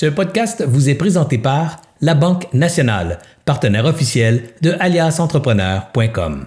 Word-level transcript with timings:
Ce 0.00 0.06
podcast 0.06 0.64
vous 0.66 0.88
est 0.88 0.94
présenté 0.94 1.36
par 1.36 1.76
La 2.00 2.14
Banque 2.14 2.46
Nationale, 2.54 3.18
partenaire 3.44 3.84
officiel 3.84 4.44
de 4.62 4.74
aliasentrepreneur.com. 4.80 6.46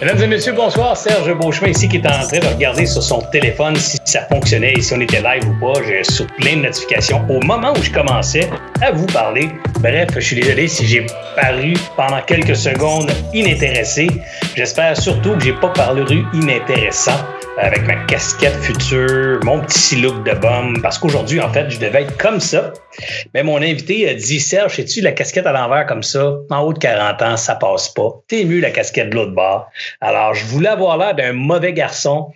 Mesdames 0.00 0.22
et 0.22 0.26
messieurs, 0.28 0.52
bonsoir. 0.52 0.96
Serge 0.96 1.36
Beauchemin 1.36 1.70
ici 1.70 1.88
qui 1.88 1.96
est 1.96 2.06
en 2.06 2.28
train 2.28 2.38
de 2.38 2.46
regarder 2.46 2.86
sur 2.86 3.02
son 3.02 3.22
téléphone 3.32 3.74
si 3.74 3.98
ça 4.04 4.20
fonctionnait 4.28 4.74
et 4.74 4.80
si 4.80 4.94
on 4.94 5.00
était 5.00 5.20
live 5.20 5.48
ou 5.48 5.58
pas. 5.58 5.82
J'ai 5.84 6.04
sur 6.04 6.28
plein 6.36 6.58
de 6.58 6.62
notifications 6.62 7.20
au 7.28 7.44
moment 7.44 7.72
où 7.76 7.82
je 7.82 7.90
commençais 7.90 8.48
à 8.80 8.92
vous 8.92 9.06
parler. 9.06 9.48
Bref, 9.80 10.10
je 10.14 10.20
suis 10.20 10.36
désolé 10.36 10.68
si 10.68 10.86
j'ai 10.86 11.06
paru 11.34 11.74
pendant 11.96 12.22
quelques 12.22 12.54
secondes 12.54 13.10
inintéressé. 13.34 14.06
J'espère 14.54 14.96
surtout 14.96 15.32
que 15.32 15.42
j'ai 15.42 15.54
pas 15.54 15.70
paru 15.70 16.04
inintéressant 16.32 17.18
avec 17.58 17.86
ma 17.86 17.96
casquette 18.04 18.56
future, 18.56 19.40
mon 19.42 19.60
petit 19.60 19.96
look 19.96 20.24
de 20.24 20.32
bum, 20.32 20.80
parce 20.82 20.98
qu'aujourd'hui, 20.98 21.40
en 21.40 21.50
fait, 21.50 21.70
je 21.70 21.78
devais 21.78 22.02
être 22.02 22.16
comme 22.18 22.38
ça. 22.38 22.72
Mais 23.32 23.42
mon 23.42 23.56
invité 23.62 24.08
a 24.08 24.14
dit, 24.14 24.40
Serge, 24.40 24.76
sais-tu, 24.76 25.00
la 25.00 25.12
casquette 25.12 25.46
à 25.46 25.52
l'envers 25.52 25.86
comme 25.86 26.02
ça, 26.02 26.36
en 26.50 26.60
haut 26.60 26.72
de 26.72 26.78
40 26.78 27.22
ans, 27.22 27.36
ça 27.36 27.54
passe 27.54 27.88
pas. 27.88 28.22
T'es 28.28 28.44
mieux 28.44 28.60
la 28.60 28.70
casquette 28.70 29.10
de 29.10 29.14
l'autre 29.14 29.32
bord. 29.32 29.70
Alors, 30.00 30.34
je 30.34 30.44
voulais 30.44 30.68
avoir 30.68 30.98
l'air 30.98 31.14
d'un 31.14 31.32
mauvais 31.32 31.72
garçon. 31.72 32.30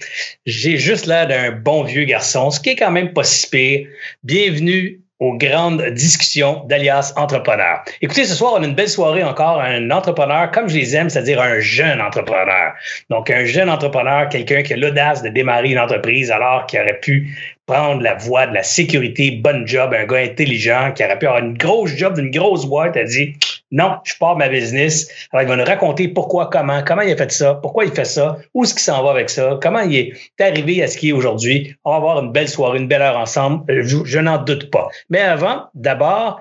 J'ai 0.46 0.78
juste 0.78 1.06
l'air 1.06 1.26
d'un 1.26 1.50
bon 1.52 1.82
vieux 1.82 2.04
garçon, 2.04 2.50
ce 2.50 2.58
qui 2.58 2.70
est 2.70 2.76
quand 2.76 2.90
même 2.90 3.12
pas 3.12 3.24
si 3.24 3.46
pire. 3.48 3.88
Bienvenue 4.24 4.99
aux 5.20 5.34
grandes 5.34 5.84
discussions 5.90 6.64
d'Alias 6.66 7.12
Entrepreneur. 7.16 7.82
Écoutez, 8.00 8.24
ce 8.24 8.34
soir, 8.34 8.54
on 8.56 8.62
a 8.62 8.66
une 8.66 8.74
belle 8.74 8.88
soirée 8.88 9.22
encore, 9.22 9.60
un 9.60 9.90
entrepreneur 9.90 10.50
comme 10.50 10.68
je 10.68 10.76
les 10.76 10.96
aime, 10.96 11.10
c'est-à-dire 11.10 11.40
un 11.40 11.60
jeune 11.60 12.00
entrepreneur. 12.00 12.72
Donc, 13.10 13.28
un 13.30 13.44
jeune 13.44 13.68
entrepreneur, 13.68 14.28
quelqu'un 14.30 14.62
qui 14.62 14.72
a 14.72 14.76
l'audace 14.76 15.22
de 15.22 15.28
démarrer 15.28 15.70
une 15.70 15.78
entreprise 15.78 16.30
alors 16.30 16.64
qu'il 16.66 16.80
aurait 16.80 17.00
pu 17.00 17.36
prendre 17.66 18.02
la 18.02 18.14
voie 18.14 18.46
de 18.46 18.54
la 18.54 18.62
sécurité, 18.62 19.30
bonne 19.30 19.66
job, 19.66 19.94
un 19.94 20.06
gars 20.06 20.18
intelligent 20.18 20.92
qui 20.92 21.04
aurait 21.04 21.18
pu 21.18 21.26
avoir 21.26 21.44
une 21.44 21.56
grosse 21.56 21.94
job 21.96 22.14
d'une 22.14 22.30
grosse 22.30 22.64
boîte, 22.64 22.96
a 22.96 23.04
dit 23.04 23.36
non, 23.70 23.98
je 24.04 24.14
pars 24.18 24.36
ma 24.36 24.48
business. 24.48 25.08
Alors, 25.32 25.44
il 25.44 25.48
va 25.48 25.56
nous 25.56 25.64
raconter 25.64 26.08
pourquoi, 26.08 26.50
comment, 26.50 26.82
comment 26.82 27.02
il 27.02 27.12
a 27.12 27.16
fait 27.16 27.30
ça, 27.30 27.54
pourquoi 27.54 27.84
il 27.84 27.92
fait 27.92 28.04
ça, 28.04 28.38
où 28.54 28.64
est-ce 28.64 28.74
qu'il 28.74 28.82
s'en 28.82 29.02
va 29.02 29.10
avec 29.10 29.30
ça, 29.30 29.58
comment 29.62 29.80
il 29.80 29.96
est 29.96 30.12
arrivé 30.40 30.82
à 30.82 30.88
ce 30.88 30.98
qu'il 30.98 31.10
est 31.10 31.12
aujourd'hui. 31.12 31.74
On 31.84 31.90
va 31.90 31.96
avoir 31.96 32.24
une 32.24 32.32
belle 32.32 32.48
soirée, 32.48 32.78
une 32.78 32.88
belle 32.88 33.02
heure 33.02 33.18
ensemble. 33.18 33.64
Je, 33.82 34.18
n'en 34.18 34.38
doute 34.38 34.70
pas. 34.70 34.88
Mais 35.08 35.20
avant, 35.20 35.66
d'abord, 35.74 36.40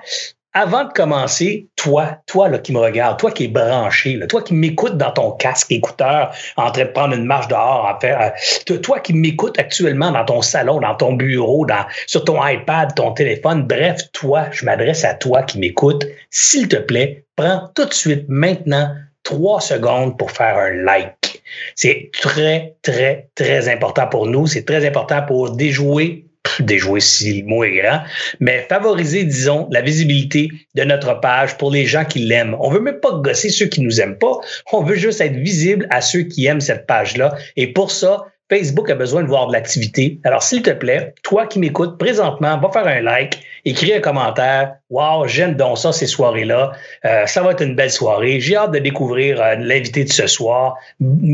avant 0.54 0.86
de 0.86 0.92
commencer, 0.92 1.68
toi, 1.76 2.18
toi 2.26 2.50
là, 2.50 2.58
qui 2.58 2.74
me 2.74 2.80
regarde, 2.80 3.20
toi 3.20 3.32
qui 3.32 3.46
es 3.46 3.48
branché, 3.48 4.20
toi 4.28 4.42
qui 4.42 4.56
m'écoutes 4.56 4.98
dans 4.98 5.12
ton 5.12 5.32
casque 5.32 5.72
écouteur 5.72 6.34
en 6.58 6.72
train 6.72 6.86
de 6.86 6.90
prendre 6.90 7.14
une 7.14 7.26
marche 7.26 7.48
dehors, 7.48 7.86
en 7.86 8.00
faire, 8.00 8.34
euh, 8.68 8.78
toi 8.78 9.00
qui 9.00 9.14
m'écoutes 9.14 9.60
actuellement 9.60 10.12
dans 10.12 10.26
ton 10.26 10.42
salon, 10.42 10.80
dans 10.80 10.96
ton 10.96 11.14
bureau, 11.14 11.68
dans, 11.68 11.86
sur 12.08 12.24
ton 12.24 12.46
iPad, 12.46 12.96
ton 12.96 13.12
téléphone, 13.12 13.64
bref, 13.64 14.02
toi, 14.12 14.46
je 14.52 14.66
m'adresse 14.66 15.06
à 15.06 15.14
toi 15.14 15.44
qui 15.44 15.60
m'écoutes, 15.60 16.06
s'il 16.30 16.68
te 16.68 16.76
plaît, 16.76 17.26
prends 17.36 17.70
tout 17.76 17.86
de 17.86 17.94
suite 17.94 18.26
maintenant 18.28 18.94
trois 19.24 19.62
secondes 19.62 20.18
pour 20.18 20.32
faire 20.32 20.58
un 20.58 20.72
like. 20.72 21.42
C'est 21.76 22.12
très, 22.20 22.76
très, 22.82 23.30
très 23.36 23.70
important 23.70 24.08
pour 24.08 24.28
nous. 24.28 24.48
C'est 24.48 24.66
très 24.66 24.86
important 24.88 25.24
pour 25.26 25.56
déjouer 25.56 26.26
déjouer 26.60 27.00
si 27.00 27.42
le 27.42 27.48
mot 27.48 27.64
est 27.64 27.78
grand, 27.78 28.02
mais 28.40 28.66
favoriser, 28.68 29.24
disons, 29.24 29.68
la 29.72 29.82
visibilité 29.82 30.50
de 30.76 30.84
notre 30.84 31.20
page 31.20 31.58
pour 31.58 31.72
les 31.72 31.86
gens 31.86 32.06
qui 32.06 32.20
l'aiment. 32.20 32.56
On 32.60 32.70
veut 32.70 32.80
même 32.80 33.00
pas 33.00 33.12
gosser 33.14 33.50
ceux 33.50 33.68
qui 33.68 33.82
nous 33.82 34.02
aiment 34.02 34.18
pas. 34.18 34.40
On 34.72 34.84
veut 34.84 34.96
juste 34.96 35.22
être 35.22 35.36
visible 35.36 35.88
à 35.90 36.02
ceux 36.02 36.24
qui 36.24 36.46
aiment 36.46 36.62
cette 36.62 36.86
page-là. 36.88 37.36
Et 37.56 37.72
pour 37.72 37.92
ça, 37.92 38.26
Facebook 38.50 38.90
a 38.90 38.96
besoin 38.96 39.22
de 39.22 39.28
voir 39.28 39.48
de 39.48 39.54
l'activité. 39.54 40.20
Alors, 40.24 40.42
s'il 40.42 40.64
te 40.64 40.72
plaît, 40.72 41.14
toi 41.24 41.46
qui 41.46 41.60
m'écoutes 41.60 42.00
présentement, 42.00 42.60
va 42.60 42.70
faire 42.72 42.88
un 42.88 43.02
like, 43.02 43.40
écris 43.66 43.94
un 43.94 44.00
commentaire. 44.00 44.76
Wow, 44.90 45.28
j'aime 45.28 45.56
donc 45.56 45.78
ça 45.78 45.92
ces 45.92 46.08
soirées-là. 46.08 46.72
Euh, 47.06 47.26
ça 47.28 47.44
va 47.44 47.52
être 47.52 47.62
une 47.62 47.76
belle 47.76 47.92
soirée. 47.92 48.40
J'ai 48.40 48.56
hâte 48.56 48.72
de 48.72 48.80
découvrir 48.80 49.42
euh, 49.42 49.56
l'invité 49.56 50.04
de 50.04 50.12
ce 50.12 50.26
soir. 50.26 50.78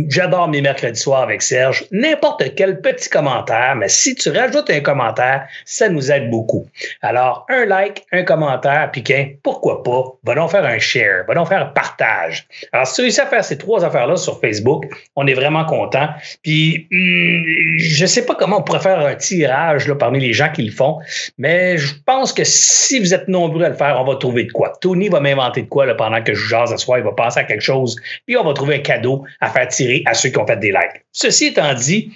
J'adore 0.10 0.50
mes 0.50 0.62
mercredis 0.62 1.00
soirs 1.00 1.22
avec 1.22 1.42
Serge. 1.42 1.86
N'importe 1.92 2.44
quel 2.56 2.82
petit 2.82 3.10
commentaire, 3.10 3.76
mais 3.76 3.88
si 3.88 4.16
tu 4.16 4.30
rajoutes 4.30 4.70
un 4.70 4.82
commentaire, 4.82 5.48
ça 5.64 5.88
nous 5.90 6.12
aide 6.12 6.30
beaucoup. 6.30 6.66
Alors, 7.02 7.46
un 7.50 7.66
like, 7.66 8.06
un 8.12 8.24
commentaire, 8.24 8.90
puis 8.92 9.04
pourquoi 9.42 9.84
pas, 9.84 10.04
va 10.24 10.48
faire 10.48 10.66
un 10.66 10.80
share, 10.80 11.26
va 11.28 11.46
faire 11.46 11.62
un 11.62 11.66
partage. 11.66 12.48
Alors, 12.72 12.88
si 12.88 12.96
tu 12.96 13.02
réussis 13.02 13.22
à 13.22 13.26
faire 13.26 13.44
ces 13.44 13.58
trois 13.58 13.86
affaires-là 13.86 14.18
sur 14.18 14.40
Facebook, 14.40 14.86
on 15.16 15.28
est 15.28 15.34
vraiment 15.34 15.66
content. 15.66 16.10
Puis, 16.44 16.88
hmm, 16.92 17.78
je 17.78 18.06
sais 18.06 18.26
pas 18.26 18.36
comment 18.36 18.60
on 18.60 18.64
pourrait 18.64 18.80
faire 18.80 19.00
un 19.00 19.16
tirage 19.16 19.88
là, 19.88 19.96
parmi 19.96 20.20
les 20.20 20.34
gens 20.34 20.50
qui 20.52 20.64
le 20.64 20.72
font, 20.72 21.00
mais 21.38 21.78
je 21.78 21.94
pense 22.06 22.25
que 22.34 22.44
si 22.44 23.00
vous 23.00 23.14
êtes 23.14 23.28
nombreux 23.28 23.64
à 23.64 23.70
le 23.70 23.76
faire, 23.76 23.98
on 24.00 24.06
va 24.06 24.16
trouver 24.16 24.46
de 24.46 24.52
quoi. 24.52 24.74
Tony 24.82 25.10
va 25.10 25.20
m'inventer 25.20 25.64
de 25.64 25.68
quoi 25.68 25.86
pendant 25.96 26.22
que 26.22 26.34
je 26.34 26.48
jase 26.48 26.72
ce 26.72 26.78
soir. 26.78 27.00
Il 27.00 27.04
va 27.04 27.12
passer 27.12 27.40
à 27.40 27.44
quelque 27.44 27.62
chose. 27.62 27.96
Puis 28.26 28.38
on 28.38 28.44
va 28.44 28.54
trouver 28.54 28.76
un 28.76 28.80
cadeau 28.80 29.24
à 29.42 29.50
faire 29.50 29.68
tirer 29.68 30.04
à 30.06 30.14
ceux 30.14 30.30
qui 30.30 30.38
ont 30.38 30.48
fait 30.48 30.58
des 30.58 30.72
likes. 30.72 31.04
Ceci 31.12 31.48
étant 31.48 31.74
dit, 31.74 32.12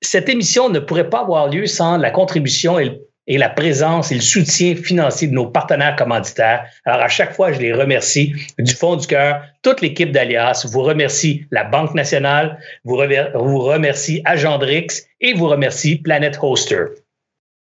cette 0.00 0.28
émission 0.28 0.68
ne 0.68 0.78
pourrait 0.78 1.10
pas 1.10 1.20
avoir 1.20 1.48
lieu 1.48 1.66
sans 1.66 1.96
la 1.96 2.10
contribution 2.10 2.78
et 2.78 3.00
et 3.26 3.38
la 3.38 3.48
présence 3.48 4.12
et 4.12 4.16
le 4.16 4.20
soutien 4.20 4.74
financier 4.76 5.28
de 5.28 5.32
nos 5.32 5.46
partenaires 5.46 5.96
commanditaires. 5.96 6.66
Alors, 6.84 7.00
à 7.00 7.08
chaque 7.08 7.34
fois, 7.34 7.52
je 7.52 7.60
les 7.60 7.72
remercie 7.72 8.34
du 8.58 8.74
fond 8.74 8.96
du 8.96 9.06
cœur. 9.06 9.42
Toute 9.62 9.80
l'équipe 9.80 10.12
d'Alias 10.12 10.66
vous 10.70 10.82
remercie 10.82 11.46
la 11.50 11.64
Banque 11.64 11.94
nationale, 11.94 12.58
vous, 12.84 12.96
remercie 12.96 14.20
Agendrix 14.24 15.06
et 15.20 15.32
vous 15.32 15.48
remercie 15.48 15.96
Planet 15.96 16.38
Hoster. 16.40 16.84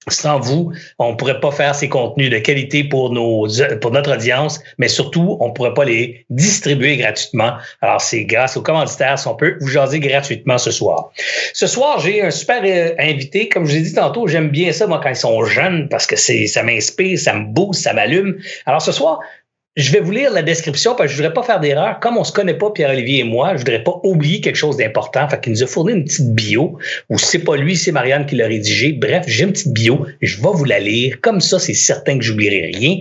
Sans 0.10 0.40
vous, 0.40 0.74
on 1.00 1.12
ne 1.12 1.16
pourrait 1.16 1.40
pas 1.40 1.52
faire 1.52 1.76
ces 1.76 1.88
contenus 1.88 2.30
de 2.30 2.38
qualité 2.38 2.84
pour, 2.84 3.12
notre 3.12 4.14
audience, 4.14 4.60
mais 4.78 4.90
surtout, 4.90 5.38
on 5.40 5.50
ne 5.50 5.54
pourrait 5.54 5.74
pas 5.74 5.86
les 5.86 6.26
distribuer 6.30 6.98
gratuitement. 6.98 7.54
Alors, 7.82 8.02
c'est 8.02 8.26
grâce 8.26 8.58
aux 8.58 8.62
commanditaires 8.62 9.18
si 9.18 9.28
on 9.28 9.36
peut 9.36 9.56
vous 9.62 9.68
jaser 9.68 10.00
gratuitement 10.00 10.58
ce 10.58 10.72
soir. 10.72 11.12
Ce 11.54 11.68
soir, 11.68 12.00
j'ai 12.00 12.22
un 12.22 12.32
super 12.32 12.62
euh, 12.66 12.94
invité. 13.00 13.48
Comme 13.48 13.66
je 13.66 13.76
l'ai 13.76 13.82
dit 13.82 13.94
tantôt, 13.94 14.28
j'aime 14.28 14.50
bien 14.50 14.72
ça, 14.74 14.88
moi, 14.88 15.00
quand 15.02 15.10
ils 15.10 15.16
sont 15.16 15.44
jeunes, 15.46 15.88
parce 15.90 16.06
que 16.06 16.16
ça 16.16 16.64
m'inspire, 16.64 17.18
ça 17.18 17.34
me 17.34 17.46
booste, 17.46 17.84
ça 17.84 17.94
m'allume. 17.94 18.38
Alors, 18.66 18.82
ce 18.82 18.92
soir, 18.92 19.20
je 19.76 19.92
vais 19.92 20.02
vous 20.02 20.12
lire 20.12 20.32
la 20.32 20.44
description 20.44 20.94
parce 20.94 21.08
que 21.08 21.14
je 21.14 21.18
voudrais 21.18 21.34
pas 21.34 21.42
faire 21.42 21.60
d'erreur. 21.60 22.00
Comme 22.00 22.18
on 22.18 22.24
se 22.24 22.32
connaît 22.32 22.54
pas, 22.54 22.70
Pierre-Olivier 22.70 23.22
et 23.22 23.24
moi, 23.24 23.54
je 23.54 23.60
voudrais 23.60 23.84
pas 23.84 24.00
oublier 24.04 24.40
quelque 24.40 24.56
chose 24.56 24.78
d'important. 24.78 25.28
Fait 25.28 25.42
qu'il 25.42 25.52
nous 25.52 25.64
a 25.64 25.68
fourni 25.68 25.94
une 25.94 26.04
petite 26.04 26.32
bio, 26.36 26.78
ou 27.10 27.18
c'est 27.18 27.40
pas 27.40 27.56
lui, 27.56 27.76
c'est 27.76 27.92
Marianne 27.92 28.28
qui 28.28 28.36
l'a 28.36 28.46
rédigé. 28.46 28.92
Bref, 28.94 29.24
j'ai 29.26 29.46
une 29.46 29.52
petite 29.52 29.74
bio. 29.74 30.06
Je 30.22 30.38
vais 30.38 30.50
vous 30.54 30.64
la 30.64 30.80
lire. 30.80 31.20
Comme 31.22 31.42
ça, 31.42 31.58
c'est 31.58 31.74
certain 31.74 32.20
que 32.20 32.24
j'oublierai 32.24 32.72
rien. 32.76 32.98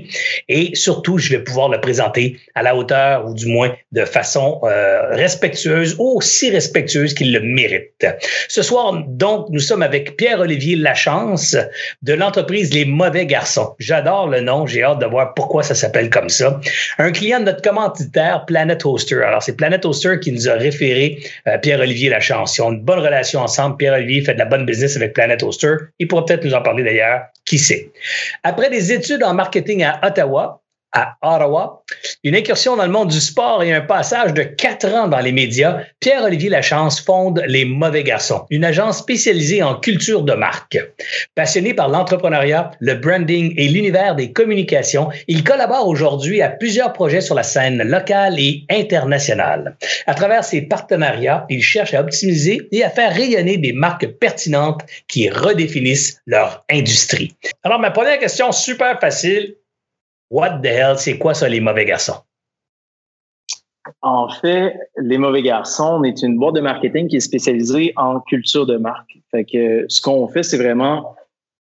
Et 0.49 0.75
surtout, 0.75 1.19
je 1.19 1.28
vais 1.28 1.41
pouvoir 1.41 1.69
le 1.69 1.78
présenter 1.78 2.38
à 2.55 2.62
la 2.62 2.75
hauteur, 2.75 3.27
ou 3.27 3.34
du 3.34 3.47
moins 3.47 3.75
de 3.93 4.06
façon 4.06 4.60
euh, 4.65 5.10
respectueuse, 5.10 5.97
aussi 5.99 6.49
respectueuse 6.49 7.12
qu'il 7.12 7.34
le 7.34 7.41
mérite. 7.41 8.06
Ce 8.49 8.62
soir, 8.62 8.94
donc, 9.09 9.49
nous 9.50 9.60
sommes 9.60 9.83
avec 9.83 10.16
Pierre-Olivier 10.16 10.77
Lachance 10.77 11.54
de 12.00 12.15
l'entreprise 12.15 12.72
Les 12.72 12.87
Mauvais 12.87 13.27
Garçons. 13.27 13.75
J'adore 13.78 14.28
le 14.28 14.41
nom. 14.41 14.66
J'ai 14.66 14.83
hâte 14.83 15.00
de 15.00 15.06
voir 15.06 15.34
pourquoi 15.34 15.62
ça 15.62 15.75
s'appelle 15.75 16.09
comme 16.09 16.31
ça. 16.31 16.62
Un 16.99 17.12
client 17.12 17.41
de 17.41 17.45
notre 17.47 17.62
commanditaire, 17.62 18.45
Planet 18.47 18.84
Hoster. 18.84 19.23
Alors, 19.23 19.43
c'est 19.43 19.56
Planet 19.56 19.84
Hoster 19.84 20.19
qui 20.21 20.33
nous 20.33 20.49
a 20.49 20.55
référé 20.55 21.19
euh, 21.47 21.59
Pierre-Olivier 21.59 22.11
Lachance. 22.11 22.59
Ils 22.59 22.62
ont 22.62 22.73
une 22.73 22.83
bonne 22.83 23.00
relation 23.00 23.41
ensemble. 23.41 23.77
Pierre-Olivier 23.77 24.23
fait 24.23 24.34
de 24.34 24.39
la 24.39 24.45
bonne 24.45 24.67
business 24.67 24.97
avec 24.97 25.15
Planet 25.15 25.43
Hoster. 25.43 25.75
Il 25.99 26.09
pourra 26.09 26.25
peut-être 26.25 26.45
nous 26.45 26.55
en 26.55 26.62
parler 26.62 26.84
d'ailleurs. 26.84 27.22
Qui 27.45 27.59
sait? 27.59 27.91
Après 28.45 28.71
des 28.71 28.93
études 28.93 29.22
en 29.25 29.34
marketing 29.34 29.83
à 29.83 30.01
Ottawa, 30.06 30.62
à 30.93 31.17
Ottawa, 31.22 31.81
une 32.25 32.35
incursion 32.35 32.77
dans 32.77 32.87
le 32.87 32.93
monde 32.93 33.11
du 33.11 33.21
sport 33.21 33.63
et 33.63 33.73
un 33.73 33.81
passage 33.81 34.35
de 34.35 34.43
quatre 34.43 34.87
ans 34.87 35.09
dans 35.09 35.21
les 35.21 35.33
médias, 35.33 35.81
Pierre-Olivier 36.01 36.51
Lachance 36.51 37.01
fonde 37.01 37.43
Les 37.47 37.65
Mauvais 37.65 38.03
Garçons, 38.03 38.45
une 38.51 38.65
agence 38.65 38.99
spécialisée 38.99 39.63
en 39.63 39.77
culture 39.77 40.23
de 40.23 40.35
marque. 40.35 40.79
Passionné 41.35 41.75
par 41.75 41.89
l'entrepreneuriat, 41.89 42.71
le 42.81 42.95
branding 42.95 43.55
et 43.57 43.69
l'univers 43.69 44.15
des 44.15 44.33
communications, 44.33 45.10
il 45.28 45.45
collabore 45.45 45.89
aujourd'hui 45.89 46.43
à 46.43 46.49
plusieurs 46.49 46.93
projets 46.93 47.21
sur 47.21 47.34
la 47.34 47.43
scène 47.43 47.83
locale 47.83 48.39
et 48.39 48.65
internationale. 48.71 49.77
À 50.07 50.15
travers 50.15 50.45
ses 50.45 50.63
partenariats, 50.63 51.47
il 51.48 51.63
cherche 51.63 51.95
à 51.95 52.01
optimiser 52.01 52.69
et 52.72 52.83
à 52.83 52.91
faire 52.91 53.13
rayonner 53.13 53.57
des 53.57 53.72
marques 53.72 54.07
pertinentes 54.07 54.83
qui 55.09 55.28
redéfinissent 55.28 56.21
leur 56.27 56.65
industrie. 56.71 57.34
Alors, 57.65 57.78
ma 57.78 57.91
première 57.91 58.19
question 58.19 58.53
super 58.53 59.01
facile, 59.01 59.55
What 60.33 60.61
the 60.63 60.67
hell, 60.67 60.97
c'est 60.97 61.19
quoi 61.19 61.34
ça, 61.34 61.47
les 61.47 61.61
mauvais 61.61 61.84
garçons? 61.84 62.17
En 64.01 64.31
fait, 64.31 64.75
Les 64.97 65.19
Mauvais 65.19 65.43
Garçons, 65.43 65.99
on 66.01 66.05
est 66.05 66.23
une 66.23 66.39
boîte 66.39 66.55
de 66.55 66.61
marketing 66.61 67.09
qui 67.09 67.17
est 67.17 67.21
spécialisée 67.21 67.93
en 67.97 68.21
culture 68.21 68.65
de 68.65 68.77
marque. 68.79 69.19
Fait 69.31 69.45
ce 69.89 70.01
qu'on 70.01 70.27
fait, 70.29 70.43
c'est 70.43 70.57
vraiment 70.57 71.15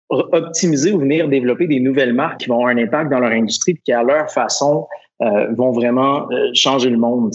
optimiser 0.09 0.93
ou 0.93 1.01
venir 1.01 1.29
développer 1.29 1.67
des 1.67 1.81
nouvelles 1.81 2.15
marques 2.15 2.41
qui 2.41 2.49
vont 2.49 2.55
avoir 2.55 2.71
un 2.71 2.79
impact 2.79 3.11
dans 3.11 3.19
leur 3.19 3.33
industrie 3.33 3.73
et 3.73 3.81
qui, 3.85 3.93
à 3.93 4.03
leur 4.03 4.31
façon, 4.31 4.87
euh, 5.23 5.53
vont 5.55 5.73
vraiment 5.73 6.31
euh, 6.31 6.51
changer 6.55 6.89
le 6.89 6.99
monde. 6.99 7.33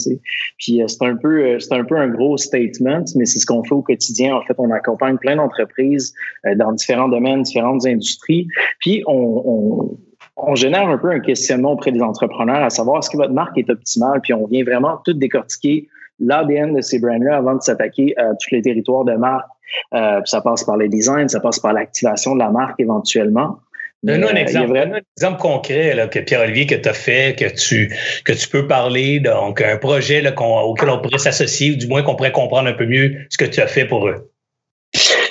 Puis 0.57 0.81
euh, 0.81 0.87
c'est 0.87 1.05
un 1.05 1.15
peu 1.15 1.59
c'est 1.59 1.73
un 1.73 1.83
peu 1.83 1.97
un 1.97 2.07
gros 2.07 2.37
statement, 2.37 3.03
mais 3.15 3.25
c'est 3.25 3.39
ce 3.39 3.45
qu'on 3.45 3.63
fait 3.63 3.75
au 3.75 3.83
quotidien. 3.83 4.35
En 4.35 4.41
fait, 4.43 4.55
on 4.57 4.71
accompagne 4.71 5.17
plein 5.17 5.35
d'entreprises 5.35 6.13
dans 6.55 6.71
différents 6.71 7.09
domaines, 7.09 7.43
différentes 7.43 7.85
industries. 7.85 8.47
Puis 8.79 9.03
on 9.07 9.97
on 10.43 10.55
génère 10.55 10.87
un 10.87 10.97
peu 10.97 11.09
un 11.09 11.19
questionnement 11.19 11.73
auprès 11.73 11.91
des 11.91 12.01
entrepreneurs 12.01 12.63
à 12.63 12.69
savoir 12.69 12.99
est-ce 12.99 13.09
que 13.09 13.17
votre 13.17 13.33
marque 13.33 13.57
est 13.57 13.69
optimale, 13.69 14.21
puis 14.21 14.33
on 14.33 14.45
vient 14.47 14.63
vraiment 14.63 14.97
tout 15.05 15.13
décortiquer 15.13 15.87
l'ADN 16.19 16.75
de 16.75 16.81
ces 16.81 16.99
brands-là 16.99 17.37
avant 17.37 17.55
de 17.55 17.61
s'attaquer 17.61 18.13
à 18.17 18.33
tous 18.35 18.53
les 18.53 18.61
territoires 18.61 19.05
de 19.05 19.13
marque. 19.13 19.47
Euh, 19.93 20.19
ça 20.25 20.41
passe 20.41 20.63
par 20.63 20.77
le 20.77 20.87
design, 20.87 21.29
ça 21.29 21.39
passe 21.39 21.59
par 21.59 21.73
l'activation 21.73 22.33
de 22.33 22.39
la 22.39 22.49
marque 22.49 22.79
éventuellement. 22.79 23.59
Donne-nous 24.01 24.29
un, 24.29 24.35
exemple, 24.35 24.77
un 24.77 25.01
exemple 25.17 25.41
concret 25.41 25.93
là, 25.93 26.07
que 26.07 26.19
Pierre-Olivier 26.19 26.65
que 26.65 26.75
tu 26.75 26.87
as 26.87 26.93
fait, 26.93 27.37
que 27.37 27.53
tu, 27.53 27.93
que 28.23 28.31
tu 28.31 28.47
peux 28.47 28.65
parler, 28.65 29.19
donc 29.19 29.61
un 29.61 29.75
projet 29.77 30.21
là, 30.21 30.33
auquel 30.39 30.89
on 30.89 31.01
pourrait 31.01 31.17
s'associer, 31.17 31.71
ou 31.71 31.75
du 31.75 31.87
moins 31.87 32.01
qu'on 32.01 32.15
pourrait 32.15 32.31
comprendre 32.31 32.69
un 32.69 32.73
peu 32.73 32.85
mieux 32.85 33.17
ce 33.29 33.37
que 33.37 33.45
tu 33.45 33.59
as 33.59 33.67
fait 33.67 33.85
pour 33.85 34.07
eux. 34.07 34.31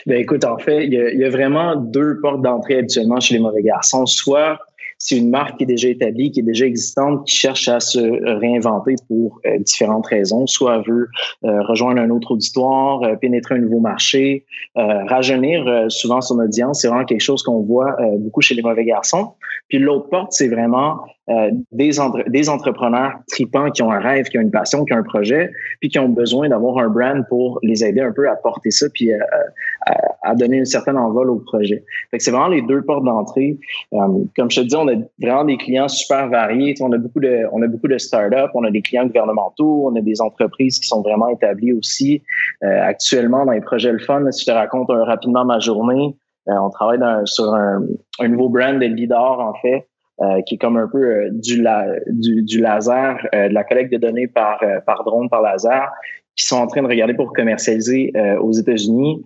Ben 0.07 0.19
écoute, 0.19 0.45
en 0.45 0.59
fait, 0.59 0.85
il 0.85 0.93
y 0.93 1.01
a, 1.01 1.11
il 1.11 1.19
y 1.19 1.25
a 1.25 1.31
vraiment 1.31 1.77
deux 1.77 2.19
portes 2.21 2.43
d'entrée 2.43 2.79
habituellement 2.79 3.21
chez 3.21 3.35
les 3.35 3.41
mauvais 3.41 3.63
garçons. 3.63 4.07
Soit 4.07 4.59
c'est 4.99 5.17
une 5.17 5.31
marque 5.31 5.59
qui 5.59 5.63
est 5.63 5.67
déjà 5.67 5.89
établie, 5.89 6.33
qui 6.33 6.41
est 6.41 6.45
déjà 6.45 6.67
existante, 6.67 7.25
qui 7.27 7.37
cherche 7.37 7.69
à 7.69 7.79
se 7.79 8.01
réinventer 8.39 8.97
pour 9.07 9.41
euh, 9.47 9.59
différentes 9.59 10.07
raisons. 10.07 10.47
Soit 10.47 10.77
elle 10.77 10.93
veut 10.93 11.09
euh, 11.45 11.63
rejoindre 11.63 12.01
un 12.01 12.11
autre 12.11 12.33
auditoire, 12.33 13.03
euh, 13.05 13.15
pénétrer 13.15 13.55
un 13.55 13.59
nouveau 13.59 13.81
marché, 13.81 14.45
rajeunir 14.75 15.87
souvent 15.89 16.21
son 16.21 16.39
audience. 16.39 16.83
C'est 16.83 16.89
vraiment 16.89 17.05
quelque 17.05 17.21
chose 17.21 17.43
qu'on 17.43 17.63
voit 17.63 17.97
beaucoup 18.19 18.41
chez 18.41 18.55
les 18.55 18.63
mauvais 18.63 18.85
garçons. 18.85 19.33
Puis 19.69 19.79
l'autre 19.79 20.09
porte, 20.09 20.33
c'est 20.33 20.49
vraiment 20.49 21.01
euh, 21.29 21.51
des, 21.73 21.91
des 22.29 22.49
entrepreneurs 22.49 23.13
tripants 23.29 23.71
qui 23.71 23.83
ont 23.83 23.93
un 23.93 23.99
rêve, 23.99 24.27
qui 24.27 24.39
ont 24.39 24.41
une 24.41 24.51
passion, 24.51 24.85
qui 24.87 24.95
ont 24.95 24.97
un 24.97 25.03
projet, 25.03 25.51
puis 25.81 25.91
qui 25.91 25.99
ont 25.99 26.09
besoin 26.09 26.49
d'avoir 26.49 26.79
un 26.79 26.89
brand 26.89 27.23
pour 27.29 27.59
les 27.63 27.85
aider 27.85 28.01
un 28.01 28.13
peu 28.13 28.31
à 28.31 28.37
porter 28.37 28.71
ça, 28.71 28.87
puis 28.95 29.13
euh, 29.13 29.19
à, 30.23 30.35
donner 30.35 30.59
une 30.59 30.65
certaine 30.65 30.97
envol 30.97 31.29
au 31.31 31.37
projet. 31.37 31.85
Fait 32.11 32.17
que 32.17 32.25
c'est 32.25 32.31
vraiment 32.31 32.49
les 32.49 32.63
deux 32.63 32.83
portes 32.83 33.05
d'entrée. 33.05 33.59
Euh, 33.93 33.99
comme 34.37 34.51
je 34.51 34.63
te 34.63 34.67
dis, 34.67 34.77
on 34.77 34.89
a 34.89 34.95
vraiment 35.21 35.45
des 35.45 35.59
clients 35.59 35.89
super 35.89 36.29
variés. 36.29 36.75
on 36.81 36.93
a 36.93 36.99
beaucoup 36.99 37.21
de, 37.21 37.43
on 37.53 37.61
a 37.61 37.67
beaucoup 37.67 37.89
de 37.89 37.99
startups, 37.99 38.51
on 38.55 38.65
a 38.65 38.71
des 38.71 38.81
clients 38.81 39.07
gouvernementaux, 39.07 39.87
on 39.87 39.97
a 39.97 40.01
des 40.01 40.23
entreprises 40.23 40.79
qui 40.79 40.89
sont 40.89 41.03
vraiment 41.03 41.29
établies 41.29 41.75
aussi. 41.75 42.23
actuellement, 42.63 43.45
dans 43.45 43.53
les 43.53 43.61
projets 43.61 43.93
le 43.93 43.99
fun, 43.99 44.25
si 44.31 44.43
je 44.43 44.47
te 44.47 44.51
raconte 44.51 44.89
rapidement 44.89 45.45
ma 45.45 45.59
journée, 45.59 46.15
on 46.49 46.71
travaille 46.71 47.01
sur 47.27 47.55
un, 47.55 47.81
nouveau 48.29 48.49
brand 48.49 48.79
de 48.79 48.87
leader 48.87 49.41
en 49.41 49.55
fait. 49.61 49.87
Euh, 50.21 50.43
qui 50.43 50.57
est 50.57 50.59
comme 50.59 50.77
un 50.77 50.89
peu 50.89 50.99
euh, 50.99 51.29
du, 51.31 51.63
du, 52.43 52.61
laser, 52.61 53.25
euh, 53.33 53.49
de 53.49 53.55
la 53.55 53.63
collecte 53.63 53.93
de 53.93 53.99
données 53.99 54.27
par, 54.27 54.59
par 54.85 55.05
drone, 55.05 55.29
par 55.29 55.43
laser, 55.43 55.89
qui 56.35 56.45
sont 56.45 56.57
en 56.57 56.67
train 56.67 56.83
de 56.83 56.89
regarder 56.89 57.15
pour 57.15 57.33
commercialiser 57.33 58.13
aux 58.41 58.53
États-Unis. 58.53 59.25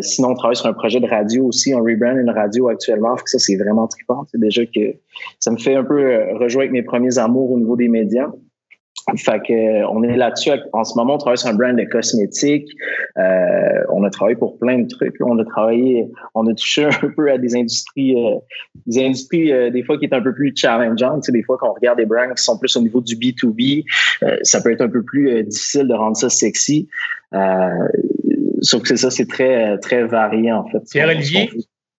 sinon, 0.00 0.30
on 0.30 0.34
travaille 0.34 0.56
sur 0.56 0.66
un 0.66 0.74
projet 0.74 1.00
de 1.00 1.06
radio 1.06 1.46
aussi. 1.46 1.74
On 1.74 1.82
rebrand 1.82 2.16
une 2.16 2.28
radio 2.28 2.68
actuellement. 2.68 3.14
que 3.14 3.28
ça, 3.30 3.38
c'est 3.38 3.56
vraiment 3.56 3.86
trippant. 3.86 4.24
C'est 4.30 4.40
déjà 4.40 4.64
que 4.66 4.94
ça 5.38 5.50
me 5.50 5.56
fait 5.56 5.74
un 5.74 5.84
peu 5.84 6.14
avec 6.38 6.72
mes 6.72 6.82
premiers 6.82 7.18
amours 7.18 7.50
au 7.50 7.58
niveau 7.58 7.74
des 7.74 7.88
médias. 7.88 8.28
Fait 9.16 9.40
que, 9.40 9.84
on 9.86 10.02
est 10.02 10.16
là-dessus. 10.16 10.50
En 10.72 10.84
ce 10.84 10.96
moment, 10.96 11.14
on 11.14 11.18
travaille 11.18 11.38
sur 11.38 11.48
un 11.48 11.54
brand 11.54 11.76
de 11.76 11.84
cosmétiques. 11.84 12.70
Euh, 13.18 13.82
on 13.90 14.04
a 14.04 14.10
travaillé 14.10 14.36
pour 14.36 14.58
plein 14.58 14.78
de 14.78 14.88
trucs. 14.88 15.16
On 15.20 15.38
a 15.38 15.44
travaillé, 15.44 16.08
on 16.34 16.46
a 16.46 16.54
touché 16.54 16.84
un 17.02 17.08
peu 17.16 17.30
à 17.30 17.38
des 17.38 17.56
industries, 17.56 18.14
euh, 18.14 18.36
des 18.86 19.04
industries 19.04 19.52
euh, 19.52 19.70
des 19.70 19.82
fois 19.82 19.98
qui 19.98 20.04
est 20.04 20.14
un 20.14 20.22
peu 20.22 20.32
plus 20.32 20.52
challengeantes. 20.54 21.22
Tu 21.22 21.26
sais, 21.26 21.32
des 21.32 21.42
fois, 21.42 21.56
quand 21.58 21.70
on 21.70 21.74
regarde 21.74 21.98
des 21.98 22.06
brands 22.06 22.32
qui 22.34 22.42
sont 22.42 22.58
plus 22.58 22.76
au 22.76 22.80
niveau 22.80 23.00
du 23.00 23.16
B2B, 23.16 23.84
ça 24.42 24.60
peut 24.60 24.70
être 24.70 24.82
un 24.82 24.88
peu 24.88 25.02
plus 25.02 25.42
difficile 25.44 25.88
de 25.88 25.94
rendre 25.94 26.16
ça 26.16 26.30
sexy. 26.30 26.88
sauf 28.60 28.82
que 28.82 28.88
c'est 28.88 28.96
ça, 28.96 29.10
c'est 29.10 29.28
très, 29.28 29.78
très 29.78 30.04
varié 30.04 30.52
en 30.52 30.64
fait. 30.66 30.80
Pierre-Olivier, 30.90 31.50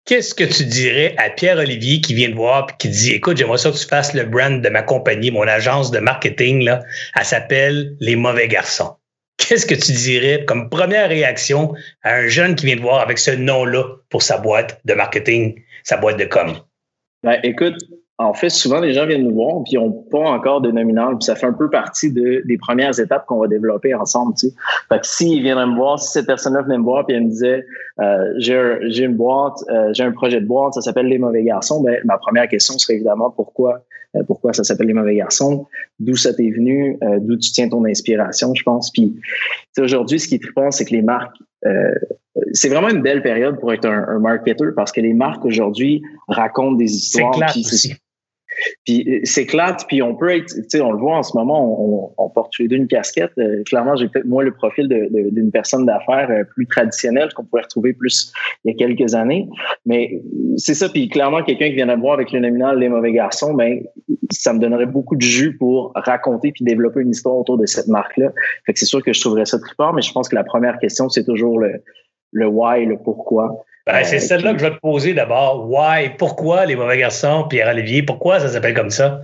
Qu'est-ce 0.06 0.36
que 0.36 0.44
tu 0.44 0.66
dirais 0.66 1.16
à 1.18 1.30
Pierre-Olivier 1.30 2.02
qui 2.02 2.14
vient 2.14 2.30
de 2.30 2.36
voir 2.36 2.68
et 2.70 2.74
qui 2.78 2.90
dit 2.90 3.14
Écoute, 3.14 3.38
j'aimerais 3.38 3.58
ça 3.58 3.72
que 3.72 3.78
tu 3.78 3.88
fasses 3.88 4.14
le 4.14 4.24
brand 4.24 4.62
de 4.62 4.70
ma 4.70 4.82
compagnie, 4.82 5.32
mon 5.32 5.48
agence 5.48 5.92
de 5.92 6.00
marketing, 6.00 6.64
là, 6.64 6.82
elle 7.16 7.24
s'appelle 7.26 7.96
Les 8.02 8.18
Mauvais 8.18 8.50
Garçons. 8.50 8.98
Qu'est-ce 9.38 9.66
que 9.66 9.76
tu 9.76 9.94
dirais 9.94 10.44
comme 10.46 10.70
première 10.70 11.08
réaction 11.08 11.74
à 12.04 12.16
un 12.16 12.28
jeune 12.28 12.56
qui 12.56 12.66
vient 12.66 12.76
de 12.76 12.82
voir 12.82 13.00
avec 13.00 13.18
ce 13.18 13.32
nom-là 13.32 13.84
pour 14.10 14.22
sa 14.22 14.38
boîte 14.38 14.82
de 14.84 14.94
marketing, 14.94 15.62
sa 15.84 15.98
boîte 15.98 16.18
de 16.18 16.26
com? 16.26 16.58
Ben, 17.24 17.40
écoute, 17.44 17.76
en 18.20 18.34
fait, 18.34 18.50
souvent, 18.50 18.80
les 18.80 18.94
gens 18.94 19.08
viennent 19.08 19.24
nous 19.24 19.34
voir 19.34 19.64
puis 19.64 19.74
ils 19.74 19.80
n'ont 19.80 19.92
pas 19.92 20.20
encore 20.20 20.62
de 20.62 20.70
nominal. 20.72 21.16
Puis 21.18 21.26
ça 21.26 21.36
fait 21.36 21.48
un 21.48 21.54
peu 21.54 21.70
partie 21.70 22.12
de, 22.12 22.44
des 22.46 22.58
premières 22.58 23.00
étapes 23.00 23.26
qu'on 23.26 23.40
va 23.40 23.48
développer 23.48 23.94
ensemble. 23.96 24.34
Tu 24.38 24.50
sais. 24.50 24.56
Fait 24.90 25.00
que 25.00 25.08
s'ils 25.08 25.42
viendraient 25.42 25.66
me 25.66 25.76
voir, 25.76 26.00
si 26.00 26.12
cette 26.12 26.28
personne-là 26.28 26.62
venait 26.62 26.78
me 26.78 26.84
voir 26.84 27.06
puis 27.06 27.16
elle 27.16 27.24
me 27.24 27.30
disait 27.30 27.66
euh, 28.00 28.34
j'ai 28.38 29.04
une 29.04 29.16
boîte, 29.16 29.56
euh, 29.70 29.90
j'ai 29.94 30.04
un 30.04 30.12
projet 30.12 30.40
de 30.40 30.46
boîte, 30.46 30.74
ça 30.76 30.82
s'appelle 30.82 31.08
Les 31.08 31.18
Mauvais 31.18 31.44
Garçons, 31.44 31.82
ben, 31.82 32.00
ma 32.06 32.18
première 32.18 32.48
question 32.48 32.78
serait 32.78 32.96
évidemment 32.96 33.32
pourquoi 33.32 33.84
pourquoi 34.28 34.54
ça 34.54 34.64
s'appelle 34.64 34.88
Les 34.88 34.94
Mauvais 34.94 35.16
Garçons, 35.16 35.66
d'où 36.00 36.16
ça 36.16 36.34
t'est 36.34 36.52
venu, 36.52 36.98
d'où 37.22 37.38
tu 37.38 37.52
tiens 37.52 37.70
ton 37.70 37.86
inspiration, 37.86 38.54
je 38.54 38.64
pense? 38.64 38.92
Puis 38.92 39.16
aujourd'hui, 39.80 40.20
ce 40.20 40.28
qui 40.28 40.36
est 40.36 40.42
trippant, 40.42 40.72
c'est 40.72 40.86
que 40.86 40.92
les 40.92 41.02
marques 41.02 41.38
c'est 42.52 42.70
vraiment 42.70 42.90
une 42.90 43.02
belle 43.02 43.22
période 43.22 43.60
pour 43.60 43.72
être 43.74 43.86
un, 43.86 44.08
un 44.08 44.20
marketeur 44.20 44.74
parce 44.76 44.92
que 44.92 45.02
les 45.02 45.14
marques 45.14 45.46
aujourd'hui 45.46 46.02
racontent 46.28 46.76
des 46.76 46.92
histoires. 46.92 47.34
C'est 47.50 47.96
puis 48.86 49.06
euh, 49.08 49.20
s'éclate, 49.24 49.86
puis 49.88 50.02
on 50.02 50.16
peut 50.16 50.30
être, 50.30 50.54
tu 50.54 50.64
sais, 50.68 50.82
on 50.82 50.92
le 50.92 50.98
voit 50.98 51.18
en 51.18 51.24
ce 51.24 51.38
moment, 51.38 52.14
on, 52.18 52.24
on 52.24 52.30
porte 52.30 52.52
tous 52.54 52.64
les 52.64 52.68
deux 52.68 52.76
une 52.76 52.88
casquette. 52.88 53.32
Euh, 53.38 53.64
clairement, 53.64 53.96
j'ai 53.96 54.08
peut-être 54.08 54.26
moi 54.26 54.44
le 54.44 54.52
profil 54.52 54.88
d'une 54.88 55.52
personne 55.52 55.86
d'affaires 55.86 56.30
euh, 56.30 56.44
plus 56.44 56.68
traditionnelle 56.68 57.30
qu'on 57.34 57.44
pourrait 57.44 57.64
retrouver 57.64 57.94
plus 57.94 58.32
il 58.64 58.72
y 58.72 58.74
a 58.74 58.78
quelques 58.78 59.16
années. 59.16 59.48
Mais 59.86 60.22
c'est 60.58 60.74
ça, 60.74 60.90
puis 60.90 61.10
clairement, 61.10 61.44
quelqu'un 61.44 61.70
qui 61.70 61.76
vient 61.76 61.88
de 61.88 62.00
voir 62.00 62.14
avec 62.14 62.32
le 62.32 62.40
nominal 62.40 62.80
Les 62.80 62.90
Mauvais 62.90 63.12
Garçons, 63.12 63.54
ben 63.54 63.82
ça 64.32 64.54
me 64.54 64.60
donnerait 64.60 64.86
beaucoup 64.86 65.16
de 65.16 65.22
jus 65.22 65.58
pour 65.58 65.92
raconter 65.96 66.52
puis 66.52 66.64
développer 66.64 67.02
une 67.02 67.12
histoire 67.12 67.36
autour 67.36 67.58
de 67.58 67.66
cette 67.66 67.88
marque-là. 67.88 68.32
Fait 68.66 68.74
que 68.74 68.80
c'est 68.80 68.86
sûr 68.86 69.04
que 69.04 69.14
je 69.14 69.22
trouverais 69.22 69.46
ça 69.46 69.60
trippant, 69.60 69.94
mais 69.94 70.02
je 70.02 70.12
pense 70.12 70.30
que 70.30 70.36
la 70.36 70.44
première 70.44 70.78
question, 70.80 71.10
c'est 71.10 71.24
toujours 71.24 71.60
le, 71.60 71.82
le 72.32 72.48
why, 72.48 72.86
le 72.86 72.98
pourquoi. 72.98 73.64
Ben, 73.86 74.04
c'est 74.04 74.18
euh, 74.18 74.20
celle-là 74.20 74.54
que 74.54 74.60
je 74.60 74.66
vais 74.66 74.72
te 74.72 74.80
poser 74.80 75.14
d'abord. 75.14 75.70
Why? 75.70 76.12
Pourquoi 76.18 76.66
les 76.66 76.76
mauvais 76.76 76.98
garçons, 76.98 77.46
Pierre-Olivier? 77.50 78.04
Pourquoi 78.04 78.40
ça 78.40 78.48
s'appelle 78.50 78.74
comme 78.74 78.90
ça? 78.90 79.22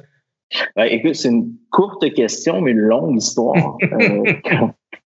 Ben, 0.75 0.85
écoute, 0.85 1.15
c'est 1.15 1.29
une 1.29 1.53
courte 1.71 2.13
question, 2.13 2.61
mais 2.61 2.71
une 2.71 2.79
longue 2.79 3.17
histoire 3.17 3.77
euh, 3.83 4.33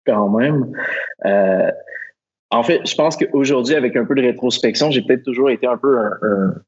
quand 0.05 0.29
même. 0.29 0.71
Euh, 1.25 1.71
en 2.53 2.63
fait, 2.63 2.81
je 2.85 2.95
pense 2.95 3.15
qu'aujourd'hui, 3.15 3.75
avec 3.75 3.95
un 3.95 4.03
peu 4.03 4.13
de 4.13 4.21
rétrospection, 4.21 4.91
j'ai 4.91 5.01
peut-être 5.01 5.23
toujours 5.23 5.49
été 5.49 5.65
un 5.65 5.77
peu 5.77 5.97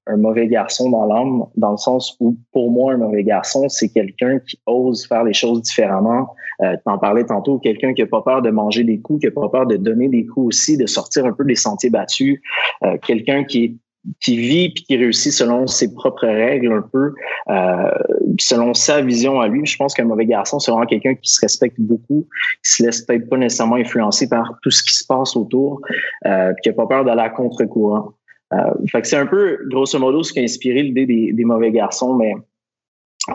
un, 0.07 0.18
mauvais 0.18 0.47
garçon 0.47 0.89
dans 0.89 1.06
l'âme, 1.06 1.44
dans 1.57 1.71
le 1.71 1.77
sens 1.77 2.15
où, 2.21 2.38
pour 2.53 2.72
moi, 2.72 2.93
un 2.93 2.98
mauvais 2.98 3.24
garçon, 3.24 3.67
c'est 3.67 3.89
quelqu'un 3.89 4.39
qui 4.39 4.57
ose 4.65 5.05
faire 5.05 5.25
les 5.25 5.34
choses 5.34 5.62
différemment. 5.62 6.34
Euh, 6.62 6.77
T'en 6.86 6.98
parlais 6.98 7.25
tantôt, 7.25 7.60
quelqu'un 7.60 7.93
qui 7.93 8.01
n'a 8.01 8.07
pas 8.07 8.22
peur 8.22 8.41
de 8.41 8.50
manger 8.50 8.86
des 8.86 9.00
coups, 9.00 9.19
qui 9.19 9.25
n'a 9.25 9.34
pas 9.34 9.50
peur 9.50 9.65
de 9.65 9.75
donner 9.75 10.07
des 10.07 10.25
coups 10.25 10.48
aussi, 10.48 10.77
de 10.77 10.86
sortir 10.86 11.25
un 11.25 11.34
peu 11.34 11.43
des 11.43 11.55
sentiers 11.55 11.89
battus. 11.89 12.39
Euh, 12.86 12.98
quelqu'un 13.05 13.43
qui 13.43 13.63
est 13.65 13.75
qui 14.19 14.38
vit 14.38 14.69
puis 14.69 14.83
qui 14.83 14.98
réussit 14.98 15.31
selon 15.31 15.67
ses 15.67 15.93
propres 15.93 16.27
règles 16.27 16.72
un 16.74 16.81
peu, 16.81 17.13
euh, 17.50 17.91
selon 18.39 18.74
sa 18.74 19.01
vision 19.01 19.39
à 19.39 19.48
lui. 19.48 19.65
Je 19.65 19.77
pense 19.77 19.93
qu'un 19.93 20.05
mauvais 20.05 20.25
garçon, 20.25 20.60
c'est 20.60 20.72
vraiment 20.72 20.86
quelqu'un 20.86 21.15
qui 21.15 21.31
se 21.31 21.39
respecte 21.41 21.79
beaucoup, 21.79 22.27
qui 22.63 22.72
se 22.72 22.83
laisse 22.83 23.01
peut-être 23.01 23.29
pas 23.29 23.38
nécessairement 23.38 23.75
influencer 23.75 24.27
par 24.27 24.57
tout 24.62 24.72
ce 24.72 24.83
qui 24.83 24.93
se 24.93 25.05
passe 25.05 25.36
autour, 25.36 25.81
euh, 26.25 26.53
qui 26.62 26.69
a 26.69 26.74
pas 26.74 26.88
peur 26.88 27.05
d'aller 27.05 27.22
à 27.22 27.29
contre-courant. 27.29 28.13
Euh, 28.53 28.57
fait 28.91 29.01
que 29.01 29.07
c'est 29.07 29.17
un 29.17 29.25
peu, 29.25 29.57
grosso 29.69 29.98
modo, 29.98 30.22
ce 30.24 30.33
qui 30.33 30.39
a 30.39 30.43
inspiré 30.43 30.83
l'idée 30.83 31.05
des, 31.05 31.33
des 31.33 31.45
mauvais 31.45 31.72
garçons, 31.72 32.15
mais 32.15 32.33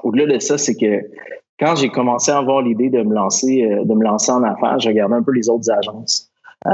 au-delà 0.03 0.27
de 0.27 0.39
ça, 0.39 0.59
c'est 0.59 0.77
que 0.77 1.07
quand 1.59 1.75
j'ai 1.77 1.89
commencé 1.89 2.31
à 2.31 2.39
avoir 2.39 2.63
l'idée 2.63 2.91
de 2.91 3.03
me 3.03 3.15
lancer, 3.15 3.65
euh, 3.65 3.85
de 3.85 3.95
me 3.95 4.05
lancer 4.05 4.31
en 4.31 4.43
affaires, 4.43 4.79
j'ai 4.79 4.91
regardé 4.91 5.15
un 5.15 5.23
peu 5.23 5.33
les 5.33 5.49
autres 5.49 5.71
agences. 5.71 6.31
Euh, 6.67 6.71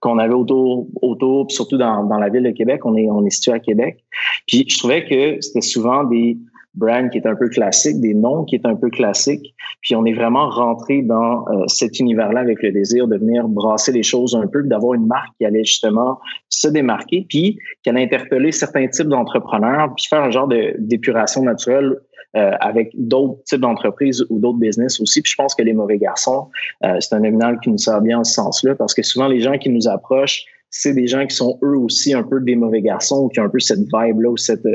qu'on 0.00 0.18
avait 0.18 0.34
autour, 0.34 0.86
autour, 1.02 1.46
puis 1.46 1.54
surtout 1.54 1.76
dans, 1.76 2.04
dans 2.04 2.18
la 2.18 2.28
ville 2.28 2.42
de 2.42 2.50
Québec. 2.50 2.84
On 2.84 2.96
est, 2.96 3.08
on 3.10 3.24
est 3.24 3.30
situé 3.30 3.52
à 3.52 3.58
Québec. 3.58 4.04
Puis 4.46 4.64
je 4.68 4.78
trouvais 4.78 5.04
que 5.04 5.40
c'était 5.40 5.60
souvent 5.60 6.04
des 6.04 6.38
brands 6.74 7.08
qui 7.08 7.18
étaient 7.18 7.28
un 7.28 7.36
peu 7.36 7.48
classiques, 7.48 8.00
des 8.00 8.14
noms 8.14 8.44
qui 8.44 8.56
étaient 8.56 8.68
un 8.68 8.76
peu 8.76 8.90
classiques. 8.90 9.54
Puis 9.82 9.96
on 9.96 10.04
est 10.04 10.12
vraiment 10.12 10.48
rentré 10.48 11.02
dans 11.02 11.46
euh, 11.48 11.64
cet 11.66 11.98
univers-là 11.98 12.40
avec 12.40 12.62
le 12.62 12.72
désir 12.72 13.08
de 13.08 13.16
venir 13.16 13.48
brasser 13.48 13.92
les 13.92 14.02
choses 14.02 14.34
un 14.34 14.46
peu, 14.46 14.62
d'avoir 14.62 14.94
une 14.94 15.06
marque 15.06 15.36
qui 15.38 15.44
allait 15.44 15.64
justement 15.64 16.18
se 16.48 16.68
démarquer, 16.68 17.26
puis 17.28 17.58
qui 17.82 17.90
allait 17.90 18.04
interpeller 18.04 18.52
certains 18.52 18.86
types 18.86 19.08
d'entrepreneurs, 19.08 19.92
puis 19.96 20.06
faire 20.08 20.22
un 20.22 20.30
genre 20.30 20.48
de 20.48 20.74
d'épuration 20.78 21.42
naturelle 21.42 21.96
euh, 22.36 22.52
avec 22.60 22.90
d'autres 22.94 23.42
types 23.44 23.60
d'entreprises 23.60 24.24
ou 24.30 24.38
d'autres 24.38 24.58
business 24.58 25.00
aussi. 25.00 25.22
Puis 25.22 25.32
je 25.32 25.36
pense 25.36 25.54
que 25.54 25.62
les 25.62 25.72
mauvais 25.72 25.98
garçons, 25.98 26.48
euh, 26.84 26.96
c'est 27.00 27.14
un 27.14 27.20
nominal 27.20 27.58
qui 27.60 27.70
nous 27.70 27.78
sert 27.78 28.00
bien 28.00 28.20
en 28.20 28.24
ce 28.24 28.34
sens-là 28.34 28.74
parce 28.74 28.94
que 28.94 29.02
souvent 29.02 29.28
les 29.28 29.40
gens 29.40 29.58
qui 29.58 29.70
nous 29.70 29.88
approchent 29.88 30.44
c'est 30.72 30.94
des 30.94 31.08
gens 31.08 31.26
qui 31.26 31.34
sont 31.34 31.58
eux 31.64 31.76
aussi 31.76 32.14
un 32.14 32.22
peu 32.22 32.40
des 32.40 32.54
mauvais 32.54 32.80
garçons, 32.80 33.28
qui 33.28 33.40
ont 33.40 33.44
un 33.44 33.48
peu 33.48 33.58
cette 33.58 33.80
vibe-là 33.80 34.30
ou 34.30 34.36
cette, 34.36 34.68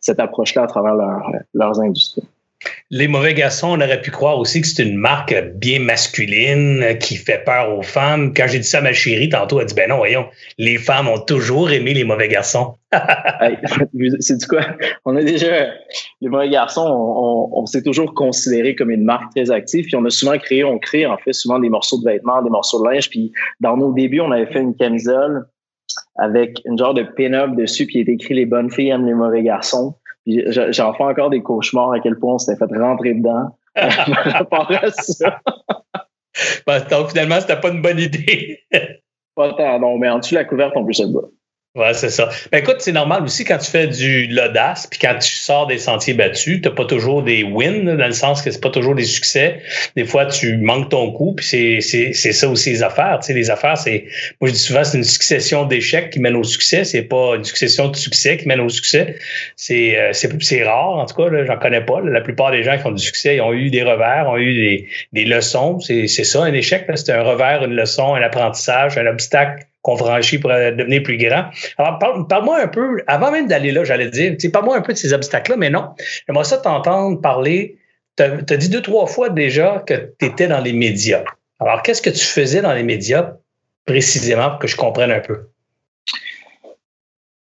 cette 0.00 0.20
approche-là 0.20 0.62
à 0.62 0.66
travers 0.68 0.94
leur, 0.94 1.28
leurs 1.54 1.80
industries. 1.80 2.22
Les 2.90 3.08
mauvais 3.08 3.34
garçons, 3.34 3.68
on 3.68 3.80
aurait 3.80 4.00
pu 4.00 4.10
croire 4.10 4.38
aussi 4.38 4.60
que 4.60 4.66
c'est 4.66 4.82
une 4.82 4.96
marque 4.96 5.34
bien 5.54 5.80
masculine 5.80 6.98
qui 7.00 7.16
fait 7.16 7.42
peur 7.44 7.78
aux 7.78 7.82
femmes. 7.82 8.34
Quand 8.34 8.46
j'ai 8.48 8.58
dit 8.58 8.66
ça 8.66 8.78
à 8.78 8.80
ma 8.82 8.92
chérie, 8.92 9.28
tantôt, 9.28 9.60
elle 9.60 9.66
dit 9.66 9.74
Ben 9.74 9.88
non, 9.88 9.96
voyons, 9.96 10.26
les 10.58 10.76
femmes 10.76 11.08
ont 11.08 11.20
toujours 11.20 11.70
aimé 11.70 11.94
les 11.94 12.04
mauvais 12.04 12.28
garçons. 12.28 12.74
c'est 14.20 14.38
du 14.38 14.46
quoi? 14.46 14.62
On 15.04 15.16
a 15.16 15.22
déjà, 15.22 15.68
les 16.20 16.28
mauvais 16.28 16.50
garçons, 16.50 16.84
on, 17.52 17.64
s'est 17.64 17.82
toujours 17.82 18.12
considéré 18.12 18.74
comme 18.74 18.90
une 18.90 19.04
marque 19.04 19.34
très 19.34 19.50
active. 19.50 19.86
Puis 19.86 19.96
on 19.96 20.04
a 20.04 20.10
souvent 20.10 20.36
créé, 20.36 20.64
on 20.64 20.78
crée 20.78 21.06
en 21.06 21.16
fait 21.16 21.32
souvent 21.32 21.60
des 21.60 21.70
morceaux 21.70 21.98
de 21.98 22.04
vêtements, 22.04 22.42
des 22.42 22.50
morceaux 22.50 22.84
de 22.84 22.90
linge. 22.90 23.08
Puis 23.08 23.32
dans 23.60 23.76
nos 23.76 23.92
débuts, 23.92 24.20
on 24.20 24.32
avait 24.32 24.52
fait 24.52 24.60
une 24.60 24.74
camisole 24.74 25.46
avec 26.16 26.60
une 26.66 26.78
genre 26.78 26.94
de 26.94 27.02
pin-up 27.02 27.56
dessus, 27.56 27.86
puis 27.86 27.96
il 27.96 28.02
était 28.02 28.12
écrit 28.12 28.34
Les 28.34 28.46
bonnes 28.46 28.70
filles 28.70 28.90
aiment 28.90 29.06
les 29.06 29.14
mauvais 29.14 29.42
garçons. 29.42 29.94
J'en 30.26 30.92
fais 30.92 31.02
encore 31.02 31.30
des 31.30 31.42
cauchemars 31.42 31.92
à 31.92 32.00
quel 32.00 32.18
point 32.18 32.34
on 32.34 32.38
s'était 32.38 32.58
fait 32.58 32.78
rentrer 32.78 33.14
dedans. 33.14 33.56
donc 36.90 37.08
finalement, 37.08 37.40
c'était 37.40 37.60
pas 37.60 37.70
une 37.70 37.82
bonne 37.82 37.98
idée. 37.98 38.60
pas 39.34 39.52
tant, 39.54 39.78
non, 39.78 39.98
mais 39.98 40.08
en 40.08 40.18
dessous 40.18 40.34
de 40.34 40.40
la 40.40 40.44
couverte, 40.44 40.72
on 40.76 40.84
peut 40.84 40.92
se 40.92 41.04
battre. 41.04 41.28
Ouais, 41.76 41.94
c'est 41.94 42.10
ça. 42.10 42.28
Ben, 42.50 42.58
écoute, 42.58 42.78
c'est 42.80 42.90
normal 42.90 43.22
aussi 43.22 43.44
quand 43.44 43.58
tu 43.58 43.70
fais 43.70 43.86
du 43.86 44.26
l'audace, 44.26 44.88
puis 44.88 44.98
quand 44.98 45.16
tu 45.20 45.30
sors 45.30 45.68
des 45.68 45.78
sentiers 45.78 46.14
battus, 46.14 46.60
t'as 46.60 46.72
pas 46.72 46.84
toujours 46.84 47.22
des 47.22 47.44
wins, 47.44 47.96
dans 47.96 48.06
le 48.08 48.12
sens 48.12 48.42
que 48.42 48.50
c'est 48.50 48.60
pas 48.60 48.70
toujours 48.70 48.96
des 48.96 49.04
succès. 49.04 49.62
Des 49.94 50.04
fois, 50.04 50.26
tu 50.26 50.56
manques 50.56 50.88
ton 50.88 51.12
coup, 51.12 51.32
puis 51.32 51.46
c'est, 51.46 51.80
c'est, 51.80 52.12
c'est 52.12 52.32
ça 52.32 52.48
aussi 52.48 52.70
les 52.70 52.82
affaires. 52.82 53.20
Tu 53.20 53.28
sais, 53.28 53.34
les 53.34 53.50
affaires, 53.50 53.78
c'est, 53.78 54.06
moi 54.40 54.48
je 54.48 54.54
dis 54.54 54.58
souvent, 54.58 54.82
c'est 54.82 54.98
une 54.98 55.04
succession 55.04 55.64
d'échecs 55.64 56.10
qui 56.10 56.18
mène 56.18 56.34
au 56.34 56.42
succès. 56.42 56.82
C'est 56.82 57.02
pas 57.04 57.36
une 57.36 57.44
succession 57.44 57.86
de 57.86 57.94
succès 57.94 58.36
qui 58.36 58.48
mène 58.48 58.60
au 58.60 58.68
succès. 58.68 59.14
C'est, 59.54 59.96
euh, 59.96 60.12
c'est, 60.12 60.42
c'est 60.42 60.64
rare, 60.64 60.96
en 60.96 61.06
tout 61.06 61.14
cas, 61.14 61.30
là, 61.30 61.44
j'en 61.44 61.56
connais 61.56 61.82
pas. 61.82 62.00
La 62.00 62.20
plupart 62.20 62.50
des 62.50 62.64
gens 62.64 62.78
qui 62.78 62.86
ont 62.88 62.92
du 62.92 63.04
succès, 63.04 63.36
ils 63.36 63.40
ont 63.42 63.52
eu 63.52 63.70
des 63.70 63.84
revers, 63.84 64.28
ont 64.28 64.38
eu 64.38 64.54
des, 64.54 64.88
des 65.12 65.24
leçons. 65.24 65.78
C'est, 65.78 66.08
c'est 66.08 66.24
ça, 66.24 66.42
un 66.42 66.52
échec, 66.52 66.86
c'est 66.96 67.12
un 67.12 67.22
revers, 67.22 67.62
une 67.62 67.76
leçon, 67.76 68.16
un 68.16 68.22
apprentissage, 68.22 68.98
un 68.98 69.06
obstacle 69.06 69.66
qu'on 69.82 69.96
franchit 69.96 70.38
pour 70.38 70.50
euh, 70.50 70.70
devenir 70.72 71.02
plus 71.02 71.16
grand. 71.16 71.46
Alors, 71.78 71.98
parle-moi 72.28 72.62
un 72.62 72.68
peu, 72.68 73.02
avant 73.06 73.30
même 73.30 73.48
d'aller 73.48 73.72
là, 73.72 73.84
j'allais 73.84 74.10
dire, 74.10 74.36
parle-moi 74.52 74.76
un 74.76 74.82
peu 74.82 74.92
de 74.92 74.98
ces 74.98 75.12
obstacles-là, 75.12 75.56
mais 75.56 75.70
non. 75.70 75.90
J'aimerais 76.26 76.44
ça 76.44 76.58
t'entendre 76.58 77.20
parler. 77.20 77.78
Tu 78.16 78.24
as, 78.24 78.56
dit 78.56 78.68
deux, 78.68 78.82
trois 78.82 79.06
fois 79.06 79.30
déjà 79.30 79.82
que 79.86 80.12
tu 80.18 80.26
étais 80.26 80.48
dans 80.48 80.60
les 80.60 80.72
médias. 80.72 81.24
Alors, 81.58 81.82
qu'est-ce 81.82 82.02
que 82.02 82.10
tu 82.10 82.24
faisais 82.24 82.60
dans 82.60 82.74
les 82.74 82.82
médias 82.82 83.34
précisément 83.86 84.50
pour 84.50 84.58
que 84.58 84.66
je 84.66 84.76
comprenne 84.76 85.10
un 85.10 85.20
peu? 85.20 85.46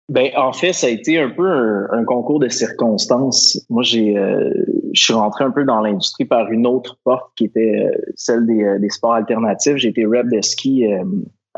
Ben, 0.07 0.31
en 0.35 0.53
fait, 0.53 0.73
ça 0.73 0.87
a 0.87 0.89
été 0.89 1.19
un 1.19 1.29
peu 1.29 1.47
un, 1.91 2.03
concours 2.03 2.39
de 2.39 2.49
circonstances. 2.49 3.63
Moi, 3.69 3.83
j'ai, 3.83 4.17
euh, 4.17 4.49
je 4.93 5.03
suis 5.03 5.13
rentré 5.13 5.43
un 5.43 5.51
peu 5.51 5.65
dans 5.65 5.81
l'industrie 5.81 6.25
par 6.25 6.49
une 6.51 6.65
autre 6.65 6.97
porte 7.03 7.31
qui 7.35 7.45
était 7.45 7.85
euh, 7.85 8.11
celle 8.15 8.47
des, 8.47 8.79
des 8.79 8.89
sports 8.89 9.13
alternatifs. 9.13 9.75
J'ai 9.75 9.89
été 9.89 10.05
rep 10.05 10.27
de 10.31 10.41
ski 10.41 10.87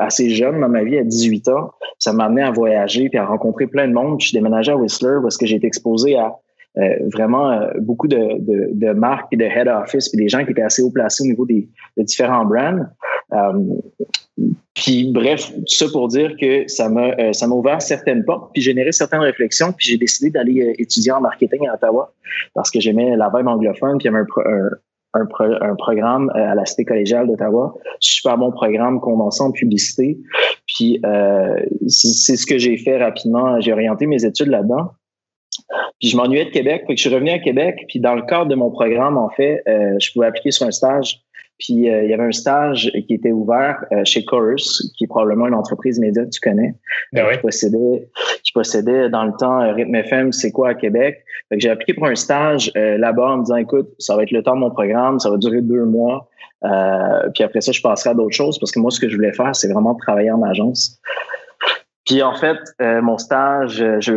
assez 0.04 0.30
jeune 0.30 0.60
dans 0.60 0.68
ma 0.68 0.84
vie, 0.84 0.98
à 0.98 1.04
18 1.04 1.48
ans. 1.48 1.72
Ça 1.98 2.12
m'a 2.12 2.24
amené 2.24 2.42
à 2.42 2.50
voyager 2.50 3.08
puis 3.08 3.18
à 3.18 3.26
rencontrer 3.26 3.66
plein 3.66 3.88
de 3.88 3.92
monde. 3.92 4.20
je 4.20 4.28
suis 4.28 4.36
déménagé 4.36 4.72
à 4.72 4.76
Whistler 4.76 5.18
parce 5.22 5.36
que 5.36 5.46
j'ai 5.46 5.56
été 5.56 5.66
exposé 5.66 6.16
à 6.16 6.36
euh, 6.78 6.96
vraiment 7.12 7.50
euh, 7.50 7.70
beaucoup 7.80 8.08
de, 8.08 8.16
de, 8.16 8.70
de, 8.72 8.92
marques 8.92 9.28
et 9.30 9.36
de 9.36 9.44
head 9.44 9.68
office 9.68 10.08
puis 10.08 10.16
des 10.16 10.30
gens 10.30 10.42
qui 10.42 10.52
étaient 10.52 10.62
assez 10.62 10.82
haut 10.82 10.90
placés 10.90 11.22
au 11.22 11.26
niveau 11.26 11.44
des, 11.44 11.68
différents 11.98 12.46
brands. 12.46 12.86
Euh, 13.34 14.48
puis 14.72 15.12
bref, 15.12 15.52
tout 15.54 15.64
ça 15.66 15.86
pour 15.92 16.08
dire 16.08 16.34
que 16.40 16.66
ça 16.68 16.88
m'a 16.88 17.34
ça 17.34 17.46
m'a 17.46 17.54
ouvert 17.54 17.82
certaines 17.82 18.24
portes 18.24 18.52
puis 18.54 18.62
généré 18.62 18.90
certaines 18.90 19.20
réflexions 19.20 19.72
puis 19.72 19.90
j'ai 19.90 19.98
décidé 19.98 20.30
d'aller 20.30 20.74
étudier 20.78 21.12
en 21.12 21.20
marketing 21.20 21.68
à 21.68 21.74
Ottawa 21.74 22.14
parce 22.54 22.70
que 22.70 22.80
j'aimais 22.80 23.16
la 23.16 23.30
vibe 23.34 23.48
anglophone 23.48 23.98
puis 23.98 24.08
il 24.08 24.12
y 24.12 24.16
avait 24.16 24.24
un, 24.46 24.70
un, 25.14 25.74
programme 25.76 26.30
euh, 26.34 26.52
à 26.52 26.54
la 26.54 26.64
Cité 26.64 26.84
collégiale 26.84 27.26
d'Ottawa, 27.26 27.74
super 28.00 28.38
bon 28.38 28.50
programme 28.50 29.00
condensé 29.00 29.42
en 29.42 29.52
publicité. 29.52 30.18
Puis 30.66 31.00
euh, 31.04 31.60
c'est 31.88 32.36
ce 32.36 32.46
que 32.46 32.58
j'ai 32.58 32.76
fait 32.76 33.02
rapidement. 33.02 33.60
J'ai 33.60 33.72
orienté 33.72 34.06
mes 34.06 34.24
études 34.24 34.48
là-dedans. 34.48 34.92
Puis 36.00 36.08
je 36.08 36.16
m'ennuyais 36.16 36.46
de 36.46 36.50
Québec, 36.50 36.84
que 36.86 36.96
je 36.96 37.00
suis 37.00 37.14
revenu 37.14 37.30
à 37.30 37.38
Québec. 37.38 37.84
Puis 37.88 38.00
dans 38.00 38.14
le 38.14 38.22
cadre 38.22 38.46
de 38.46 38.54
mon 38.54 38.70
programme, 38.70 39.18
en 39.18 39.28
fait, 39.30 39.62
euh, 39.68 39.96
je 40.00 40.12
pouvais 40.12 40.26
appliquer 40.26 40.50
sur 40.50 40.66
un 40.66 40.70
stage 40.70 41.21
puis 41.62 41.88
euh, 41.88 42.02
il 42.02 42.10
y 42.10 42.14
avait 42.14 42.24
un 42.24 42.32
stage 42.32 42.90
qui 43.06 43.14
était 43.14 43.30
ouvert 43.30 43.84
euh, 43.92 44.02
chez 44.04 44.24
Chorus, 44.24 44.92
qui 44.98 45.04
est 45.04 45.06
probablement 45.06 45.46
une 45.46 45.54
entreprise 45.54 46.00
média 46.00 46.24
que 46.24 46.30
tu 46.30 46.40
connais, 46.40 46.74
ben 47.12 47.24
qui, 47.30 47.38
possédait, 47.38 48.08
qui 48.42 48.52
possédait 48.52 49.08
dans 49.08 49.24
le 49.24 49.32
temps 49.38 49.60
euh, 49.60 49.72
Rhythm 49.72 49.94
FM, 49.94 50.32
c'est 50.32 50.50
quoi 50.50 50.70
à 50.70 50.74
Québec. 50.74 51.24
j'ai 51.52 51.70
appliqué 51.70 51.94
pour 51.94 52.06
un 52.06 52.16
stage 52.16 52.72
là-bas 52.74 53.30
en 53.30 53.36
me 53.38 53.44
disant, 53.44 53.56
écoute, 53.56 53.90
ça 53.98 54.16
va 54.16 54.24
être 54.24 54.32
le 54.32 54.42
temps 54.42 54.56
de 54.56 54.60
mon 54.60 54.70
programme, 54.70 55.20
ça 55.20 55.30
va 55.30 55.36
durer 55.36 55.60
deux 55.60 55.84
mois. 55.84 56.28
puis 57.34 57.44
après 57.44 57.60
ça, 57.60 57.70
je 57.70 57.80
passerai 57.80 58.10
à 58.10 58.14
d'autres 58.14 58.34
choses 58.34 58.58
parce 58.58 58.72
que 58.72 58.80
moi, 58.80 58.90
ce 58.90 58.98
que 58.98 59.08
je 59.08 59.14
voulais 59.14 59.32
faire, 59.32 59.54
c'est 59.54 59.70
vraiment 59.72 59.94
travailler 59.94 60.32
en 60.32 60.42
agence. 60.42 61.00
Puis 62.06 62.20
en 62.22 62.34
fait, 62.34 62.58
euh, 62.80 63.00
mon 63.00 63.16
stage, 63.16 63.80
euh, 63.80 64.00
je, 64.00 64.12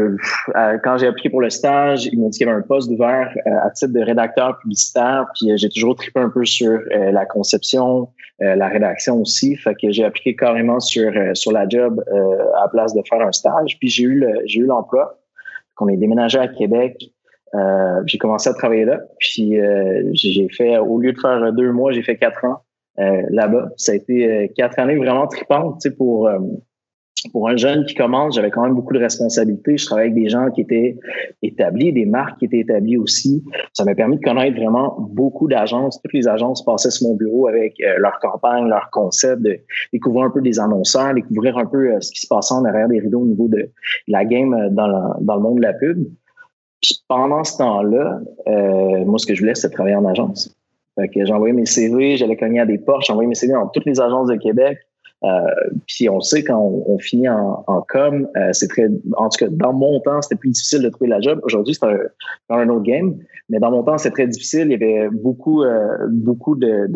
euh, 0.56 0.78
quand 0.84 0.98
j'ai 0.98 1.06
appris 1.06 1.30
pour 1.30 1.42
le 1.42 1.52
stage, 1.52 2.08
ils 2.08 2.20
m'ont 2.20 2.30
dit 2.30 2.40
qu'il 2.40 2.48
y 2.48 2.50
avait 2.50 2.60
un 2.60 2.64
poste 2.64 2.90
ouvert 2.90 3.32
à 3.46 3.70
titre 3.70 3.94
de 3.94 4.00
rédacteur 4.00 4.58
publicitaire. 4.60 5.28
Puis 5.36 5.56
j'ai 5.56 5.70
toujours 5.70 5.96
trippé 5.96 6.20
un 6.20 6.30
peu 6.30 6.46
sur 6.46 6.80
la 6.92 7.26
conception, 7.26 8.10
la 8.40 8.68
rédaction 8.68 9.22
aussi. 9.22 9.56
Fait 9.56 9.76
que 9.76 9.92
j'ai 9.92 10.04
appliqué 10.04 10.36
carrément 10.36 10.80
sur 10.80 11.12
sur 11.34 11.52
la 11.52 11.68
job 11.68 12.04
à 12.12 12.62
la 12.62 12.68
place 12.70 12.94
de 12.94 13.02
faire 13.08 13.22
un 13.22 13.32
stage. 13.32 13.78
Puis 13.80 13.90
j'ai 13.90 14.04
eu 14.04 14.26
j'ai 14.46 14.62
eu 14.62 14.66
l'emploi. 14.66 15.20
Qu'on 15.76 15.90
est 15.90 15.98
déménagé 15.98 16.40
à 16.40 16.48
Québec. 16.48 16.98
j'ai 18.06 18.18
commencé 18.18 18.50
à 18.50 18.54
travailler 18.54 18.86
là. 18.86 19.02
Puis 19.20 19.58
j'ai 20.14 20.50
fait, 20.50 20.78
au 20.78 21.00
lieu 21.00 21.14
de 21.14 21.20
faire 21.20 21.54
deux 21.54 21.72
mois, 21.72 21.92
j'ai 21.92 22.04
fait 22.04 22.18
quatre 22.18 22.44
ans 22.46 22.62
là-bas. 22.98 23.70
Ça 23.78 23.92
a 23.92 23.96
été 23.96 24.52
quatre 24.56 24.80
années 24.80 24.98
vraiment 24.98 25.28
trippantes, 25.28 25.82
tu 25.82 25.90
sais, 25.90 25.96
pour 25.96 26.30
pour 27.32 27.50
un 27.50 27.58
jeune 27.58 27.86
qui 27.86 27.96
commence, 27.96 28.36
j'avais 28.36 28.52
quand 28.52 28.64
même 28.64 28.76
beaucoup 28.76 28.94
de 28.94 29.00
responsabilités. 29.00 29.78
Je 29.78 29.86
travaillais 29.86 30.12
avec 30.12 30.24
des 30.24 30.30
gens 30.30 30.50
qui 30.52 30.62
étaient 30.62 30.98
établis, 31.42 31.94
des 31.94 32.06
marques 32.06 32.40
qui 32.40 32.46
étaient 32.46 32.60
établies 32.60 32.98
aussi. 32.98 33.44
Ça 33.74 33.86
m'a 33.86 33.96
permis 33.96 34.18
de 34.18 34.22
connaître 34.22 34.58
vraiment 34.58 34.96
beaucoup 35.00 35.48
d'agences. 35.48 36.02
Toutes 36.02 36.14
les 36.14 36.28
agences 36.28 36.64
passaient 36.64 36.92
sur 36.92 37.08
mon 37.08 37.16
bureau 37.16 37.48
avec 37.48 37.76
euh, 37.82 37.96
leur 37.98 38.20
campagne, 38.20 38.68
leur 38.68 38.90
concept, 38.92 39.42
de 39.42 39.60
découvrir 39.94 40.26
un 40.26 40.30
peu 40.30 40.42
des 40.42 40.60
annonceurs, 40.60 41.14
découvrir 41.14 41.58
un 41.58 41.66
peu 41.66 41.94
euh, 41.94 42.02
ce 42.02 42.12
qui 42.12 42.22
se 42.22 42.28
passait 42.28 42.54
en 42.54 42.66
arrière 42.66 42.88
des 42.88 43.00
rideaux 43.00 43.22
au 43.22 43.28
niveau 43.28 43.48
de 43.48 43.70
la 44.08 44.26
game 44.26 44.54
euh, 44.54 44.70
dans, 44.70 44.88
le 44.88 45.42
monde 45.42 45.58
de 45.58 45.64
la 45.64 45.74
pub. 45.74 46.06
Puis 46.82 47.04
pendant 47.08 47.44
ce 47.44 47.58
temps-là, 47.58 48.20
moi, 49.06 49.18
ce 49.18 49.26
que 49.26 49.34
je 49.34 49.42
voulais, 49.42 49.56
c'était 49.56 49.74
travailler 49.74 49.96
en 49.96 50.06
agence. 50.06 50.56
Fait 50.96 51.10
que 51.10 51.26
j'envoyais 51.26 51.54
mes 51.54 51.66
CV, 51.66 52.16
j'allais 52.18 52.38
cogner 52.38 52.60
à 52.60 52.66
des 52.66 52.78
portes, 52.78 53.06
j'envoyais 53.06 53.28
mes 53.28 53.36
CV 53.36 53.54
dans 53.54 53.68
toutes 53.68 53.86
les 53.86 54.00
agences 54.00 54.28
de 54.28 54.36
Québec. 54.36 54.78
Euh, 55.26 55.40
puis 55.88 56.08
on 56.08 56.22
sait 56.22 56.44
quand 56.44 56.60
on, 56.60 56.98
finit 57.00 57.30
en, 57.30 57.86
com, 57.90 58.28
euh, 58.38 58.50
c'est 58.54 58.68
très, 58.68 58.88
en 59.18 59.30
tout 59.30 59.46
cas 59.46 59.48
dans 59.50 59.74
mon 59.74 60.00
temps, 60.00 60.22
c'était 60.22 60.36
plus 60.36 60.52
difficile 60.52 60.84
de 60.84 60.90
trouver 60.90 61.10
la 61.10 61.20
job. 61.20 61.40
Aujourd'hui, 61.44 61.74
c'est 61.74 61.86
un, 61.86 61.98
un 62.50 62.70
autre 62.70 62.84
game, 62.84 63.18
mais 63.50 63.60
dans 63.60 63.72
mon 63.72 63.84
temps, 63.84 63.98
c'est 63.98 64.12
très 64.12 64.28
difficile. 64.28 64.68
Il 64.68 64.72
y 64.72 64.76
avait 64.76 65.10
beaucoup, 65.10 65.64
euh, 65.64 65.98
beaucoup 66.10 66.56
de, 66.56 66.88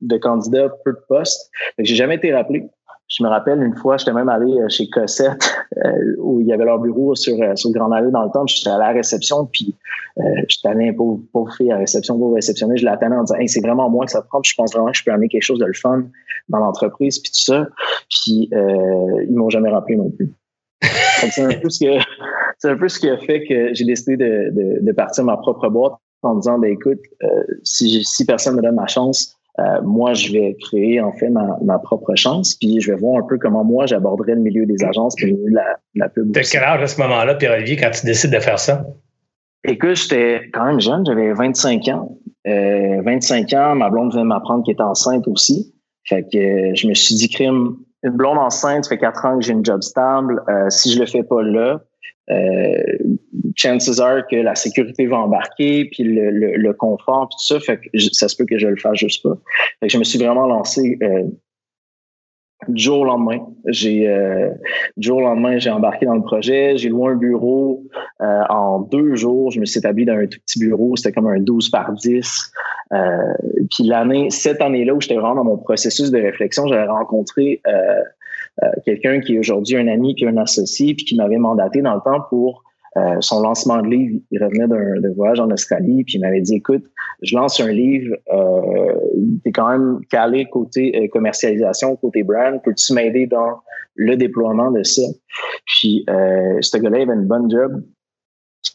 de, 0.00 0.16
candidats, 0.18 0.74
peu 0.84 0.92
de 0.92 1.00
postes. 1.08 1.50
J'ai 1.78 1.94
jamais 1.94 2.16
été 2.16 2.32
rappelé. 2.34 2.68
Je 3.10 3.24
me 3.24 3.28
rappelle 3.28 3.60
une 3.60 3.74
fois, 3.74 3.96
j'étais 3.96 4.12
même 4.12 4.28
allé 4.28 4.52
euh, 4.52 4.68
chez 4.68 4.88
Cossette 4.88 5.52
euh, 5.84 6.14
où 6.18 6.40
il 6.40 6.46
y 6.46 6.52
avait 6.52 6.64
leur 6.64 6.78
bureau 6.78 7.16
sur, 7.16 7.34
euh, 7.42 7.56
sur 7.56 7.70
Grand 7.72 7.90
Allée 7.90 8.12
dans 8.12 8.22
le 8.22 8.30
temps. 8.30 8.46
J'étais 8.46 8.70
à 8.70 8.78
la 8.78 8.90
réception, 8.90 9.46
puis 9.46 9.74
euh, 10.18 10.22
j'étais 10.46 10.68
allé 10.68 10.92
pauvre, 10.92 11.20
pauvre 11.32 11.52
fille 11.52 11.72
à 11.72 11.74
la 11.74 11.80
réception 11.80 12.16
pour 12.16 12.34
réceptionner. 12.34 12.76
Je 12.76 12.84
l'attendais 12.84 13.16
en 13.16 13.24
disant 13.24 13.34
hey, 13.34 13.48
c'est 13.48 13.60
vraiment 13.60 13.90
moi 13.90 14.06
que 14.06 14.12
ça 14.12 14.22
prend. 14.22 14.40
Je 14.44 14.54
pense 14.54 14.72
vraiment 14.72 14.92
que 14.92 14.96
je 14.96 15.04
peux 15.04 15.10
amener 15.10 15.28
quelque 15.28 15.42
chose 15.42 15.58
de 15.58 15.66
le 15.66 15.72
fun 15.72 16.04
dans 16.48 16.58
l'entreprise, 16.58 17.18
puis 17.18 17.32
tout 17.32 17.52
ça. 17.52 17.66
Puis 18.08 18.48
euh, 18.52 19.24
ils 19.28 19.34
m'ont 19.34 19.50
jamais 19.50 19.70
rappelé 19.70 19.96
non 19.96 20.10
plus. 20.10 20.32
c'est 20.80 21.42
un 21.42 21.60
peu 21.60 21.68
ce 21.68 21.84
que 21.84 22.00
c'est 22.58 22.70
un 22.70 22.76
peu 22.76 22.88
ce 22.88 23.00
qui 23.00 23.10
a 23.10 23.18
fait 23.18 23.44
que 23.44 23.74
j'ai 23.74 23.84
décidé 23.84 24.16
de, 24.16 24.50
de, 24.52 24.86
de, 24.86 24.92
partir 24.92 25.24
ma 25.24 25.36
propre 25.36 25.68
boîte 25.68 25.94
en 26.22 26.36
disant 26.36 26.58
ben 26.58 26.70
écoute, 26.70 27.00
si, 27.64 28.04
si 28.04 28.24
personne 28.24 28.54
me 28.54 28.62
donne 28.62 28.76
ma 28.76 28.86
chance, 28.86 29.39
euh, 29.58 29.82
moi, 29.82 30.14
je 30.14 30.32
vais 30.32 30.56
créer 30.60 31.00
en 31.00 31.12
fait 31.12 31.28
ma, 31.28 31.78
propre 31.78 32.14
chance, 32.14 32.54
puis 32.54 32.80
je 32.80 32.92
vais 32.92 32.98
voir 32.98 33.22
un 33.22 33.26
peu 33.26 33.36
comment 33.38 33.64
moi 33.64 33.86
j'aborderai 33.86 34.34
le 34.34 34.40
milieu 34.40 34.64
des 34.64 34.82
agences 34.84 35.14
puis 35.16 35.26
le 35.26 35.36
milieu 35.36 35.50
de 35.50 35.54
la, 35.56 35.76
la 35.96 36.08
pub. 36.08 36.32
T'as 36.32 36.42
quel 36.42 36.62
âge 36.62 36.82
à 36.82 36.86
ce 36.86 37.00
moment-là, 37.00 37.34
Pierre-Olivier, 37.34 37.76
quand 37.76 37.90
tu 37.90 38.06
décides 38.06 38.32
de 38.32 38.40
faire 38.40 38.58
ça? 38.58 38.86
Écoute, 39.64 39.96
j'étais 39.96 40.48
quand 40.52 40.64
même 40.64 40.80
jeune, 40.80 41.04
j'avais 41.04 41.32
25 41.32 41.88
ans. 41.88 42.16
Euh, 42.46 43.02
25 43.02 43.52
ans, 43.52 43.74
ma 43.74 43.90
blonde 43.90 44.12
venait 44.12 44.24
m'apprendre 44.24 44.64
qu'elle 44.64 44.74
était 44.74 44.82
enceinte 44.82 45.28
aussi. 45.28 45.74
Fait 46.04 46.22
que 46.22 46.38
euh, 46.38 46.74
je 46.74 46.86
me 46.88 46.94
suis 46.94 47.14
dit, 47.14 47.28
crime, 47.28 47.76
une 48.02 48.12
blonde 48.12 48.38
enceinte, 48.38 48.84
ça 48.84 48.88
fait 48.88 48.98
quatre 48.98 49.24
ans 49.26 49.38
que 49.38 49.44
j'ai 49.44 49.52
une 49.52 49.64
job 49.64 49.82
stable. 49.82 50.42
Euh, 50.48 50.70
si 50.70 50.92
je 50.92 50.98
le 50.98 51.06
fais 51.06 51.22
pas 51.22 51.42
là, 51.42 51.82
euh, 52.30 52.82
chances 53.60 54.00
are 54.00 54.26
que 54.28 54.36
la 54.36 54.54
sécurité 54.54 55.06
va 55.06 55.18
embarquer, 55.18 55.86
puis 55.86 56.04
le, 56.04 56.30
le, 56.30 56.72
confort, 56.72 57.28
puis 57.28 57.36
tout 57.38 57.60
ça, 57.60 57.74
ça 58.12 58.28
se 58.28 58.36
peut 58.36 58.46
que 58.46 58.58
je 58.58 58.68
le 58.68 58.76
fasse 58.76 58.98
juste 58.98 59.22
pas. 59.22 59.36
Je 59.82 59.98
me 59.98 60.04
suis 60.04 60.18
vraiment 60.18 60.46
lancé 60.46 60.98
euh, 61.02 61.24
du 62.68 62.82
jour 62.82 63.00
au 63.00 63.04
lendemain, 63.04 63.38
j'ai 63.66 64.08
euh, 64.08 64.50
du 64.96 65.08
jour 65.08 65.18
au 65.18 65.22
lendemain, 65.22 65.58
j'ai 65.58 65.70
embarqué 65.70 66.06
dans 66.06 66.14
le 66.14 66.22
projet. 66.22 66.76
J'ai 66.76 66.88
loué 66.90 67.12
un 67.12 67.16
bureau 67.16 67.82
euh, 68.20 68.42
en 68.48 68.80
deux 68.80 69.16
jours. 69.16 69.50
Je 69.50 69.60
me 69.60 69.64
suis 69.64 69.78
établi 69.78 70.04
dans 70.04 70.14
un 70.14 70.26
tout 70.26 70.38
petit 70.44 70.58
bureau. 70.58 70.96
C'était 70.96 71.12
comme 71.12 71.26
un 71.26 71.40
12 71.40 71.70
par 71.70 71.92
10. 71.92 72.52
Euh, 72.92 73.16
puis 73.70 73.84
l'année, 73.84 74.30
cette 74.30 74.60
année-là 74.60 74.94
où 74.94 75.00
j'étais 75.00 75.14
vraiment 75.14 75.36
dans 75.36 75.44
mon 75.44 75.56
processus 75.56 76.10
de 76.10 76.18
réflexion, 76.18 76.66
j'avais 76.66 76.86
rencontré 76.86 77.62
quelqu'un 78.84 79.20
qui 79.20 79.36
est 79.36 79.38
aujourd'hui 79.38 79.76
un 79.76 79.88
ami 79.88 80.14
puis 80.14 80.26
un 80.26 80.36
associé 80.36 80.94
puis 80.94 81.06
qui 81.06 81.16
m'avait 81.16 81.38
mandaté 81.38 81.80
dans 81.80 81.94
le 81.94 82.00
temps 82.00 82.20
pour 82.28 82.62
euh, 82.96 83.16
son 83.20 83.40
lancement 83.40 83.82
de 83.82 83.88
livre, 83.88 84.20
il 84.30 84.42
revenait 84.42 84.66
d'un 84.66 85.12
voyage 85.14 85.40
en 85.40 85.50
Australie, 85.50 86.02
puis 86.04 86.14
il 86.14 86.20
m'avait 86.20 86.40
dit 86.40 86.56
écoute, 86.56 86.84
je 87.22 87.36
lance 87.36 87.60
un 87.60 87.70
livre, 87.70 88.16
euh, 88.32 88.94
t'es 89.44 89.52
quand 89.52 89.68
même 89.68 90.00
calé 90.10 90.46
côté 90.50 90.96
euh, 90.96 91.08
commercialisation, 91.08 91.96
côté 91.96 92.22
brand, 92.22 92.60
peux-tu 92.62 92.92
m'aider 92.92 93.26
dans 93.26 93.60
le 93.94 94.16
déploiement 94.16 94.70
de 94.70 94.82
ça? 94.82 95.02
Puis 95.66 96.04
euh, 96.10 96.58
ce 96.60 96.78
gars-là 96.78 97.02
avait 97.02 97.14
une 97.14 97.26
bonne 97.26 97.50
job 97.50 97.82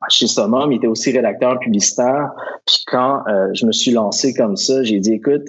chez 0.09 0.27
Soma, 0.27 0.65
il 0.69 0.77
était 0.77 0.87
aussi 0.87 1.11
rédacteur 1.11 1.59
publicitaire. 1.59 2.31
Puis 2.65 2.83
quand 2.87 3.23
euh, 3.27 3.49
je 3.53 3.65
me 3.65 3.71
suis 3.71 3.91
lancé 3.91 4.33
comme 4.33 4.55
ça, 4.55 4.83
j'ai 4.83 4.99
dit 4.99 5.13
écoute, 5.13 5.47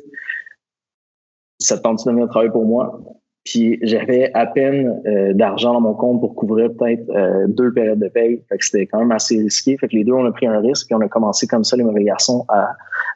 ça 1.59 1.79
te 1.79 1.83
tente 1.83 2.05
de 2.05 2.11
venir 2.11 2.29
travailler 2.29 2.51
pour 2.51 2.67
moi? 2.67 3.01
Puis 3.47 3.79
j'avais 3.83 4.33
à 4.35 4.45
peine 4.45 5.01
euh, 5.07 5.33
d'argent 5.33 5.73
dans 5.73 5.81
mon 5.81 5.95
compte 5.95 6.19
pour 6.19 6.35
couvrir 6.35 6.69
peut-être 6.77 7.09
euh, 7.11 7.47
deux 7.47 7.73
périodes 7.73 8.01
de 8.01 8.09
paye. 8.09 8.43
Fait 8.49 8.59
que 8.59 8.65
c'était 8.65 8.87
quand 8.87 8.99
même 8.99 9.13
assez 9.13 9.39
risqué. 9.39 9.79
Fait 9.79 9.87
que 9.87 9.95
les 9.95 10.03
deux, 10.03 10.15
on 10.15 10.27
a 10.27 10.33
pris 10.33 10.49
un 10.49 10.59
risque. 10.59 10.87
Puis 10.87 10.97
on 10.97 11.01
a 11.01 11.07
commencé 11.07 11.47
comme 11.47 11.63
ça, 11.63 11.77
les 11.77 11.85
mauvais 11.85 12.03
garçons, 12.03 12.45
à 12.49 12.73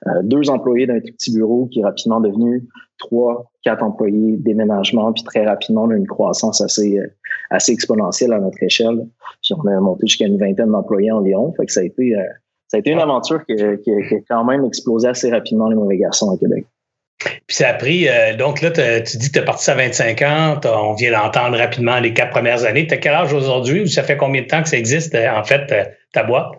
euh, 0.06 0.22
deux 0.22 0.48
employés 0.48 0.86
d'un 0.86 1.00
tout 1.00 1.12
petit 1.12 1.34
bureau 1.34 1.66
qui 1.66 1.80
est 1.80 1.84
rapidement 1.84 2.20
devenu 2.20 2.64
trois, 2.98 3.50
quatre 3.64 3.82
employés, 3.82 4.36
déménagement. 4.36 5.12
Puis 5.12 5.24
très 5.24 5.44
rapidement, 5.44 5.82
on 5.82 5.90
a 5.90 5.96
une 5.96 6.06
croissance 6.06 6.60
assez, 6.60 7.00
assez 7.50 7.72
exponentielle 7.72 8.32
à 8.32 8.38
notre 8.38 8.62
échelle. 8.62 9.04
Puis 9.42 9.52
on 9.54 9.66
a 9.66 9.80
monté 9.80 10.06
jusqu'à 10.06 10.26
une 10.26 10.38
vingtaine 10.38 10.70
d'employés 10.70 11.10
environ. 11.10 11.52
Fait 11.56 11.66
que 11.66 11.72
ça 11.72 11.80
a 11.80 11.82
été, 11.82 12.14
ça 12.68 12.76
a 12.76 12.78
été 12.78 12.92
une 12.92 13.00
aventure 13.00 13.44
qui, 13.46 13.56
qui, 13.56 13.90
qui 14.08 14.14
a 14.14 14.18
quand 14.28 14.44
même 14.44 14.64
explosé 14.64 15.08
assez 15.08 15.28
rapidement 15.28 15.68
les 15.68 15.74
mauvais 15.74 15.96
garçons 15.96 16.30
au 16.30 16.36
Québec. 16.36 16.66
Puis 17.50 17.56
ça 17.56 17.70
a 17.70 17.74
pris, 17.74 18.08
euh, 18.08 18.36
donc 18.36 18.60
là, 18.60 18.70
tu 18.70 19.16
dis 19.16 19.26
que 19.26 19.32
tu 19.32 19.38
es 19.40 19.44
parti 19.44 19.68
à 19.72 19.74
25 19.74 20.22
ans, 20.22 20.60
on 20.66 20.94
vient 20.94 21.10
d'entendre 21.10 21.58
rapidement 21.58 21.98
les 21.98 22.14
quatre 22.14 22.30
premières 22.30 22.64
années. 22.64 22.86
Tu 22.86 22.94
as 22.94 22.98
quel 22.98 23.12
âge 23.12 23.32
aujourd'hui 23.32 23.80
ou 23.80 23.86
ça 23.88 24.04
fait 24.04 24.16
combien 24.16 24.42
de 24.42 24.46
temps 24.46 24.62
que 24.62 24.68
ça 24.68 24.76
existe, 24.76 25.16
euh, 25.16 25.28
en 25.28 25.42
fait, 25.42 25.72
euh, 25.72 25.82
ta 26.12 26.22
boîte? 26.22 26.52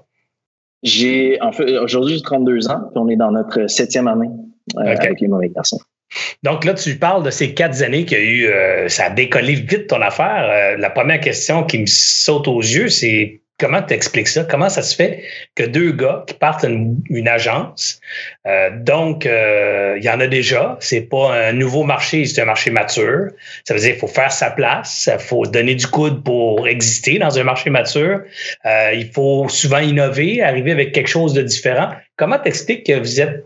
J'ai, 0.84 1.42
en 1.42 1.54
fait, 1.54 1.78
aujourd'hui, 1.78 2.16
j'ai 2.16 2.22
32 2.24 2.68
ans, 2.68 2.82
puis 2.92 2.98
on 2.98 3.08
est 3.08 3.16
dans 3.16 3.32
notre 3.32 3.68
septième 3.68 4.10
année 4.10 4.28
avec 4.76 5.22
les 5.22 5.30
mauvais 5.30 5.48
garçons. 5.48 5.80
Donc 6.44 6.66
là, 6.66 6.74
tu 6.74 6.98
parles 6.98 7.24
de 7.24 7.32
ces 7.32 7.54
quatre 7.54 7.82
années 7.82 8.04
qu'il 8.04 8.18
y 8.18 8.22
a 8.22 8.84
eu, 8.86 8.90
ça 8.90 9.06
a 9.06 9.10
décollé 9.12 9.54
vite 9.54 9.88
ton 9.88 10.02
affaire. 10.02 10.78
la 10.78 10.90
première 10.90 11.22
question 11.22 11.64
qui 11.64 11.80
me 11.80 11.86
saute 11.86 12.50
aux 12.50 12.60
yeux, 12.60 12.90
c'est 12.90 13.41
Comment 13.62 13.84
tu 13.84 13.94
expliques 13.94 14.28
ça? 14.28 14.44
Comment 14.44 14.70
ça 14.70 14.82
se 14.82 14.96
fait 14.96 15.24
que 15.54 15.62
deux 15.62 15.92
gars 15.92 16.24
qui 16.26 16.34
partent 16.34 16.64
une, 16.64 17.28
agence, 17.28 18.02
euh, 18.48 18.72
donc 18.76 19.28
euh, 19.28 19.94
il 20.00 20.04
y 20.04 20.10
en 20.10 20.20
a 20.20 20.26
déjà, 20.26 20.78
c'est 20.80 21.02
pas 21.02 21.32
un 21.32 21.54
nouveau 21.54 21.84
marché, 21.84 22.26
c'est 22.26 22.42
un 22.42 22.46
marché 22.46 22.72
mature. 22.72 23.28
Ça 23.64 23.76
veut 23.76 23.80
dire 23.80 23.92
qu'il 23.92 24.00
faut 24.00 24.08
faire 24.08 24.32
sa 24.32 24.50
place, 24.50 25.08
il 25.14 25.20
faut 25.20 25.46
donner 25.46 25.76
du 25.76 25.86
coude 25.86 26.24
pour 26.24 26.68
exister 26.68 27.20
dans 27.20 27.38
un 27.38 27.44
marché 27.44 27.70
mature. 27.70 28.22
Euh, 28.66 28.94
il 28.96 29.12
faut 29.12 29.48
souvent 29.48 29.80
innover, 29.80 30.42
arriver 30.42 30.72
avec 30.72 30.92
quelque 30.92 31.10
chose 31.10 31.36
de 31.36 31.44
différent. 31.44 31.92
Comment 32.16 32.40
t'expliques 32.40 32.88
que 32.88 32.98
vous 32.98 33.22
êtes 33.22 33.46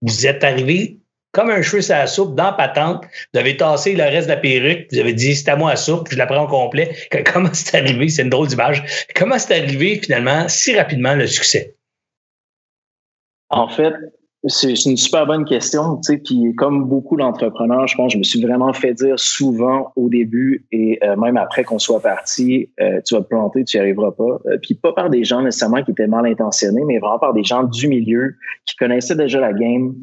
vous 0.00 0.26
êtes 0.26 0.44
arrivé 0.44 0.96
comme 1.36 1.50
un 1.50 1.60
cheveu 1.60 1.82
à 1.92 1.98
la 1.98 2.06
soupe, 2.06 2.34
dans 2.34 2.54
patente. 2.54 3.04
Vous 3.34 3.38
avez 3.38 3.58
tassé 3.58 3.94
le 3.94 4.04
reste 4.04 4.26
de 4.26 4.32
la 4.32 4.38
perruque, 4.38 4.86
vous 4.90 4.98
avez 4.98 5.12
dit 5.12 5.36
c'est 5.36 5.50
à 5.50 5.56
moi 5.56 5.70
la 5.70 5.76
soupe, 5.76 6.08
je 6.10 6.16
la 6.16 6.24
prends 6.24 6.44
au 6.44 6.48
complet. 6.48 6.96
Comment 7.32 7.52
c'est 7.52 7.76
arrivé? 7.76 8.08
C'est 8.08 8.22
une 8.22 8.30
drôle 8.30 8.48
d'image. 8.48 8.82
Comment 9.14 9.38
c'est 9.38 9.54
arrivé 9.54 10.00
finalement 10.02 10.48
si 10.48 10.74
rapidement 10.74 11.14
le 11.14 11.26
succès? 11.26 11.76
En 13.50 13.68
fait, 13.68 13.92
c'est 14.48 14.72
une 14.84 14.96
super 14.96 15.26
bonne 15.26 15.44
question, 15.44 16.00
puis 16.24 16.54
comme 16.56 16.84
beaucoup 16.84 17.16
d'entrepreneurs, 17.16 17.86
je 17.86 17.96
pense, 17.96 18.12
je 18.12 18.18
me 18.18 18.22
suis 18.22 18.40
vraiment 18.40 18.72
fait 18.72 18.94
dire 18.94 19.18
souvent 19.18 19.92
au 19.96 20.08
début 20.08 20.66
et 20.72 20.98
euh, 21.02 21.16
même 21.16 21.36
après 21.36 21.64
qu'on 21.64 21.78
soit 21.78 22.00
parti, 22.00 22.70
euh, 22.80 23.00
tu 23.04 23.14
vas 23.14 23.22
te 23.22 23.28
planter, 23.28 23.64
tu 23.64 23.76
n'y 23.76 23.80
arriveras 23.80 24.12
pas. 24.12 24.40
Euh, 24.46 24.58
puis 24.62 24.74
pas 24.74 24.92
par 24.92 25.10
des 25.10 25.24
gens 25.24 25.42
nécessairement 25.42 25.82
qui 25.82 25.90
étaient 25.90 26.06
mal 26.06 26.26
intentionnés, 26.26 26.84
mais 26.86 26.98
vraiment 26.98 27.18
par 27.18 27.34
des 27.34 27.44
gens 27.44 27.64
du 27.64 27.88
milieu 27.88 28.34
qui 28.66 28.76
connaissaient 28.76 29.16
déjà 29.16 29.40
la 29.40 29.52
game, 29.52 29.94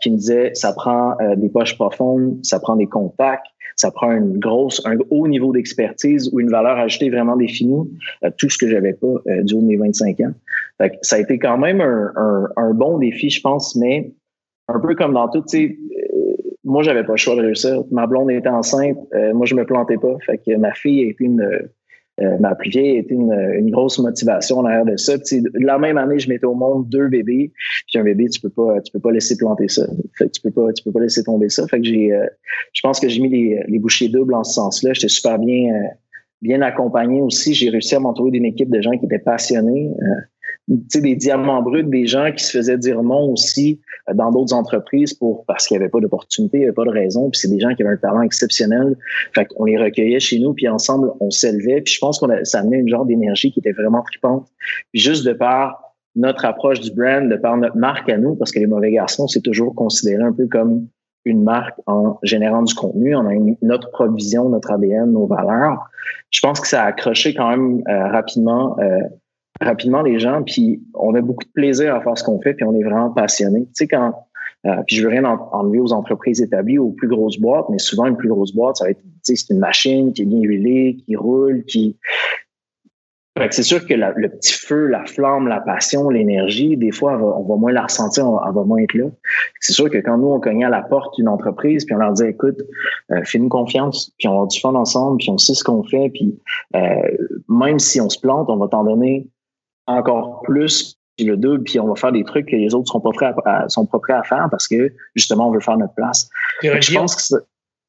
qui 0.00 0.10
me 0.10 0.16
disaient 0.16 0.52
ça 0.54 0.72
prend 0.72 1.14
des 1.36 1.50
poches 1.50 1.76
profondes, 1.76 2.38
ça 2.42 2.58
prend 2.58 2.74
des 2.74 2.86
contacts, 2.86 3.44
ça 3.78 3.90
prend 3.90 4.12
une 4.12 4.38
grosse, 4.38 4.82
un 4.84 4.96
haut 5.10 5.26
niveau 5.26 5.52
d'expertise 5.52 6.28
ou 6.32 6.40
une 6.40 6.50
valeur 6.50 6.76
ajoutée 6.76 7.10
vraiment 7.10 7.36
définie, 7.36 7.88
tout 8.36 8.50
ce 8.50 8.58
que 8.58 8.68
j'avais 8.68 8.92
pas 8.92 9.14
du 9.42 9.54
haut 9.54 9.60
de 9.60 9.66
mes 9.66 9.76
25 9.76 10.20
ans. 10.20 10.32
Fait 10.78 10.90
que 10.90 10.96
ça 11.02 11.16
a 11.16 11.18
été 11.20 11.38
quand 11.38 11.58
même 11.58 11.80
un, 11.80 12.12
un, 12.16 12.48
un 12.56 12.74
bon 12.74 12.98
défi, 12.98 13.30
je 13.30 13.40
pense 13.40 13.76
mais 13.76 14.12
un 14.68 14.80
peu 14.80 14.94
comme 14.94 15.14
dans 15.14 15.28
tout, 15.28 15.42
tu 15.42 15.48
sais, 15.48 15.78
euh, 15.98 16.36
moi, 16.64 16.82
j'avais 16.82 17.04
pas 17.04 17.12
le 17.12 17.18
choix 17.18 17.34
de 17.34 17.40
réussir. 17.40 17.82
Ma 17.90 18.06
blonde 18.06 18.30
était 18.30 18.48
enceinte, 18.48 18.98
euh, 19.14 19.32
moi, 19.32 19.46
je 19.46 19.54
me 19.54 19.64
plantais 19.64 19.96
pas. 19.96 20.14
Fait 20.24 20.38
que 20.38 20.54
ma 20.56 20.72
fille 20.72 21.02
a 21.04 21.10
été 21.10 21.24
une, 21.24 21.68
euh, 22.20 22.36
ma 22.38 22.54
plus 22.54 22.70
vieille 22.70 22.96
été 22.98 23.14
une, 23.14 23.32
une 23.58 23.70
grosse 23.70 23.98
motivation 23.98 24.62
derrière 24.62 24.84
de 24.84 24.96
ça. 24.96 25.18
Puis, 25.18 25.42
la 25.54 25.78
même 25.78 25.98
année, 25.98 26.18
je 26.18 26.28
mettais 26.28 26.46
au 26.46 26.54
monde 26.54 26.88
deux 26.88 27.08
bébés. 27.08 27.52
Puis 27.86 27.98
un 27.98 28.04
bébé, 28.04 28.28
tu 28.28 28.40
peux 28.40 28.50
pas, 28.50 28.80
tu 28.80 28.92
peux 28.92 29.00
pas 29.00 29.12
laisser 29.12 29.36
planter 29.36 29.68
ça. 29.68 29.86
Fait 30.16 30.26
que 30.26 30.30
tu 30.30 30.40
peux 30.40 30.50
pas, 30.50 30.72
tu 30.72 30.82
peux 30.82 30.92
pas 30.92 31.00
laisser 31.00 31.22
tomber 31.22 31.48
ça. 31.48 31.66
Fait 31.68 31.80
que 31.80 31.86
j'ai, 31.86 32.12
je 32.72 32.80
pense 32.82 33.00
que 33.00 33.08
j'ai 33.08 33.20
mis 33.20 33.28
les, 33.28 33.62
les 33.68 33.78
bouchées 33.78 34.08
doubles 34.08 34.34
en 34.34 34.44
ce 34.44 34.54
sens-là. 34.54 34.92
J'étais 34.92 35.08
super 35.08 35.38
bien, 35.38 35.72
bien 36.42 36.62
accompagné 36.62 37.20
aussi. 37.20 37.54
J'ai 37.54 37.70
réussi 37.70 37.94
à 37.94 38.00
m'entourer 38.00 38.30
d'une 38.30 38.44
équipe 38.44 38.70
de 38.70 38.80
gens 38.80 38.96
qui 38.98 39.04
étaient 39.06 39.18
passionnés 39.18 39.90
des 40.68 41.16
diamants 41.16 41.62
bruts, 41.62 41.84
des 41.84 42.06
gens 42.06 42.30
qui 42.32 42.44
se 42.44 42.56
faisaient 42.56 42.78
dire 42.78 43.02
non 43.02 43.32
aussi 43.32 43.80
euh, 44.08 44.14
dans 44.14 44.30
d'autres 44.30 44.54
entreprises 44.54 45.14
pour 45.14 45.44
parce 45.46 45.66
qu'il 45.66 45.76
n'y 45.76 45.82
avait 45.82 45.90
pas 45.90 46.00
d'opportunité, 46.00 46.58
il 46.58 46.60
n'y 46.60 46.66
avait 46.66 46.74
pas 46.74 46.84
de 46.84 46.90
raison. 46.90 47.30
Puis 47.30 47.40
c'est 47.40 47.48
des 47.48 47.60
gens 47.60 47.74
qui 47.74 47.82
avaient 47.82 47.94
un 47.94 47.96
talent 47.96 48.22
exceptionnel. 48.22 48.96
Fait 49.34 49.46
qu'on 49.46 49.64
les 49.64 49.78
recueillait 49.78 50.20
chez 50.20 50.38
nous, 50.38 50.52
puis 50.54 50.68
ensemble, 50.68 51.10
on 51.20 51.30
s'élevait. 51.30 51.80
Puis 51.80 51.94
je 51.94 51.98
pense 51.98 52.18
qu'on 52.18 52.28
ça 52.44 52.60
amenait 52.60 52.78
une 52.78 52.88
genre 52.88 53.06
d'énergie 53.06 53.50
qui 53.50 53.60
était 53.60 53.72
vraiment 53.72 54.02
tripante. 54.02 54.46
Puis 54.92 55.00
juste 55.00 55.24
de 55.24 55.32
par 55.32 55.94
notre 56.16 56.44
approche 56.44 56.80
du 56.80 56.90
brand, 56.90 57.28
de 57.28 57.36
par 57.36 57.56
notre 57.56 57.76
marque 57.76 58.08
à 58.08 58.18
nous, 58.18 58.34
parce 58.34 58.50
que 58.50 58.58
les 58.58 58.66
mauvais 58.66 58.90
garçons, 58.90 59.28
c'est 59.28 59.42
toujours 59.42 59.74
considéré 59.74 60.22
un 60.22 60.32
peu 60.32 60.46
comme 60.46 60.88
une 61.24 61.42
marque 61.42 61.78
en 61.86 62.18
générant 62.22 62.62
du 62.62 62.74
contenu. 62.74 63.14
On 63.14 63.26
a 63.26 63.32
notre 63.62 63.90
provision, 63.90 64.48
notre 64.48 64.72
ADN, 64.72 65.12
nos 65.12 65.26
valeurs. 65.26 65.88
Je 66.30 66.40
pense 66.40 66.60
que 66.60 66.66
ça 66.66 66.82
a 66.82 66.86
accroché 66.86 67.34
quand 67.34 67.50
même 67.50 67.82
euh, 67.88 68.08
rapidement 68.08 68.76
euh, 68.80 69.00
rapidement 69.60 70.02
les 70.02 70.18
gens, 70.18 70.42
puis 70.42 70.82
on 70.94 71.14
a 71.14 71.20
beaucoup 71.20 71.44
de 71.44 71.52
plaisir 71.52 71.94
à 71.94 72.00
faire 72.00 72.16
ce 72.16 72.24
qu'on 72.24 72.40
fait, 72.40 72.54
puis 72.54 72.64
on 72.64 72.74
est 72.74 72.84
vraiment 72.84 73.10
passionné. 73.10 73.60
Tu 73.66 73.70
sais, 73.74 73.88
quand, 73.88 74.14
euh, 74.66 74.82
puis 74.86 74.96
je 74.96 75.02
veux 75.02 75.08
rien 75.08 75.24
enlever 75.24 75.80
aux 75.80 75.92
entreprises 75.92 76.40
établies, 76.40 76.78
aux 76.78 76.90
plus 76.90 77.08
grosses 77.08 77.38
boîtes, 77.38 77.66
mais 77.70 77.78
souvent 77.78 78.06
une 78.06 78.16
plus 78.16 78.28
grosse 78.28 78.52
boîte, 78.52 78.76
ça 78.76 78.84
va 78.84 78.90
être, 78.90 79.00
tu 79.00 79.08
sais, 79.22 79.36
c'est 79.36 79.54
une 79.54 79.60
machine 79.60 80.12
qui 80.12 80.22
est 80.22 80.26
bien 80.26 80.40
huilée, 80.40 80.96
qui 81.04 81.16
roule, 81.16 81.64
qui... 81.64 81.96
c'est 83.50 83.62
sûr 83.62 83.86
que 83.86 83.94
le 83.94 84.28
petit 84.28 84.52
feu, 84.52 84.86
la 84.86 85.06
flamme, 85.06 85.46
la 85.46 85.60
passion, 85.60 86.08
l'énergie, 86.10 86.76
des 86.76 86.90
fois, 86.90 87.16
on 87.18 87.42
va, 87.44 87.56
moins 87.56 87.72
la 87.72 87.82
ressentir, 87.82 88.26
elle 88.46 88.54
va 88.54 88.64
moins 88.64 88.78
être 88.78 88.94
là. 88.94 89.06
C'est 89.60 89.72
sûr 89.72 89.88
que 89.90 89.98
quand 89.98 90.18
nous, 90.18 90.28
on 90.28 90.40
cognait 90.40 90.64
à 90.64 90.70
la 90.70 90.82
porte 90.82 91.14
d'une 91.16 91.28
entreprise, 91.28 91.84
puis 91.84 91.94
on 91.94 91.98
leur 91.98 92.12
dit, 92.12 92.24
écoute, 92.24 92.60
euh, 93.12 93.22
fais-nous 93.24 93.48
confiance, 93.48 94.12
puis 94.18 94.26
on 94.26 94.42
a 94.42 94.46
du 94.46 94.58
fun 94.58 94.74
ensemble, 94.74 95.18
puis 95.18 95.30
on 95.30 95.38
sait 95.38 95.54
ce 95.54 95.62
qu'on 95.62 95.84
fait, 95.84 96.10
puis 96.10 96.36
euh, 96.74 97.16
même 97.48 97.78
si 97.78 98.00
on 98.00 98.08
se 98.08 98.18
plante, 98.18 98.50
on 98.50 98.56
va 98.56 98.66
t'en 98.66 98.82
donner 98.82 99.28
encore 99.88 100.42
plus 100.42 100.98
le 101.24 101.36
double, 101.36 101.64
puis 101.64 101.80
on 101.80 101.88
va 101.88 101.96
faire 101.96 102.12
des 102.12 102.24
trucs 102.24 102.46
que 102.46 102.56
les 102.56 102.74
autres 102.74 102.90
sont 102.90 103.00
pas 103.00 103.10
prêts 103.10 103.32
à, 103.44 103.68
sont 103.68 103.86
pas 103.86 103.98
prêts 103.98 104.12
à 104.12 104.22
faire 104.22 104.48
parce 104.50 104.68
que 104.68 104.92
justement 105.14 105.48
on 105.48 105.52
veut 105.52 105.60
faire 105.60 105.76
notre 105.76 105.94
place. 105.94 106.28
Je 106.62 106.94
pense 106.94 107.30
que 107.30 107.36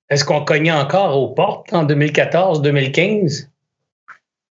est-ce 0.09 0.25
qu'on 0.25 0.43
cognait 0.43 0.71
encore 0.71 1.21
aux 1.21 1.29
portes 1.29 1.71
en 1.71 1.85
2014-2015? 1.85 3.47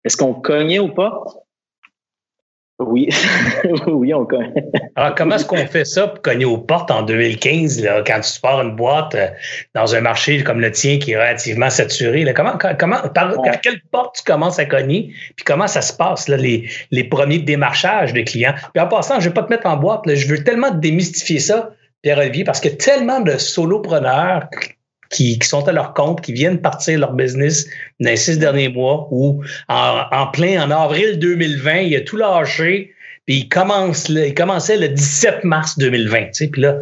Est-ce 0.04 0.16
qu'on 0.16 0.34
cognait 0.34 0.80
aux 0.80 0.88
portes? 0.88 1.38
Oui, 2.80 3.08
oui, 3.86 4.12
on 4.12 4.26
connaît. 4.26 4.52
Alors, 4.96 5.14
comment 5.14 5.36
est-ce 5.36 5.44
qu'on 5.44 5.64
fait 5.66 5.84
ça 5.84 6.08
pour 6.08 6.22
cogner 6.22 6.44
aux 6.44 6.58
portes 6.58 6.90
en 6.90 7.02
2015, 7.02 7.80
là, 7.84 8.02
quand 8.04 8.18
tu 8.20 8.40
pars 8.40 8.60
une 8.62 8.74
boîte 8.74 9.14
euh, 9.14 9.28
dans 9.74 9.94
un 9.94 10.00
marché 10.00 10.42
comme 10.42 10.60
le 10.60 10.72
tien 10.72 10.98
qui 10.98 11.12
est 11.12 11.16
relativement 11.16 11.70
saturé? 11.70 12.24
Là, 12.24 12.32
comment, 12.32 12.58
comment, 12.78 13.00
par, 13.14 13.32
quelle 13.62 13.80
porte 13.92 14.16
tu 14.16 14.24
commences 14.24 14.58
à 14.58 14.64
cogner? 14.64 15.14
Puis 15.36 15.44
comment 15.44 15.68
ça 15.68 15.82
se 15.82 15.92
passe, 15.92 16.26
là, 16.26 16.36
les, 16.36 16.68
les 16.90 17.04
premiers 17.04 17.38
démarchages 17.38 18.12
de 18.12 18.22
clients? 18.22 18.54
Puis 18.72 18.82
en 18.82 18.88
passant, 18.88 19.20
je 19.20 19.28
ne 19.28 19.30
vais 19.30 19.34
pas 19.34 19.44
te 19.44 19.50
mettre 19.50 19.66
en 19.66 19.76
boîte, 19.76 20.04
là, 20.06 20.16
je 20.16 20.26
veux 20.26 20.42
tellement 20.42 20.72
démystifier 20.72 21.38
ça, 21.38 21.70
Pierre-Olivier, 22.02 22.42
parce 22.42 22.60
que 22.60 22.68
tellement 22.68 23.20
de 23.20 23.38
solopreneurs 23.38 24.48
qui, 25.14 25.38
sont 25.42 25.66
à 25.68 25.72
leur 25.72 25.94
compte, 25.94 26.20
qui 26.20 26.32
viennent 26.32 26.60
partir 26.60 26.98
leur 26.98 27.12
business 27.12 27.66
dans 28.00 28.10
les 28.10 28.16
six 28.16 28.38
derniers 28.38 28.68
mois 28.68 29.08
ou 29.10 29.42
en, 29.68 30.26
plein 30.32 30.62
en 30.62 30.70
avril 30.70 31.18
2020, 31.18 31.74
il 31.76 31.96
a 31.96 32.00
tout 32.00 32.16
lâché, 32.16 32.92
puis 33.26 33.36
il, 33.36 33.48
commence, 33.48 34.08
il 34.08 34.34
commençait 34.34 34.76
le 34.76 34.88
17 34.88 35.44
mars 35.44 35.78
2020. 35.78 36.26
Tu 36.26 36.28
sais, 36.32 36.48
puis 36.48 36.62
là, 36.62 36.78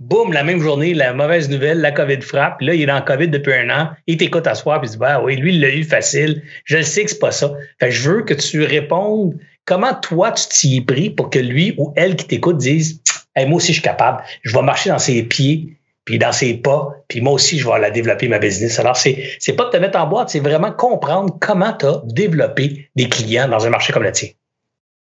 boum, 0.00 0.32
la 0.32 0.42
même 0.42 0.60
journée, 0.60 0.94
la 0.94 1.12
mauvaise 1.12 1.48
nouvelle, 1.48 1.80
la 1.80 1.92
COVID 1.92 2.22
frappe. 2.22 2.60
Là, 2.60 2.74
il 2.74 2.82
est 2.82 2.86
dans 2.86 2.96
le 2.96 3.04
COVID 3.04 3.28
depuis 3.28 3.52
un 3.52 3.70
an. 3.70 3.90
Il 4.06 4.16
t'écoute 4.16 4.46
à 4.46 4.54
soir, 4.54 4.80
puis 4.80 4.88
il 4.88 4.92
dit, 4.92 4.98
bah 4.98 5.20
oui, 5.22 5.36
lui, 5.36 5.54
il 5.54 5.60
l'a 5.60 5.70
eu 5.70 5.84
facile. 5.84 6.42
Je 6.64 6.82
sais 6.82 7.04
que 7.04 7.10
c'est 7.10 7.18
pas 7.18 7.30
ça. 7.30 7.52
Fait 7.78 7.90
je 7.90 8.10
veux 8.10 8.22
que 8.22 8.34
tu 8.34 8.62
répondes 8.64 9.38
comment 9.64 9.94
toi, 9.94 10.32
tu 10.32 10.48
t'y 10.48 10.76
es 10.78 10.80
pris 10.80 11.10
pour 11.10 11.28
que 11.30 11.38
lui 11.38 11.74
ou 11.76 11.92
elle 11.94 12.16
qui 12.16 12.26
t'écoute 12.26 12.56
dise, 12.56 13.02
moi 13.46 13.56
aussi, 13.56 13.68
je 13.68 13.72
suis 13.74 13.82
capable. 13.82 14.22
Je 14.42 14.56
vais 14.56 14.62
marcher 14.62 14.90
dans 14.90 14.98
ses 14.98 15.22
pieds, 15.22 15.77
puis 16.08 16.18
dans 16.18 16.32
ses 16.32 16.54
pas, 16.54 17.04
puis 17.06 17.20
moi 17.20 17.34
aussi, 17.34 17.58
je 17.58 17.68
vais 17.68 17.78
la 17.78 17.90
développer 17.90 18.28
ma 18.28 18.38
business. 18.38 18.80
Alors, 18.80 18.96
c'est, 18.96 19.22
c'est 19.40 19.54
pas 19.54 19.66
de 19.66 19.70
te 19.72 19.76
mettre 19.76 19.98
en 19.98 20.06
boîte, 20.06 20.30
c'est 20.30 20.40
vraiment 20.40 20.72
comprendre 20.72 21.36
comment 21.38 21.74
tu 21.78 21.84
as 21.84 22.00
développé 22.06 22.88
des 22.96 23.10
clients 23.10 23.46
dans 23.46 23.66
un 23.66 23.68
marché 23.68 23.92
comme 23.92 24.04
le 24.04 24.12
tien. 24.12 24.30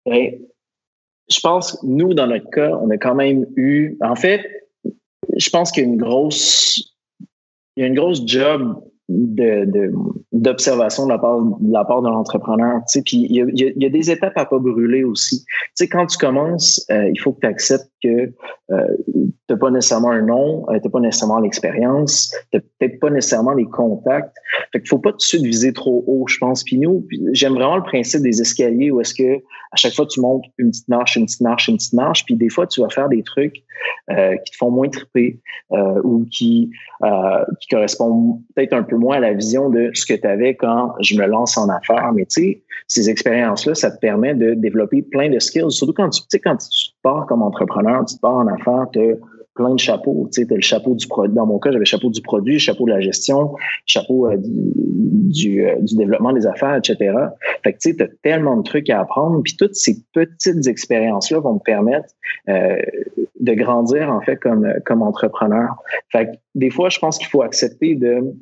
Oui. 0.06 0.38
Je 1.32 1.40
pense, 1.40 1.82
nous, 1.82 2.14
dans 2.14 2.28
notre 2.28 2.50
cas, 2.50 2.72
on 2.82 2.90
a 2.90 2.98
quand 2.98 3.16
même 3.16 3.46
eu, 3.56 3.98
en 4.02 4.18
fait, 4.18 4.42
je 5.38 5.50
pense 5.50 5.72
qu'il 5.72 5.84
y 5.84 5.86
a 5.86 5.90
une 5.90 5.98
grosse, 5.98 6.94
il 7.78 7.84
y 7.84 7.86
a 7.86 7.88
une 7.88 7.96
grosse 7.96 8.28
job 8.28 8.84
d'observation 10.34 11.06
de, 11.06 11.12
la 11.12 11.20
part 11.20 11.40
de 11.40 11.72
la 11.72 11.86
part 11.86 12.02
l'entrepreneur. 12.02 12.80
Tu 12.80 13.00
sais, 13.00 13.02
puis 13.02 13.28
il 13.30 13.34
y, 13.34 13.42
a, 13.42 13.46
il 13.48 13.82
y 13.82 13.86
a, 13.86 13.90
des 13.90 14.12
étapes 14.12 14.38
à 14.38 14.46
pas 14.46 14.60
brûler 14.60 15.06
aussi. 15.06 15.46
Tu 15.46 15.72
sais, 15.76 15.88
quand 15.88 16.06
tu 16.06 16.18
commences, 16.18 16.86
euh, 16.92 17.10
il 17.10 17.18
faut 17.18 17.32
que 17.32 17.40
tu 17.40 17.48
acceptes 17.48 17.90
que 18.04 18.34
euh, 18.72 18.98
tu 19.48 19.54
n'as 19.54 19.60
pas 19.60 19.72
nécessairement 19.72 20.12
un 20.12 20.22
nom, 20.22 20.66
euh, 20.70 20.80
tu 20.80 20.88
n'as 20.88 20.92
pas 20.92 21.00
nécessairement 21.00 21.40
l'expérience, 21.40 22.34
tu 22.52 22.58
n'as 22.58 22.64
peut-être 22.80 23.00
pas 23.00 23.10
nécessairement 23.10 23.54
les 23.54 23.66
contacts. 23.66 24.36
Fait 24.72 24.80
qu'il 24.80 24.90
faut 24.90 25.00
pas 25.00 25.12
tout 25.12 25.18
de 25.18 25.22
suite 25.22 25.44
viser 25.44 25.74
trop 25.74 26.04
haut, 26.08 26.26
je 26.28 26.38
pense. 26.38 26.64
Puis 26.64 26.78
nous, 26.78 27.06
j'aime 27.32 27.54
vraiment 27.54 27.78
le 27.78 27.84
principe 27.84 28.22
des 28.22 28.42
escaliers 28.42 28.92
où 28.92 29.00
est-ce 29.02 29.14
que 29.14 29.42
à 29.72 29.76
chaque 29.76 29.94
fois 29.94 30.06
tu 30.06 30.22
montes 30.22 30.46
une 30.58 30.70
petite 30.70 30.88
marche, 30.88 31.16
une 31.16 31.26
petite 31.26 31.42
marche, 31.42 31.68
une 31.68 31.78
petite 31.78 31.94
marche, 31.94 32.26
puis 32.26 32.36
des 32.36 32.50
fois 32.50 32.68
tu 32.68 32.82
vas 32.82 32.90
faire 32.90 33.10
des 33.10 33.24
trucs 33.24 33.64
euh, 34.10 34.36
qui 34.38 34.52
te 34.52 34.58
font 34.58 34.72
moins 34.72 34.90
triper 34.90 35.40
euh, 35.72 36.02
ou 36.04 36.26
qui, 36.32 36.72
euh, 37.04 37.44
qui 37.60 37.68
correspondent 37.70 38.40
peut-être 38.56 38.74
un 38.74 38.84
peu 38.84 38.96
moins 38.96 39.18
à 39.18 39.20
la 39.20 39.34
vision 39.34 39.70
de 39.70 39.92
ce 39.94 40.06
que 40.06 40.14
tu 40.14 40.28
avais 40.28 40.56
quand 40.56 40.94
je 41.02 41.20
me 41.20 41.26
lance 41.26 41.58
en 41.58 41.70
affaires. 41.70 42.12
Mais 42.14 42.26
tu 42.26 42.42
sais, 42.42 42.64
ces 42.88 43.10
expériences-là, 43.10 43.76
ça 43.76 43.92
te 43.92 44.00
permet 44.00 44.34
de 44.34 44.54
développer 44.54 45.02
plein 45.02 45.30
de 45.30 45.40
skills, 45.40 45.72
surtout 45.72 45.94
quand 45.94 46.10
tu, 46.10 46.22
quand 46.40 46.58
tu 46.58 46.92
pars 47.04 47.26
comme 47.26 47.42
entrepreneur, 47.42 48.06
tu 48.06 48.18
pars 48.18 48.36
en 48.36 48.48
affaires, 48.48 48.88
plein 49.58 49.74
de 49.74 49.80
chapeaux. 49.80 50.30
Tu 50.32 50.44
sais, 50.44 50.54
as 50.54 50.56
le 50.56 50.62
chapeau 50.62 50.94
du 50.96 51.08
produit. 51.08 51.36
Dans 51.36 51.46
mon 51.46 51.60
cas, 51.60 51.72
j'avais 51.72 51.86
chapeau 51.86 52.10
du 52.10 52.22
produit, 52.22 52.60
chapeau 52.60 52.86
de 52.86 52.92
la 52.92 53.02
gestion, 53.02 53.56
chapeau 53.86 54.28
euh, 54.28 54.38
du, 54.38 55.66
euh, 55.66 55.76
du, 55.82 55.96
développement 55.96 56.32
des 56.32 56.46
affaires, 56.46 56.76
etc. 56.76 57.14
Fait 57.64 57.74
que 57.74 57.80
tu 57.80 57.92
sais, 57.92 58.04
as 58.04 58.08
tellement 58.24 58.58
de 58.58 58.64
trucs 58.64 58.90
à 58.90 59.02
apprendre. 59.02 59.42
Puis 59.44 59.58
toutes 59.58 59.76
ces 59.76 59.98
petites 60.14 60.68
expériences-là 60.68 61.40
vont 61.40 61.56
me 61.56 61.60
permettre 61.60 62.10
euh, 62.50 62.78
de 63.40 63.54
grandir, 63.54 64.10
en 64.12 64.22
fait, 64.22 64.38
comme, 64.38 64.72
comme 64.86 65.02
entrepreneur. 65.02 65.76
Fait 66.12 66.28
que 66.28 66.32
des 66.56 66.70
fois, 66.70 66.90
je 66.90 67.00
pense 67.00 67.18
qu'il 67.18 67.28
faut 67.28 67.42
accepter 67.42 67.96
de 67.96 68.34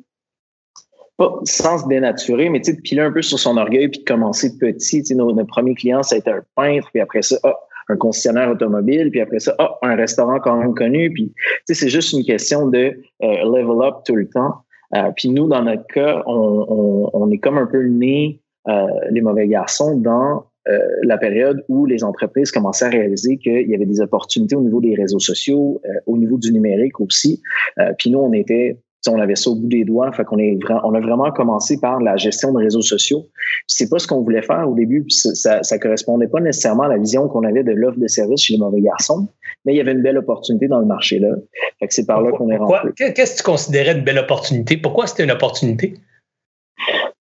pas 1.16 1.32
sans 1.44 1.78
se 1.78 1.88
dénaturer, 1.88 2.50
mais 2.50 2.60
tu 2.60 2.72
sais, 2.72 2.76
de 2.76 2.82
piler 2.82 3.00
un 3.00 3.10
peu 3.10 3.22
sur 3.22 3.38
son 3.38 3.56
orgueil 3.56 3.88
puis 3.88 4.00
de 4.00 4.04
commencer 4.04 4.58
petit. 4.58 5.00
Tu 5.00 5.06
sais, 5.06 5.14
nos, 5.14 5.32
nos 5.32 5.46
premiers 5.46 5.74
clients, 5.74 6.02
ça 6.02 6.16
a 6.16 6.18
été 6.18 6.30
un 6.30 6.42
peintre, 6.54 6.90
puis 6.92 7.00
après 7.00 7.22
ça, 7.22 7.36
ah, 7.42 7.56
un 7.88 7.96
concessionnaire 7.96 8.50
automobile, 8.50 9.10
puis 9.10 9.20
après 9.20 9.38
ça, 9.38 9.54
oh, 9.58 9.68
un 9.82 9.94
restaurant 9.94 10.40
quand 10.40 10.56
même 10.56 10.74
connu. 10.74 11.10
Puis, 11.12 11.32
c'est 11.66 11.88
juste 11.88 12.12
une 12.12 12.24
question 12.24 12.68
de 12.68 12.78
euh, 12.78 12.94
level 13.20 13.86
up 13.86 13.96
tout 14.04 14.16
le 14.16 14.28
temps. 14.28 14.54
Euh, 14.94 15.10
puis 15.16 15.28
nous, 15.28 15.48
dans 15.48 15.62
notre 15.62 15.86
cas, 15.86 16.22
on, 16.26 17.10
on, 17.12 17.30
est 17.30 17.38
comme 17.38 17.58
un 17.58 17.66
peu 17.66 17.82
nés, 17.84 18.40
euh, 18.68 18.86
les 19.10 19.20
mauvais 19.20 19.48
garçons, 19.48 19.96
dans 19.96 20.46
la 21.04 21.16
période 21.16 21.64
où 21.68 21.86
les 21.86 22.02
entreprises 22.02 22.50
commençaient 22.50 22.86
à 22.86 22.88
réaliser 22.88 23.36
qu'il 23.36 23.70
y 23.70 23.74
avait 23.76 23.86
des 23.86 24.00
opportunités 24.00 24.56
au 24.56 24.62
niveau 24.62 24.80
des 24.80 24.96
réseaux 24.96 25.20
sociaux, 25.20 25.80
au 26.06 26.18
niveau 26.18 26.38
du 26.38 26.52
numérique 26.52 26.98
aussi. 26.98 27.40
puis 27.98 28.10
nous, 28.10 28.18
on 28.18 28.32
était 28.32 28.76
on 29.08 29.20
avait 29.20 29.36
ça 29.36 29.50
au 29.50 29.54
bout 29.54 29.68
des 29.68 29.84
doigts. 29.84 30.10
Fait 30.12 30.24
qu'on 30.24 30.38
est 30.38 30.58
on 30.84 30.94
a 30.94 31.00
vraiment 31.00 31.30
commencé 31.30 31.78
par 31.78 32.00
la 32.00 32.16
gestion 32.16 32.52
de 32.52 32.58
réseaux 32.58 32.82
sociaux. 32.82 33.26
C'est 33.66 33.88
pas 33.88 33.98
ce 33.98 34.06
qu'on 34.06 34.22
voulait 34.22 34.42
faire 34.42 34.68
au 34.68 34.74
début, 34.74 35.02
puis 35.02 35.14
ça, 35.14 35.62
ça 35.62 35.78
correspondait 35.78 36.28
pas 36.28 36.40
nécessairement 36.40 36.84
à 36.84 36.88
la 36.88 36.98
vision 36.98 37.28
qu'on 37.28 37.44
avait 37.44 37.62
de 37.62 37.72
l'offre 37.72 37.98
de 37.98 38.08
service 38.08 38.42
chez 38.42 38.54
les 38.54 38.58
mauvais 38.58 38.80
garçons, 38.80 39.28
mais 39.64 39.74
il 39.74 39.76
y 39.76 39.80
avait 39.80 39.92
une 39.92 40.02
belle 40.02 40.18
opportunité 40.18 40.68
dans 40.68 40.80
le 40.80 40.86
marché 40.86 41.18
là. 41.18 41.28
Fait 41.78 41.88
que 41.88 41.94
c'est 41.94 42.06
par 42.06 42.22
là 42.22 42.32
qu'on 42.32 42.50
est 42.50 42.56
rentré. 42.56 42.90
Qu'est-ce 42.96 43.32
que 43.32 43.38
tu 43.38 43.42
considérais 43.42 43.96
une 43.96 44.04
belle 44.04 44.18
opportunité? 44.18 44.76
Pourquoi 44.76 45.06
c'était 45.06 45.24
une 45.24 45.30
opportunité? 45.30 45.94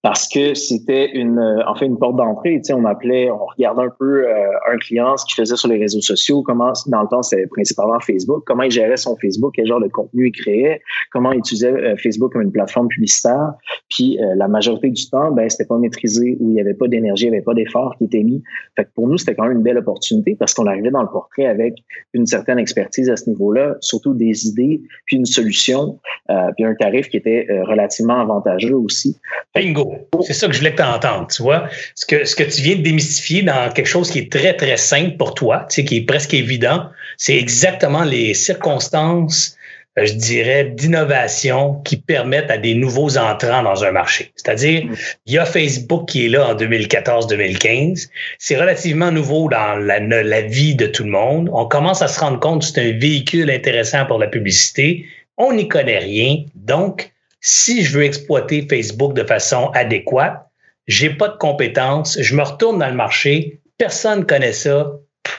Parce 0.05 0.27
que 0.27 0.53
c'était 0.53 1.09
une, 1.13 1.39
euh, 1.39 1.67
en 1.67 1.73
fait, 1.73 1.87
une 1.87 1.97
porte 1.97 2.15
d'entrée. 2.15 2.57
Tu 2.57 2.65
sais, 2.65 2.73
on 2.73 2.85
appelait, 2.85 3.31
on 3.31 3.43
regardait 3.43 3.81
un 3.81 3.93
peu 3.97 4.27
euh, 4.27 4.51
un 4.71 4.77
client, 4.77 5.17
ce 5.17 5.25
qu'il 5.25 5.33
faisait 5.33 5.55
sur 5.55 5.67
les 5.67 5.79
réseaux 5.79 5.99
sociaux, 5.99 6.43
comment, 6.43 6.73
dans 6.85 7.01
le 7.01 7.07
temps, 7.07 7.23
c'était 7.23 7.47
principalement 7.47 7.99
Facebook, 7.99 8.43
comment 8.45 8.61
il 8.61 8.69
gérait 8.69 8.97
son 8.97 9.17
Facebook, 9.17 9.53
quel 9.55 9.65
genre 9.65 9.81
de 9.81 9.87
contenu 9.87 10.27
il 10.27 10.31
créait, 10.31 10.79
comment 11.11 11.31
il 11.31 11.39
utilisait 11.39 11.71
euh, 11.71 11.95
Facebook 11.97 12.33
comme 12.33 12.43
une 12.43 12.51
plateforme 12.51 12.87
publicitaire. 12.87 13.53
Puis 13.89 14.19
la 14.35 14.47
majorité 14.47 14.91
du 14.91 15.09
temps, 15.09 15.31
ben, 15.31 15.49
c'était 15.49 15.65
pas 15.65 15.77
maîtrisé, 15.79 16.37
où 16.39 16.51
il 16.51 16.57
y 16.57 16.61
avait 16.61 16.75
pas 16.75 16.87
d'énergie, 16.87 17.25
il 17.25 17.31
n'y 17.31 17.37
avait 17.37 17.43
pas 17.43 17.55
d'effort 17.55 17.95
qui 17.97 18.03
était 18.05 18.21
mis. 18.21 18.43
Fait 18.75 18.83
que 18.83 18.89
pour 18.93 19.07
nous, 19.07 19.17
c'était 19.17 19.33
quand 19.33 19.43
même 19.43 19.53
une 19.57 19.63
belle 19.63 19.77
opportunité 19.77 20.35
parce 20.37 20.53
qu'on 20.53 20.67
arrivait 20.67 20.91
dans 20.91 21.01
le 21.01 21.09
portrait 21.09 21.47
avec 21.47 21.77
une 22.13 22.27
certaine 22.27 22.59
expertise 22.59 23.09
à 23.09 23.15
ce 23.15 23.27
niveau-là, 23.29 23.75
surtout 23.79 24.13
des 24.13 24.47
idées, 24.47 24.81
puis 25.05 25.17
une 25.17 25.25
solution, 25.25 25.99
puis 26.27 26.65
un 26.65 26.75
tarif 26.75 27.09
qui 27.09 27.17
était 27.17 27.47
relativement 27.63 28.19
avantageux 28.19 28.75
aussi. 28.75 29.17
Bingo! 29.55 29.94
C'est 30.25 30.33
ça 30.33 30.47
que 30.47 30.53
je 30.53 30.59
voulais 30.59 30.75
t'entendre, 30.75 31.27
tu 31.27 31.41
vois. 31.41 31.67
Ce 31.95 32.05
que, 32.05 32.25
ce 32.25 32.35
que 32.35 32.43
tu 32.43 32.61
viens 32.61 32.75
de 32.75 32.81
démystifier 32.81 33.43
dans 33.43 33.71
quelque 33.71 33.87
chose 33.87 34.09
qui 34.09 34.19
est 34.19 34.31
très, 34.31 34.55
très 34.55 34.77
simple 34.77 35.17
pour 35.17 35.33
toi, 35.33 35.65
tu 35.69 35.75
sais, 35.75 35.85
qui 35.85 35.97
est 35.97 36.05
presque 36.05 36.33
évident, 36.33 36.89
c'est 37.17 37.37
exactement 37.37 38.03
les 38.03 38.33
circonstances, 38.33 39.57
euh, 39.97 40.05
je 40.05 40.13
dirais, 40.13 40.65
d'innovation 40.65 41.75
qui 41.85 41.97
permettent 41.97 42.51
à 42.51 42.57
des 42.57 42.75
nouveaux 42.75 43.17
entrants 43.17 43.63
dans 43.63 43.83
un 43.83 43.91
marché. 43.91 44.31
C'est-à-dire, 44.35 44.83
il 45.25 45.33
y 45.33 45.37
a 45.37 45.45
Facebook 45.45 46.07
qui 46.09 46.25
est 46.25 46.29
là 46.29 46.49
en 46.49 46.55
2014-2015. 46.55 48.09
C'est 48.37 48.57
relativement 48.57 49.11
nouveau 49.11 49.49
dans 49.49 49.75
la, 49.75 49.99
la 49.99 50.41
vie 50.41 50.75
de 50.75 50.87
tout 50.87 51.03
le 51.03 51.11
monde. 51.11 51.49
On 51.53 51.65
commence 51.65 52.01
à 52.01 52.07
se 52.07 52.19
rendre 52.19 52.39
compte 52.39 52.61
que 52.61 52.67
c'est 52.67 52.81
un 52.81 52.97
véhicule 52.97 53.49
intéressant 53.49 54.05
pour 54.05 54.19
la 54.19 54.27
publicité. 54.27 55.05
On 55.37 55.53
n'y 55.53 55.67
connaît 55.67 55.99
rien. 55.99 56.43
Donc, 56.55 57.11
si 57.45 57.83
je 57.83 57.95
veux 57.95 58.03
exploiter 58.03 58.65
Facebook 58.67 59.13
de 59.13 59.23
façon 59.23 59.69
adéquate, 59.75 60.47
j'ai 60.87 61.11
pas 61.11 61.27
de 61.27 61.37
compétences, 61.37 62.19
je 62.19 62.35
me 62.35 62.41
retourne 62.41 62.79
dans 62.79 62.89
le 62.89 62.95
marché, 62.95 63.61
personne 63.77 64.21
ne 64.21 64.23
connaît 64.25 64.51
ça. 64.51 64.93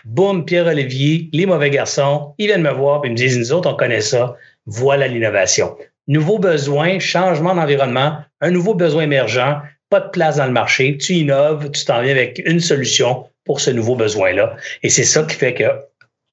Boum, 0.04 0.44
Pierre-Olivier, 0.44 1.28
les 1.32 1.46
mauvais 1.46 1.70
garçons, 1.70 2.32
ils 2.38 2.46
viennent 2.46 2.62
me 2.62 2.70
voir 2.70 3.04
et 3.04 3.10
me 3.10 3.16
disent, 3.16 3.36
nous 3.36 3.52
autres, 3.52 3.68
on 3.68 3.74
connaît 3.74 4.00
ça. 4.00 4.36
Voilà 4.66 5.08
l'innovation. 5.08 5.76
Nouveau 6.06 6.38
besoin, 6.38 7.00
changement 7.00 7.56
d'environnement, 7.56 8.18
un 8.40 8.52
nouveau 8.52 8.74
besoin 8.74 9.02
émergent, 9.02 9.60
pas 9.90 9.98
de 9.98 10.08
place 10.10 10.36
dans 10.36 10.46
le 10.46 10.52
marché, 10.52 10.96
tu 10.98 11.14
innoves, 11.14 11.72
tu 11.72 11.84
t'en 11.84 12.02
viens 12.02 12.12
avec 12.12 12.40
une 12.46 12.60
solution 12.60 13.26
pour 13.44 13.60
ce 13.60 13.72
nouveau 13.72 13.96
besoin-là. 13.96 14.54
Et 14.84 14.90
c'est 14.90 15.04
ça 15.04 15.24
qui 15.24 15.34
fait 15.34 15.54
que 15.54 15.64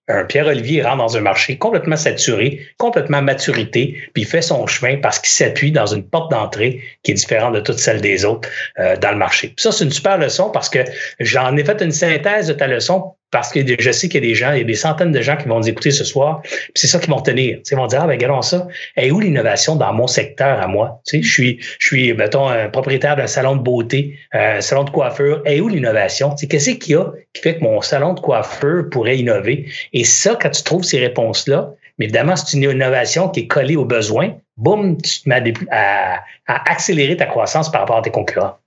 un 0.07 0.25
Pierre-Olivier 0.25 0.83
rentre 0.83 0.97
dans 0.97 1.17
un 1.17 1.21
marché 1.21 1.57
complètement 1.57 1.95
saturé, 1.95 2.59
complètement 2.77 3.21
maturité, 3.21 3.97
puis 4.13 4.23
il 4.23 4.25
fait 4.27 4.41
son 4.41 4.67
chemin 4.67 4.97
parce 4.97 5.19
qu'il 5.19 5.29
s'appuie 5.29 5.71
dans 5.71 5.85
une 5.85 6.03
porte 6.03 6.31
d'entrée 6.31 6.81
qui 7.03 7.11
est 7.11 7.15
différente 7.15 7.53
de 7.53 7.61
toute 7.61 7.79
celle 7.79 8.01
des 8.01 8.25
autres 8.25 8.49
euh, 8.79 8.97
dans 8.97 9.11
le 9.11 9.17
marché. 9.17 9.53
ça, 9.57 9.71
c'est 9.71 9.85
une 9.85 9.91
super 9.91 10.17
leçon 10.17 10.49
parce 10.49 10.69
que 10.69 10.79
j'en 11.19 11.55
ai 11.55 11.63
fait 11.63 11.81
une 11.81 11.91
synthèse 11.91 12.47
de 12.47 12.53
ta 12.53 12.67
leçon 12.67 13.13
parce 13.33 13.51
que 13.51 13.59
je 13.79 13.91
sais 13.91 14.07
qu'il 14.07 14.23
y 14.23 14.25
a 14.25 14.29
des 14.29 14.35
gens, 14.35 14.51
il 14.51 14.59
y 14.59 14.61
a 14.61 14.63
des 14.63 14.75
centaines 14.75 15.11
de 15.11 15.19
gens 15.19 15.35
qui 15.35 15.47
vont 15.47 15.57
nous 15.57 15.67
écouter 15.67 15.89
ce 15.89 16.03
soir, 16.03 16.43
c'est 16.75 16.85
ça 16.85 16.99
qui 16.99 17.09
vont 17.09 17.19
tenir. 17.19 17.57
Ils 17.69 17.75
vont 17.75 17.87
dire, 17.87 18.01
ah 18.03 18.05
ben 18.05 18.13
regardons 18.13 18.43
ça. 18.43 18.67
Et 18.95 19.11
où 19.11 19.19
l'innovation 19.19 19.75
dans 19.75 19.91
mon 19.91 20.05
secteur 20.05 20.61
à 20.61 20.67
moi? 20.67 21.01
Je 21.11 21.19
suis, 21.23 21.59
je 21.79 21.87
suis, 21.87 22.13
mettons, 22.13 22.47
un 22.47 22.69
propriétaire 22.69 23.15
d'un 23.15 23.25
salon 23.25 23.55
de 23.55 23.63
beauté, 23.63 24.19
un 24.33 24.61
salon 24.61 24.83
de 24.83 24.91
coiffure. 24.91 25.41
Et 25.47 25.61
où 25.61 25.67
l'innovation? 25.67 26.35
Qu'est-ce 26.35 26.69
qu'il 26.71 26.93
y 26.93 26.95
a 26.95 27.05
qui 27.33 27.41
fait 27.41 27.57
que 27.57 27.63
mon 27.63 27.81
salon 27.81 28.13
de 28.13 28.19
coiffure 28.19 28.87
pourrait 28.91 29.17
innover? 29.17 29.65
Et 29.93 30.03
ça, 30.03 30.37
quand 30.39 30.51
tu 30.51 30.61
trouves 30.61 30.83
ces 30.83 30.99
réponses-là, 30.99 31.71
mais 31.97 32.05
évidemment, 32.05 32.35
c'est 32.35 32.55
une 32.55 32.63
innovation 32.63 33.29
qui 33.29 33.41
est 33.41 33.47
collée 33.47 33.75
aux 33.75 33.85
besoins, 33.85 34.35
boum, 34.57 35.01
tu 35.01 35.23
te 35.23 35.29
mets 35.29 35.53
à, 35.71 36.19
à 36.45 36.71
accélérer 36.71 37.17
ta 37.17 37.25
croissance 37.25 37.71
par 37.71 37.81
rapport 37.81 37.97
à 37.97 38.03
tes 38.03 38.11
concurrents 38.11 38.57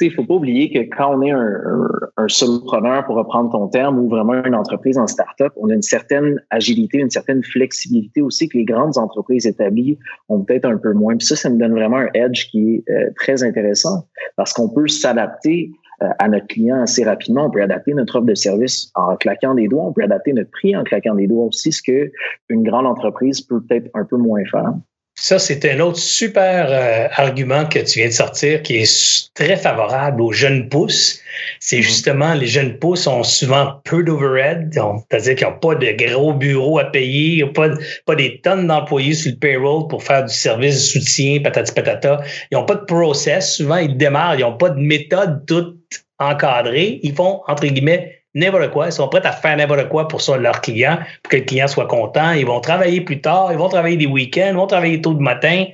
il 0.00 0.08
ne 0.08 0.14
faut 0.14 0.24
pas 0.24 0.34
oublier 0.34 0.70
que 0.70 0.78
quand 0.96 1.16
on 1.16 1.22
est 1.22 1.30
un, 1.30 1.88
un, 2.16 2.28
solopreneur, 2.28 3.04
pour 3.06 3.16
reprendre 3.16 3.50
ton 3.50 3.68
terme, 3.68 3.98
ou 3.98 4.08
vraiment 4.08 4.44
une 4.44 4.54
entreprise 4.54 4.98
en 4.98 5.06
start-up, 5.06 5.52
on 5.56 5.70
a 5.70 5.74
une 5.74 5.82
certaine 5.82 6.40
agilité, 6.50 6.98
une 6.98 7.10
certaine 7.10 7.42
flexibilité 7.42 8.22
aussi 8.22 8.48
que 8.48 8.58
les 8.58 8.64
grandes 8.64 8.98
entreprises 8.98 9.46
établies 9.46 9.98
ont 10.28 10.40
peut-être 10.40 10.64
un 10.64 10.76
peu 10.76 10.92
moins. 10.92 11.16
Puis 11.16 11.26
ça, 11.26 11.36
ça 11.36 11.50
me 11.50 11.58
donne 11.58 11.72
vraiment 11.72 11.98
un 11.98 12.08
edge 12.14 12.48
qui 12.50 12.74
est 12.74 12.90
euh, 12.90 13.10
très 13.16 13.42
intéressant 13.42 14.06
parce 14.36 14.52
qu'on 14.52 14.68
peut 14.68 14.88
s'adapter 14.88 15.70
euh, 16.02 16.08
à 16.18 16.28
notre 16.28 16.46
client 16.48 16.82
assez 16.82 17.04
rapidement. 17.04 17.46
On 17.46 17.50
peut 17.50 17.62
adapter 17.62 17.94
notre 17.94 18.16
offre 18.16 18.26
de 18.26 18.34
service 18.34 18.90
en 18.94 19.16
claquant 19.16 19.54
des 19.54 19.68
doigts. 19.68 19.84
On 19.84 19.92
peut 19.92 20.02
adapter 20.02 20.32
notre 20.32 20.50
prix 20.50 20.76
en 20.76 20.82
claquant 20.82 21.14
des 21.14 21.26
doigts 21.26 21.44
aussi, 21.44 21.72
ce 21.72 21.82
que 21.82 22.10
une 22.48 22.62
grande 22.62 22.86
entreprise 22.86 23.40
peut 23.40 23.60
peut-être 23.60 23.90
un 23.94 24.04
peu 24.04 24.16
moins 24.16 24.44
faire. 24.50 24.74
Ça, 25.16 25.38
c'est 25.38 25.64
un 25.70 25.78
autre 25.78 25.98
super 25.98 26.66
euh, 26.70 27.06
argument 27.12 27.66
que 27.66 27.78
tu 27.78 28.00
viens 28.00 28.08
de 28.08 28.12
sortir 28.12 28.62
qui 28.62 28.78
est 28.78 29.30
très 29.34 29.56
favorable 29.56 30.20
aux 30.20 30.32
jeunes 30.32 30.68
pousses. 30.68 31.20
C'est 31.60 31.78
mm-hmm. 31.78 31.82
justement 31.82 32.34
les 32.34 32.48
jeunes 32.48 32.78
pousses 32.78 33.06
ont 33.06 33.22
souvent 33.22 33.80
peu 33.84 34.02
d'overhead, 34.02 34.72
c'est-à-dire 34.72 35.36
qu'ils 35.36 35.46
n'ont 35.46 35.58
pas 35.60 35.76
de 35.76 35.92
gros 35.92 36.34
bureaux 36.34 36.80
à 36.80 36.86
payer, 36.86 37.36
ils 37.36 37.44
n'ont 37.44 37.52
pas, 37.52 37.68
pas 38.06 38.16
des 38.16 38.40
tonnes 38.40 38.66
d'employés 38.66 39.14
sur 39.14 39.30
le 39.30 39.38
payroll 39.38 39.86
pour 39.86 40.02
faire 40.02 40.24
du 40.24 40.34
service 40.34 40.74
de 40.74 41.00
soutien, 41.00 41.40
patati 41.40 41.72
patata. 41.72 42.20
Ils 42.50 42.56
n'ont 42.56 42.66
pas 42.66 42.74
de 42.74 42.84
process. 42.84 43.56
Souvent, 43.56 43.76
ils 43.76 43.96
démarrent, 43.96 44.34
ils 44.34 44.42
n'ont 44.42 44.56
pas 44.56 44.70
de 44.70 44.80
méthode 44.80 45.46
toute 45.46 45.78
encadrée. 46.18 46.98
Ils 47.04 47.14
font, 47.14 47.40
entre 47.46 47.66
guillemets, 47.66 48.13
n'importe 48.34 48.70
quoi. 48.70 48.86
Ils 48.86 48.92
sont 48.92 49.08
prêts 49.08 49.24
à 49.24 49.32
faire 49.32 49.56
n'importe 49.56 49.88
quoi 49.88 50.08
pour 50.08 50.20
ça, 50.20 50.36
leur 50.36 50.60
client, 50.60 50.98
pour 51.22 51.30
que 51.30 51.36
le 51.36 51.42
client 51.42 51.68
soit 51.68 51.86
content. 51.86 52.32
Ils 52.32 52.46
vont 52.46 52.60
travailler 52.60 53.00
plus 53.00 53.20
tard, 53.20 53.52
ils 53.52 53.58
vont 53.58 53.68
travailler 53.68 53.96
des 53.96 54.06
week-ends, 54.06 54.48
ils 54.50 54.56
vont 54.56 54.66
travailler 54.66 55.00
tôt 55.00 55.12
le 55.12 55.20
matin. 55.20 55.66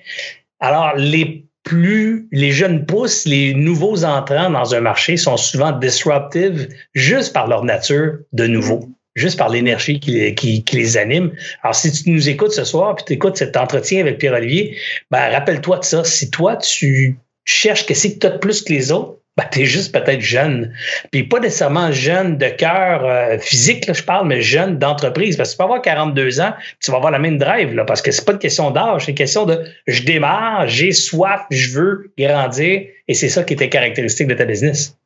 Alors, 0.60 0.94
les 0.96 1.44
plus 1.62 2.26
les 2.32 2.52
jeunes 2.52 2.86
pousses, 2.86 3.26
les 3.26 3.54
nouveaux 3.54 4.04
entrants 4.04 4.50
dans 4.50 4.74
un 4.74 4.80
marché 4.80 5.16
sont 5.16 5.36
souvent 5.36 5.72
disruptive 5.72 6.68
juste 6.94 7.32
par 7.32 7.48
leur 7.48 7.64
nature 7.64 8.18
de 8.32 8.46
nouveau, 8.46 8.88
juste 9.14 9.38
par 9.38 9.50
l'énergie 9.50 10.00
qui, 10.00 10.34
qui, 10.34 10.64
les 10.72 10.96
anime. 10.96 11.32
Alors, 11.62 11.74
si 11.74 11.92
tu 11.92 12.10
nous 12.10 12.28
écoutes 12.28 12.52
ce 12.52 12.64
soir, 12.64 12.94
puis 12.96 13.04
tu 13.06 13.12
écoutes 13.14 13.36
cet 13.36 13.56
entretien 13.56 14.00
avec 14.00 14.18
Pierre-Olivier, 14.18 14.76
ben, 15.10 15.30
rappelle-toi 15.30 15.78
de 15.78 15.84
ça. 15.84 16.04
Si 16.04 16.30
toi, 16.30 16.56
tu 16.56 17.18
cherches 17.44 17.84
qu'est-ce 17.86 18.08
que 18.08 18.18
tu 18.18 18.26
as 18.26 18.30
de 18.30 18.38
plus 18.38 18.62
que 18.62 18.72
les 18.72 18.90
autres, 18.90 19.19
ben, 19.40 19.48
tu 19.50 19.60
es 19.60 19.64
juste 19.64 19.94
peut-être 19.94 20.20
jeune. 20.20 20.72
Puis 21.10 21.24
pas 21.24 21.40
nécessairement 21.40 21.92
jeune 21.92 22.36
de 22.36 22.48
cœur 22.48 23.04
euh, 23.04 23.38
physique, 23.38 23.90
je 23.92 24.02
parle, 24.02 24.28
mais 24.28 24.42
jeune 24.42 24.78
d'entreprise. 24.78 25.36
Parce 25.36 25.50
que 25.50 25.54
tu 25.54 25.58
peux 25.58 25.64
avoir 25.64 25.82
42 25.82 26.40
ans, 26.40 26.52
tu 26.82 26.90
vas 26.90 26.98
avoir 26.98 27.12
la 27.12 27.18
même 27.18 27.38
drive, 27.38 27.74
là, 27.74 27.84
parce 27.84 28.02
que 28.02 28.10
c'est 28.10 28.24
pas 28.24 28.32
une 28.32 28.38
question 28.38 28.70
d'âge, 28.70 29.04
c'est 29.04 29.12
une 29.12 29.16
question 29.16 29.46
de 29.46 29.64
je 29.86 30.04
démarre, 30.04 30.68
j'ai 30.68 30.92
soif, 30.92 31.46
je 31.50 31.70
veux 31.70 32.12
grandir, 32.18 32.82
et 33.08 33.14
c'est 33.14 33.28
ça 33.28 33.42
qui 33.44 33.54
était 33.54 33.68
caractéristique 33.68 34.26
de 34.26 34.34
ta 34.34 34.44
business. 34.44 34.96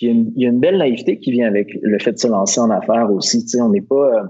il 0.00 0.32
y, 0.36 0.46
a 0.46 0.48
une, 0.48 0.60
belle 0.60 0.78
naïveté 0.78 1.18
qui 1.18 1.32
vient 1.32 1.46
avec 1.46 1.68
le 1.82 1.98
fait 1.98 2.12
de 2.12 2.18
se 2.18 2.28
lancer 2.28 2.60
en 2.60 2.70
affaires 2.70 3.10
aussi. 3.10 3.44
On 3.60 3.68
n'est 3.68 3.82
pas. 3.82 3.94
Euh, 3.94 4.22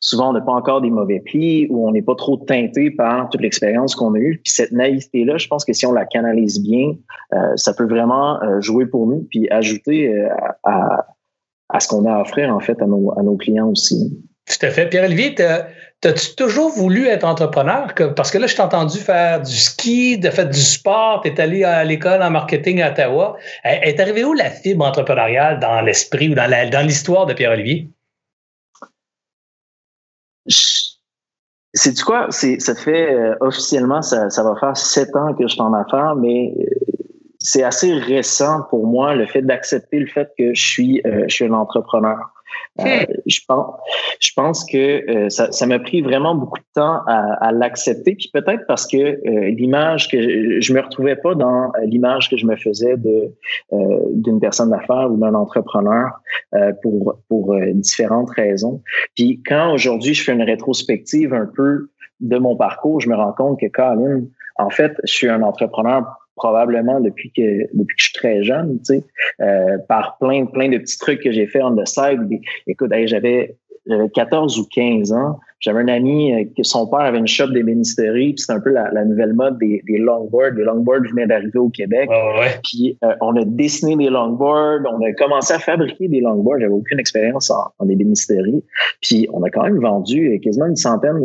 souvent 0.00 0.30
on 0.30 0.32
n'a 0.32 0.40
pas 0.40 0.52
encore 0.52 0.80
des 0.80 0.90
mauvais 0.90 1.20
plis 1.20 1.66
ou 1.70 1.86
on 1.88 1.92
n'est 1.92 2.02
pas 2.02 2.14
trop 2.14 2.36
teinté 2.36 2.90
par 2.90 3.28
toute 3.28 3.40
l'expérience 3.40 3.94
qu'on 3.94 4.14
a 4.14 4.18
eue. 4.18 4.40
Puis 4.42 4.52
cette 4.52 4.72
naïveté-là, 4.72 5.38
je 5.38 5.48
pense 5.48 5.64
que 5.64 5.72
si 5.72 5.86
on 5.86 5.92
la 5.92 6.04
canalise 6.04 6.62
bien, 6.62 6.92
euh, 7.34 7.56
ça 7.56 7.74
peut 7.74 7.88
vraiment 7.88 8.42
euh, 8.42 8.60
jouer 8.60 8.86
pour 8.86 9.06
nous 9.06 9.26
puis 9.30 9.48
ajouter 9.50 10.14
euh, 10.14 10.28
à, 10.64 11.80
ce 11.80 11.88
qu'on 11.88 12.06
a 12.06 12.14
à 12.14 12.20
offrir 12.20 12.54
en 12.54 12.60
fait 12.60 12.80
à 12.80 12.86
nos, 12.86 13.36
clients 13.36 13.68
aussi. 13.68 14.18
Tout 14.46 14.66
à 14.66 14.70
fait. 14.70 14.88
Pierre-Olivier, 14.88 15.34
T'as-tu 16.00 16.36
toujours 16.36 16.70
voulu 16.70 17.08
être 17.08 17.24
entrepreneur? 17.24 17.92
Parce 18.14 18.30
que 18.30 18.38
là, 18.38 18.46
je 18.46 18.54
t'ai 18.54 18.62
entendu 18.62 18.98
faire 18.98 19.42
du 19.42 19.52
ski, 19.52 20.16
de 20.16 20.30
faire 20.30 20.48
du 20.48 20.60
sport, 20.60 21.22
tu 21.22 21.28
es 21.28 21.40
allé 21.40 21.64
à 21.64 21.82
l'école 21.82 22.22
en 22.22 22.30
marketing 22.30 22.80
à 22.82 22.92
Ottawa. 22.92 23.36
Est 23.64 23.98
arrivé 23.98 24.22
où 24.22 24.32
la 24.32 24.48
fibre 24.48 24.86
entrepreneuriale 24.86 25.58
dans 25.58 25.80
l'esprit 25.80 26.28
ou 26.28 26.34
dans 26.34 26.86
l'histoire 26.86 27.26
de 27.26 27.34
Pierre-Olivier? 27.34 27.90
C'est 31.74 31.92
du 31.92 32.02
quoi? 32.02 32.26
C'est, 32.30 32.60
ça 32.60 32.74
fait 32.74 33.12
euh, 33.12 33.34
officiellement, 33.40 34.02
ça, 34.02 34.30
ça, 34.30 34.42
va 34.42 34.56
faire 34.58 34.76
sept 34.76 35.14
ans 35.14 35.34
que 35.34 35.46
je 35.46 35.52
suis 35.52 35.60
en 35.60 35.74
affaires, 35.74 36.16
mais 36.16 36.54
euh, 36.58 36.64
c'est 37.38 37.62
assez 37.62 37.92
récent 37.92 38.62
pour 38.70 38.86
moi 38.86 39.14
le 39.14 39.26
fait 39.26 39.42
d'accepter 39.42 39.98
le 39.98 40.06
fait 40.06 40.30
que 40.38 40.54
je 40.54 40.66
suis, 40.66 41.00
euh, 41.06 41.24
je 41.28 41.34
suis 41.34 41.44
un 41.44 41.52
entrepreneur. 41.52 42.18
Euh, 42.80 43.04
je 43.26 43.40
pense, 43.46 43.74
je 44.20 44.30
pense 44.36 44.64
que 44.64 45.26
euh, 45.26 45.28
ça, 45.28 45.66
m'a 45.66 45.78
pris 45.78 46.00
vraiment 46.00 46.34
beaucoup 46.34 46.58
de 46.58 46.72
temps 46.74 47.00
à, 47.06 47.50
l'accepter, 47.52 48.14
puis 48.14 48.30
peut-être 48.32 48.66
parce 48.66 48.86
que 48.86 48.96
euh, 48.96 49.50
l'image 49.50 50.08
que 50.08 50.60
je, 50.60 50.72
me 50.72 50.80
retrouvais 50.80 51.16
pas 51.16 51.34
dans 51.34 51.72
l'image 51.84 52.30
que 52.30 52.36
je 52.36 52.46
me 52.46 52.56
faisais 52.56 52.96
de 52.96 53.32
d'une 54.12 54.40
personne 54.40 54.70
d'affaires 54.70 55.10
ou 55.10 55.16
d'un 55.16 55.34
entrepreneur 55.34 56.20
pour 56.82 57.18
pour 57.28 57.56
différentes 57.74 58.30
raisons. 58.30 58.82
Puis 59.16 59.42
quand 59.44 59.72
aujourd'hui 59.72 60.14
je 60.14 60.22
fais 60.22 60.32
une 60.32 60.42
rétrospective 60.42 61.34
un 61.34 61.46
peu 61.46 61.90
de 62.20 62.38
mon 62.38 62.56
parcours, 62.56 63.00
je 63.00 63.08
me 63.08 63.16
rends 63.16 63.32
compte 63.32 63.60
que 63.60 63.66
Colin, 63.66 64.22
en 64.56 64.70
fait, 64.70 64.92
je 65.04 65.12
suis 65.12 65.28
un 65.28 65.42
entrepreneur 65.42 66.17
probablement 66.38 67.00
depuis 67.00 67.30
que 67.36 67.68
depuis 67.74 67.96
que 67.96 68.02
je 68.02 68.04
suis 68.04 68.14
très 68.14 68.42
jeune, 68.42 68.78
tu 68.78 68.94
sais, 68.94 69.04
euh, 69.40 69.76
par 69.88 70.16
plein 70.18 70.46
plein 70.46 70.68
de 70.68 70.78
petits 70.78 70.98
trucs 70.98 71.22
que 71.22 71.32
j'ai 71.32 71.46
fait 71.46 71.62
on 71.62 71.76
the 71.76 71.86
side. 71.86 72.20
Écoute, 72.66 72.92
j'avais 73.06 73.56
14 74.14 74.58
ou 74.58 74.66
15 74.70 75.12
ans. 75.12 75.38
J'avais 75.60 75.80
un 75.80 75.88
ami 75.88 76.32
euh, 76.32 76.44
que 76.56 76.62
son 76.62 76.86
père 76.86 77.00
avait 77.00 77.18
une 77.18 77.26
shop 77.26 77.48
d'ébénisterie, 77.48 78.34
puis 78.34 78.44
c'est 78.46 78.52
un 78.52 78.60
peu 78.60 78.70
la, 78.70 78.90
la, 78.92 79.04
nouvelle 79.04 79.32
mode 79.32 79.58
des, 79.58 79.82
des 79.88 79.98
longboards. 79.98 80.52
Les 80.56 80.62
longboards 80.62 81.02
venaient 81.10 81.26
d'arriver 81.26 81.58
au 81.58 81.68
Québec. 81.68 82.08
Puis 82.62 82.96
euh, 83.02 83.12
on 83.20 83.34
a 83.34 83.44
dessiné 83.44 83.96
des 83.96 84.08
longboards, 84.08 84.80
on 84.88 85.04
a 85.04 85.12
commencé 85.14 85.54
à 85.54 85.58
fabriquer 85.58 86.06
des 86.06 86.20
longboards. 86.20 86.60
J'avais 86.60 86.72
aucune 86.72 87.00
expérience 87.00 87.50
en, 87.50 87.72
en 87.78 87.88
ébénisterie. 87.88 88.62
Puis 89.02 89.28
on 89.32 89.42
a 89.42 89.50
quand 89.50 89.64
même 89.64 89.80
vendu 89.80 90.40
quasiment 90.44 90.66
une 90.66 90.76
centaine, 90.76 91.16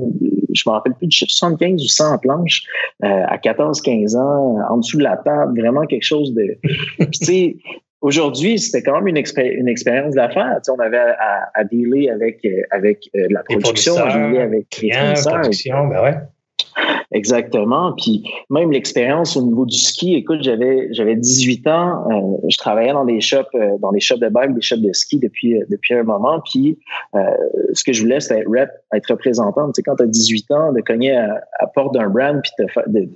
je 0.52 0.64
me 0.66 0.74
rappelle 0.74 0.94
plus 0.96 1.12
chiffre, 1.12 1.32
75 1.32 1.84
ou 1.84 1.88
100 1.88 2.18
planches 2.20 2.64
euh, 3.04 3.08
à 3.28 3.38
14-15 3.38 4.18
ans, 4.18 4.58
en 4.70 4.78
dessous 4.78 4.98
de 4.98 5.04
la 5.04 5.18
table, 5.18 5.60
vraiment 5.60 5.86
quelque 5.86 6.06
chose 6.06 6.34
de... 6.34 6.58
Tu 7.14 7.26
sais, 7.26 7.56
Aujourd'hui, 8.04 8.60
c'était 8.60 8.84
quand 8.84 9.00
même 9.00 9.08
une, 9.08 9.24
une 9.38 9.70
expérience 9.70 10.14
d'affaires. 10.14 10.58
Tu 10.58 10.64
sais, 10.66 10.72
on 10.72 10.80
avait 10.80 10.98
à, 10.98 11.50
à, 11.54 11.64
dealer 11.64 12.10
avec, 12.10 12.44
euh, 12.44 12.62
avec 12.70 13.10
euh, 13.16 13.28
la 13.30 13.44
production, 13.44 13.96
à 13.96 14.12
dealer 14.12 14.42
avec 14.42 14.66
les 14.82 14.92
production, 15.24 15.88
ben 15.88 16.04
ouais. 16.04 16.16
Exactement. 17.14 17.94
Puis 17.94 18.24
même 18.50 18.72
l'expérience 18.72 19.38
au 19.38 19.44
niveau 19.44 19.66
du 19.66 19.78
ski, 19.78 20.16
écoute, 20.16 20.42
j'avais 20.42 20.88
j'avais 20.94 21.16
18 21.16 21.68
ans, 21.68 22.06
euh, 22.10 22.48
je 22.50 22.58
travaillais 22.58 22.92
dans 22.92 23.06
des 23.06 23.22
shops 23.22 23.44
euh, 23.54 23.78
dans 23.80 23.92
des 23.92 24.00
shops 24.00 24.20
de 24.20 24.30
bike, 24.30 24.56
des 24.56 24.62
shops 24.62 24.82
de 24.82 24.92
ski 24.94 25.20
depuis 25.20 25.60
euh, 25.60 25.66
depuis 25.70 25.94
un 25.94 26.04
moment. 26.04 26.42
Puis 26.44 26.80
ce 27.74 27.84
que 27.84 27.94
je 27.94 28.02
voulais, 28.02 28.20
c'était 28.20 28.42
être 28.42 28.50
rep, 28.50 28.70
être 28.96 29.12
représentant. 29.12 29.68
Tu 29.68 29.74
sais, 29.76 29.84
quand 29.84 29.96
tu 29.96 30.04
as 30.04 30.08
18 30.08 30.52
ans, 30.52 30.74
de 30.74 30.82
cogner 30.82 31.16
à, 31.16 31.44
à 31.60 31.68
porte 31.68 31.94
d'un 31.94 32.10
brand, 32.10 32.42
puis 32.42 32.52
de, 32.58 33.00
de, 33.00 33.10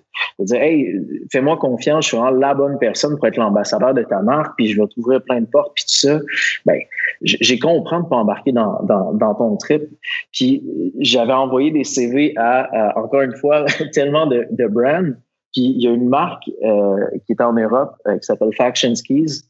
dire 0.45 0.61
Hey, 0.61 0.93
fais-moi 1.31 1.57
confiance, 1.57 2.05
je 2.05 2.09
suis 2.09 2.17
vraiment 2.17 2.37
la 2.37 2.53
bonne 2.53 2.77
personne 2.77 3.17
pour 3.17 3.27
être 3.27 3.37
l'ambassadeur 3.37 3.95
de 3.95 4.03
ta 4.03 4.21
marque, 4.21 4.55
puis 4.57 4.67
je 4.67 4.79
vais 4.79 4.87
t'ouvrir 4.87 5.23
plein 5.23 5.41
de 5.41 5.47
portes, 5.47 5.71
puis 5.75 5.85
tout 5.85 6.07
ça. 6.07 6.19
Ben, 6.65 6.79
j'ai 7.21 7.57
compris 7.57 7.97
de 7.97 8.03
pas 8.03 8.17
embarquer 8.17 8.51
dans, 8.51 8.79
dans, 8.83 9.33
ton 9.33 9.57
trip. 9.57 9.83
Puis 10.31 10.63
j'avais 10.99 11.33
envoyé 11.33 11.71
des 11.71 11.83
CV 11.83 12.33
à 12.37 12.93
encore 12.95 13.21
une 13.21 13.35
fois 13.35 13.46
tellement 13.93 14.27
de, 14.27 14.45
de 14.51 14.67
brands. 14.67 15.13
Puis 15.53 15.73
il 15.75 15.81
y 15.81 15.87
a 15.87 15.91
une 15.91 16.09
marque 16.09 16.49
euh, 16.63 17.05
qui 17.25 17.33
est 17.33 17.41
en 17.41 17.53
Europe 17.53 17.95
euh, 18.07 18.17
qui 18.17 18.23
s'appelle 18.25 18.53
Faction 18.55 18.93
Skis 18.95 19.43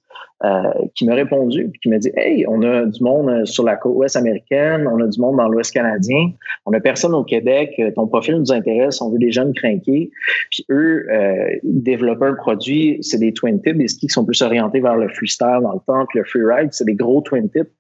euh, 0.44 0.72
qui 0.96 1.06
m'a 1.06 1.16
répondu 1.16 1.68
puis 1.70 1.80
qui 1.80 1.90
m'a 1.90 1.98
dit 1.98 2.12
Hey, 2.16 2.46
on 2.48 2.62
a 2.62 2.86
du 2.86 3.04
monde 3.04 3.46
sur 3.46 3.64
la 3.64 3.76
côte 3.76 3.96
ouest 3.96 4.16
américaine, 4.16 4.88
on 4.88 5.02
a 5.04 5.08
du 5.08 5.20
monde 5.20 5.38
dans 5.38 5.48
l'ouest 5.48 5.74
canadien, 5.74 6.32
on 6.68 6.74
a 6.74 6.80
personne 6.80 7.16
au 7.16 7.24
Québec, 7.24 7.82
ton 7.96 8.08
profil 8.08 8.36
nous 8.36 8.52
intéresse, 8.52 9.02
on 9.02 9.10
veut 9.10 9.18
des 9.18 9.32
jeunes 9.32 9.54
crinqués. 9.54 10.12
Puis 10.52 10.66
eux, 10.70 11.08
développer 11.64 12.26
un 12.26 12.36
produit, 12.36 13.00
c'est 13.02 13.18
des 13.18 13.34
twin 13.34 13.60
tips, 13.62 13.78
des 13.78 13.88
skis 13.88 14.08
qui 14.08 14.14
sont 14.14 14.26
plus 14.26 14.42
orientés 14.44 14.80
vers 14.80 14.96
le 14.96 15.10
freestyle 15.10 15.60
dans 15.64 15.74
le 15.74 15.82
temps, 15.88 16.06
puis 16.08 16.20
le 16.20 16.26
freeride, 16.26 16.70
c'est 16.72 16.86
des 16.86 16.96
gros 16.96 17.22
twin 17.22 17.50
tips 17.50 17.72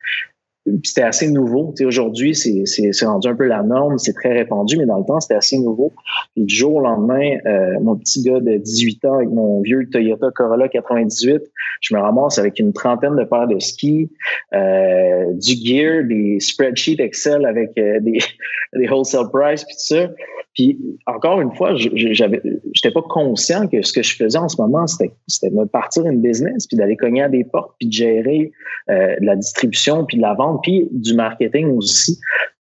c'était 0.84 1.03
assez 1.03 1.30
nouveau. 1.30 1.73
Aujourd'hui, 1.86 2.36
c'est 2.36 3.06
rendu 3.06 3.27
un 3.27 3.36
peu 3.36 3.45
la 3.45 3.63
norme, 3.63 3.97
c'est 3.97 4.13
très 4.13 4.34
répandu, 4.34 4.77
mais 4.77 4.86
dans 4.86 4.99
le 4.99 5.06
temps, 5.06 5.19
c'était 5.19 5.36
assez 5.36 5.58
nouveau. 5.58 5.93
Puis 6.34 6.45
du 6.45 6.56
jour 6.56 6.75
au 6.75 6.82
lendemain, 6.82 7.38
euh, 7.45 7.80
mon 7.82 7.95
petit 7.95 8.23
gars 8.23 8.39
de 8.39 8.58
18 8.58 9.06
ans 9.06 9.15
avec 9.15 9.30
mon 9.30 9.62
vieux 9.62 9.88
Toyota 9.91 10.27
Corolla 10.36 10.67
98, 10.67 11.41
je 11.82 11.95
me 11.95 11.99
ramasse 11.99 12.38
avec 12.38 12.60
une 12.60 12.73
trentaine 12.73 13.15
de 13.15 13.23
paires 13.23 13.47
de 13.47 13.60
skis, 13.60 14.10
euh, 14.53 15.25
du 15.34 15.53
gear, 15.53 16.03
des 16.03 16.39
spreadsheets 16.39 17.01
Excel 17.01 17.45
avec 17.45 17.71
euh, 17.77 17.99
des, 18.01 18.19
des 18.73 18.88
wholesale 18.88 19.30
price, 19.32 19.63
puis 19.63 19.75
tout 19.75 19.95
ça. 19.95 20.10
Puis 20.58 20.80
encore 21.06 21.39
une 21.39 21.54
fois, 21.54 21.74
j'avais, 21.76 22.41
j'étais 22.74 22.91
pas 22.91 23.04
conscient 23.04 23.67
que 23.67 23.84
ce 23.84 23.93
que 23.93 24.02
je 24.02 24.15
faisais 24.15 24.39
en 24.39 24.50
ce 24.50 24.60
moment, 24.60 24.88
c'était, 24.88 25.13
c'était 25.28 25.56
de 25.56 25.65
partir 25.65 26.04
une 26.08 26.20
business, 26.20 26.65
puis 26.65 26.76
d'aller 26.76 26.98
cogner 26.98 27.22
à 27.22 27.30
des 27.30 27.43
portes, 27.43 27.76
puis 27.78 27.88
de 27.88 27.93
gérer 27.93 28.52
euh, 28.89 29.15
la 29.22 29.36
distribution, 29.36 30.04
puis 30.06 30.17
de 30.17 30.24
la 30.24 30.34
vente, 30.34 30.62
puis 30.63 30.88
du 30.91 31.13
marketing 31.13 31.67
aussi. 31.78 32.20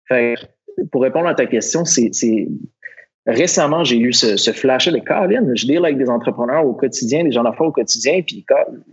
Fait, 0.09 0.35
pour 0.93 1.01
répondre 1.01 1.27
à 1.27 1.35
ta 1.35 1.47
question, 1.47 1.87
c'est, 1.87 2.11
c'est 2.13 2.49
récemment 3.27 3.83
j'ai 3.83 3.99
eu 3.99 4.13
ce, 4.13 4.37
ce 4.37 4.51
flash 4.51 4.89
de 4.89 4.99
Colin, 4.99 5.55
je 5.55 5.67
deal 5.67 5.83
avec 5.83 5.97
des 5.97 6.11
entrepreneurs 6.11 6.67
au 6.67 6.75
quotidien, 6.75 7.25
des 7.25 7.33
gens 7.33 7.45
d'affaires 7.45 7.67
au 7.67 7.73
quotidien, 7.73 8.21
puis 8.21 8.45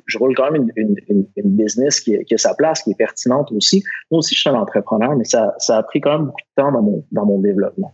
je 0.05 0.17
roule 0.17 0.33
quand 0.33 0.49
même 0.49 0.71
une, 0.77 0.95
une, 1.09 1.27
une 1.35 1.57
business 1.57 1.99
qui, 1.99 2.23
qui, 2.23 2.35
a 2.35 2.37
sa 2.37 2.53
place, 2.53 2.81
qui 2.81 2.91
est 2.91 2.97
pertinente 2.97 3.51
aussi. 3.51 3.83
Moi 4.11 4.19
aussi, 4.19 4.33
je 4.33 4.39
suis 4.39 4.49
un 4.49 4.55
entrepreneur, 4.55 5.13
mais 5.17 5.25
ça, 5.25 5.53
ça 5.57 5.75
a 5.75 5.83
pris 5.83 5.99
quand 5.99 6.17
même 6.17 6.27
beaucoup 6.27 6.37
de 6.37 6.61
temps 6.63 6.71
dans 6.71 6.81
mon, 6.81 7.05
dans 7.11 7.25
mon 7.25 7.39
développement. 7.39 7.93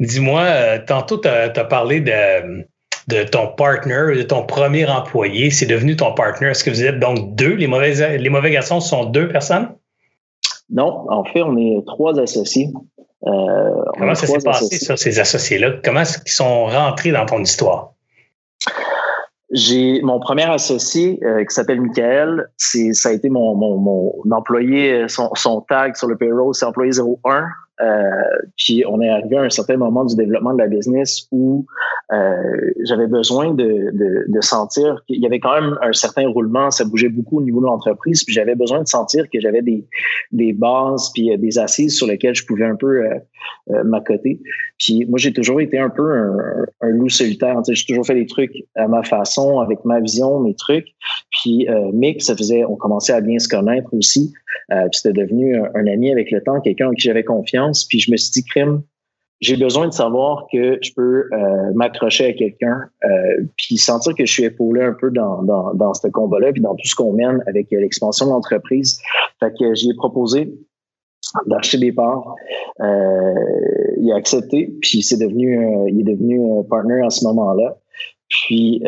Dis-moi, 0.00 0.40
euh, 0.42 0.78
tantôt, 0.86 1.18
tu 1.18 1.28
as, 1.28 1.48
parlé 1.64 2.00
de, 2.00 2.64
de 3.08 3.24
ton 3.24 3.48
partner, 3.48 4.16
de 4.16 4.22
ton 4.22 4.44
premier 4.44 4.86
employé. 4.86 5.50
C'est 5.50 5.66
devenu 5.66 5.96
ton 5.96 6.12
partner. 6.14 6.48
Est-ce 6.48 6.64
que 6.64 6.70
vous 6.70 6.84
êtes 6.84 6.98
donc 6.98 7.34
deux? 7.34 7.54
Les 7.54 7.66
mauvais, 7.66 8.18
les 8.18 8.30
mauvais 8.30 8.50
garçons 8.50 8.80
sont 8.80 9.04
deux 9.04 9.28
personnes? 9.28 9.70
Non, 10.70 11.06
en 11.10 11.24
fait, 11.24 11.42
on 11.42 11.56
est 11.56 11.82
trois 11.86 12.18
associés. 12.20 12.68
Comment 13.22 14.14
ça 14.14 14.26
s'est 14.26 14.38
passé, 14.44 14.76
ça, 14.76 14.96
ces 14.96 15.18
associés-là? 15.18 15.72
Comment 15.84 16.00
est-ce 16.00 16.18
qu'ils 16.18 16.32
sont 16.32 16.66
rentrés 16.66 17.10
dans 17.10 17.26
ton 17.26 17.42
histoire? 17.42 17.92
J'ai 19.50 20.02
mon 20.02 20.20
premier 20.20 20.44
associé 20.44 21.18
euh, 21.24 21.42
qui 21.42 21.54
s'appelle 21.54 21.80
Michael, 21.80 22.50
c'est 22.58 22.92
ça 22.92 23.08
a 23.08 23.12
été 23.12 23.30
mon, 23.30 23.54
mon, 23.54 23.78
mon 23.78 24.12
employé, 24.30 25.08
son, 25.08 25.30
son 25.34 25.62
tag 25.62 25.96
sur 25.96 26.06
le 26.06 26.18
payroll, 26.18 26.54
c'est 26.54 26.66
employé 26.66 26.92
01. 27.24 27.46
Euh, 27.80 28.46
puis 28.56 28.84
on 28.88 29.00
est 29.00 29.08
arrivé 29.08 29.36
à 29.36 29.42
un 29.42 29.50
certain 29.50 29.76
moment 29.76 30.04
du 30.04 30.16
développement 30.16 30.52
de 30.52 30.58
la 30.58 30.66
business 30.66 31.28
où 31.30 31.64
euh, 32.12 32.72
j'avais 32.84 33.06
besoin 33.06 33.54
de, 33.54 33.90
de, 33.92 34.40
sentir 34.40 35.02
qu'il 35.06 35.20
y 35.20 35.26
avait 35.26 35.40
quand 35.40 35.60
même 35.60 35.78
un 35.82 35.92
certain 35.92 36.26
roulement, 36.28 36.70
ça 36.70 36.84
bougeait 36.84 37.08
beaucoup 37.08 37.38
au 37.38 37.42
niveau 37.42 37.60
de 37.60 37.66
l'entreprise, 37.66 38.24
puis 38.24 38.32
j'avais 38.32 38.54
besoin 38.54 38.82
de 38.82 38.88
sentir 38.88 39.28
que 39.30 39.40
j'avais 39.40 39.62
des, 39.62 39.84
des 40.32 40.52
bases 40.52 41.10
puis 41.12 41.32
euh, 41.32 41.36
des 41.36 41.58
assises 41.58 41.96
sur 41.96 42.06
lesquelles 42.06 42.34
je 42.34 42.46
pouvais 42.46 42.64
un 42.64 42.76
peu 42.76 43.02
m'accoter. 43.84 44.40
Puis 44.78 45.06
moi, 45.06 45.18
j'ai 45.18 45.32
toujours 45.32 45.60
été 45.60 45.78
un 45.78 45.90
peu 45.90 46.12
un, 46.12 46.36
un 46.80 46.88
loup 46.88 47.08
solitaire. 47.08 47.60
J'ai 47.68 47.84
toujours 47.86 48.06
fait 48.06 48.14
les 48.14 48.26
trucs 48.26 48.52
à 48.76 48.88
ma 48.88 49.02
façon, 49.02 49.60
avec 49.60 49.84
ma 49.84 50.00
vision, 50.00 50.40
mes 50.40 50.54
trucs. 50.54 50.88
Puis 51.30 51.66
Mick, 51.92 52.22
ça 52.22 52.36
faisait, 52.36 52.64
on 52.64 52.76
commençait 52.76 53.12
à 53.12 53.20
bien 53.20 53.38
se 53.38 53.48
connaître 53.48 53.92
aussi. 53.92 54.32
Euh, 54.70 54.82
puis 54.90 55.00
c'était 55.00 55.18
devenu 55.18 55.56
un, 55.56 55.86
ami 55.86 56.12
avec 56.12 56.30
le 56.30 56.42
temps, 56.42 56.60
quelqu'un 56.60 56.88
en 56.88 56.92
qui 56.92 57.06
j'avais 57.06 57.24
confiance. 57.24 57.67
Puis 57.88 58.00
je 58.00 58.10
me 58.10 58.16
suis 58.16 58.30
dit, 58.30 58.44
crime, 58.44 58.82
j'ai 59.40 59.56
besoin 59.56 59.86
de 59.86 59.92
savoir 59.92 60.46
que 60.52 60.78
je 60.82 60.92
peux 60.94 61.28
euh, 61.32 61.72
m'accrocher 61.74 62.26
à 62.26 62.32
quelqu'un, 62.32 62.80
euh, 63.04 63.08
puis 63.56 63.76
sentir 63.76 64.14
que 64.14 64.26
je 64.26 64.32
suis 64.32 64.44
épaulé 64.44 64.82
un 64.82 64.94
peu 64.94 65.10
dans, 65.10 65.42
dans, 65.42 65.74
dans 65.74 65.94
ce 65.94 66.08
combat-là, 66.08 66.52
puis 66.52 66.60
dans 66.60 66.74
tout 66.74 66.86
ce 66.86 66.96
qu'on 66.96 67.12
mène 67.12 67.42
avec 67.46 67.72
euh, 67.72 67.80
l'expansion 67.80 68.26
de 68.26 68.30
l'entreprise. 68.32 69.00
Fait 69.38 69.52
que 69.56 69.74
j'y 69.74 69.90
ai 69.90 69.94
proposé 69.94 70.52
d'acheter 71.46 71.78
des 71.78 71.92
parts. 71.92 72.34
Il 72.80 74.10
a 74.12 74.16
accepté, 74.16 74.72
puis 74.80 75.02
c'est 75.02 75.18
devenu, 75.18 75.86
il 75.88 76.00
est 76.00 76.14
devenu 76.14 76.40
un 76.58 76.62
partner 76.62 77.02
à 77.04 77.10
ce 77.10 77.24
moment-là. 77.26 77.76
Puis 78.28 78.82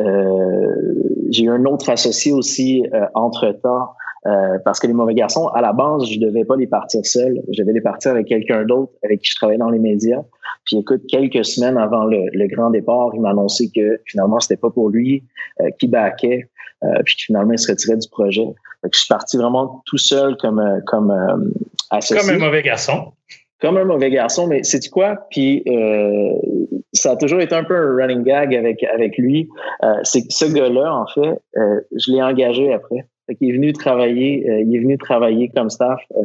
j'ai 1.29 1.45
eu 1.45 1.51
un 1.51 1.65
autre 1.67 1.91
associé 1.91 2.33
aussi 2.33 2.85
entre-temps 3.15 3.91
euh, 4.27 4.59
parce 4.65 4.79
que 4.79 4.87
les 4.87 4.93
mauvais 4.93 5.15
garçons, 5.15 5.49
à 5.49 5.61
la 5.61 5.73
base, 5.73 6.05
je 6.05 6.21
devais 6.21 6.45
pas 6.45 6.57
les 6.57 6.67
partir 6.67 7.05
seul. 7.05 7.41
Je 7.53 7.63
devais 7.63 7.73
les 7.73 7.81
partir 7.81 8.11
avec 8.11 8.27
quelqu'un 8.27 8.65
d'autre 8.65 8.93
avec 9.03 9.21
qui 9.21 9.31
je 9.31 9.37
travaillais 9.37 9.59
dans 9.59 9.71
les 9.71 9.79
médias. 9.79 10.23
Puis 10.67 10.79
écoute, 10.79 11.03
quelques 11.09 11.45
semaines 11.45 11.79
avant 11.79 12.05
le, 12.05 12.27
le 12.33 12.47
grand 12.47 12.71
départ, 12.71 13.11
il 13.15 13.21
m'a 13.21 13.31
annoncé 13.31 13.71
que 13.75 14.01
finalement, 14.07 14.41
c'était 14.41 14.61
pas 14.61 14.71
pour 14.71 14.91
lui, 14.91 15.25
euh, 15.61 15.71
qui 15.79 15.89
baquait, 15.89 16.49
euh, 16.85 17.03
puis 17.05 17.15
finalement, 17.19 17.53
il 17.53 17.59
se 17.59 17.71
retirait 17.71 17.97
du 17.97 18.09
projet. 18.09 18.45
Donc, 18.45 18.93
je 18.93 18.99
suis 18.99 19.09
parti 19.09 19.37
vraiment 19.37 19.83
tout 19.87 19.99
seul 19.99 20.37
comme, 20.37 20.59
euh, 20.59 20.81
comme 20.87 21.13
associé. 21.91 22.17
Comme 22.17 22.43
un 22.43 22.47
mauvais 22.47 22.63
garçon. 22.63 23.13
Comme 23.61 23.77
un 23.77 23.85
mauvais 23.85 24.11
garçon, 24.11 24.47
mais 24.47 24.63
c'est 24.63 24.89
quoi? 24.89 25.27
Puis 25.31 25.65
ça 26.95 27.13
a 27.13 27.17
toujours 27.17 27.41
été 27.41 27.55
un 27.55 27.65
peu 27.65 27.77
un 27.77 27.95
running 27.95 28.23
gag 28.23 28.55
avec, 28.55 28.83
avec 28.85 29.19
lui. 29.19 29.51
c'est 30.03 30.31
ce 30.33 30.47
gars-là, 30.47 30.95
en 30.95 31.07
fait, 31.07 31.39
je 31.55 32.13
l'ai 32.13 32.23
engagé 32.23 32.73
après. 32.73 33.07
Il 33.41 33.51
est 33.51 33.53
venu 33.53 33.73
travailler, 33.73 34.49
euh, 34.49 34.61
il 34.61 34.75
est 34.75 34.81
venu 34.81 34.99
travailler 34.99 35.49
comme 35.55 35.71
staff 35.71 36.01
euh, 36.17 36.23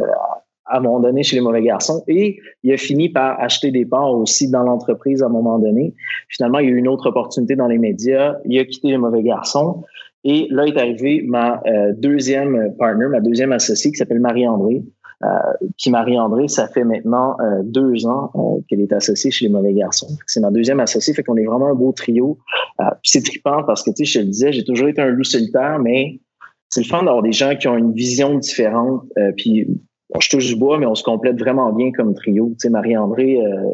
à 0.66 0.78
un 0.78 0.80
moment 0.80 1.00
donné 1.00 1.24
chez 1.24 1.36
les 1.36 1.42
mauvais 1.42 1.62
garçons 1.62 2.04
et 2.08 2.40
il 2.64 2.74
a 2.74 2.78
fini 2.78 3.10
par 3.10 3.40
acheter 3.40 3.72
des 3.72 3.86
parts 3.86 4.12
aussi 4.12 4.50
dans 4.50 4.64
l'entreprise 4.64 5.22
à 5.22 5.28
un 5.28 5.30
moment 5.30 5.60
donné. 5.60 5.94
Finalement, 6.30 6.60
il 6.60 6.70
y 6.70 6.70
a 6.70 6.72
eu 6.72 6.78
une 6.78 6.88
autre 6.88 7.10
opportunité 7.10 7.56
dans 7.56 7.68
les 7.68 7.78
médias. 7.78 8.36
Il 8.46 8.58
a 8.60 8.66
quitté 8.66 8.90
les 8.90 8.98
mauvais 8.98 9.22
garçons 9.22 9.84
et 10.24 10.48
là 10.50 10.66
est 10.66 10.78
arrivé 10.78 11.24
ma 11.28 11.62
euh, 11.68 11.94
deuxième 11.96 12.74
partner, 12.80 13.06
ma 13.08 13.22
deuxième 13.22 13.52
associée 13.52 13.92
qui 13.92 13.98
s'appelle 13.98 14.20
Marie-André. 14.20 14.84
Marie-André, 15.88 16.48
ça 16.48 16.68
fait 16.68 16.84
maintenant 16.84 17.38
deux 17.64 18.06
ans 18.06 18.32
qu'elle 18.68 18.82
est 18.82 18.94
associée 18.94 19.32
chez 19.32 19.46
les 19.46 19.52
mauvais 19.52 19.74
garçons. 19.74 20.10
C'est 20.28 20.40
ma 20.40 20.52
deuxième 20.52 20.80
associée, 20.80 21.16
fait 21.16 21.24
qu'on 21.24 21.38
est 21.38 21.46
vraiment 21.46 21.68
un 21.68 21.74
beau 21.74 21.94
trio. 21.94 22.38
c'est 23.02 23.24
trippant 23.24 23.64
parce 23.64 23.82
que, 23.82 23.90
tu 23.90 24.06
sais, 24.06 24.06
je 24.06 24.20
te 24.20 24.24
le 24.24 24.30
disais, 24.30 24.52
j'ai 24.52 24.64
toujours 24.64 24.88
été 24.88 25.02
un 25.02 25.08
loup 25.08 25.24
solitaire, 25.24 25.80
mais 25.80 26.20
c'est 26.76 26.82
le 26.82 26.88
fun 26.88 27.04
d'avoir 27.04 27.24
des 27.24 27.32
gens 27.32 27.56
qui 27.56 27.70
ont 27.70 27.78
une 27.78 27.94
vision 27.94 28.38
différente. 28.38 29.04
Euh, 29.18 29.32
puis 29.38 29.66
je 30.20 30.30
touche 30.30 30.48
du 30.48 30.58
bois, 30.58 30.78
mais 30.78 30.86
on 30.86 30.96
se 30.96 31.04
complète 31.04 31.40
vraiment 31.40 31.72
bien 31.72 31.94
comme 31.94 32.14
trio. 32.14 32.50
Tu 32.50 32.56
sais, 32.60 32.70
Marie-André, 32.70 33.40
euh, 33.40 33.70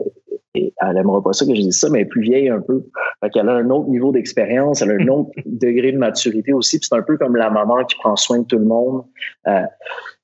elle 0.53 0.97
aimera 0.97 1.19
pas 1.23 1.33
ça 1.33 1.47
que 1.47 1.55
je 1.55 1.61
dise 1.61 1.79
ça, 1.79 1.89
mais 1.89 2.01
elle 2.01 2.05
est 2.05 2.09
plus 2.09 2.21
vieille 2.21 2.49
un 2.49 2.61
peu. 2.61 2.83
Fait 3.23 3.31
qu'elle 3.31 3.49
a 3.49 3.53
un 3.53 3.71
autre 3.71 3.89
niveau 3.89 4.11
d'expérience, 4.11 4.83
elle 4.83 4.91
a 4.91 4.93
un 4.93 5.07
autre 5.09 5.31
degré 5.47 5.91
de 5.91 5.97
maturité 5.97 6.53
aussi. 6.53 6.77
Puis 6.77 6.89
c'est 6.91 6.95
un 6.95 7.01
peu 7.01 7.17
comme 7.17 7.35
la 7.35 7.49
maman 7.49 7.83
qui 7.85 7.95
prend 7.95 8.15
soin 8.15 8.39
de 8.39 8.45
tout 8.45 8.59
le 8.59 8.65
monde, 8.65 9.03
euh, 9.47 9.63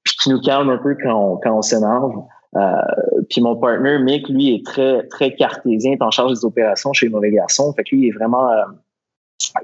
puis 0.04 0.14
qui 0.22 0.30
nous 0.30 0.42
calme 0.42 0.70
un 0.70 0.78
peu 0.78 0.96
quand 1.02 1.20
on, 1.20 1.38
quand 1.38 1.58
on 1.58 1.64
s'énerve. 1.64 2.14
Euh, 2.56 3.22
puis 3.28 3.42
mon 3.42 3.56
partner, 3.56 3.98
Mick, 3.98 4.30
lui, 4.30 4.54
est 4.54 4.64
très, 4.64 5.08
très 5.08 5.34
cartésien, 5.34 5.94
est 5.94 6.04
en 6.04 6.12
charge 6.12 6.34
des 6.34 6.46
opérations 6.46 6.94
chez 6.94 7.08
les 7.08 7.12
mauvais 7.12 7.32
garçons. 7.32 7.74
Fait 7.74 7.84
que 7.84 7.96
lui, 7.96 8.04
il 8.04 8.08
est 8.10 8.18
vraiment 8.18 8.52
euh, 8.52 8.66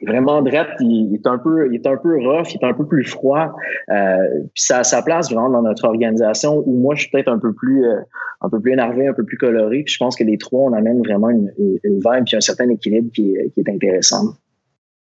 vraiment 0.06 0.42
drette, 0.42 0.70
il, 0.80 1.14
est 1.14 1.28
un 1.28 1.38
peu, 1.38 1.68
il 1.72 1.76
est 1.76 1.88
un 1.88 1.98
peu 1.98 2.18
rough, 2.18 2.54
il 2.54 2.60
est 2.62 2.66
un 2.66 2.74
peu 2.74 2.86
plus 2.86 3.06
froid. 3.06 3.54
Euh, 3.90 4.18
puis 4.54 4.64
ça 4.64 4.80
a 4.80 4.84
sa 4.84 5.02
place 5.02 5.32
vraiment 5.32 5.50
dans 5.50 5.62
notre 5.62 5.86
organisation 5.86 6.64
où 6.66 6.78
moi 6.80 6.96
je 6.96 7.02
suis 7.02 7.12
peut-être 7.12 7.30
un 7.30 7.40
peu 7.40 7.54
plus, 7.54 7.86
euh, 7.86 8.00
un 8.42 8.50
peu 8.50 8.60
plus 8.60 8.74
énervé, 8.74 9.08
un 9.08 9.14
peu 9.14 9.24
plus 9.24 9.38
coloré. 9.38 9.84
Puis 9.84 9.94
je 9.94 9.98
pense 9.98 10.16
que 10.16 10.24
les 10.24 10.38
trois 10.38 10.70
on 10.70 10.74
amène 10.74 11.00
vraiment 11.00 11.30
une, 11.30 11.52
vibe 11.84 12.26
puis 12.26 12.36
un 12.36 12.42
certain 12.42 12.70
équilibre 12.70 13.12
qui, 13.14 13.36
est 13.36 13.70
intéressant. 13.70 14.34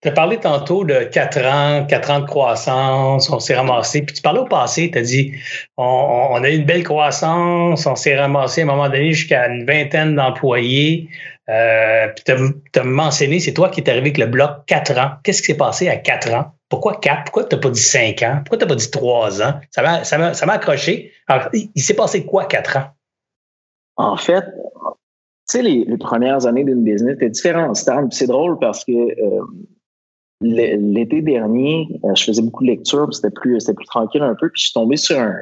Tu 0.00 0.08
as 0.08 0.12
parlé 0.12 0.36
tantôt 0.36 0.84
de 0.84 1.04
quatre 1.10 1.44
ans, 1.44 1.84
quatre 1.84 2.10
ans 2.12 2.20
de 2.20 2.26
croissance, 2.26 3.28
on 3.30 3.40
s'est 3.40 3.56
ramassé. 3.56 4.02
Puis 4.02 4.14
tu 4.14 4.22
parlais 4.22 4.38
au 4.38 4.44
passé, 4.44 4.90
tu 4.92 4.98
as 4.98 5.02
dit 5.02 5.32
on, 5.76 6.40
a 6.40 6.48
eu 6.48 6.54
une 6.54 6.66
belle 6.66 6.84
croissance, 6.84 7.84
on 7.84 7.96
s'est 7.96 8.16
ramassé 8.16 8.60
à 8.60 8.64
un 8.64 8.66
moment 8.68 8.88
donné 8.88 9.12
jusqu'à 9.12 9.48
une 9.48 9.66
vingtaine 9.66 10.14
d'employés. 10.14 11.08
Euh, 11.50 12.08
puis 12.08 12.24
tu 12.72 12.78
as, 12.78 12.84
mentionné, 12.84 13.40
c'est 13.40 13.54
toi 13.54 13.70
qui 13.70 13.80
es 13.80 13.88
arrivé 13.88 14.08
avec 14.08 14.18
le 14.18 14.26
bloc 14.26 14.66
4 14.66 14.98
ans. 14.98 15.10
Qu'est-ce 15.22 15.40
qui 15.40 15.46
s'est 15.46 15.56
passé 15.56 15.88
à 15.88 15.96
4 15.96 16.34
ans? 16.34 16.52
Pourquoi 16.68 16.96
4? 16.96 17.24
Pourquoi 17.24 17.44
tu 17.44 17.56
n'as 17.56 17.62
pas 17.62 17.70
dit 17.70 17.80
5 17.80 18.22
ans? 18.22 18.40
Pourquoi 18.44 18.58
tu 18.58 18.64
n'as 18.64 18.68
pas 18.68 18.74
dit 18.74 18.90
3 18.90 19.42
ans? 19.42 19.54
Ça 19.70 19.82
m'a, 19.82 20.52
accroché. 20.52 21.12
Alors, 21.26 21.48
il, 21.52 21.82
s'est 21.82 21.94
passé 21.94 22.26
quoi 22.26 22.44
4 22.44 22.76
ans? 22.76 22.86
En 23.96 24.16
fait, 24.16 24.44
tu 24.44 24.44
sais, 25.46 25.62
les, 25.62 25.96
premières 25.96 26.46
années 26.46 26.64
d'une 26.64 26.84
business, 26.84 27.16
tu 27.18 27.30
différents 27.30 27.74
stades. 27.74 28.12
C'est 28.12 28.26
drôle 28.26 28.58
parce 28.58 28.84
que 28.84 28.92
euh, 28.92 29.40
l'été 30.42 31.22
dernier, 31.22 31.88
euh, 32.04 32.14
je 32.14 32.24
faisais 32.24 32.42
beaucoup 32.42 32.64
de 32.64 32.70
lectures, 32.70 33.12
c'était 33.12 33.30
plus, 33.30 33.64
plus 33.64 33.86
tranquille 33.86 34.22
un 34.22 34.34
peu, 34.34 34.50
puis 34.50 34.60
je 34.60 34.64
suis 34.66 34.74
tombé 34.74 34.96
sur 34.96 35.18
un, 35.18 35.34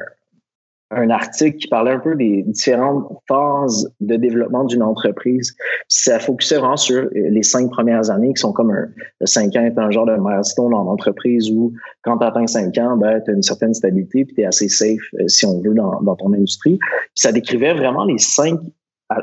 un 0.91 1.09
article 1.09 1.57
qui 1.57 1.67
parlait 1.67 1.91
un 1.91 1.99
peu 1.99 2.15
des 2.15 2.43
différentes 2.43 3.11
phases 3.27 3.93
de 3.99 4.15
développement 4.15 4.63
d'une 4.63 4.83
entreprise. 4.83 5.53
Ça 5.89 6.17
focusait 6.19 6.57
vraiment 6.57 6.77
sur 6.77 7.03
euh, 7.03 7.09
les 7.13 7.43
cinq 7.43 7.69
premières 7.69 8.09
années 8.09 8.33
qui 8.33 8.39
sont 8.39 8.53
comme 8.53 8.71
un, 8.71 8.87
le 9.19 9.25
cinq 9.25 9.55
ans 9.57 9.65
est 9.65 9.77
un 9.77 9.91
genre 9.91 10.05
de 10.05 10.15
milestone 10.17 10.73
en 10.73 10.87
entreprise 10.87 11.51
où 11.51 11.73
quand 12.03 12.17
tu 12.19 12.25
atteins 12.25 12.47
cinq 12.47 12.77
ans, 12.77 12.95
ben, 12.95 13.21
tu 13.23 13.31
as 13.31 13.33
une 13.33 13.43
certaine 13.43 13.73
stabilité 13.73 14.23
puis 14.23 14.35
tu 14.35 14.41
es 14.41 14.45
assez 14.45 14.69
safe, 14.69 15.01
euh, 15.19 15.27
si 15.27 15.45
on 15.45 15.59
veut, 15.61 15.73
dans, 15.73 16.01
dans 16.01 16.15
ton 16.15 16.31
industrie. 16.33 16.77
Puis 16.77 17.09
ça 17.15 17.31
décrivait 17.33 17.73
vraiment 17.73 18.05
les 18.05 18.17
cinq 18.17 18.57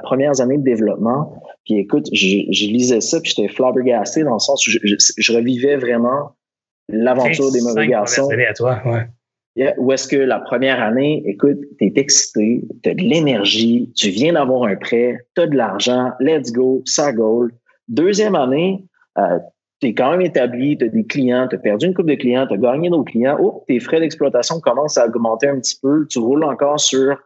premières 0.02 0.40
années 0.40 0.58
de 0.58 0.64
développement. 0.64 1.42
Puis 1.64 1.78
écoute, 1.78 2.08
je, 2.12 2.38
je 2.50 2.66
lisais 2.66 3.00
ça 3.00 3.20
puis 3.20 3.32
j'étais 3.34 3.48
flabbergasté 3.48 4.22
dans 4.22 4.34
le 4.34 4.38
sens 4.38 4.66
où 4.66 4.70
je, 4.70 4.78
je, 4.82 4.96
je 5.16 5.32
revivais 5.32 5.76
vraiment 5.76 6.32
l'aventure 6.90 7.50
des 7.52 7.62
mauvais 7.62 7.86
garçons. 7.86 8.28
À 8.30 8.52
toi, 8.52 8.82
ouais. 8.84 9.06
Où 9.78 9.92
est-ce 9.92 10.08
que 10.08 10.16
la 10.16 10.40
première 10.40 10.82
année, 10.82 11.22
écoute, 11.26 11.58
tu 11.78 11.86
es 11.86 11.92
excité, 11.96 12.62
tu 12.82 12.90
as 12.90 12.94
de 12.94 13.00
l'énergie, 13.00 13.90
tu 13.94 14.08
viens 14.08 14.32
d'avoir 14.32 14.64
un 14.64 14.74
prêt, 14.74 15.16
tu 15.36 15.42
as 15.42 15.46
de 15.46 15.56
l'argent, 15.56 16.10
let's 16.18 16.52
go, 16.52 16.82
ça 16.86 17.12
goal. 17.12 17.52
Deuxième 17.88 18.34
année, 18.34 18.84
euh, 19.18 19.38
tu 19.80 19.88
es 19.88 19.94
quand 19.94 20.10
même 20.10 20.22
établi, 20.22 20.76
tu 20.76 20.86
as 20.86 20.88
des 20.88 21.04
clients, 21.04 21.46
tu 21.48 21.54
as 21.54 21.58
perdu 21.58 21.86
une 21.86 21.94
coupe 21.94 22.08
de 22.08 22.16
clients, 22.16 22.46
tu 22.48 22.54
as 22.54 22.56
gagné 22.56 22.90
d'autres 22.90 23.12
clients, 23.12 23.36
oh, 23.40 23.64
tes 23.68 23.78
frais 23.78 24.00
d'exploitation 24.00 24.58
commencent 24.58 24.98
à 24.98 25.06
augmenter 25.06 25.46
un 25.46 25.60
petit 25.60 25.78
peu, 25.80 26.04
tu 26.08 26.18
roules 26.18 26.44
encore 26.44 26.80
sur 26.80 27.16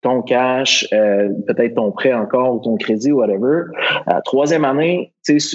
ton 0.00 0.22
cash, 0.22 0.86
euh, 0.92 1.30
peut-être 1.46 1.74
ton 1.74 1.90
prêt 1.90 2.12
encore 2.12 2.54
ou 2.54 2.58
ton 2.60 2.76
crédit 2.76 3.10
ou 3.10 3.18
whatever. 3.18 3.64
Euh, 4.08 4.20
troisième 4.24 4.64
année, 4.64 5.12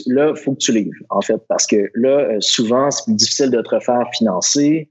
là, 0.08 0.34
faut 0.36 0.54
que 0.54 0.58
tu 0.58 0.74
livres, 0.74 0.98
en 1.10 1.22
fait, 1.22 1.40
parce 1.48 1.66
que 1.66 1.90
là, 1.94 2.10
euh, 2.10 2.38
souvent, 2.40 2.92
c'est 2.92 3.06
plus 3.06 3.16
difficile 3.16 3.52
de 3.52 3.62
te 3.62 3.76
refaire 3.76 4.08
financer. 4.14 4.90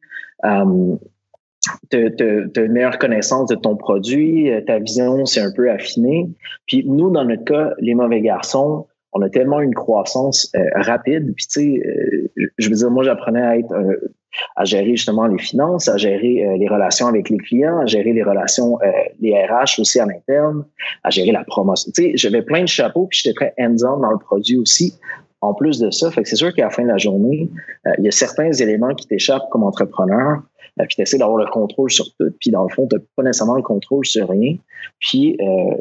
Tu 1.91 1.97
as 1.97 2.61
une 2.61 2.73
meilleure 2.73 2.99
connaissance 2.99 3.49
de 3.49 3.55
ton 3.55 3.77
produit, 3.77 4.51
euh, 4.51 4.61
ta 4.61 4.79
vision 4.79 5.25
s'est 5.27 5.41
un 5.41 5.53
peu 5.53 5.71
affinée. 5.71 6.29
Puis 6.67 6.85
nous, 6.87 7.11
dans 7.11 7.25
notre 7.25 7.45
cas, 7.45 7.73
les 7.79 7.95
mauvais 7.95 8.21
garçons, 8.21 8.87
on 9.13 9.23
a 9.23 9.29
tellement 9.29 9.61
une 9.61 9.75
croissance 9.75 10.51
euh, 10.55 10.61
rapide. 10.77 11.35
Puis 11.35 11.47
tu 11.47 11.61
sais, 11.61 11.83
euh, 11.85 12.49
je 12.59 12.69
veux 12.69 12.77
dire, 12.77 12.91
moi, 12.91 13.05
j'apprenais 13.05 13.43
à 13.43 13.59
être 13.59 13.75
à 14.57 14.65
gérer 14.65 14.91
justement 14.91 15.27
les 15.27 15.39
finances, 15.39 15.89
à 15.89 15.97
gérer 15.97 16.47
les 16.59 16.69
relations 16.69 17.07
avec 17.07 17.31
les 17.31 17.39
clients, 17.39 17.79
à 17.81 17.87
gérer 17.87 18.13
les 18.13 18.23
relations, 18.23 18.79
les 19.21 19.33
RH 19.33 19.81
aussi 19.81 19.99
à 19.99 20.07
l'interne, 20.07 20.65
à 21.03 21.11
gérer 21.11 21.33
la 21.33 21.45
promotion. 21.45 21.91
Tu 21.93 22.03
sais, 22.03 22.13
j'avais 22.15 22.43
plein 22.43 22.61
de 22.61 22.69
chapeaux, 22.69 23.07
puis 23.07 23.21
j'étais 23.21 23.35
très 23.35 23.55
hands-on 23.59 23.99
dans 23.99 24.11
le 24.11 24.19
produit 24.19 24.59
aussi. 24.59 24.95
En 25.41 25.55
plus 25.55 25.79
de 25.79 25.91
ça, 25.91 26.11
fait 26.11 26.23
que 26.23 26.29
c'est 26.29 26.37
sûr 26.37 26.53
qu'à 26.53 26.65
la 26.65 26.71
fin 26.71 26.83
de 26.83 26.89
la 26.89 26.99
journée, 26.99 27.49
il 27.99 28.05
y 28.05 28.09
a 28.09 28.11
certains 28.11 28.53
éléments 28.53 28.95
qui 28.95 29.07
t'échappent 29.07 29.49
comme 29.51 29.63
entrepreneur 29.63 30.43
euh, 30.81 30.85
puis 30.87 30.97
tu 30.97 31.03
essaies 31.03 31.19
d'avoir 31.19 31.39
le 31.39 31.47
contrôle 31.47 31.91
sur 31.91 32.07
tout, 32.19 32.31
puis 32.41 32.51
dans 32.51 32.63
le 32.63 32.69
fond, 32.69 32.87
tu 32.87 32.97
n'as 32.97 33.03
pas 33.17 33.23
nécessairement 33.23 33.57
le 33.57 33.63
contrôle 33.63 34.05
sur 34.07 34.29
rien. 34.29 34.57
Puis, 35.01 35.37
euh, 35.41 35.75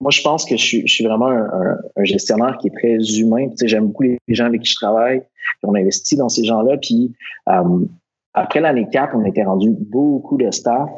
moi, 0.00 0.10
je 0.10 0.22
pense 0.22 0.44
que 0.44 0.56
je 0.56 0.86
suis, 0.86 1.04
vraiment 1.04 1.30
un, 1.30 2.04
gestionnaire 2.04 2.58
qui 2.58 2.68
est 2.68 2.70
très 2.70 3.18
humain. 3.18 3.48
Tu 3.48 3.56
sais, 3.56 3.68
j'aime 3.68 3.86
beaucoup 3.86 4.02
les 4.02 4.18
gens 4.28 4.44
avec 4.44 4.62
qui 4.62 4.70
je 4.70 4.76
travaille. 4.76 5.22
on 5.62 5.74
investit 5.74 6.16
dans 6.16 6.28
ces 6.28 6.44
gens-là. 6.44 6.76
Puis 6.76 7.14
euh, 7.48 7.86
après 8.34 8.60
l'année 8.60 8.86
4, 8.92 9.16
on 9.16 9.24
était 9.24 9.44
rendu 9.44 9.70
beaucoup 9.70 10.36
de 10.36 10.50
staff. 10.50 10.90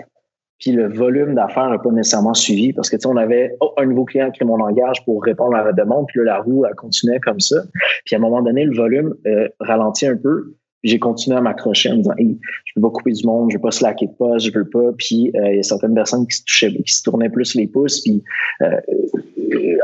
Puis 0.58 0.72
le 0.72 0.88
volume 0.88 1.34
d'affaires 1.34 1.70
n'a 1.70 1.78
pas 1.78 1.90
nécessairement 1.90 2.34
suivi 2.34 2.72
parce 2.72 2.90
que 2.90 2.96
tu 2.96 3.02
sais, 3.02 3.08
on 3.08 3.16
avait 3.16 3.56
oh, 3.60 3.72
un 3.76 3.86
nouveau 3.86 4.04
client 4.04 4.30
qui 4.30 4.44
mon 4.44 4.56
langage 4.56 5.04
pour 5.04 5.22
répondre 5.22 5.56
à 5.56 5.64
la 5.64 5.72
demande. 5.72 6.06
Puis 6.08 6.18
là, 6.20 6.24
la 6.24 6.40
roue 6.40 6.64
elle 6.66 6.74
continuait 6.74 7.20
comme 7.20 7.40
ça. 7.40 7.56
Puis 8.04 8.14
à 8.14 8.18
un 8.18 8.20
moment 8.20 8.42
donné, 8.42 8.64
le 8.64 8.74
volume 8.74 9.14
euh, 9.26 9.48
ralentit 9.60 10.06
un 10.06 10.16
peu. 10.16 10.54
J'ai 10.84 10.98
continué 11.00 11.36
à 11.36 11.40
m'accrocher 11.40 11.90
en 11.90 11.96
me 11.96 12.02
disant 12.02 12.14
hey, 12.18 12.38
je 12.64 12.72
peux 12.74 12.80
pas 12.80 12.90
couper 12.90 13.12
du 13.12 13.26
monde, 13.26 13.50
je 13.50 13.56
veux 13.56 13.60
pas 13.60 13.72
slacker 13.72 14.06
de 14.06 14.12
pas, 14.12 14.38
je 14.38 14.50
veux 14.52 14.68
pas. 14.68 14.92
Puis 14.96 15.32
euh, 15.34 15.50
il 15.50 15.56
y 15.56 15.58
a 15.58 15.62
certaines 15.62 15.94
personnes 15.94 16.26
qui 16.26 16.36
se 16.36 16.44
touchaient, 16.44 16.72
qui 16.72 16.92
se 16.92 17.02
tournaient 17.02 17.30
plus 17.30 17.54
les 17.54 17.66
pouces. 17.66 18.00
Puis 18.00 18.22
euh, 18.62 18.80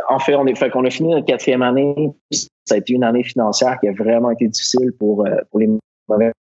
en 0.09 0.19
fait, 0.19 0.35
on 0.35 0.47
est 0.47 0.55
fait 0.55 0.71
qu'on 0.71 0.85
a 0.85 0.91
fini 0.91 1.11
notre 1.11 1.27
quatrième 1.27 1.63
année. 1.63 1.95
Ça 2.65 2.77
a 2.77 2.79
été 2.79 2.93
une 2.93 3.05
année 3.05 3.25
financière 3.25 3.79
qui 3.81 3.89
a 3.89 3.93
vraiment 3.93 4.31
été 4.31 4.49
difficile 4.49 4.93
pour, 4.99 5.27
euh, 5.27 5.37
pour 5.51 5.61
les 5.61 5.69
mauvais. 6.09 6.33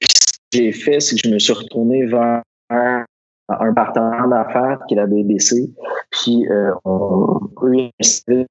Puis 0.00 0.08
ce 0.08 0.58
que 0.58 0.64
j'ai 0.64 0.72
fait, 0.72 1.00
c'est 1.00 1.16
que 1.16 1.28
je 1.28 1.32
me 1.32 1.38
suis 1.38 1.52
retourné 1.52 2.06
vers 2.06 2.42
un 3.48 3.72
partenaire 3.72 4.28
d'affaires 4.28 4.78
qui 4.86 4.94
est 4.94 4.96
la 4.96 5.06
BBC. 5.06 5.70
Puis 6.10 6.46
euh, 6.48 6.72
on 6.84 7.50
a 7.62 7.68
eu 7.68 8.46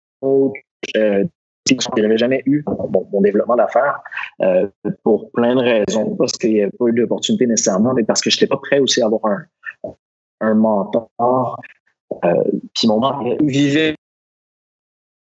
un 0.95 1.23
je 1.69 2.01
n'avais 2.01 2.17
jamais 2.17 2.43
eu 2.45 2.63
mon, 3.11 3.21
développement 3.21 3.55
d'affaires 3.55 3.99
euh, 4.41 4.67
pour 5.03 5.31
plein 5.31 5.55
de 5.55 5.61
raisons, 5.61 6.15
parce 6.15 6.33
qu'il 6.33 6.53
n'y 6.53 6.61
avait 6.61 6.71
pas 6.71 6.85
eu 6.87 6.93
d'opportunité 6.93 7.47
nécessairement, 7.47 7.93
mais 7.93 8.03
parce 8.03 8.21
que 8.21 8.29
je 8.29 8.37
n'étais 8.37 8.47
pas 8.47 8.57
prêt 8.57 8.79
aussi 8.79 9.01
à 9.01 9.05
avoir 9.05 9.25
un, 9.25 9.45
un 10.41 10.53
mentor. 10.53 11.59
Euh, 12.23 12.43
puis 12.73 12.87
mon 12.87 12.99
mentor 12.99 13.35
vivait 13.41 13.95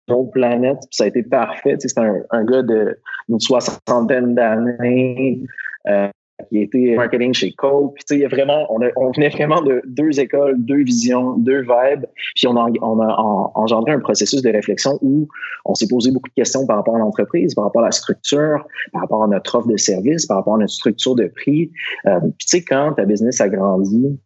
une 0.07 0.29
planète, 0.31 0.79
puis 0.79 0.89
ça 0.91 1.03
a 1.05 1.07
été 1.07 1.23
parfait. 1.23 1.75
C'est 1.79 1.97
un, 1.97 2.15
un, 2.31 2.43
gars 2.43 2.63
d'une 2.63 3.39
soixantaine 3.39 4.35
d'années. 4.35 5.41
Euh, 5.87 6.09
qui 6.49 6.59
était 6.59 6.95
marketing 6.95 7.33
chez 7.33 7.51
Coke. 7.53 7.95
Puis, 7.95 8.17
il 8.17 8.19
y 8.19 8.25
a 8.25 8.27
vraiment, 8.27 8.65
on, 8.69 8.81
a, 8.81 8.89
on, 8.95 9.11
venait 9.11 9.29
vraiment 9.29 9.61
de 9.61 9.81
deux 9.85 10.19
écoles, 10.19 10.55
deux 10.57 10.83
visions, 10.83 11.37
deux 11.37 11.61
vibes. 11.61 12.05
Puis, 12.35 12.47
on 12.47 12.55
a, 12.57 12.69
on 12.81 12.99
a 13.01 13.51
engendré 13.55 13.91
un 13.93 13.99
processus 13.99 14.41
de 14.41 14.49
réflexion 14.49 14.97
où 15.01 15.27
on 15.65 15.75
s'est 15.75 15.87
posé 15.87 16.11
beaucoup 16.11 16.29
de 16.29 16.35
questions 16.35 16.65
par 16.65 16.77
rapport 16.77 16.95
à 16.95 16.99
l'entreprise, 16.99 17.53
par 17.53 17.65
rapport 17.65 17.81
à 17.81 17.85
la 17.85 17.91
structure, 17.91 18.65
par 18.91 19.01
rapport 19.01 19.23
à 19.23 19.27
notre 19.27 19.55
offre 19.55 19.67
de 19.67 19.77
service, 19.77 20.25
par 20.25 20.37
rapport 20.37 20.55
à 20.55 20.59
notre 20.59 20.73
structure 20.73 21.15
de 21.15 21.27
prix. 21.27 21.71
Euh, 22.05 22.19
puis, 22.19 22.47
tu 22.47 22.57
sais, 22.57 22.63
quand 22.63 22.93
ta 22.93 23.05
business 23.05 23.41
a 23.41 23.49
grandi, 23.49 24.19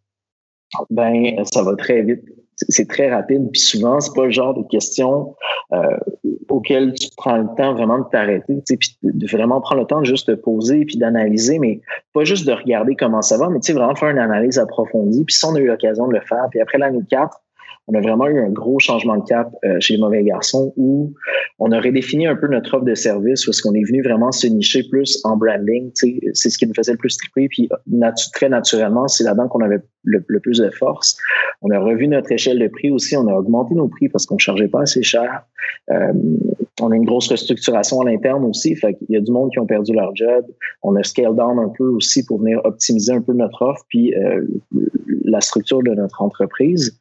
ben, 0.90 1.44
ça 1.44 1.62
va 1.62 1.76
très 1.76 2.02
vite 2.02 2.22
c'est 2.56 2.88
très 2.88 3.12
rapide. 3.12 3.50
Puis 3.52 3.60
souvent, 3.60 4.00
c'est 4.00 4.14
pas 4.14 4.24
le 4.24 4.30
genre 4.30 4.54
de 4.54 4.66
questions 4.68 5.34
euh, 5.72 5.96
auxquelles 6.48 6.94
tu 6.94 7.08
prends 7.16 7.36
le 7.36 7.48
temps 7.56 7.74
vraiment 7.74 7.98
de 7.98 8.04
t'arrêter, 8.10 8.62
puis 8.66 8.96
de 9.02 9.26
vraiment 9.30 9.60
prendre 9.60 9.82
le 9.82 9.86
temps 9.86 10.00
de 10.00 10.06
juste 10.06 10.26
te 10.26 10.32
poser 10.32 10.84
puis 10.84 10.96
d'analyser, 10.96 11.58
mais 11.58 11.80
pas 12.12 12.24
juste 12.24 12.46
de 12.46 12.52
regarder 12.52 12.96
comment 12.96 13.22
ça 13.22 13.36
va, 13.36 13.48
mais 13.48 13.60
tu 13.60 13.66
sais, 13.66 13.72
vraiment 13.72 13.94
faire 13.94 14.10
une 14.10 14.18
analyse 14.18 14.58
approfondie. 14.58 15.24
Puis 15.24 15.34
si 15.34 15.44
on 15.44 15.54
a 15.54 15.60
eu 15.60 15.66
l'occasion 15.66 16.08
de 16.08 16.14
le 16.14 16.20
faire, 16.20 16.46
puis 16.50 16.60
après 16.60 16.78
l'année 16.78 17.02
4, 17.08 17.40
on 17.88 17.94
a 17.94 18.00
vraiment 18.00 18.26
eu 18.26 18.40
un 18.40 18.50
gros 18.50 18.78
changement 18.78 19.16
de 19.16 19.24
cap 19.24 19.50
euh, 19.64 19.76
chez 19.80 19.94
les 19.94 20.00
mauvais 20.00 20.22
garçons 20.24 20.72
où 20.76 21.12
on 21.58 21.70
a 21.70 21.80
redéfini 21.80 22.26
un 22.26 22.34
peu 22.34 22.48
notre 22.48 22.74
offre 22.74 22.84
de 22.84 22.94
service 22.94 23.44
parce 23.44 23.60
qu'on 23.60 23.74
est 23.74 23.84
venu 23.84 24.02
vraiment 24.02 24.32
se 24.32 24.46
nicher 24.46 24.82
plus 24.90 25.20
en 25.24 25.36
branding. 25.36 25.90
C'est 25.94 26.50
ce 26.50 26.58
qui 26.58 26.66
nous 26.66 26.74
faisait 26.74 26.92
le 26.92 26.98
plus 26.98 27.16
triper. 27.16 27.48
Puis 27.48 27.68
très 28.34 28.48
naturellement, 28.48 29.06
c'est 29.06 29.24
là-dedans 29.24 29.48
qu'on 29.48 29.60
avait 29.60 29.80
le, 30.04 30.20
plus 30.40 30.58
de 30.58 30.70
force. 30.70 31.16
On 31.62 31.70
a 31.70 31.78
revu 31.78 32.08
notre 32.08 32.30
échelle 32.32 32.58
de 32.58 32.68
prix 32.68 32.90
aussi. 32.90 33.16
On 33.16 33.28
a 33.28 33.34
augmenté 33.34 33.74
nos 33.74 33.88
prix 33.88 34.08
parce 34.08 34.26
qu'on 34.26 34.34
ne 34.34 34.40
chargeait 34.40 34.68
pas 34.68 34.82
assez 34.82 35.02
cher. 35.02 35.42
Euh, 35.90 36.12
on 36.82 36.90
a 36.90 36.96
une 36.96 37.04
grosse 37.04 37.28
restructuration 37.28 38.00
à 38.00 38.04
l'interne 38.04 38.44
aussi. 38.44 38.74
Fait 38.74 38.94
qu'il 38.94 39.06
y 39.10 39.16
a 39.16 39.20
du 39.20 39.30
monde 39.30 39.50
qui 39.50 39.58
ont 39.60 39.66
perdu 39.66 39.92
leur 39.94 40.14
job. 40.14 40.44
On 40.82 40.96
a 40.96 41.02
scale 41.02 41.34
down 41.34 41.58
un 41.58 41.70
peu 41.76 41.84
aussi 41.84 42.26
pour 42.26 42.40
venir 42.40 42.60
optimiser 42.64 43.12
un 43.12 43.22
peu 43.22 43.32
notre 43.32 43.62
offre 43.62 43.84
puis 43.88 44.14
euh, 44.14 44.44
la 45.24 45.40
structure 45.40 45.82
de 45.82 45.94
notre 45.94 46.22
entreprise 46.22 46.98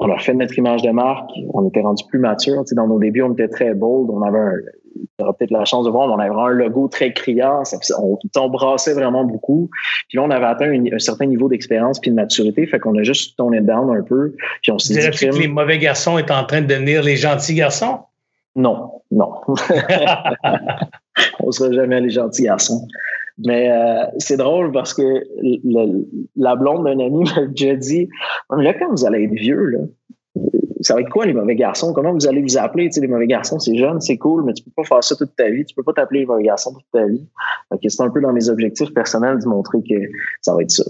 on 0.00 0.10
a 0.10 0.18
fait 0.18 0.32
notre 0.32 0.58
image 0.58 0.82
de 0.82 0.90
marque, 0.90 1.30
on 1.52 1.68
était 1.68 1.82
rendu 1.82 2.02
plus 2.08 2.18
mature. 2.18 2.64
Tu 2.66 2.74
dans 2.74 2.86
nos 2.86 2.98
débuts, 2.98 3.22
on 3.22 3.32
était 3.34 3.48
très 3.48 3.74
bold, 3.74 4.08
on 4.10 4.22
avait 4.22 4.38
un, 4.38 5.32
peut-être 5.32 5.50
la 5.50 5.66
chance 5.66 5.84
de 5.84 5.90
voir, 5.90 6.08
on 6.08 6.18
avait 6.18 6.30
vraiment 6.30 6.46
un 6.46 6.52
logo 6.52 6.88
très 6.88 7.12
criard, 7.12 7.64
on, 7.98 8.18
on 8.36 8.48
brassait 8.48 8.94
vraiment 8.94 9.24
beaucoup. 9.24 9.68
Puis 10.08 10.16
là, 10.16 10.24
on 10.24 10.30
avait 10.30 10.46
atteint 10.46 10.72
un 10.72 10.98
certain 10.98 11.26
niveau 11.26 11.50
d'expérience 11.50 12.00
puis 12.00 12.10
de 12.10 12.16
maturité, 12.16 12.66
fait 12.66 12.78
qu'on 12.78 12.98
a 12.98 13.02
juste 13.02 13.36
tourné 13.36 13.60
down 13.60 13.94
un 13.94 14.02
peu. 14.02 14.34
Puis 14.62 14.72
on 14.72 14.78
s'est 14.78 14.94
dit 14.94 15.18
que 15.18 15.38
les 15.38 15.48
mauvais 15.48 15.78
garçons 15.78 16.16
est 16.16 16.30
en 16.30 16.44
train 16.44 16.62
de 16.62 16.66
devenir 16.66 17.02
les 17.02 17.16
gentils 17.16 17.54
garçons? 17.54 18.00
Non, 18.56 19.02
non. 19.10 19.34
on 21.40 21.52
sera 21.52 21.72
jamais 21.72 22.00
les 22.00 22.10
gentils 22.10 22.44
garçons. 22.44 22.86
Mais 23.38 23.70
euh, 23.70 24.04
c'est 24.18 24.36
drôle 24.36 24.72
parce 24.72 24.94
que 24.94 25.24
la 26.36 26.56
blonde 26.56 26.84
d'un 26.84 26.98
ami 26.98 27.24
m'a 27.36 27.46
déjà 27.46 27.74
dit 27.76 28.08
là, 28.50 28.74
quand 28.74 28.90
vous 28.90 29.06
allez 29.06 29.24
être 29.24 29.32
vieux, 29.32 29.64
là, 29.64 29.78
ça 30.82 30.94
va 30.94 31.00
être 31.00 31.10
quoi 31.10 31.26
les 31.26 31.34
mauvais 31.34 31.56
garçons? 31.56 31.92
Comment 31.92 32.12
vous 32.12 32.26
allez 32.26 32.40
vous 32.40 32.56
appeler? 32.56 32.86
Tu 32.86 32.94
sais, 32.94 33.00
les 33.00 33.08
mauvais 33.08 33.26
garçons, 33.26 33.58
c'est 33.58 33.76
jeune, 33.76 34.00
c'est 34.00 34.16
cool, 34.16 34.44
mais 34.44 34.54
tu 34.54 34.62
peux 34.62 34.70
pas 34.74 34.84
faire 34.84 35.04
ça 35.04 35.14
toute 35.14 35.36
ta 35.36 35.50
vie. 35.50 35.64
Tu 35.64 35.74
peux 35.74 35.82
pas 35.82 35.92
t'appeler 35.92 36.20
les 36.20 36.26
mauvais 36.26 36.44
garçons 36.44 36.72
toute 36.72 36.90
ta 36.92 37.06
vie. 37.06 37.26
c'est 37.86 38.02
un 38.02 38.10
peu 38.10 38.20
dans 38.20 38.32
mes 38.32 38.48
objectifs 38.48 38.92
personnels 38.94 39.38
de 39.38 39.46
montrer 39.46 39.78
que 39.82 39.96
ça 40.40 40.54
va 40.54 40.62
être 40.62 40.70
ça. 40.70 40.84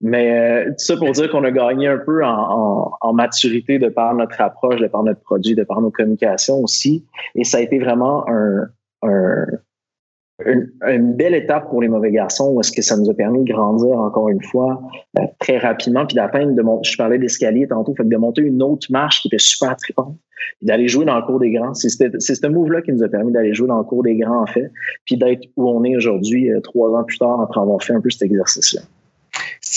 Mais 0.00 0.66
euh, 0.66 0.70
tout 0.70 0.84
ça 0.84 0.96
pour 0.96 1.12
dire 1.12 1.30
qu'on 1.30 1.44
a 1.44 1.52
gagné 1.52 1.86
un 1.86 1.98
peu 1.98 2.24
en, 2.24 2.90
en, 3.00 3.12
maturité 3.12 3.78
de 3.78 3.88
par 3.88 4.14
notre 4.14 4.40
approche, 4.40 4.80
de 4.80 4.88
par 4.88 5.04
notre 5.04 5.20
produit, 5.20 5.54
de 5.54 5.62
par 5.62 5.80
nos 5.80 5.92
communications 5.92 6.58
aussi. 6.60 7.06
Et 7.36 7.44
ça 7.44 7.58
a 7.58 7.60
été 7.60 7.78
vraiment 7.78 8.28
un, 8.28 8.66
un, 9.02 9.46
une, 10.46 11.12
belle 11.14 11.34
étape 11.34 11.68
pour 11.68 11.82
les 11.82 11.88
mauvais 11.88 12.10
garçons 12.10 12.52
où 12.52 12.60
est-ce 12.60 12.72
que 12.72 12.82
ça 12.82 12.96
nous 12.96 13.10
a 13.10 13.14
permis 13.14 13.44
de 13.44 13.52
grandir 13.52 13.96
encore 13.98 14.28
une 14.28 14.42
fois 14.42 14.80
euh, 15.18 15.22
très 15.38 15.58
rapidement 15.58 16.06
puis 16.06 16.14
d'atteindre 16.14 16.54
de 16.54 16.62
mon, 16.62 16.82
je 16.82 16.96
parlais 16.96 17.18
d'escalier 17.18 17.66
tantôt 17.68 17.94
fait 17.94 18.04
de 18.04 18.16
monter 18.16 18.42
une 18.42 18.62
autre 18.62 18.86
marche 18.90 19.22
qui 19.22 19.28
était 19.28 19.38
super 19.38 19.76
trippante 19.76 20.16
puis 20.58 20.66
d'aller 20.66 20.88
jouer 20.88 21.04
dans 21.04 21.16
le 21.16 21.22
cours 21.22 21.38
des 21.38 21.52
grands. 21.52 21.72
C'est 21.74 21.88
ce 21.88 22.46
move 22.46 22.72
là 22.72 22.82
qui 22.82 22.92
nous 22.92 23.02
a 23.02 23.08
permis 23.08 23.32
d'aller 23.32 23.54
jouer 23.54 23.68
dans 23.68 23.78
le 23.78 23.84
cours 23.84 24.02
des 24.02 24.16
grands 24.16 24.42
en 24.42 24.46
fait 24.46 24.70
puis 25.04 25.16
d'être 25.16 25.42
où 25.56 25.68
on 25.68 25.84
est 25.84 25.96
aujourd'hui 25.96 26.50
euh, 26.50 26.60
trois 26.60 26.90
ans 26.90 27.04
plus 27.04 27.18
tard 27.18 27.40
après 27.40 27.60
avoir 27.60 27.82
fait 27.82 27.94
un 27.94 28.00
peu 28.00 28.10
cet 28.10 28.22
exercice 28.22 28.74
là 28.74 28.82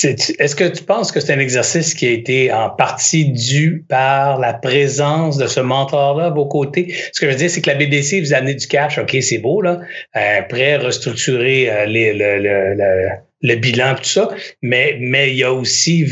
est-ce 0.04 0.56
que 0.56 0.66
tu 0.66 0.84
penses 0.84 1.12
que 1.12 1.20
c'est 1.20 1.34
un 1.34 1.40
exercice 1.40 1.94
qui 1.94 2.06
a 2.06 2.12
été 2.12 2.52
en 2.52 2.70
partie 2.70 3.26
dû 3.32 3.86
par 3.88 4.40
la 4.40 4.54
présence 4.54 5.38
de 5.38 5.48
ce 5.48 5.62
mentor-là 5.62 6.26
à 6.26 6.30
vos 6.30 6.46
côtés? 6.46 6.94
Ce 7.14 7.20
que 7.20 7.28
je 7.28 7.32
veux 7.32 7.38
dire, 7.38 7.50
c'est 7.50 7.62
que 7.62 7.70
la 7.70 7.78
BDC 7.78 8.20
vous 8.20 8.34
a 8.34 8.38
amené 8.38 8.56
du 8.56 8.68
cash, 8.68 8.98
OK, 8.98 9.16
c'est 9.22 9.38
beau, 9.38 9.62
là, 9.62 9.80
euh, 10.18 10.42
prêt 10.50 10.74
à 10.74 10.80
restructurer 10.80 11.70
euh, 11.70 11.86
le, 11.88 12.12
le, 12.12 13.10
le, 13.42 13.56
bilan, 13.56 13.96
tout 13.96 14.04
ça, 14.04 14.30
mais, 14.62 14.98
il 15.00 15.38
y 15.38 15.44
a 15.44 15.54
aussi 15.54 16.06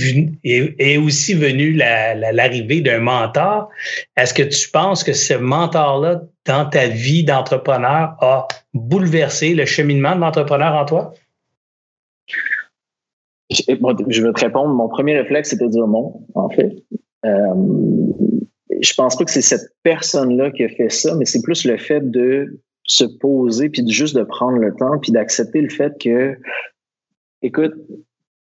est, 0.45 0.97
aussi 0.97 1.34
venu 1.34 1.73
l'arrivée 1.73 2.79
d'un 2.79 2.99
mentor. 2.99 3.69
Est-ce 4.15 4.34
que 4.34 4.43
tu 4.43 4.69
penses 4.69 5.03
que 5.03 5.13
ce 5.13 5.34
mentor-là, 5.34 6.21
dans 6.45 6.65
ta 6.65 6.88
vie 6.88 7.25
d'entrepreneur, 7.25 8.15
a 8.21 8.47
bouleversé 8.73 9.55
le 9.55 9.65
cheminement 9.65 10.15
de 10.15 10.21
l'entrepreneur 10.21 10.73
en 10.73 10.86
toi? 10.86 11.13
Je 13.49 14.23
vais 14.23 14.33
te 14.33 14.39
répondre. 14.39 14.73
Mon 14.73 14.87
premier 14.87 15.17
réflexe, 15.17 15.49
c'était 15.49 15.65
de 15.65 15.71
dire 15.71 15.87
non, 15.87 16.25
en 16.35 16.49
fait. 16.49 16.75
Euh, 17.25 17.53
je 18.81 18.93
pense 18.95 19.15
pas 19.15 19.23
que 19.25 19.31
c'est 19.31 19.41
cette 19.41 19.69
personne-là 19.83 20.51
qui 20.51 20.63
a 20.63 20.69
fait 20.69 20.89
ça, 20.89 21.15
mais 21.15 21.25
c'est 21.25 21.41
plus 21.41 21.65
le 21.65 21.77
fait 21.77 22.01
de 22.09 22.61
se 22.83 23.05
poser 23.05 23.69
puis 23.69 23.87
juste 23.89 24.15
de 24.15 24.23
prendre 24.23 24.57
le 24.57 24.73
temps 24.75 24.99
puis 24.99 25.11
d'accepter 25.11 25.61
le 25.61 25.69
fait 25.69 25.93
que, 25.99 26.37
écoute, 27.41 27.73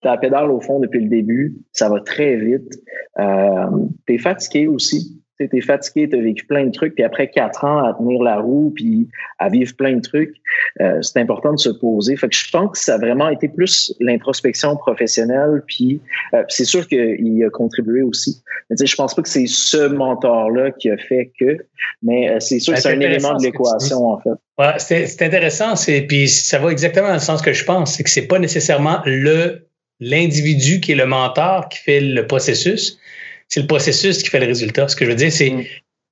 ta 0.02 0.16
pédale 0.16 0.50
au 0.50 0.60
fond 0.60 0.78
depuis 0.80 1.02
le 1.02 1.08
début, 1.08 1.56
ça 1.72 1.88
va 1.88 2.00
très 2.00 2.36
vite. 2.36 2.80
Euh, 3.18 3.66
tu 4.06 4.14
es 4.14 4.18
fatigué 4.18 4.66
aussi 4.66 5.20
tu 5.48 5.56
es 5.56 5.60
fatigué, 5.60 6.08
tu 6.08 6.16
as 6.16 6.22
vécu 6.22 6.44
plein 6.46 6.64
de 6.64 6.70
trucs, 6.70 6.94
puis 6.94 7.04
après 7.04 7.28
quatre 7.28 7.64
ans 7.64 7.84
à 7.84 7.94
tenir 7.94 8.22
la 8.22 8.38
roue, 8.38 8.72
puis 8.74 9.08
à 9.38 9.48
vivre 9.48 9.74
plein 9.76 9.96
de 9.96 10.00
trucs, 10.00 10.34
euh, 10.80 11.00
c'est 11.02 11.18
important 11.18 11.52
de 11.52 11.58
se 11.58 11.70
poser. 11.70 12.16
Fait 12.16 12.28
que 12.28 12.36
je 12.36 12.50
pense 12.50 12.72
que 12.72 12.78
ça 12.78 12.94
a 12.94 12.98
vraiment 12.98 13.28
été 13.28 13.48
plus 13.48 13.94
l'introspection 14.00 14.76
professionnelle, 14.76 15.62
puis 15.66 16.00
euh, 16.34 16.42
c'est 16.48 16.64
sûr 16.64 16.86
qu'il 16.86 17.44
a 17.44 17.50
contribué 17.50 18.02
aussi. 18.02 18.42
Mais 18.68 18.86
je 18.86 18.94
pense 18.94 19.14
pas 19.14 19.22
que 19.22 19.28
c'est 19.28 19.46
ce 19.46 19.88
mentor-là 19.88 20.70
qui 20.72 20.90
a 20.90 20.96
fait 20.96 21.32
que, 21.38 21.58
mais 22.02 22.30
euh, 22.30 22.40
c'est 22.40 22.60
sûr 22.60 22.74
que 22.74 22.80
c'est 22.80 22.94
un 22.94 23.00
élément 23.00 23.36
de 23.36 23.44
l'équation, 23.44 24.06
en 24.06 24.20
fait. 24.20 24.30
Ouais, 24.58 24.74
c'est 24.78 25.22
intéressant, 25.22 25.74
puis 26.08 26.28
ça 26.28 26.58
va 26.58 26.70
exactement 26.70 27.08
dans 27.08 27.14
le 27.14 27.20
sens 27.20 27.40
que 27.40 27.52
je 27.52 27.64
pense, 27.64 27.94
c'est 27.94 28.02
que 28.02 28.10
c'est 28.10 28.26
pas 28.26 28.38
nécessairement 28.38 29.00
le 29.06 29.66
l'individu 30.00 30.80
qui 30.80 30.92
est 30.92 30.96
le 30.96 31.06
mentor 31.06 31.68
qui 31.68 31.78
fait 31.78 32.00
le 32.00 32.26
processus, 32.26 32.98
c'est 33.50 33.60
le 33.60 33.66
processus 33.66 34.22
qui 34.22 34.30
fait 34.30 34.40
le 34.40 34.46
résultat. 34.46 34.88
Ce 34.88 34.96
que 34.96 35.04
je 35.04 35.10
veux 35.10 35.16
dire, 35.16 35.30
c'est 35.30 35.50
mm. 35.50 35.64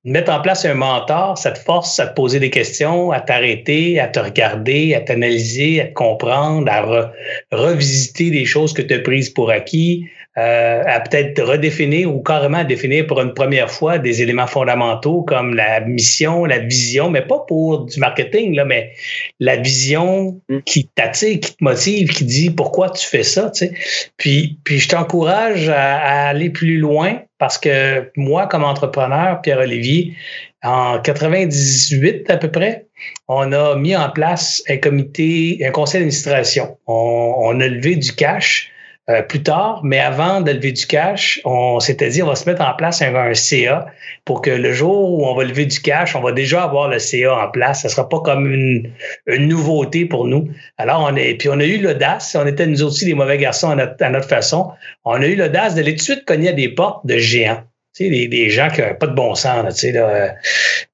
mettre 0.03 0.31
en 0.31 0.41
place 0.41 0.65
un 0.65 0.75
mentor, 0.75 1.37
ça 1.37 1.51
te 1.51 1.59
force 1.59 1.99
à 1.99 2.07
te 2.07 2.13
poser 2.13 2.39
des 2.39 2.51
questions, 2.51 3.11
à 3.11 3.21
t'arrêter, 3.21 3.99
à 3.99 4.07
te 4.07 4.19
regarder, 4.19 4.93
à 4.93 5.01
t'analyser, 5.01 5.81
à 5.81 5.85
te 5.85 5.93
comprendre, 5.93 6.71
à 6.71 7.11
revisiter 7.51 8.29
des 8.29 8.45
choses 8.45 8.73
que 8.73 8.81
tu 8.83 8.93
as 8.93 8.99
prises 8.99 9.29
pour 9.29 9.49
acquis. 9.49 10.05
euh, 10.37 10.83
à 10.85 10.99
peut-être 11.01 11.41
redéfinir 11.41 12.13
ou 12.13 12.21
carrément 12.21 12.63
définir 12.63 13.07
pour 13.07 13.19
une 13.19 13.33
première 13.33 13.69
fois 13.69 13.97
des 13.97 14.21
éléments 14.21 14.47
fondamentaux 14.47 15.23
comme 15.23 15.55
la 15.55 15.81
mission, 15.81 16.45
la 16.45 16.59
vision, 16.59 17.09
mais 17.09 17.23
pas 17.23 17.39
pour 17.47 17.85
du 17.85 17.99
marketing, 17.99 18.55
là, 18.55 18.63
mais 18.63 18.91
la 19.39 19.57
vision 19.57 20.39
mm. 20.47 20.59
qui 20.65 20.87
t'attire, 20.87 21.39
qui 21.39 21.55
te 21.55 21.63
motive, 21.63 22.09
qui 22.09 22.23
dit 22.23 22.51
pourquoi 22.51 22.89
tu 22.91 23.05
fais 23.05 23.23
ça. 23.23 23.51
Tu 23.51 23.67
sais. 23.67 23.73
Puis, 24.17 24.57
puis 24.63 24.79
je 24.79 24.87
t'encourage 24.87 25.67
à, 25.67 25.97
à 25.97 26.29
aller 26.29 26.49
plus 26.49 26.77
loin 26.77 27.21
parce 27.39 27.57
que 27.57 28.11
moi, 28.15 28.47
comme 28.47 28.63
entrepreneur, 28.63 29.41
Pierre-Olivier, 29.41 30.13
en 30.61 30.99
98 30.99 32.29
à 32.29 32.37
peu 32.37 32.51
près, 32.51 32.85
on 33.27 33.51
a 33.53 33.75
mis 33.75 33.95
en 33.95 34.09
place 34.09 34.61
un 34.69 34.77
comité, 34.77 35.59
un 35.65 35.71
conseil 35.71 36.01
d'administration. 36.01 36.77
On, 36.85 37.33
on, 37.37 37.59
a 37.61 37.67
levé 37.67 37.95
du 37.95 38.13
cash 38.13 38.71
euh, 39.09 39.23
plus 39.23 39.41
tard, 39.41 39.81
mais 39.83 39.97
avant 39.97 40.39
de 40.41 40.51
lever 40.51 40.71
du 40.71 40.85
cash, 40.85 41.41
on 41.43 41.79
s'était 41.79 42.09
dit 42.09 42.21
on 42.21 42.27
va 42.27 42.35
se 42.35 42.47
mettre 42.47 42.61
en 42.61 42.75
place 42.75 43.01
un, 43.01 43.33
CA 43.33 43.87
pour 44.23 44.43
que 44.43 44.51
le 44.51 44.71
jour 44.71 45.11
où 45.11 45.25
on 45.25 45.33
va 45.33 45.45
lever 45.45 45.65
du 45.65 45.79
cash, 45.79 46.15
on 46.15 46.21
va 46.21 46.31
déjà 46.31 46.63
avoir 46.63 46.89
le 46.89 46.99
CA 46.99 47.33
en 47.33 47.49
place. 47.49 47.81
Ça 47.81 47.89
sera 47.89 48.07
pas 48.07 48.19
comme 48.19 48.45
une, 48.51 48.93
nouveauté 49.25 50.05
pour 50.05 50.27
nous. 50.27 50.49
Alors 50.77 51.07
on 51.09 51.15
est, 51.15 51.33
puis 51.33 51.49
on 51.49 51.59
a 51.59 51.65
eu 51.65 51.79
l'audace, 51.79 52.37
on 52.39 52.45
était 52.45 52.67
nous 52.67 52.83
aussi 52.83 53.03
des 53.05 53.15
mauvais 53.15 53.39
garçons 53.39 53.71
à 53.71 53.75
notre, 53.75 54.27
façon. 54.27 54.69
On 55.05 55.19
a 55.19 55.25
eu 55.25 55.35
l'audace 55.35 55.73
d'aller 55.73 55.93
tout 55.93 55.97
de 55.97 56.03
suite 56.03 56.25
cogner 56.25 56.49
à 56.49 56.53
des 56.53 56.69
portes 56.69 57.03
de 57.07 57.17
géants. 57.17 57.63
Des, 57.99 58.27
des 58.27 58.49
gens 58.49 58.69
qui 58.69 58.79
n'avaient 58.79 58.93
pas 58.93 59.07
de 59.07 59.15
bon 59.15 59.33
sens. 59.33 59.83
Là, 59.83 59.91
là, 59.91 60.35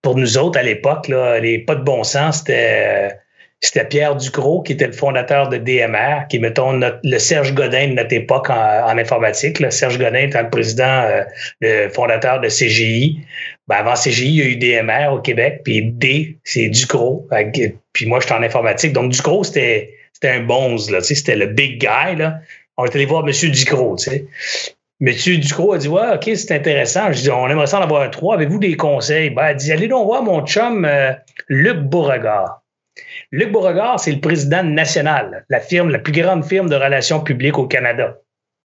pour 0.01 0.16
nous 0.16 0.38
autres, 0.38 0.57
à 0.57 0.63
l'époque, 0.63 1.09
les 1.09 1.59
pas 1.59 1.76
de 1.76 1.84
bon 1.84 2.03
sens, 2.03 2.38
c'était 2.38 3.20
c'était 3.68 3.86
Pierre 3.86 4.16
Ducrot, 4.16 4.61
qui 4.61 4.74
était 4.74 4.88
le 4.88 4.93
fondateur 4.93 5.49
de 5.49 5.57
DMR, 5.57 6.28
qui 6.30 6.39
mettons, 6.39 6.80
le 6.80 7.20
Serge 7.20 7.53
Godin 7.53 7.89
de 7.89 7.93
notre 7.93 8.13
époque 8.13 8.49
en, 8.49 8.97
informatique. 8.97 9.59
Serge 9.72 9.97
Godin 9.97 10.28
était 10.28 10.41
le 10.41 10.49
président, 10.49 11.03
euh, 11.03 11.22
le 11.61 11.89
fondateur 11.89 12.41
de 12.41 12.47
CGI. 12.47 13.20
Ben, 13.68 13.78
avant 13.78 13.95
CGI, 13.95 14.28
il 14.28 14.36
y 14.36 14.41
a 14.41 14.45
eu 14.45 14.55
DMR 14.57 15.13
au 15.13 15.20
Québec, 15.20 15.61
puis 15.63 15.82
D, 15.84 16.38
c'est 16.43 16.70
Ducrot. 16.70 17.28
Puis 17.93 18.05
moi, 18.05 18.20
j'étais 18.20 18.34
en 18.34 18.43
informatique. 18.43 18.93
Donc, 18.93 19.11
Ducrot, 19.11 19.43
c'était, 19.43 19.91
un 20.24 20.41
bonze, 20.41 20.91
là, 20.91 21.01
c'était 21.01 21.36
le 21.36 21.47
big 21.47 21.80
guy. 21.80 22.16
Là. 22.18 22.39
On 22.78 22.86
est 22.86 22.95
allé 22.95 23.05
voir 23.05 23.28
M. 23.28 23.32
Ducrot. 23.32 23.95
Tu 23.97 24.11
sais. 24.11 24.26
M. 25.01 25.39
Ducrot 25.39 25.74
a 25.74 25.78
dit 25.78 25.88
Ouais, 25.88 26.13
OK, 26.13 26.30
c'est 26.36 26.51
intéressant. 26.51 27.11
Je 27.11 27.22
dis 27.22 27.32
On 27.32 27.47
aimerait 27.49 27.68
ça 27.68 27.80
en 27.80 27.84
avoir 27.84 28.01
un 28.01 28.09
trois. 28.09 28.36
Avez-vous 28.36 28.59
des 28.59 28.76
conseils? 28.76 29.30
Ben, 29.30 29.47
elle 29.47 29.57
dit 29.57 29.72
Allez 29.72 29.88
donc 29.88 30.05
voir 30.05 30.24
mon 30.24 30.45
chum 30.45 30.86
euh, 30.86 31.11
Luc 31.47 31.80
Beauregard. 31.80 32.61
Luc 33.36 33.51
Beauregard, 33.51 33.99
c'est 33.99 34.13
le 34.13 34.21
président 34.21 34.63
national, 34.63 35.43
la 35.49 35.59
firme, 35.59 35.89
la 35.89 35.99
plus 35.99 36.13
grande 36.13 36.45
firme 36.45 36.69
de 36.69 36.75
relations 36.75 37.19
publiques 37.19 37.57
au 37.57 37.67
Canada. 37.67 38.17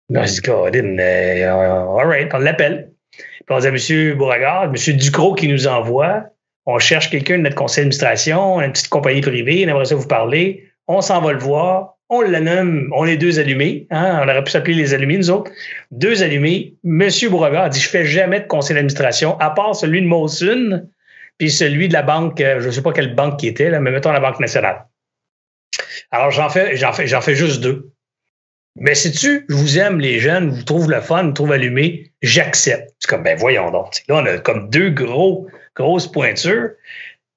Là, 0.09 0.25
je 0.25 0.41
dis, 0.41 0.49
euh, 0.49 1.99
all 1.99 2.07
right, 2.07 2.33
on 2.33 2.39
l'appelle. 2.39 2.91
Puis 3.13 3.45
on 3.51 3.59
dit 3.59 3.67
à 3.67 3.69
M. 3.69 4.17
Beauregard, 4.17 4.65
M. 4.65 4.97
Ducrot 4.97 5.35
qui 5.35 5.49
nous 5.49 5.67
envoie, 5.67 6.25
on 6.65 6.79
cherche 6.79 7.11
quelqu'un 7.11 7.37
de 7.37 7.43
notre 7.43 7.57
conseil 7.57 7.85
d'administration, 7.85 8.59
une 8.63 8.73
petite 8.73 8.89
compagnie 8.89 9.21
privée, 9.21 9.65
on 9.67 9.69
aimerait 9.69 9.85
ça 9.85 9.97
vous 9.97 10.09
parler, 10.09 10.65
on 10.89 11.03
s'en 11.03 11.21
va 11.21 11.35
le 11.35 11.41
voir, 11.41 11.99
on 12.09 12.23
le 12.23 12.41
nomme, 12.41 12.91
on 12.97 13.05
est 13.05 13.19
deux 13.19 13.39
allumés, 13.39 13.87
hein, 13.91 14.23
on 14.25 14.31
aurait 14.31 14.45
pu 14.45 14.51
s'appeler 14.51 14.77
les 14.77 14.95
allumés, 14.95 15.19
nous 15.19 15.31
autres, 15.31 15.51
deux 15.91 16.23
allumés. 16.23 16.75
M. 16.87 17.11
Beauregard 17.31 17.69
dit, 17.69 17.81
je 17.81 17.91
fais 17.91 18.07
jamais 18.07 18.41
de 18.41 18.47
conseil 18.47 18.77
d'administration, 18.77 19.39
à 19.41 19.51
part 19.51 19.77
celui 19.77 20.01
de 20.01 20.07
Mosun, 20.07 20.89
puis 21.39 21.51
celui 21.51 21.89
de 21.89 21.93
la 21.93 22.03
banque, 22.03 22.41
euh, 22.41 22.61
je 22.61 22.67
ne 22.67 22.71
sais 22.73 22.83
pas 22.83 22.93
quelle 22.93 23.15
banque 23.15 23.39
qui 23.39 23.49
était, 23.49 23.71
là, 23.71 23.81
mais 23.81 23.91
mettons 23.91 24.13
la 24.13 24.21
Banque 24.21 24.41
nationale. 24.41 24.87
Alors, 26.11 26.31
j'en 26.31 26.49
fais, 26.49 26.77
j'en 26.77 26.93
fais, 26.93 27.07
j'en 27.07 27.21
fais 27.21 27.35
juste 27.35 27.61
deux. 27.61 27.91
Mais 28.77 28.95
si 28.95 29.13
tu, 29.13 29.47
je 29.49 29.55
vous 29.55 29.79
aime, 29.79 30.01
les 30.01 30.19
jeunes, 30.19 30.51
vous 30.51 30.63
trouvez 30.63 30.95
le 30.95 31.01
fun, 31.01 31.25
vous 31.25 31.33
trouvez 31.33 31.55
allumé, 31.55 32.13
j'accepte. 32.23 32.95
C'est 32.99 33.09
comme, 33.09 33.23
ben 33.23 33.37
voyons 33.39 33.71
donc. 33.71 34.03
Là, 34.09 34.17
on 34.17 34.27
a 34.27 34.39
comme 34.39 34.69
deux 34.69 34.91
gros, 34.91 35.49
grosses 35.77 36.11
pointures. 36.11 36.71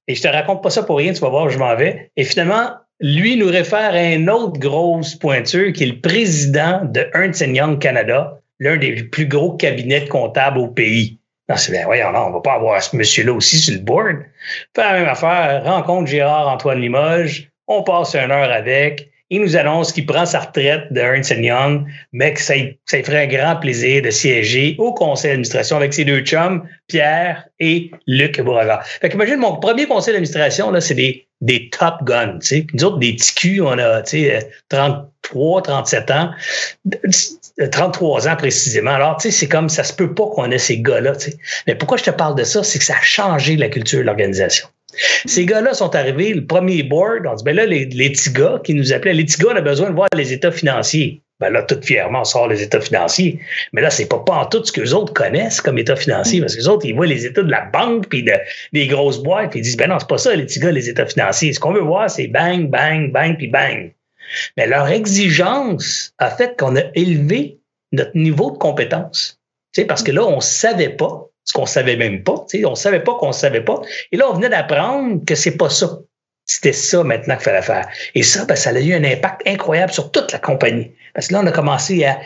Et 0.07 0.15
je 0.15 0.21
te 0.21 0.27
raconte 0.27 0.63
pas 0.63 0.69
ça 0.69 0.83
pour 0.83 0.97
rien, 0.97 1.13
tu 1.13 1.19
vas 1.19 1.29
voir 1.29 1.49
je 1.49 1.59
m'en 1.59 1.75
vais. 1.75 2.11
Et 2.15 2.23
finalement, 2.23 2.71
lui 2.99 3.35
nous 3.35 3.47
réfère 3.47 3.93
à 3.93 4.03
une 4.13 4.29
autre 4.29 4.59
grosse 4.59 5.15
pointure 5.15 5.71
qui 5.73 5.83
est 5.83 5.87
le 5.87 6.01
président 6.01 6.81
de 6.83 7.07
Ernst 7.13 7.41
Young 7.41 7.79
Canada, 7.79 8.39
l'un 8.59 8.77
des 8.77 9.03
plus 9.03 9.27
gros 9.27 9.55
cabinets 9.55 10.07
comptables 10.07 10.57
au 10.57 10.67
pays. 10.67 11.16
Non, 11.49 11.55
c'est 11.55 11.71
bien, 11.71 11.85
voyons, 11.85 12.11
non, 12.11 12.25
on 12.27 12.31
va 12.31 12.41
pas 12.41 12.53
avoir 12.53 12.81
ce 12.81 12.95
monsieur-là 12.95 13.31
aussi 13.31 13.57
sur 13.57 13.73
le 13.73 13.79
board. 13.79 14.17
Fait 14.75 14.83
la 14.83 14.93
même 14.93 15.07
affaire, 15.07 15.63
rencontre 15.63 16.09
Gérard-Antoine 16.09 16.81
Limoges, 16.81 17.49
on 17.67 17.83
passe 17.83 18.15
une 18.15 18.31
heure 18.31 18.51
avec, 18.51 19.09
il 19.29 19.41
nous 19.41 19.57
annonce 19.57 19.91
qu'il 19.91 20.05
prend 20.05 20.25
sa 20.25 20.39
retraite 20.39 20.91
de 20.91 20.99
Ernst 20.99 21.31
Young, 21.31 21.85
mais 22.13 22.33
que 22.33 22.41
ça, 22.41 22.53
ça 22.85 23.03
ferait 23.03 23.23
un 23.23 23.27
grand 23.27 23.55
plaisir 23.57 24.01
de 24.01 24.09
siéger 24.09 24.75
au 24.77 24.93
conseil 24.93 25.31
d'administration 25.31 25.77
avec 25.77 25.93
ses 25.93 26.05
deux 26.05 26.21
chums, 26.21 26.67
Pierre 26.87 27.47
et 27.59 27.91
Luc 28.07 28.39
Beauregard. 28.41 28.85
Fait 28.85 29.09
qu'imagine, 29.09 29.37
mon 29.37 29.57
premier 29.57 29.85
conseil 29.85 30.13
d'administration, 30.13 30.71
là, 30.71 30.79
c'est 30.79 30.95
des, 30.95 31.26
des 31.41 31.69
top 31.69 32.03
guns, 32.03 32.39
tu 32.39 32.47
sais. 32.47 32.67
Nous 32.73 32.83
autres, 32.83 32.97
des 32.97 33.15
TQ, 33.15 33.61
on 33.61 33.77
a, 33.77 34.01
tu 34.01 34.21
sais, 34.21 34.49
33, 34.69 35.61
37 35.61 36.11
ans. 36.11 36.31
33 37.71 38.27
ans 38.27 38.35
précisément. 38.35 38.91
Alors, 38.91 39.17
tu 39.17 39.23
sais, 39.23 39.31
c'est 39.31 39.47
comme 39.47 39.69
ça 39.69 39.83
se 39.83 39.93
peut 39.93 40.13
pas 40.13 40.27
qu'on 40.27 40.49
ait 40.51 40.57
ces 40.57 40.79
gars-là. 40.79 41.15
Tu 41.15 41.31
sais. 41.31 41.37
Mais 41.67 41.75
pourquoi 41.75 41.97
je 41.97 42.03
te 42.03 42.11
parle 42.11 42.35
de 42.35 42.43
ça? 42.43 42.63
C'est 42.63 42.79
que 42.79 42.85
ça 42.85 42.95
a 42.95 43.01
changé 43.01 43.55
la 43.55 43.69
culture 43.69 43.99
de 43.99 44.05
l'organisation. 44.05 44.67
Ces 45.25 45.45
gars-là 45.45 45.73
sont 45.73 45.95
arrivés, 45.95 46.33
le 46.33 46.45
premier 46.45 46.81
board, 46.81 47.27
on 47.27 47.35
dit, 47.35 47.43
ben 47.43 47.55
là, 47.55 47.65
les, 47.65 47.85
les 47.85 48.09
petits 48.09 48.31
qui 48.63 48.73
nous 48.73 48.93
appelaient, 48.93 49.13
les 49.13 49.25
petits 49.25 49.37
gars, 49.37 49.49
on 49.51 49.55
a 49.55 49.61
besoin 49.61 49.89
de 49.89 49.95
voir 49.95 50.07
les 50.15 50.33
états 50.33 50.51
financiers. 50.51 51.21
Ben 51.39 51.51
là, 51.51 51.61
tout 51.61 51.79
fièrement, 51.83 52.21
on 52.21 52.25
sort 52.25 52.47
les 52.47 52.63
états 52.63 52.81
financiers. 52.81 53.39
Mais 53.71 53.81
là, 53.81 53.91
c'est 53.91 54.07
pas, 54.07 54.19
pas 54.19 54.33
en 54.33 54.45
tout 54.45 54.63
ce 54.63 54.71
que 54.71 54.81
les 54.81 54.93
autres 54.93 55.13
connaissent 55.13 55.61
comme 55.61 55.77
états 55.77 55.95
financiers, 55.95 56.41
parce 56.41 56.55
que 56.55 56.61
les 56.61 56.67
autres, 56.67 56.85
ils 56.85 56.95
voient 56.95 57.05
les 57.05 57.27
états 57.27 57.43
de 57.43 57.51
la 57.51 57.65
banque 57.65 58.07
puis 58.09 58.23
de, 58.23 58.33
des 58.73 58.87
grosses 58.87 59.21
boîtes, 59.21 59.51
puis 59.51 59.59
ils 59.59 59.63
disent, 59.63 59.77
ben 59.77 59.89
non, 59.89 59.99
c'est 59.99 60.07
pas 60.07 60.17
ça, 60.17 60.35
les 60.35 60.43
petits 60.43 60.59
gars, 60.59 60.71
les 60.71 60.89
états 60.89 61.05
financiers. 61.05 61.53
Ce 61.53 61.59
qu'on 61.59 61.73
veut 61.73 61.81
voir, 61.81 62.09
c'est 62.09 62.27
bang, 62.27 62.69
bang, 62.69 63.11
bang, 63.11 63.37
puis 63.37 63.47
bang. 63.47 63.91
Mais 64.57 64.67
leur 64.67 64.87
exigence 64.89 66.13
a 66.17 66.31
fait 66.31 66.57
qu'on 66.57 66.75
a 66.75 66.83
élevé 66.95 67.59
notre 67.91 68.17
niveau 68.17 68.51
de 68.51 68.57
compétence. 68.57 69.39
Tu 69.73 69.81
sais, 69.81 69.87
parce 69.87 70.03
que 70.03 70.11
là, 70.11 70.25
on 70.25 70.37
ne 70.37 70.41
savait 70.41 70.89
pas 70.89 71.27
ce 71.43 71.53
qu'on 71.53 71.65
savait 71.65 71.95
même 71.95 72.23
pas. 72.23 72.45
Tu 72.49 72.59
sais, 72.59 72.65
on 72.65 72.75
savait 72.75 72.99
pas 72.99 73.15
qu'on 73.15 73.31
savait 73.31 73.61
pas. 73.61 73.81
Et 74.11 74.17
là, 74.17 74.29
on 74.29 74.33
venait 74.33 74.49
d'apprendre 74.49 75.23
que 75.25 75.35
c'est 75.35 75.55
pas 75.55 75.69
ça. 75.69 75.99
C'était 76.47 76.73
ça 76.73 77.03
maintenant 77.03 77.35
qu'il 77.35 77.43
fallait 77.43 77.61
faire. 77.61 77.87
Et 78.15 78.23
ça, 78.23 78.45
ben, 78.45 78.55
ça 78.55 78.69
a 78.69 78.79
eu 78.79 78.93
un 78.93 79.03
impact 79.03 79.41
incroyable 79.45 79.91
sur 79.91 80.11
toute 80.11 80.31
la 80.31 80.39
compagnie. 80.39 80.91
Parce 81.13 81.27
que 81.27 81.33
là, 81.33 81.41
on 81.43 81.47
a 81.47 81.51
commencé 81.51 82.05
à 82.05 82.19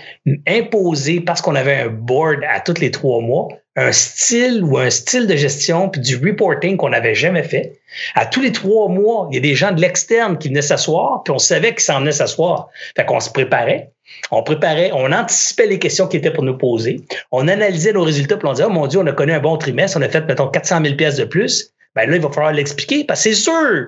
imposer, 0.47 1.21
parce 1.21 1.41
qu'on 1.41 1.55
avait 1.55 1.75
un 1.75 1.87
board 1.87 2.41
à 2.47 2.59
tous 2.59 2.79
les 2.79 2.91
trois 2.91 3.19
mois, 3.19 3.47
un 3.75 3.91
style 3.91 4.63
ou 4.63 4.77
un 4.77 4.89
style 4.89 5.25
de 5.25 5.35
gestion 5.35 5.89
puis 5.89 6.01
du 6.01 6.17
reporting 6.17 6.77
qu'on 6.77 6.89
n'avait 6.89 7.15
jamais 7.15 7.41
fait. 7.41 7.79
À 8.13 8.27
tous 8.27 8.41
les 8.41 8.51
trois 8.51 8.89
mois, 8.89 9.27
il 9.31 9.35
y 9.35 9.37
a 9.39 9.41
des 9.41 9.55
gens 9.55 9.71
de 9.71 9.81
l'externe 9.81 10.37
qui 10.37 10.49
venaient 10.49 10.61
s'asseoir, 10.61 11.23
puis 11.23 11.33
on 11.33 11.39
savait 11.39 11.71
qu'ils 11.71 11.81
s'en 11.81 12.01
venaient 12.01 12.11
s'asseoir. 12.11 12.69
Fait 12.95 13.05
qu'on 13.05 13.19
se 13.19 13.29
préparait. 13.29 13.91
On 14.29 14.43
préparait, 14.43 14.91
on 14.93 15.11
anticipait 15.11 15.67
les 15.67 15.79
questions 15.79 16.07
qui 16.07 16.17
étaient 16.17 16.31
pour 16.31 16.43
nous 16.43 16.57
poser. 16.57 17.01
On 17.31 17.47
analysait 17.47 17.93
nos 17.93 18.03
résultats, 18.03 18.37
puis 18.37 18.47
on 18.47 18.53
disait, 18.53 18.67
oh 18.67 18.71
mon 18.71 18.85
Dieu, 18.85 18.99
on 18.99 19.07
a 19.07 19.13
connu 19.13 19.31
un 19.31 19.39
bon 19.39 19.57
trimestre, 19.57 19.97
on 19.97 20.01
a 20.01 20.09
fait, 20.09 20.27
mettons, 20.27 20.47
400 20.47 20.83
000 20.83 20.95
pièces 20.95 21.15
de 21.15 21.25
plus. 21.25 21.73
Ben 21.95 22.09
là, 22.09 22.17
il 22.17 22.21
va 22.21 22.29
falloir 22.29 22.53
l'expliquer, 22.53 23.03
parce 23.03 23.23
que 23.23 23.33
c'est 23.33 23.41
sûr 23.41 23.87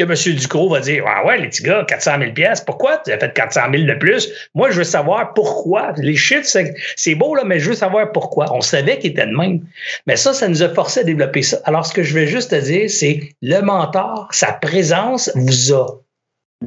que 0.00 0.30
M. 0.30 0.36
Ducrot 0.36 0.68
va 0.70 0.80
dire 0.80 1.04
Ah 1.06 1.26
ouais, 1.26 1.38
les 1.38 1.48
petits 1.48 1.62
gars, 1.62 1.84
400 1.86 2.12
000 2.18 2.32
pourquoi 2.66 2.98
tu 2.98 3.12
as 3.12 3.18
fait 3.18 3.32
400 3.32 3.60
000 3.72 3.84
de 3.84 3.94
plus? 3.94 4.28
Moi, 4.54 4.70
je 4.70 4.78
veux 4.78 4.84
savoir 4.84 5.34
pourquoi. 5.34 5.92
Les 5.98 6.16
chiffres, 6.16 6.48
c'est 6.96 7.14
beau, 7.14 7.34
là, 7.34 7.44
mais 7.44 7.58
je 7.58 7.70
veux 7.70 7.76
savoir 7.76 8.12
pourquoi. 8.12 8.46
On 8.54 8.60
savait 8.60 8.98
qu'il 8.98 9.12
était 9.12 9.26
de 9.26 9.36
même. 9.36 9.60
Mais 10.06 10.16
ça, 10.16 10.32
ça 10.32 10.48
nous 10.48 10.62
a 10.62 10.68
forcé 10.70 11.00
à 11.00 11.04
développer 11.04 11.42
ça. 11.42 11.58
Alors, 11.64 11.84
ce 11.84 11.92
que 11.92 12.02
je 12.02 12.14
veux 12.14 12.26
juste 12.26 12.50
te 12.50 12.56
dire, 12.56 12.88
c'est 12.90 13.20
le 13.42 13.60
mentor, 13.60 14.28
sa 14.30 14.52
présence 14.52 15.30
vous 15.34 15.72
a 15.74 15.86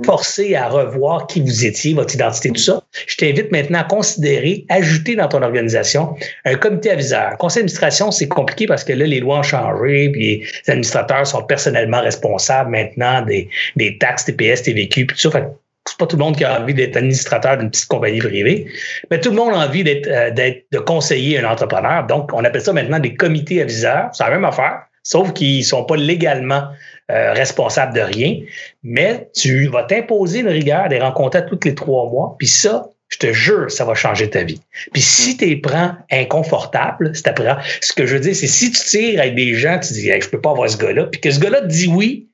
forcé 0.06 0.56
à 0.56 0.70
revoir 0.70 1.28
qui 1.28 1.40
vous 1.42 1.66
étiez, 1.66 1.94
votre 1.94 2.16
identité, 2.16 2.50
tout 2.50 2.62
ça. 2.62 2.82
Je 3.06 3.16
t'invite 3.16 3.52
maintenant 3.52 3.80
à 3.80 3.84
considérer, 3.84 4.66
ajouter 4.70 5.16
dans 5.16 5.28
ton 5.28 5.42
organisation 5.44 6.16
un 6.46 6.56
comité 6.56 6.90
aviseur. 6.90 7.38
Conseil 7.38 7.62
d'administration, 7.62 8.10
c'est 8.10 8.28
compliqué 8.28 8.66
parce 8.66 8.84
que 8.84 8.94
là, 8.94 9.06
les 9.06 9.20
lois 9.20 9.40
ont 9.40 9.44
changé, 9.44 10.10
puis 10.10 10.38
les 10.40 10.72
administrateurs 10.72 11.28
sont 11.28 11.44
personnellement 11.44 12.02
responsables 12.02 12.72
maintenant 12.72 13.22
des, 13.22 13.50
des 13.76 13.98
taxes, 14.00 14.26
TPS, 14.26 14.64
TVQ, 14.64 15.06
puis 15.06 15.16
tout 15.16 15.30
ça. 15.30 15.52
c'est 15.86 15.98
pas 15.98 16.08
tout 16.08 16.18
le 16.18 16.24
monde 16.24 16.38
qui 16.38 16.44
a 16.44 16.60
envie 16.60 16.74
d'être 16.74 16.98
administrateur 16.98 17.58
d'une 17.58 17.70
petite 17.70 17.88
compagnie 17.88 18.20
privée, 18.20 18.66
mais 19.12 19.20
tout 19.20 19.30
le 19.30 19.36
monde 19.36 19.54
a 19.54 19.58
envie 19.58 19.84
d'être, 19.84 20.08
euh, 20.08 20.32
d'être, 20.32 20.66
de 20.72 20.80
conseiller 20.80 21.40
un 21.40 21.50
entrepreneur. 21.50 22.08
Donc, 22.08 22.32
on 22.34 22.44
appelle 22.44 22.62
ça 22.62 22.74
maintenant 22.74 23.00
des 23.00 23.14
comités 23.14 23.62
aviseurs. 23.62 24.10
C'est 24.14 24.24
la 24.24 24.32
même 24.32 24.46
affaire, 24.46 24.82
sauf 25.04 25.34
qu'ils 25.34 25.64
sont 25.64 25.84
pas 25.84 25.98
légalement 25.98 26.64
euh, 27.12 27.34
responsable 27.34 27.94
de 27.94 28.02
rien, 28.02 28.40
mais 28.84 29.30
tu 29.34 29.68
vas 29.68 29.84
t'imposer 29.84 30.40
une 30.40 30.48
rigueur 30.48 30.90
des 30.90 31.00
rencontrer 31.00 31.46
tous 31.46 31.60
les 31.66 31.76
trois 31.76 32.10
mois, 32.10 32.36
puis 32.38 32.48
ça, 32.48 32.90
je 33.10 33.18
te 33.18 33.34
jure, 33.34 33.70
ça 33.70 33.86
va 33.86 33.94
changer 33.94 34.30
ta 34.30 34.44
vie. 34.44 34.62
Puis 34.92 35.02
si 35.02 35.38
tu 35.38 35.50
es 35.50 35.56
prends 35.58 35.96
inconfortable, 36.12 37.12
ce 37.14 37.94
que 37.94 38.06
je 38.06 38.14
veux 38.16 38.20
dire, 38.20 38.36
c'est 38.36 38.48
si 38.48 38.72
tu 38.72 38.80
tires 38.80 39.20
avec 39.20 39.36
des 39.36 39.54
gens, 39.54 39.80
tu 39.80 39.94
dis, 39.94 40.10
je 40.20 40.30
peux 40.30 40.42
pas 40.42 40.52
avoir 40.52 40.70
ce 40.70 40.78
gars-là, 40.78 41.06
puis 41.06 41.22
que 41.22 41.30
ce 41.30 41.40
gars-là 41.40 41.62
te 41.62 41.68
dit 41.68 41.88
oui, 41.88 42.30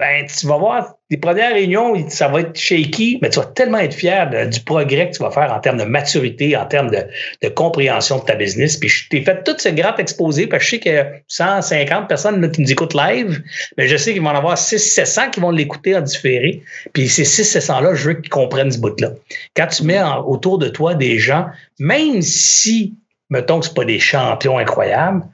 ben, 0.00 0.26
tu 0.26 0.46
vas 0.46 0.56
voir, 0.56 0.94
les 1.10 1.18
premières 1.18 1.52
réunions, 1.52 2.08
ça 2.08 2.28
va 2.28 2.40
être 2.40 2.56
shaky, 2.56 3.18
mais 3.20 3.28
tu 3.28 3.38
vas 3.38 3.44
tellement 3.44 3.78
être 3.78 3.92
fier 3.92 4.48
du 4.48 4.60
progrès 4.60 5.10
que 5.10 5.16
tu 5.16 5.22
vas 5.22 5.30
faire 5.30 5.52
en 5.52 5.60
termes 5.60 5.76
de 5.76 5.84
maturité, 5.84 6.56
en 6.56 6.64
termes 6.64 6.90
de, 6.90 7.48
compréhension 7.50 8.18
de 8.18 8.24
ta 8.24 8.34
business. 8.34 8.78
Puis 8.78 8.88
je 8.88 9.08
t'ai 9.10 9.20
fait 9.20 9.44
tout 9.44 9.54
ce 9.58 9.68
grand 9.68 9.94
exposé, 9.98 10.46
parce 10.46 10.64
que 10.64 10.76
je 10.78 10.82
sais 10.82 10.98
a 10.98 11.06
150 11.28 12.08
personnes 12.08 12.50
qui 12.50 12.62
nous 12.62 12.72
écoutent 12.72 12.94
live, 12.94 13.42
mais 13.76 13.88
je 13.88 13.96
sais 13.98 14.14
qu'il 14.14 14.22
va 14.22 14.30
en 14.30 14.36
avoir 14.36 14.56
600-700 14.56 15.32
qui 15.32 15.40
vont 15.40 15.50
l'écouter 15.50 15.94
en 15.94 16.00
différé. 16.00 16.62
Puis 16.94 17.06
ces 17.06 17.24
600-700-là, 17.24 17.94
je 17.94 18.08
veux 18.08 18.14
qu'ils 18.14 18.30
comprennent 18.30 18.72
ce 18.72 18.78
bout-là. 18.78 19.10
Quand 19.54 19.66
tu 19.66 19.84
mets 19.84 20.00
autour 20.26 20.56
de 20.56 20.68
toi 20.68 20.94
des 20.94 21.18
gens, 21.18 21.44
même 21.78 22.22
si, 22.22 22.94
mettons 23.28 23.60
que 23.60 23.66
ce 23.66 23.74
pas 23.74 23.84
des 23.84 23.98
champions 23.98 24.56
incroyables, 24.56 25.24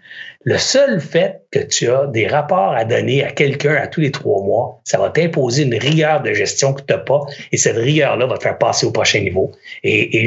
le 0.46 0.58
seul 0.58 1.00
fait 1.00 1.44
que 1.50 1.58
tu 1.58 1.90
as 1.90 2.06
des 2.06 2.28
rapports 2.28 2.72
à 2.72 2.84
donner 2.84 3.24
à 3.24 3.32
quelqu'un 3.32 3.74
à 3.74 3.88
tous 3.88 4.00
les 4.00 4.12
trois 4.12 4.44
mois, 4.44 4.80
ça 4.84 4.96
va 4.96 5.10
t'imposer 5.10 5.64
une 5.64 5.74
rigueur 5.74 6.22
de 6.22 6.32
gestion 6.32 6.72
que 6.72 6.82
tu 6.82 6.94
n'as 6.94 7.00
pas 7.00 7.20
et 7.50 7.56
cette 7.56 7.76
rigueur-là 7.76 8.26
va 8.26 8.38
te 8.38 8.44
faire 8.44 8.56
passer 8.56 8.86
au 8.86 8.92
prochain 8.92 9.20
niveau. 9.20 9.50
Et, 9.82 10.24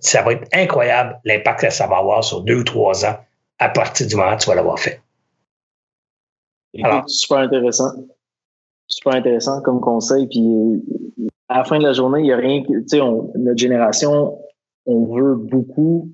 ça 0.00 0.22
va 0.22 0.32
être 0.32 0.48
incroyable 0.54 1.20
l'impact 1.26 1.60
que 1.60 1.70
ça 1.70 1.86
va 1.86 1.98
avoir 1.98 2.24
sur 2.24 2.40
deux 2.40 2.60
ou 2.60 2.64
trois 2.64 3.04
ans 3.04 3.18
à 3.58 3.68
partir 3.68 4.06
du 4.06 4.16
moment 4.16 4.32
où 4.32 4.38
tu 4.38 4.48
vas 4.48 4.54
l'avoir 4.54 4.78
fait. 4.78 5.02
Alors, 6.82 7.04
super 7.06 7.38
intéressant. 7.38 7.92
Super 8.86 9.16
intéressant 9.16 9.60
comme 9.60 9.80
conseil. 9.82 10.28
Puis 10.28 10.82
à 11.50 11.58
la 11.58 11.64
fin 11.64 11.78
de 11.78 11.84
la 11.84 11.92
journée, 11.92 12.20
il 12.20 12.24
n'y 12.24 12.32
a 12.32 12.38
rien. 12.38 12.62
Tu 12.62 12.84
sais, 12.86 13.00
notre 13.00 13.58
génération, 13.58 14.38
on 14.86 15.14
veut 15.14 15.34
beaucoup 15.34 16.08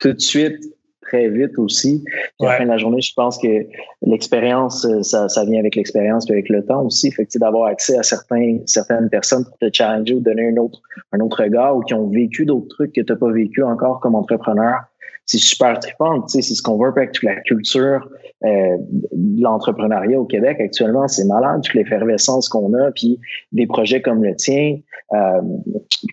tout 0.00 0.12
de 0.12 0.20
suite 0.20 0.75
très 1.06 1.28
vite 1.28 1.58
aussi. 1.58 2.04
à 2.40 2.46
la 2.46 2.52
fin 2.52 2.64
de 2.64 2.68
la 2.68 2.78
journée, 2.78 3.00
je 3.00 3.12
pense 3.14 3.38
que 3.38 3.66
l'expérience, 4.02 4.84
euh, 4.84 5.02
ça, 5.02 5.28
ça 5.28 5.44
vient 5.44 5.60
avec 5.60 5.76
l'expérience 5.76 6.28
et 6.28 6.32
avec 6.32 6.48
le 6.48 6.64
temps 6.64 6.82
aussi. 6.84 7.10
Fait 7.10 7.26
que 7.26 7.38
d'avoir 7.38 7.66
accès 7.66 7.96
à 7.96 8.02
certains, 8.02 8.58
certaines 8.66 9.08
personnes 9.08 9.44
pour 9.44 9.58
te 9.58 9.68
challenger 9.72 10.14
ou 10.14 10.20
donner 10.20 10.48
un 10.48 10.56
autre, 10.56 10.80
un 11.12 11.20
autre 11.20 11.42
regard 11.42 11.76
ou 11.76 11.80
qui 11.82 11.94
ont 11.94 12.08
vécu 12.08 12.44
d'autres 12.44 12.68
trucs 12.68 12.92
que 12.92 13.00
tu 13.00 13.12
n'as 13.12 13.18
pas 13.18 13.30
vécu 13.30 13.62
encore 13.62 14.00
comme 14.00 14.14
entrepreneur, 14.14 14.80
c'est 15.26 15.38
super 15.38 15.78
trippant. 15.80 16.22
Tu 16.22 16.28
sais, 16.28 16.42
c'est 16.42 16.54
ce 16.54 16.62
qu'on 16.62 16.76
voit 16.76 16.92
avec 16.96 17.12
toute 17.12 17.24
la 17.24 17.36
culture 17.40 18.08
euh, 18.44 18.76
de 19.12 19.42
l'entrepreneuriat 19.42 20.20
au 20.20 20.24
Québec 20.24 20.58
actuellement. 20.60 21.08
C'est 21.08 21.24
malade, 21.24 21.62
toute 21.64 21.74
l'effervescence 21.74 22.48
qu'on 22.48 22.72
a. 22.74 22.92
Puis 22.92 23.18
des 23.50 23.66
projets 23.66 24.00
comme 24.00 24.22
le 24.22 24.36
tien, 24.36 24.78
euh, 25.12 25.40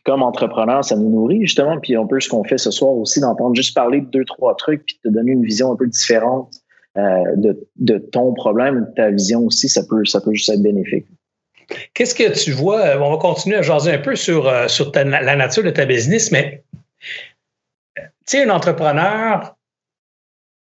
comme 0.06 0.22
entrepreneur, 0.22 0.84
ça 0.84 0.96
nous 0.96 1.10
nourrit 1.10 1.42
justement. 1.42 1.80
Puis 1.80 1.96
un 1.96 2.06
peu 2.06 2.20
ce 2.20 2.30
qu'on 2.30 2.44
fait 2.44 2.58
ce 2.58 2.72
soir 2.72 2.94
aussi, 2.94 3.20
d'entendre 3.20 3.56
juste 3.56 3.74
parler 3.76 4.02
de 4.02 4.06
deux, 4.08 4.26
trois 4.26 4.56
trucs, 4.56 4.86
puis 4.86 5.00
te 5.04 5.10
donner 5.10 5.32
une 5.32 5.44
vision 5.44 5.72
un 5.72 5.76
peu 5.76 5.88
différente 5.88 6.54
euh, 6.98 7.24
de, 7.36 7.98
ton 7.98 8.34
problème, 8.34 8.88
de 8.90 8.96
ta 8.96 9.10
vision 9.10 9.42
aussi, 9.46 9.68
ça 9.68 9.82
peut, 9.90 10.06
ça 10.06 10.22
peut 10.22 10.34
juste 10.34 10.50
être 10.50 10.62
bénéfique. 10.62 11.06
Qu'est-ce 11.94 12.14
que 12.14 12.32
tu 12.34 12.52
vois? 12.52 12.98
On 13.02 13.12
va 13.12 13.18
continuer 13.18 13.56
à 13.56 13.62
jaser 13.62 13.92
un 13.92 13.98
peu 13.98 14.16
sur, 14.16 14.52
sur 14.70 14.92
la 14.94 15.36
nature 15.36 15.64
de 15.64 15.70
ta 15.70 15.86
business, 15.86 16.32
mais 16.32 16.64
tu 17.96 18.04
sais, 18.26 18.44
un 18.44 18.50
entrepreneur 18.50 19.56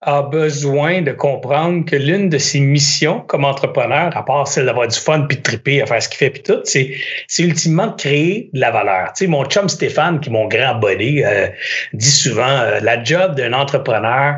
a 0.05 0.21
besoin 0.21 1.01
de 1.01 1.11
comprendre 1.11 1.85
que 1.85 1.95
l'une 1.95 2.29
de 2.29 2.37
ses 2.37 2.59
missions 2.59 3.21
comme 3.21 3.45
entrepreneur, 3.45 4.15
à 4.15 4.23
part 4.23 4.47
celle 4.47 4.65
d'avoir 4.65 4.87
du 4.87 4.97
fun 4.97 5.21
puis 5.21 5.37
de 5.37 5.43
triper 5.43 5.81
à 5.81 5.85
faire 5.85 6.01
ce 6.01 6.09
qu'il 6.09 6.17
fait 6.17 6.29
puis 6.29 6.43
tout, 6.43 6.59
c'est, 6.63 6.95
c'est 7.27 7.43
ultimement 7.43 7.87
de 7.87 7.95
créer 7.95 8.49
de 8.53 8.59
la 8.59 8.71
valeur. 8.71 9.13
Tu 9.13 9.25
sais, 9.25 9.27
mon 9.27 9.45
chum 9.45 9.69
Stéphane, 9.69 10.19
qui 10.19 10.29
est 10.29 10.31
mon 10.31 10.47
grand 10.47 10.75
body, 10.75 11.23
euh, 11.23 11.47
dit 11.93 12.11
souvent 12.11 12.47
euh, 12.47 12.79
la 12.81 13.03
job 13.03 13.35
d'un 13.35 13.53
entrepreneur, 13.53 14.35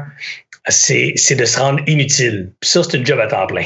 c'est, 0.68 1.14
c'est 1.16 1.36
de 1.36 1.46
se 1.46 1.60
rendre 1.60 1.82
inutile. 1.88 2.52
Puis 2.60 2.70
ça, 2.70 2.84
c'est 2.84 2.98
une 2.98 3.06
job 3.06 3.20
à 3.20 3.28
temps 3.28 3.48
plein. 3.48 3.66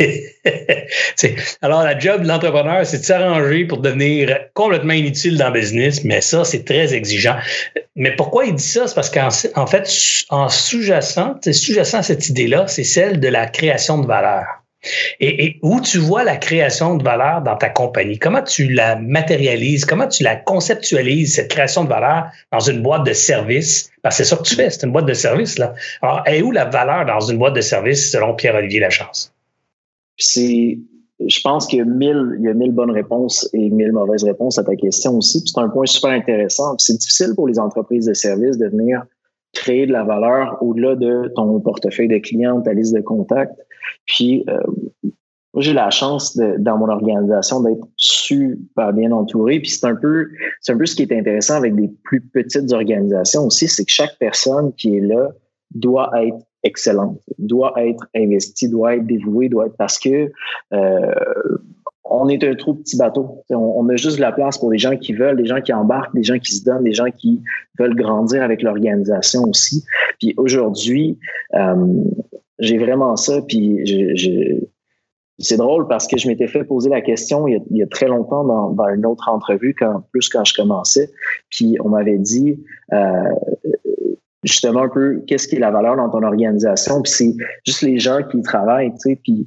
alors, 1.62 1.82
la 1.82 1.98
job 1.98 2.22
de 2.22 2.28
l'entrepreneur, 2.28 2.86
c'est 2.86 2.98
de 2.98 3.04
s'arranger 3.04 3.64
pour 3.64 3.78
devenir 3.78 4.38
complètement 4.54 4.94
inutile 4.94 5.36
dans 5.36 5.48
le 5.50 5.60
business, 5.60 6.04
mais 6.04 6.20
ça, 6.20 6.44
c'est 6.44 6.64
très 6.64 6.94
exigeant. 6.94 7.36
Mais 7.96 8.14
pourquoi 8.16 8.46
il 8.46 8.54
dit 8.54 8.62
ça? 8.62 8.86
C'est 8.86 8.94
parce 8.94 9.10
qu'en 9.10 9.28
en 9.56 9.66
fait, 9.66 9.90
en 10.30 10.48
sous-jacent, 10.48 11.36
sous-jacent 11.42 11.98
à 11.98 12.02
cette 12.02 12.28
idée-là, 12.28 12.66
c'est 12.66 12.84
celle 12.84 13.20
de 13.20 13.28
la 13.28 13.46
création 13.46 13.98
de 13.98 14.06
valeur. 14.06 14.59
Et, 15.20 15.58
où 15.62 15.80
tu 15.80 15.98
vois 15.98 16.24
la 16.24 16.36
création 16.36 16.96
de 16.96 17.02
valeur 17.02 17.42
dans 17.42 17.56
ta 17.56 17.68
compagnie? 17.68 18.18
Comment 18.18 18.42
tu 18.42 18.72
la 18.72 18.96
matérialises? 18.96 19.84
Comment 19.84 20.08
tu 20.08 20.22
la 20.22 20.36
conceptualises, 20.36 21.34
cette 21.34 21.50
création 21.50 21.84
de 21.84 21.90
valeur, 21.90 22.28
dans 22.50 22.60
une 22.60 22.82
boîte 22.82 23.04
de 23.04 23.12
service? 23.12 23.90
Parce 24.02 24.16
que 24.16 24.24
c'est 24.24 24.30
ça 24.30 24.36
que 24.36 24.42
tu 24.42 24.54
fais, 24.54 24.70
c'est 24.70 24.86
une 24.86 24.92
boîte 24.92 25.06
de 25.06 25.12
service. 25.12 25.58
Là. 25.58 25.74
Alors, 26.00 26.22
est 26.26 26.40
où 26.40 26.50
la 26.50 26.64
valeur 26.64 27.04
dans 27.04 27.20
une 27.20 27.38
boîte 27.38 27.54
de 27.54 27.60
service 27.60 28.10
selon 28.10 28.34
Pierre-Olivier 28.34 28.80
Lachance? 28.80 29.34
C'est, 30.16 30.78
je 31.20 31.40
pense 31.42 31.66
qu'il 31.66 31.80
y 31.80 31.82
a 31.82 31.84
mille, 31.84 32.36
il 32.38 32.46
y 32.46 32.48
a 32.48 32.54
mille 32.54 32.72
bonnes 32.72 32.90
réponses 32.90 33.48
et 33.52 33.68
mille 33.68 33.92
mauvaises 33.92 34.24
réponses 34.24 34.58
à 34.58 34.64
ta 34.64 34.76
question 34.76 35.16
aussi. 35.16 35.42
C'est 35.44 35.60
un 35.60 35.68
point 35.68 35.84
super 35.84 36.10
intéressant. 36.10 36.78
C'est 36.78 36.96
difficile 36.96 37.34
pour 37.34 37.48
les 37.48 37.58
entreprises 37.58 38.06
de 38.06 38.14
services 38.14 38.56
de 38.56 38.68
venir 38.68 39.02
créer 39.52 39.86
de 39.86 39.92
la 39.92 40.04
valeur 40.04 40.56
au-delà 40.62 40.94
de 40.94 41.32
ton 41.34 41.58
portefeuille 41.60 42.08
de 42.08 42.18
clients, 42.18 42.60
ta 42.62 42.72
liste 42.72 42.94
de 42.94 43.00
contacts. 43.00 43.58
Puis, 44.06 44.44
euh, 44.48 44.60
j'ai 45.56 45.72
la 45.72 45.90
chance 45.90 46.38
dans 46.58 46.78
mon 46.78 46.88
organisation 46.88 47.60
d'être 47.60 47.86
super 47.96 48.92
bien 48.92 49.10
entouré. 49.10 49.58
Puis 49.60 49.70
c'est 49.70 49.86
un 49.86 49.96
peu, 49.96 50.28
c'est 50.60 50.72
un 50.72 50.78
peu 50.78 50.86
ce 50.86 50.94
qui 50.94 51.02
est 51.02 51.12
intéressant 51.12 51.56
avec 51.56 51.74
des 51.74 51.90
plus 52.04 52.20
petites 52.20 52.72
organisations 52.72 53.46
aussi, 53.46 53.68
c'est 53.68 53.84
que 53.84 53.90
chaque 53.90 54.16
personne 54.18 54.72
qui 54.74 54.96
est 54.96 55.00
là 55.00 55.30
doit 55.74 56.10
être 56.22 56.38
excellente, 56.62 57.20
doit 57.38 57.72
être 57.78 58.06
investie, 58.14 58.68
doit 58.68 58.96
être 58.96 59.06
dévouée, 59.06 59.48
doit 59.48 59.66
être 59.66 59.76
parce 59.76 59.98
que 59.98 60.30
euh, 60.72 61.14
on 62.04 62.28
est 62.28 62.42
un 62.42 62.54
trop 62.54 62.74
petit 62.74 62.96
bateau. 62.96 63.44
On, 63.50 63.88
a 63.88 63.96
juste 63.96 64.16
de 64.16 64.20
la 64.20 64.32
place 64.32 64.58
pour 64.58 64.72
les 64.72 64.78
gens 64.78 64.96
qui 64.96 65.12
veulent, 65.12 65.36
les 65.36 65.46
gens 65.46 65.60
qui 65.60 65.72
embarquent, 65.72 66.12
les 66.14 66.24
gens 66.24 66.38
qui 66.38 66.52
se 66.52 66.64
donnent, 66.64 66.84
les 66.84 66.92
gens 66.92 67.10
qui 67.16 67.40
veulent 67.78 67.94
grandir 67.94 68.42
avec 68.42 68.62
l'organisation 68.62 69.44
aussi. 69.44 69.84
Puis 70.18 70.34
aujourd'hui, 70.36 71.18
euh, 71.54 72.04
j'ai 72.60 72.78
vraiment 72.78 73.16
ça. 73.16 73.42
Puis 73.42 73.84
c'est 75.38 75.56
drôle 75.56 75.88
parce 75.88 76.06
que 76.06 76.18
je 76.18 76.28
m'étais 76.28 76.46
fait 76.46 76.64
poser 76.64 76.90
la 76.90 77.00
question 77.00 77.48
il 77.48 77.62
y 77.70 77.82
a, 77.82 77.86
très 77.86 78.06
longtemps 78.06 78.44
dans, 78.44 78.88
une 78.88 79.06
autre 79.06 79.28
entrevue, 79.28 79.74
plus 80.12 80.28
quand 80.28 80.44
je 80.44 80.54
commençais. 80.54 81.10
Puis 81.48 81.76
on 81.82 81.88
m'avait 81.88 82.18
dit 82.18 82.62
euh, 82.92 83.34
justement 84.44 84.82
un 84.82 84.88
peu 84.88 85.22
qu'est-ce 85.26 85.48
qui 85.48 85.56
est 85.56 85.60
la 85.60 85.70
valeur 85.70 85.96
dans 85.96 86.10
ton 86.10 86.22
organisation. 86.22 87.02
Puis 87.02 87.12
c'est 87.12 87.34
juste 87.66 87.82
les 87.82 87.98
gens 87.98 88.20
qui 88.30 88.38
y 88.38 88.42
travaillent, 88.42 88.92
tu 88.92 89.10
sais, 89.10 89.16
puis 89.16 89.46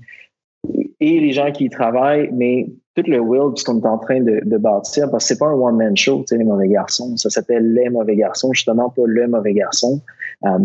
et 0.99 1.20
les 1.20 1.32
gens 1.34 1.51
qui 1.51 1.66
y 1.66 1.70
travaillent, 1.70 2.30
mais 2.32 2.68
tout 2.95 3.03
le 3.07 3.20
will 3.20 3.53
qu'on 3.66 3.82
est 3.82 3.86
en 3.86 3.97
train 3.97 4.22
de, 4.22 4.39
de 4.45 4.57
bâtir, 4.57 5.09
parce 5.11 5.26
que 5.26 5.28
c'est 5.30 5.39
pas 5.39 5.47
un 5.47 5.53
one-man 5.53 5.97
show, 5.97 6.20
tu 6.20 6.28
sais, 6.28 6.38
les 6.38 6.45
mauvais 6.45 6.70
garçons. 6.70 7.18
Ça 7.18 7.30
s'appelle 7.30 7.74
les 7.74 7.89
mauvais 7.89 8.16
garçons, 8.16 8.53
justement 8.53 8.89
pas 8.89 9.01
le 9.05 9.28
mauvais 9.28 9.53
garçon. 9.53 10.01
Euh, 10.45 10.59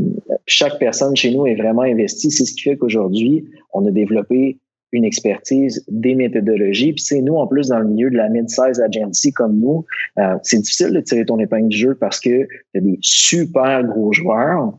chaque 0.47 0.79
personne 0.79 1.15
chez 1.17 1.31
nous 1.31 1.47
est 1.47 1.55
vraiment 1.55 1.83
investie. 1.83 2.31
C'est 2.31 2.45
ce 2.45 2.55
qui 2.55 2.63
fait 2.63 2.77
qu'aujourd'hui, 2.77 3.45
on 3.73 3.87
a 3.87 3.91
développé 3.91 4.59
une 4.93 5.05
expertise, 5.05 5.85
des 5.89 6.15
méthodologies. 6.15 6.93
Puis 6.93 7.03
c'est 7.03 7.21
nous, 7.21 7.37
en 7.37 7.47
plus, 7.47 7.69
dans 7.69 7.79
le 7.79 7.87
milieu 7.87 8.11
de 8.11 8.17
la 8.17 8.29
mid-size 8.29 8.81
agency 8.81 9.33
comme 9.33 9.59
nous, 9.59 9.85
euh, 10.19 10.37
c'est 10.43 10.59
difficile 10.59 10.93
de 10.93 11.01
tirer 11.01 11.27
ton 11.27 11.39
épingle 11.39 11.69
du 11.69 11.77
jeu 11.77 11.95
parce 11.95 12.21
que 12.21 12.47
tu 12.47 12.79
as 12.79 12.81
des 12.81 12.99
super 13.03 13.85
gros 13.85 14.13
joueurs 14.13 14.73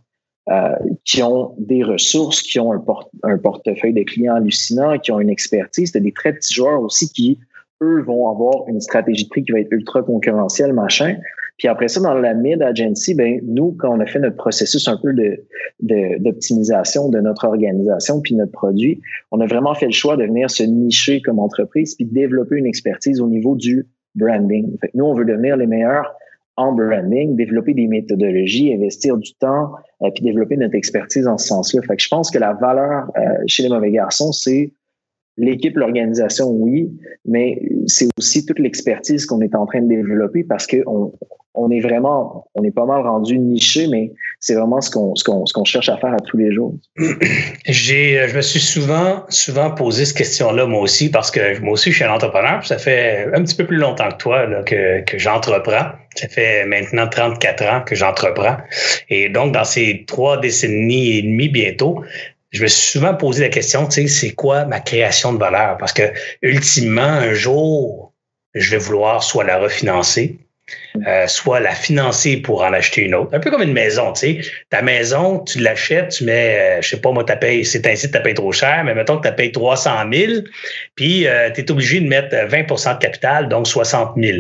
euh, 0.50 0.76
qui 1.06 1.22
ont 1.22 1.54
des 1.60 1.84
ressources, 1.84 2.42
qui 2.42 2.60
ont 2.60 2.74
un, 2.74 2.84
un, 3.24 3.38
portefeuille 3.38 3.94
de 3.94 4.02
clients 4.02 4.36
hallucinant, 4.36 4.98
qui 4.98 5.12
ont 5.12 5.20
une 5.20 5.30
expertise. 5.30 5.92
Tu 5.92 5.98
as 5.98 6.02
des 6.02 6.12
très 6.12 6.34
petits 6.34 6.56
joueurs 6.56 6.82
aussi 6.82 7.08
qui, 7.10 7.38
eux, 7.84 8.02
vont 8.02 8.30
avoir 8.30 8.68
une 8.68 8.82
stratégie 8.82 9.26
de 9.26 9.30
prix 9.30 9.44
qui 9.44 9.52
va 9.52 9.60
être 9.60 9.72
ultra 9.72 10.02
concurrentielle, 10.02 10.74
machin. 10.74 11.18
Puis 11.60 11.68
après 11.68 11.90
ça, 11.90 12.00
dans 12.00 12.14
la 12.16 12.34
mid 12.34 12.62
agency, 12.62 13.14
ben 13.14 13.42
nous, 13.44 13.76
quand 13.78 13.96
on 13.96 14.00
a 14.00 14.06
fait 14.06 14.20
notre 14.20 14.38
processus 14.38 14.88
un 14.88 14.98
peu 14.98 15.14
de 15.14 15.46
d'optimisation 16.20 17.10
de, 17.10 17.20
notre 17.20 17.46
organisation 17.46 18.22
puis 18.22 18.36
notre 18.36 18.52
produit, 18.52 19.02
on 19.32 19.40
a 19.42 19.46
vraiment 19.46 19.76
fait 19.76 19.86
le 19.86 19.92
choix 19.92 20.18
de 20.18 20.24
venir 20.24 20.50
se 20.50 20.64
nicher 20.64 21.22
comme 21.22 21.40
entreprise 21.40 21.96
puis 21.96 22.06
développer 22.06 22.56
une 22.56 22.66
expertise 22.66 23.22
au 23.22 23.28
niveau 23.28 23.56
du 23.56 23.88
branding. 24.16 24.78
Fait 24.80 24.92
nous, 24.94 25.06
on 25.06 25.14
veut 25.14 25.26
devenir 25.26 25.58
les 25.58 25.68
meilleurs 25.68 26.14
en 26.56 26.74
branding, 26.74 27.36
développer 27.38 27.74
des 27.74 27.88
méthodologies, 27.88 28.74
investir 28.74 29.18
du 29.18 29.34
temps, 29.36 29.72
euh, 30.02 30.10
puis 30.14 30.24
développer 30.24 30.58
notre 30.58 30.76
expertise 30.76 31.28
en 31.28 31.38
ce 31.38 31.48
sens-là. 31.48 31.82
Fait 31.84 31.96
que 31.96 32.04
je 32.04 32.10
pense 32.10 32.32
que 32.32 32.38
la 32.38 32.54
valeur 32.54 33.10
euh, 33.18 33.22
chez 33.48 33.64
les 33.64 33.70
mauvais 33.70 33.92
garçons, 33.92 34.34
c'est 34.34 34.74
l'équipe, 35.40 35.76
l'organisation, 35.78 36.50
oui, 36.50 36.92
mais 37.26 37.62
c'est 37.88 38.08
aussi 38.18 38.46
toute 38.46 38.60
l'expertise 38.60 39.26
qu'on 39.26 39.42
est 39.42 39.56
en 39.56 39.66
train 39.66 39.82
de 39.82 39.88
développer 39.88 40.44
parce 40.44 40.68
qu'on 40.68 41.14
on 41.56 41.72
est 41.72 41.80
vraiment, 41.80 42.48
on 42.56 42.64
est 42.64 42.72
pas 42.72 42.86
mal 42.86 43.02
rendu 43.02 43.38
niché, 43.38 43.88
mais 43.88 44.12
c'est 44.40 44.54
vraiment 44.54 44.80
ce 44.82 44.90
qu'on, 44.90 45.16
ce 45.16 45.24
qu'on, 45.24 45.44
qu'on 45.54 45.64
cherche 45.66 45.90
à 45.90 45.98
faire 45.98 46.14
à 46.14 46.20
tous 46.20 46.38
les 46.38 46.54
jours. 46.54 46.76
J'ai, 47.66 48.28
je 48.28 48.36
me 48.36 48.42
suis 48.42 48.60
souvent, 48.60 49.24
souvent 49.30 49.72
posé 49.72 50.06
cette 50.06 50.18
question-là, 50.18 50.66
moi 50.68 50.82
aussi, 50.82 51.10
parce 51.10 51.32
que 51.32 51.60
moi 51.60 51.74
aussi, 51.74 51.92
je 51.92 51.98
suis 51.98 52.06
un 52.06 52.14
entrepreneur, 52.14 52.66
ça 52.66 52.78
fait 52.78 53.28
un 53.34 53.44
petit 53.44 53.56
peu 53.56 53.66
plus 53.66 53.78
longtemps 53.78 54.10
que 54.10 54.18
toi 54.18 54.64
que, 54.64 55.04
que 55.04 55.18
j'entreprends. 55.18 55.92
Ça 56.16 56.28
fait 56.28 56.66
maintenant 56.66 57.08
34 57.08 57.64
ans 57.66 57.82
que 57.86 57.96
j'entreprends. 57.96 58.58
Et 59.10 59.30
donc, 59.30 59.54
dans 59.54 59.64
ces 59.64 60.06
trois 60.08 60.40
décennies 60.40 61.18
et 61.18 61.22
demie 61.22 61.50
bientôt, 61.50 62.04
je 62.52 62.64
me 62.64 62.68
suis 62.68 62.92
souvent 62.92 63.14
posé 63.14 63.44
la 63.44 63.50
question, 63.50 63.86
tu 63.88 64.02
sais, 64.02 64.08
c'est 64.08 64.34
quoi 64.34 64.66
ma 64.66 64.80
création 64.80 65.34
de 65.34 65.40
valeur? 65.40 65.78
Parce 65.78 65.94
que, 65.94 66.12
ultimement, 66.42 67.02
un 67.02 67.34
jour, 67.34 68.14
je 68.56 68.72
vais 68.72 68.78
vouloir 68.78 69.24
soit 69.24 69.44
la 69.44 69.60
refinancer, 69.60 70.38
euh, 71.08 71.28
soit 71.28 71.60
la 71.60 71.74
financer 71.74 72.38
pour 72.38 72.64
en 72.64 72.74
acheter 72.74 73.02
une 73.02 73.16
autre. 73.16 73.34
Un 73.34 73.40
peu 73.40 73.52
comme 73.52 73.62
une 73.62 73.74
maison, 73.74 74.14
tu 74.14 74.20
sais. 74.20 74.42
Ta 74.70 74.82
maison, 74.82 75.40
tu 75.40 75.60
l'achètes, 75.60 76.10
tu 76.10 76.24
mets, 76.24 76.60
euh, 76.60 76.82
je 76.82 76.90
sais 76.90 77.02
pas, 77.02 77.12
moi, 77.12 77.26
payé, 77.26 77.64
c'est 77.64 77.86
ainsi, 77.88 78.10
tu 78.10 78.22
payé 78.22 78.34
trop 78.34 78.52
cher, 78.52 78.84
mais 78.84 78.96
mettons 78.96 79.20
que 79.20 79.28
tu 79.28 79.36
payé 79.36 79.52
300 79.52 79.92
000, 80.12 80.42
puis 80.96 81.28
euh, 81.28 81.52
tu 81.52 81.62
es 81.62 81.72
obligé 81.72 82.00
de 82.02 82.08
mettre 82.08 82.36
20% 82.36 82.96
de 82.96 83.00
capital, 83.00 83.48
donc 83.50 83.68
60 83.68 84.14
000. 84.18 84.40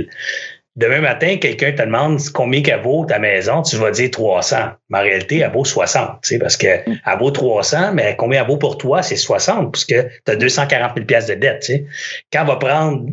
Demain 0.75 1.01
matin, 1.01 1.37
quelqu'un 1.37 1.73
te 1.73 1.81
demande 1.81 2.21
combien 2.33 2.61
qu'elle 2.61 2.81
vaut 2.81 3.05
ta 3.05 3.19
maison, 3.19 3.61
tu 3.63 3.75
vas 3.75 3.91
dire 3.91 4.11
300. 4.11 4.57
Mais 4.89 4.99
en 4.99 5.01
réalité, 5.01 5.39
elle 5.39 5.51
vaut 5.51 5.65
60, 5.65 6.21
tu 6.21 6.29
sais, 6.29 6.39
parce 6.39 6.55
que 6.55 6.89
mm. 6.89 6.99
elle 7.05 7.19
vaut 7.19 7.31
300, 7.31 7.93
mais 7.93 8.15
combien 8.17 8.41
elle 8.41 8.47
vaut 8.47 8.57
pour 8.57 8.77
toi, 8.77 9.01
c'est 9.01 9.15
60, 9.15 9.71
puisque 9.71 9.95
tu 10.25 10.31
as 10.31 10.35
240 10.35 10.93
000 10.95 11.05
pièces 11.05 11.25
de 11.25 11.33
dette, 11.33 11.61
tu 11.61 11.73
sais. 11.73 11.85
Quand 12.31 12.41
elle 12.41 12.47
va 12.47 12.55
prendre 12.55 13.09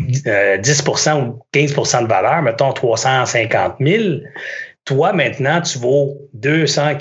10% 0.00 0.28
euh, 0.28 1.20
ou 1.20 1.42
15% 1.52 2.02
de 2.02 2.08
valeur, 2.08 2.42
mettons 2.42 2.72
350 2.72 3.76
000, 3.80 4.20
toi, 4.90 5.12
maintenant, 5.12 5.60
tu 5.60 5.78
vaux 5.78 6.18
200, 6.34 6.96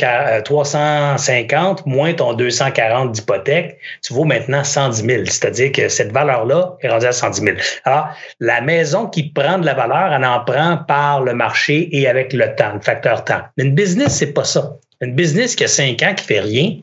350 0.46 1.80
euh, 1.80 1.84
moins 1.88 2.14
ton 2.14 2.34
240 2.34 3.14
d'hypothèque, 3.14 3.80
tu 4.04 4.14
vaux 4.14 4.26
maintenant 4.26 4.64
110 4.64 5.02
000. 5.04 5.26
C'est-à-dire 5.26 5.72
que 5.72 5.90
cette 5.90 6.12
valeur-là 6.12 6.78
est 6.82 6.88
rendue 6.88 7.08
à 7.08 7.12
110 7.12 7.42
000. 7.42 7.58
Alors, 7.86 8.10
la 8.40 8.62
maison 8.62 9.08
qui 9.08 9.24
prend 9.32 9.58
de 9.58 9.66
la 9.66 9.74
valeur, 9.74 10.14
elle 10.14 10.24
en 10.24 10.42
prend 10.42 10.78
par 10.88 11.24
le 11.24 11.34
marché 11.34 11.90
et 11.92 12.08
avec 12.08 12.32
le 12.32 12.54
temps, 12.54 12.76
le 12.76 12.80
facteur 12.80 13.26
temps. 13.26 13.42
Mais 13.58 13.64
une 13.64 13.74
business, 13.74 14.18
c'est 14.18 14.34
pas 14.34 14.44
ça. 14.44 14.78
Une 15.02 15.16
business 15.16 15.56
qui 15.56 15.64
a 15.64 15.68
5 15.68 16.04
ans, 16.04 16.14
qui 16.16 16.26
fait 16.26 16.42
rien, 16.42 16.76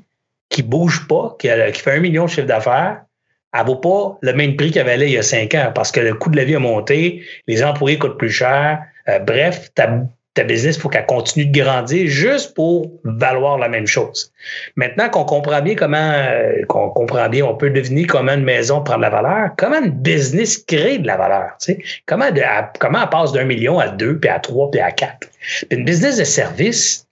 qui 0.49 0.65
bouge 0.65 1.07
pas, 1.07 1.37
qui, 1.39 1.49
qui 1.73 1.81
fait 1.83 1.93
un 1.93 2.01
million 2.01 2.25
de 2.25 2.31
chiffre 2.31 2.49
d'affaires, 2.49 3.03
elle 3.57 3.65
vaut 3.65 3.77
pas 3.77 4.19
le 4.23 4.33
même 4.33 4.57
prix 4.57 4.73
qu'elle 4.73 4.87
valait 4.87 5.07
il 5.07 5.13
y 5.13 5.19
a 5.19 5.23
5 5.23 5.55
ans 5.55 5.71
parce 5.73 5.93
que 5.93 6.01
le 6.01 6.15
coût 6.15 6.31
de 6.31 6.37
la 6.37 6.43
vie 6.43 6.57
a 6.57 6.59
monté, 6.59 7.23
les 7.47 7.63
employés 7.63 7.97
coûtent 7.97 8.19
plus 8.19 8.31
cher. 8.31 8.81
Euh, 9.09 9.21
bref, 9.21 9.71
ta 9.77 10.01
ta 10.37 10.45
business, 10.45 10.77
il 10.77 10.81
faut 10.81 10.89
qu'elle 10.89 11.07
continue 11.07 11.47
de 11.47 11.59
grandir 11.59 12.07
juste 12.09 12.55
pour 12.55 12.93
valoir 13.05 13.59
la 13.59 13.69
même 13.69 13.87
chose. 13.87 14.33
Maintenant 14.77 15.09
qu'on 15.09 15.25
comprend 15.25 15.63
bien 15.63 15.75
comment, 15.75 16.13
euh, 16.13 16.65
qu'on 16.69 16.91
comprend 16.91 17.29
bien, 17.29 17.45
on 17.45 17.55
peut 17.55 17.71
deviner 17.71 18.05
comment 18.05 18.35
une 18.35 18.45
maison 18.45 18.83
prend 18.83 18.99
de 18.99 19.03
la 19.03 19.11
valeur, 19.11 19.51
comment 19.57 19.83
une 19.83 19.91
business 19.91 20.59
crée 20.59 20.99
de 20.99 21.07
la 21.07 21.17
valeur, 21.17 21.53
tu 21.59 21.73
sais? 21.73 21.79
comment, 22.05 22.27
comment 22.79 23.03
elle 23.03 23.09
passe 23.09 23.33
d'un 23.33 23.45
million 23.45 23.79
à 23.79 23.89
deux, 23.89 24.19
puis 24.19 24.31
à 24.31 24.39
trois, 24.39 24.71
puis 24.71 24.81
à 24.81 24.93
quatre. 24.93 25.29
une 25.71 25.85
business 25.85 26.19
de 26.19 26.25
service, 26.25 27.07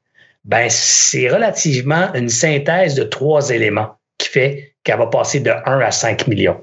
ben, 0.45 0.67
c'est 0.69 1.29
relativement 1.29 2.13
une 2.13 2.29
synthèse 2.29 2.95
de 2.95 3.05
trois 3.05 3.49
éléments 3.49 3.97
qui 4.19 4.29
fait 4.29 4.75
qu'elle 4.85 4.99
va 4.99 5.07
passer 5.07 5.41
de 5.41 5.51
1 5.51 5.81
à 5.81 5.91
5 5.91 6.27
millions. 6.27 6.63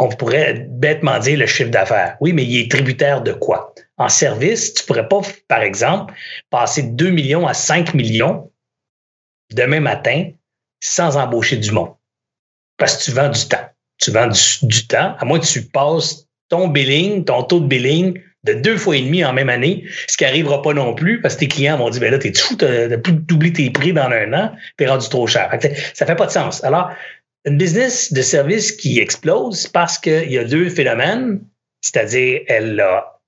On 0.00 0.08
pourrait 0.08 0.66
bêtement 0.68 1.18
dire 1.18 1.38
le 1.38 1.46
chiffre 1.46 1.70
d'affaires. 1.70 2.16
Oui, 2.20 2.32
mais 2.32 2.44
il 2.44 2.58
est 2.58 2.70
tributaire 2.70 3.20
de 3.22 3.32
quoi? 3.32 3.74
en 4.00 4.08
service, 4.08 4.72
tu 4.72 4.84
pourrais 4.84 5.06
pas, 5.06 5.20
par 5.46 5.60
exemple, 5.60 6.14
passer 6.48 6.82
de 6.82 6.96
2 6.96 7.10
millions 7.10 7.46
à 7.46 7.52
5 7.52 7.92
millions 7.92 8.50
demain 9.54 9.80
matin 9.80 10.30
sans 10.82 11.18
embaucher 11.18 11.58
du 11.58 11.70
monde. 11.70 11.92
Parce 12.78 12.96
que 12.96 13.04
tu 13.04 13.10
vends 13.10 13.28
du 13.28 13.46
temps. 13.46 13.68
Tu 13.98 14.10
vends 14.10 14.28
du, 14.62 14.86
temps, 14.86 15.16
à 15.18 15.24
moins 15.26 15.38
que 15.38 15.44
tu 15.44 15.60
passes 15.60 16.26
ton 16.48 16.68
billing, 16.68 17.26
ton 17.26 17.42
taux 17.42 17.60
de 17.60 17.66
billing 17.66 18.18
de 18.44 18.54
deux 18.54 18.78
fois 18.78 18.96
et 18.96 19.02
demi 19.02 19.22
en 19.22 19.34
même 19.34 19.50
année, 19.50 19.84
ce 20.08 20.16
qui 20.16 20.24
n'arrivera 20.24 20.62
pas 20.62 20.72
non 20.72 20.94
plus 20.94 21.20
parce 21.20 21.34
que 21.34 21.40
tes 21.40 21.48
clients 21.48 21.76
vont 21.76 21.90
dire, 21.90 22.00
ben 22.00 22.10
là, 22.10 22.18
t'es 22.18 22.32
fou, 22.32 22.56
t'as 22.56 22.96
doublé 22.96 23.52
tes 23.52 23.68
prix 23.68 23.92
dans 23.92 24.08
un 24.08 24.32
an, 24.32 24.52
t'es 24.78 24.86
rendu 24.86 25.06
trop 25.10 25.26
cher. 25.26 25.54
Ça 25.92 26.06
fait 26.06 26.16
pas 26.16 26.24
de 26.24 26.30
sens. 26.30 26.64
Alors, 26.64 26.90
une 27.44 27.56
business 27.56 28.12
de 28.12 28.22
service 28.22 28.72
qui 28.72 28.98
explose 28.98 29.66
parce 29.68 29.98
qu'il 29.98 30.30
y 30.30 30.38
a 30.38 30.44
deux 30.44 30.68
phénomènes, 30.68 31.40
c'est-à-dire 31.80 32.40
elle 32.48 32.80
a 32.80 33.20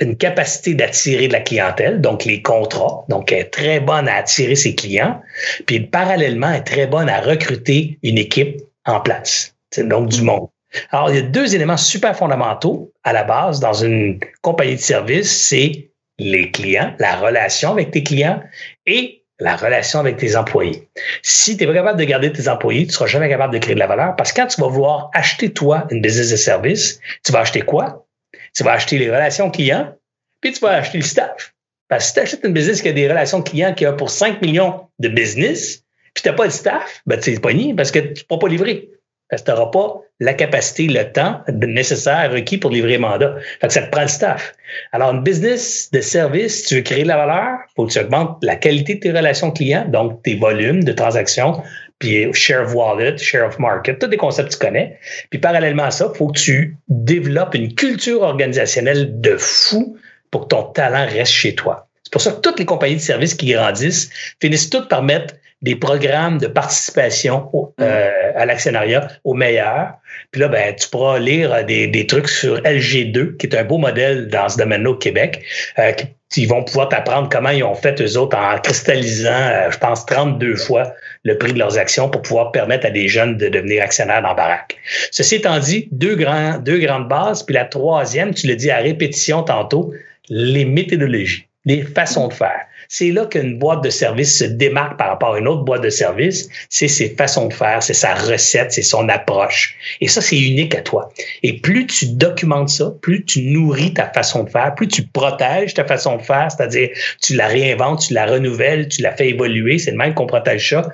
une 0.00 0.16
capacité 0.16 0.74
d'attirer 0.74 1.28
de 1.28 1.32
la 1.32 1.40
clientèle, 1.40 2.00
donc 2.00 2.24
les 2.24 2.42
contrats. 2.42 3.04
Donc, 3.08 3.30
elle 3.30 3.40
est 3.40 3.50
très 3.50 3.78
bonne 3.80 4.08
à 4.08 4.16
attirer 4.16 4.56
ses 4.56 4.74
clients. 4.74 5.22
Puis, 5.66 5.80
parallèlement, 5.80 6.50
elle 6.50 6.60
est 6.60 6.64
très 6.64 6.86
bonne 6.86 7.08
à 7.08 7.20
recruter 7.20 7.98
une 8.02 8.18
équipe 8.18 8.60
en 8.86 9.00
place. 9.00 9.54
Donc 9.78 10.08
du 10.08 10.22
monde. 10.22 10.48
Alors, 10.90 11.10
il 11.10 11.16
y 11.16 11.18
a 11.18 11.22
deux 11.22 11.54
éléments 11.54 11.76
super 11.76 12.16
fondamentaux 12.16 12.92
à 13.04 13.12
la 13.12 13.24
base 13.24 13.60
dans 13.60 13.72
une 13.72 14.18
compagnie 14.42 14.76
de 14.76 14.80
service, 14.80 15.30
c'est 15.30 15.90
les 16.18 16.50
clients, 16.50 16.94
la 16.98 17.16
relation 17.16 17.72
avec 17.72 17.90
tes 17.90 18.02
clients 18.02 18.42
et 18.86 19.23
la 19.40 19.56
relation 19.56 20.00
avec 20.00 20.16
tes 20.16 20.36
employés. 20.36 20.88
Si 21.22 21.56
tu 21.56 21.62
n'es 21.62 21.66
pas 21.66 21.74
capable 21.74 21.98
de 21.98 22.04
garder 22.04 22.32
tes 22.32 22.48
employés, 22.48 22.82
tu 22.82 22.88
ne 22.88 22.92
seras 22.92 23.06
jamais 23.06 23.28
capable 23.28 23.52
de 23.52 23.58
créer 23.58 23.74
de 23.74 23.80
la 23.80 23.86
valeur 23.86 24.16
parce 24.16 24.32
que 24.32 24.40
quand 24.40 24.46
tu 24.46 24.60
vas 24.60 24.68
vouloir 24.68 25.10
acheter, 25.12 25.52
toi, 25.52 25.86
une 25.90 26.00
business 26.00 26.30
de 26.30 26.36
service, 26.36 27.00
tu 27.24 27.32
vas 27.32 27.40
acheter 27.40 27.62
quoi? 27.62 28.06
Tu 28.54 28.62
vas 28.62 28.72
acheter 28.72 28.98
les 28.98 29.10
relations 29.10 29.50
clients, 29.50 29.92
puis 30.40 30.52
tu 30.52 30.60
vas 30.60 30.70
acheter 30.70 30.98
le 30.98 31.04
staff. 31.04 31.52
Parce 31.88 32.04
que 32.04 32.08
si 32.08 32.14
tu 32.14 32.20
achètes 32.20 32.44
une 32.44 32.52
business 32.52 32.80
qui 32.80 32.88
a 32.88 32.92
des 32.92 33.08
relations 33.08 33.42
clients 33.42 33.74
qui 33.74 33.84
a 33.84 33.92
pour 33.92 34.10
5 34.10 34.40
millions 34.40 34.86
de 35.00 35.08
business, 35.08 35.84
puis 36.14 36.22
tu 36.22 36.28
n'as 36.28 36.34
pas 36.34 36.46
de 36.46 36.52
staff, 36.52 37.02
ben 37.06 37.18
tu 37.18 37.38
pas 37.40 37.52
ni 37.52 37.74
parce 37.74 37.90
que 37.90 37.98
tu 37.98 38.22
ne 38.22 38.26
pourras 38.26 38.40
pas 38.40 38.48
livrer. 38.48 38.90
Parce 39.34 39.42
que 39.42 39.50
tu 39.50 39.56
n'auras 39.56 39.70
pas 39.72 40.00
la 40.20 40.32
capacité, 40.32 40.86
le 40.86 41.10
temps 41.10 41.40
nécessaire 41.52 42.30
requis 42.30 42.56
pour 42.56 42.70
livrer 42.70 42.98
mandat. 42.98 43.34
Fait 43.60 43.66
que 43.66 43.72
ça 43.72 43.82
te 43.82 43.90
prend 43.90 44.02
le 44.02 44.08
staff. 44.08 44.54
Alors, 44.92 45.12
une 45.12 45.24
business 45.24 45.90
de 45.90 46.00
service, 46.00 46.66
tu 46.66 46.76
veux 46.76 46.82
créer 46.82 47.02
de 47.02 47.08
la 47.08 47.16
valeur, 47.16 47.58
faut 47.74 47.84
que 47.84 47.92
tu 47.92 47.98
augmentes 47.98 48.38
la 48.42 48.54
qualité 48.54 48.94
de 48.94 49.00
tes 49.00 49.10
relations 49.10 49.50
clients, 49.50 49.86
donc 49.88 50.22
tes 50.22 50.36
volumes 50.36 50.84
de 50.84 50.92
transactions, 50.92 51.60
puis 51.98 52.32
share 52.32 52.62
of 52.62 52.76
wallet, 52.76 53.18
share 53.18 53.44
of 53.44 53.58
market, 53.58 53.98
tous 53.98 54.06
des 54.06 54.16
concepts 54.16 54.50
que 54.50 54.54
tu 54.54 54.60
connais. 54.60 55.00
Puis 55.30 55.40
parallèlement 55.40 55.86
à 55.86 55.90
ça, 55.90 56.12
faut 56.14 56.28
que 56.28 56.38
tu 56.38 56.76
développes 56.86 57.56
une 57.56 57.74
culture 57.74 58.22
organisationnelle 58.22 59.20
de 59.20 59.36
fou 59.36 59.96
pour 60.30 60.42
que 60.42 60.54
ton 60.54 60.62
talent 60.62 61.06
reste 61.12 61.32
chez 61.32 61.56
toi. 61.56 61.88
C'est 62.04 62.12
pour 62.12 62.22
ça 62.22 62.30
que 62.30 62.40
toutes 62.40 62.60
les 62.60 62.66
compagnies 62.66 62.96
de 62.96 63.00
services 63.00 63.34
qui 63.34 63.52
grandissent 63.52 64.10
finissent 64.40 64.70
toutes 64.70 64.88
par 64.88 65.02
mettre 65.02 65.34
des 65.64 65.76
programmes 65.76 66.36
de 66.38 66.46
participation 66.46 67.50
euh, 67.80 68.10
à 68.36 68.44
l'actionnariat 68.44 69.08
au 69.24 69.32
meilleur. 69.32 69.94
Puis 70.30 70.42
là, 70.42 70.48
ben, 70.48 70.74
tu 70.74 70.88
pourras 70.88 71.18
lire 71.18 71.64
des, 71.64 71.86
des, 71.86 72.06
trucs 72.06 72.28
sur 72.28 72.58
LG2, 72.58 73.38
qui 73.38 73.46
est 73.46 73.56
un 73.56 73.64
beau 73.64 73.78
modèle 73.78 74.28
dans 74.28 74.48
ce 74.50 74.58
domaine-là 74.58 74.90
au 74.90 74.96
Québec, 74.96 75.42
euh, 75.78 75.92
ils 76.36 76.48
vont 76.48 76.62
pouvoir 76.64 76.88
t'apprendre 76.88 77.28
comment 77.30 77.48
ils 77.48 77.64
ont 77.64 77.74
fait 77.74 78.00
eux 78.02 78.18
autres 78.18 78.36
en 78.36 78.58
cristallisant, 78.58 79.30
euh, 79.30 79.70
je 79.70 79.78
pense, 79.78 80.04
32 80.04 80.56
fois 80.56 80.92
le 81.22 81.38
prix 81.38 81.52
de 81.54 81.58
leurs 81.58 81.78
actions 81.78 82.10
pour 82.10 82.20
pouvoir 82.20 82.52
permettre 82.52 82.86
à 82.86 82.90
des 82.90 83.08
jeunes 83.08 83.38
de 83.38 83.48
devenir 83.48 83.82
actionnaires 83.82 84.20
dans 84.20 84.34
Barack. 84.34 84.76
Ceci 85.10 85.36
étant 85.36 85.58
dit, 85.58 85.88
deux, 85.92 86.16
grands, 86.16 86.58
deux 86.58 86.78
grandes 86.78 87.08
bases, 87.08 87.42
puis 87.42 87.54
la 87.54 87.64
troisième, 87.64 88.34
tu 88.34 88.48
le 88.48 88.56
dis 88.56 88.70
à 88.70 88.78
répétition 88.78 89.42
tantôt, 89.42 89.94
les 90.28 90.64
méthodologies, 90.66 91.46
les 91.64 91.82
façons 91.82 92.28
de 92.28 92.34
faire. 92.34 92.66
C'est 92.96 93.10
là 93.10 93.26
qu'une 93.26 93.58
boîte 93.58 93.82
de 93.82 93.90
service 93.90 94.38
se 94.38 94.44
démarque 94.44 94.96
par 94.98 95.08
rapport 95.08 95.34
à 95.34 95.40
une 95.40 95.48
autre 95.48 95.64
boîte 95.64 95.82
de 95.82 95.90
service. 95.90 96.48
C'est 96.68 96.86
ses 96.86 97.08
façons 97.08 97.48
de 97.48 97.52
faire, 97.52 97.82
c'est 97.82 97.92
sa 97.92 98.14
recette, 98.14 98.70
c'est 98.70 98.82
son 98.82 99.08
approche. 99.08 99.76
Et 100.00 100.06
ça, 100.06 100.20
c'est 100.20 100.38
unique 100.38 100.76
à 100.76 100.80
toi. 100.80 101.08
Et 101.42 101.54
plus 101.54 101.88
tu 101.88 102.06
documentes 102.06 102.68
ça, 102.68 102.92
plus 103.02 103.24
tu 103.24 103.42
nourris 103.42 103.94
ta 103.94 104.06
façon 104.10 104.44
de 104.44 104.50
faire, 104.50 104.76
plus 104.76 104.86
tu 104.86 105.02
protèges 105.02 105.74
ta 105.74 105.84
façon 105.84 106.18
de 106.18 106.22
faire, 106.22 106.52
c'est-à-dire 106.52 106.90
tu 107.20 107.34
la 107.34 107.48
réinventes, 107.48 108.06
tu 108.06 108.14
la 108.14 108.26
renouvelles, 108.26 108.86
tu 108.86 109.02
la 109.02 109.10
fais 109.10 109.30
évoluer, 109.30 109.80
c'est 109.80 109.90
le 109.90 109.96
même 109.96 110.14
qu'on 110.14 110.28
protège 110.28 110.70
ça, 110.70 110.88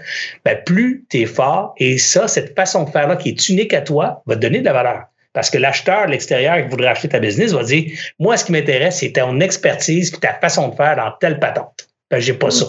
ben, 0.46 0.57
plus 0.64 1.05
tu 1.11 1.20
es 1.20 1.26
fort. 1.26 1.74
Et 1.76 1.98
ça, 1.98 2.28
cette 2.28 2.57
façon 2.57 2.84
de 2.84 2.90
faire-là 2.92 3.16
qui 3.16 3.28
est 3.28 3.48
unique 3.51 3.74
à 3.74 3.82
toi, 3.82 4.22
va 4.24 4.36
te 4.36 4.40
donner 4.40 4.61
de 4.61 4.64
la 4.64 4.72
valeur. 4.72 5.03
Parce 5.34 5.51
que 5.51 5.59
l'acheteur 5.59 6.07
de 6.07 6.12
l'extérieur 6.12 6.57
qui 6.62 6.70
voudrait 6.70 6.88
acheter 6.88 7.11
ta 7.11 7.20
business 7.20 7.53
va 7.53 7.62
dire 7.62 7.92
Moi, 8.18 8.38
ce 8.38 8.46
qui 8.46 8.53
m'intéresse, 8.53 9.01
c'est 9.01 9.12
ton 9.12 9.38
expertise 9.40 10.14
et 10.14 10.18
ta 10.18 10.32
façon 10.32 10.68
de 10.68 10.74
faire 10.74 10.96
dans 10.96 11.12
telle 11.20 11.38
patente. 11.38 11.89
Ben, 12.11 12.20
j'ai 12.20 12.34
pas 12.34 12.50
ça. 12.50 12.66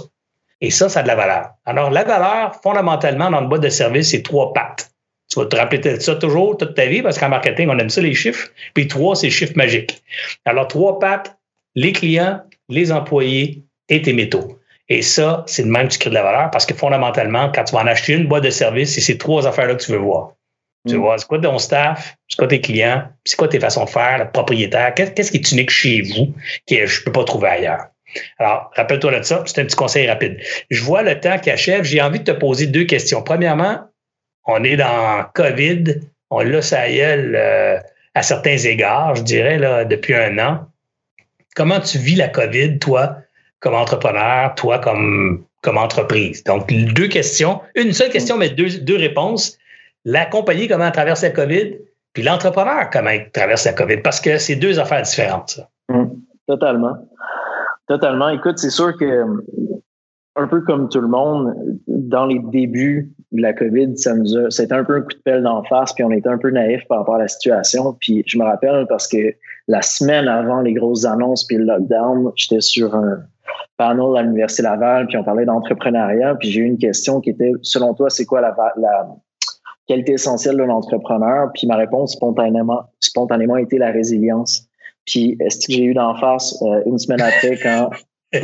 Et 0.62 0.70
ça, 0.70 0.90
ça 0.90 1.00
a 1.00 1.04
de 1.04 1.08
la 1.08 1.16
valeur. 1.16 1.50
Alors, 1.66 1.90
la 1.90 2.04
valeur, 2.04 2.56
fondamentalement, 2.62 3.32
dans 3.32 3.42
le 3.42 3.48
boîte 3.48 3.64
de 3.64 3.70
service, 3.70 4.12
c'est 4.12 4.22
trois 4.22 4.54
pattes. 4.54 4.92
Tu 5.30 5.40
vas 5.40 5.46
te 5.46 5.56
rappeler 5.56 5.80
de 5.80 6.00
ça 6.00 6.16
toujours 6.16 6.58
toute 6.58 6.76
ta 6.76 6.86
vie 6.86 7.02
parce 7.02 7.18
qu'en 7.18 7.30
marketing, 7.30 7.70
on 7.70 7.78
aime 7.80 7.90
ça 7.90 8.02
les 8.02 8.14
chiffres. 8.14 8.50
Puis 8.74 8.88
trois, 8.88 9.16
c'est 9.16 9.30
chiffres 9.30 9.56
magiques. 9.56 10.04
Alors, 10.46 10.68
trois 10.68 11.00
pattes, 11.00 11.38
les 11.76 11.94
clients, 11.94 12.42
les 12.70 12.92
employés 12.92 13.64
et 13.90 14.02
tes 14.02 14.14
métaux. 14.14 14.60
Et 14.90 15.02
ça, 15.02 15.44
c'est 15.48 15.64
le 15.64 15.70
même 15.70 15.88
que 15.88 15.94
tu 15.94 16.00
crées 16.00 16.10
de 16.10 16.16
la 16.16 16.24
valeur 16.24 16.52
parce 16.52 16.66
que 16.66 16.74
fondamentalement, 16.74 17.50
quand 17.56 17.64
tu 17.64 17.74
vas 17.74 17.82
en 17.82 17.88
acheter 17.88 18.14
une 18.14 18.28
boîte 18.28 18.44
de 18.44 18.50
service, 18.50 18.94
c'est 18.94 19.02
ces 19.02 19.18
trois 19.18 19.48
affaires-là 19.48 19.76
que 19.76 19.84
tu 19.84 19.92
veux 19.94 19.98
voir. 19.98 20.34
Tu 20.88 20.96
mm. 20.96 21.00
vois, 21.00 21.18
c'est 21.18 21.28
quoi 21.28 21.40
ton 21.40 21.58
staff, 21.60 22.18
c'est 22.28 22.38
quoi 22.38 22.48
tes 22.48 22.60
clients, 22.60 23.08
c'est 23.24 23.38
quoi 23.38 23.48
tes 23.48 23.60
façons 23.60 23.86
de 23.86 23.90
faire, 23.90 24.18
le 24.18 24.30
propriétaire, 24.30 24.94
qu'est-ce 24.94 25.32
qui 25.32 25.38
est 25.38 25.52
unique 25.52 25.70
chez 25.70 26.02
vous 26.02 26.34
que 26.68 26.86
je 26.86 27.00
ne 27.00 27.06
peux 27.06 27.12
pas 27.12 27.24
trouver 27.24 27.48
ailleurs? 27.48 27.86
Alors, 28.40 28.72
rappelle-toi 28.76 29.20
de 29.20 29.24
ça, 29.24 29.44
c'est 29.46 29.62
un 29.62 29.66
petit 29.66 29.76
conseil 29.76 30.08
rapide. 30.08 30.38
Je 30.70 30.84
vois 30.84 31.04
le 31.04 31.20
temps 31.20 31.38
qui 31.40 31.50
achève, 31.50 31.84
j'ai 31.84 32.02
envie 32.02 32.20
de 32.20 32.32
te 32.32 32.38
poser 32.38 32.68
deux 32.68 32.86
questions. 32.86 33.22
Premièrement, 33.22 33.80
on 34.46 34.64
est 34.64 34.78
dans 34.78 35.26
COVID, 35.34 35.84
on 36.30 36.42
l'a 36.42 36.62
ça 36.62 36.84
euh, 36.88 37.78
à 38.16 38.24
certains 38.24 38.58
égards, 38.58 39.16
je 39.16 39.24
dirais, 39.24 39.86
depuis 39.86 40.16
un 40.16 40.38
an. 40.40 40.66
Comment 41.56 41.80
tu 41.80 41.98
vis 41.98 42.16
la 42.16 42.30
COVID, 42.30 42.80
toi, 42.80 43.18
comme 43.60 43.76
entrepreneur, 43.76 44.56
toi, 44.56 44.80
comme 44.80 45.46
entreprise? 45.64 46.44
Donc, 46.44 46.72
deux 46.72 47.08
questions, 47.08 47.62
une 47.76 47.94
seule 47.94 48.10
question, 48.10 48.38
mais 48.38 48.50
deux, 48.50 48.80
deux 48.80 48.98
réponses. 48.98 49.58
La 50.06 50.26
compagnie, 50.26 50.68
comment 50.68 50.86
elle 50.86 50.92
traverse 50.92 51.22
la 51.22 51.30
COVID, 51.30 51.78
puis 52.14 52.24
l'entrepreneur, 52.24 52.90
comment 52.92 53.12
il 53.12 53.30
traverse 53.32 53.66
la 53.66 53.74
COVID, 53.74 53.98
parce 53.98 54.20
que 54.20 54.38
c'est 54.38 54.56
deux 54.56 54.80
affaires 54.80 55.04
différentes. 55.04 55.52
Ça. 55.52 55.70
Mmh, 55.90 56.06
totalement. 56.48 56.96
Totalement. 57.92 58.30
Écoute, 58.30 58.58
c'est 58.58 58.70
sûr 58.70 58.96
que 58.96 59.26
un 60.38 60.48
peu 60.48 60.62
comme 60.62 60.88
tout 60.88 61.02
le 61.02 61.10
monde, 61.10 61.54
dans 61.88 62.26
les 62.26 62.40
débuts 62.40 63.12
de 63.34 63.42
la 63.42 63.52
COVID, 63.52 63.98
ça 63.98 64.16
nous 64.16 64.38
a, 64.38 64.50
c'était 64.50 64.76
un 64.76 64.86
peu 64.86 64.96
un 64.96 65.02
coup 65.02 65.12
de 65.12 65.22
pelle 65.26 65.44
d'en 65.44 65.62
face, 65.66 65.92
puis 65.92 66.06
on 66.06 66.12
était 66.12 66.30
un 66.30 66.38
peu 66.38 66.52
naïf 66.52 66.88
par 66.88 67.00
rapport 67.00 67.16
à 67.16 67.20
la 67.20 67.28
situation. 67.28 67.98
Puis 68.00 68.24
je 68.26 68.38
me 68.38 68.46
rappelle 68.46 68.86
parce 68.88 69.10
que 69.10 69.36
la 69.68 69.82
semaine 69.82 70.30
avant 70.30 70.62
les 70.62 70.72
grosses 70.72 71.04
annonces 71.04 71.46
puis 71.46 71.58
le 71.58 71.66
lockdown, 71.66 72.32
j'étais 72.38 72.62
sur 72.62 72.96
un 72.96 73.26
panel 73.76 74.16
à 74.18 74.22
l'Université 74.22 74.64
Laval, 74.64 75.08
puis 75.08 75.18
on 75.18 75.26
parlait 75.26 75.44
d'entrepreneuriat, 75.44 76.36
puis 76.36 76.50
j'ai 76.50 76.62
eu 76.62 76.68
une 76.68 76.78
question 76.78 77.20
qui 77.20 77.32
était, 77.32 77.52
selon 77.62 77.94
toi, 77.94 78.10
c'est 78.10 78.26
quoi 78.26 78.40
la, 78.40 78.56
qualité 79.86 80.14
essentielle 80.14 80.56
d'un 80.56 80.70
entrepreneur? 80.70 81.52
Puis 81.54 81.68
ma 81.68 81.76
réponse 81.76 82.14
spontanément, 82.14 82.84
spontanément 83.02 83.58
été 83.58 83.78
la 83.78 83.92
résilience. 83.92 84.71
Puis 85.06 85.38
est-ce 85.40 85.66
que 85.66 85.74
j'ai 85.74 85.84
eu 85.84 85.94
d'en 85.94 86.16
face 86.16 86.62
euh, 86.62 86.82
une 86.86 86.98
semaine 86.98 87.22
après 87.22 87.58
quand 87.58 87.90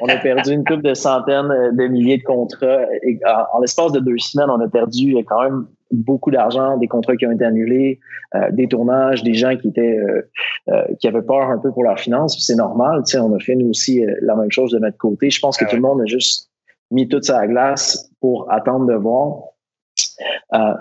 on 0.00 0.06
a 0.06 0.16
perdu 0.16 0.52
une 0.52 0.64
couple 0.64 0.82
de 0.82 0.94
centaines 0.94 1.48
de 1.72 1.86
milliers 1.88 2.18
de 2.18 2.22
contrats. 2.22 2.84
Et 3.02 3.18
en, 3.52 3.60
l'espace 3.60 3.90
de 3.90 3.98
deux 3.98 4.18
semaines, 4.18 4.48
on 4.48 4.60
a 4.60 4.68
perdu 4.68 5.16
quand 5.26 5.42
même 5.42 5.66
beaucoup 5.90 6.30
d'argent, 6.30 6.76
des 6.78 6.88
contrats 6.88 7.16
qui 7.16 7.26
ont 7.26 7.32
été 7.32 7.44
annulés, 7.44 8.00
euh, 8.34 8.50
des 8.50 8.68
tournages, 8.68 9.22
des 9.22 9.34
gens 9.34 9.56
qui 9.56 9.68
étaient 9.68 9.98
euh, 9.98 10.22
euh, 10.68 10.84
qui 11.00 11.08
avaient 11.08 11.22
peur 11.22 11.50
un 11.50 11.58
peu 11.58 11.70
pour 11.70 11.84
leurs 11.84 11.98
finances. 11.98 12.36
C'est 12.44 12.54
normal, 12.54 13.02
tu 13.06 13.12
sais, 13.12 13.18
on 13.18 13.34
a 13.34 13.38
fait 13.40 13.54
nous 13.54 13.68
aussi 13.70 14.04
la 14.22 14.36
même 14.36 14.50
chose 14.50 14.72
de 14.72 14.78
notre 14.78 14.98
côté. 14.98 15.30
Je 15.30 15.40
pense 15.40 15.56
que 15.56 15.64
ah 15.64 15.68
tout 15.68 15.76
le 15.76 15.82
monde 15.82 16.00
a 16.00 16.06
juste 16.06 16.50
mis 16.90 17.08
toute 17.08 17.24
sa 17.24 17.46
glace 17.46 18.10
pour 18.20 18.50
attendre 18.50 18.86
de 18.86 18.94
voir. 18.94 19.42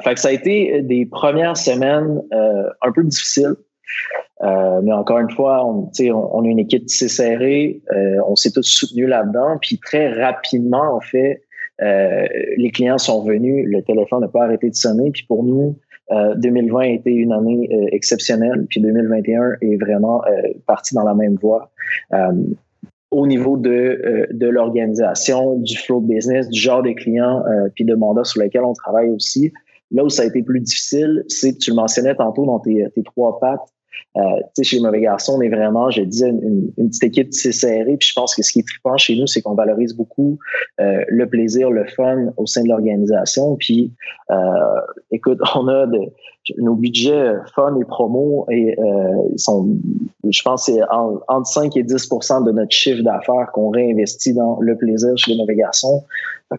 fait 0.03 0.13
que 0.13 0.19
ça 0.19 0.29
a 0.29 0.31
été 0.31 0.81
des 0.81 1.05
premières 1.05 1.57
semaines 1.57 2.21
un 2.31 2.91
peu 2.91 3.03
difficiles. 3.03 3.55
Euh, 4.43 4.81
mais 4.83 4.91
encore 4.91 5.19
une 5.19 5.29
fois, 5.29 5.63
on, 5.65 6.43
a 6.43 6.47
une 6.47 6.59
équipe 6.59 6.85
assez 6.85 7.07
serrée, 7.07 7.81
euh, 7.93 8.17
on 8.27 8.35
s'est 8.35 8.51
tous 8.51 8.63
soutenus 8.63 9.07
là-dedans, 9.07 9.57
puis 9.61 9.77
très 9.77 10.11
rapidement, 10.11 10.95
en 10.95 10.99
fait, 10.99 11.43
euh, 11.81 12.27
les 12.57 12.71
clients 12.71 12.97
sont 12.97 13.23
venus, 13.23 13.65
le 13.67 13.83
téléphone 13.83 14.21
n'a 14.21 14.27
pas 14.27 14.43
arrêté 14.43 14.69
de 14.69 14.75
sonner, 14.75 15.11
puis 15.11 15.25
pour 15.27 15.43
nous, 15.43 15.77
2020 16.35 16.79
a 16.79 16.87
été 16.87 17.11
une 17.11 17.31
année 17.31 17.69
exceptionnelle, 17.93 18.65
puis 18.67 18.81
2021 18.81 19.53
est 19.61 19.77
vraiment 19.77 20.21
parti 20.67 20.93
dans 20.93 21.05
la 21.05 21.13
même 21.13 21.35
voie. 21.35 21.71
au 23.11 23.27
niveau 23.27 23.55
de, 23.55 24.27
de 24.29 24.47
l'organisation, 24.49 25.55
du 25.59 25.77
flow 25.77 26.01
de 26.01 26.07
business, 26.07 26.49
du 26.49 26.59
genre 26.59 26.83
de 26.83 26.91
clients, 26.91 27.41
puis 27.75 27.85
de 27.85 27.95
mandats 27.95 28.25
sur 28.25 28.41
lesquels 28.41 28.65
on 28.65 28.73
travaille 28.73 29.09
aussi. 29.09 29.53
Là 29.91 30.03
où 30.03 30.09
ça 30.09 30.23
a 30.23 30.25
été 30.25 30.43
plus 30.43 30.59
difficile, 30.59 31.23
c'est, 31.29 31.57
tu 31.57 31.69
le 31.69 31.77
mentionnais 31.77 32.15
tantôt 32.15 32.45
dans 32.45 32.59
tes 32.59 32.91
trois 33.05 33.39
pattes, 33.39 33.71
euh, 34.17 34.61
chez 34.61 34.77
les 34.77 34.81
mauvais 34.81 35.01
garçons, 35.01 35.35
on 35.37 35.41
est 35.41 35.49
vraiment, 35.49 35.89
je 35.89 36.01
disais, 36.01 36.29
une, 36.29 36.71
petite 36.75 37.03
équipe 37.03 37.29
assez 37.29 37.51
serrée. 37.51 37.97
Puis 37.97 38.09
je 38.09 38.13
pense 38.13 38.35
que 38.35 38.43
ce 38.43 38.51
qui 38.51 38.59
est 38.59 38.67
trippant 38.67 38.97
chez 38.97 39.15
nous, 39.15 39.27
c'est 39.27 39.41
qu'on 39.41 39.55
valorise 39.55 39.93
beaucoup 39.95 40.37
euh, 40.79 41.03
le 41.07 41.27
plaisir, 41.27 41.71
le 41.71 41.85
fun 41.85 42.33
au 42.37 42.45
sein 42.45 42.63
de 42.63 42.69
l'organisation. 42.69 43.55
Puis, 43.55 43.93
euh, 44.31 44.35
écoute, 45.11 45.39
on 45.55 45.67
a 45.67 45.85
nos 46.57 46.75
budgets 46.75 47.35
fun 47.55 47.79
et 47.79 47.85
promo 47.85 48.45
et 48.49 48.77
euh, 48.79 49.37
sont, 49.37 49.77
je 50.27 50.41
pense, 50.41 50.65
c'est 50.65 50.81
entre 50.89 51.47
5 51.47 51.77
et 51.77 51.83
10 51.83 52.09
de 52.45 52.51
notre 52.51 52.71
chiffre 52.71 53.03
d'affaires 53.03 53.51
qu'on 53.53 53.69
réinvestit 53.69 54.33
dans 54.33 54.59
le 54.59 54.75
plaisir 54.75 55.11
chez 55.17 55.31
les 55.31 55.37
mauvais 55.37 55.55
garçons. 55.55 56.03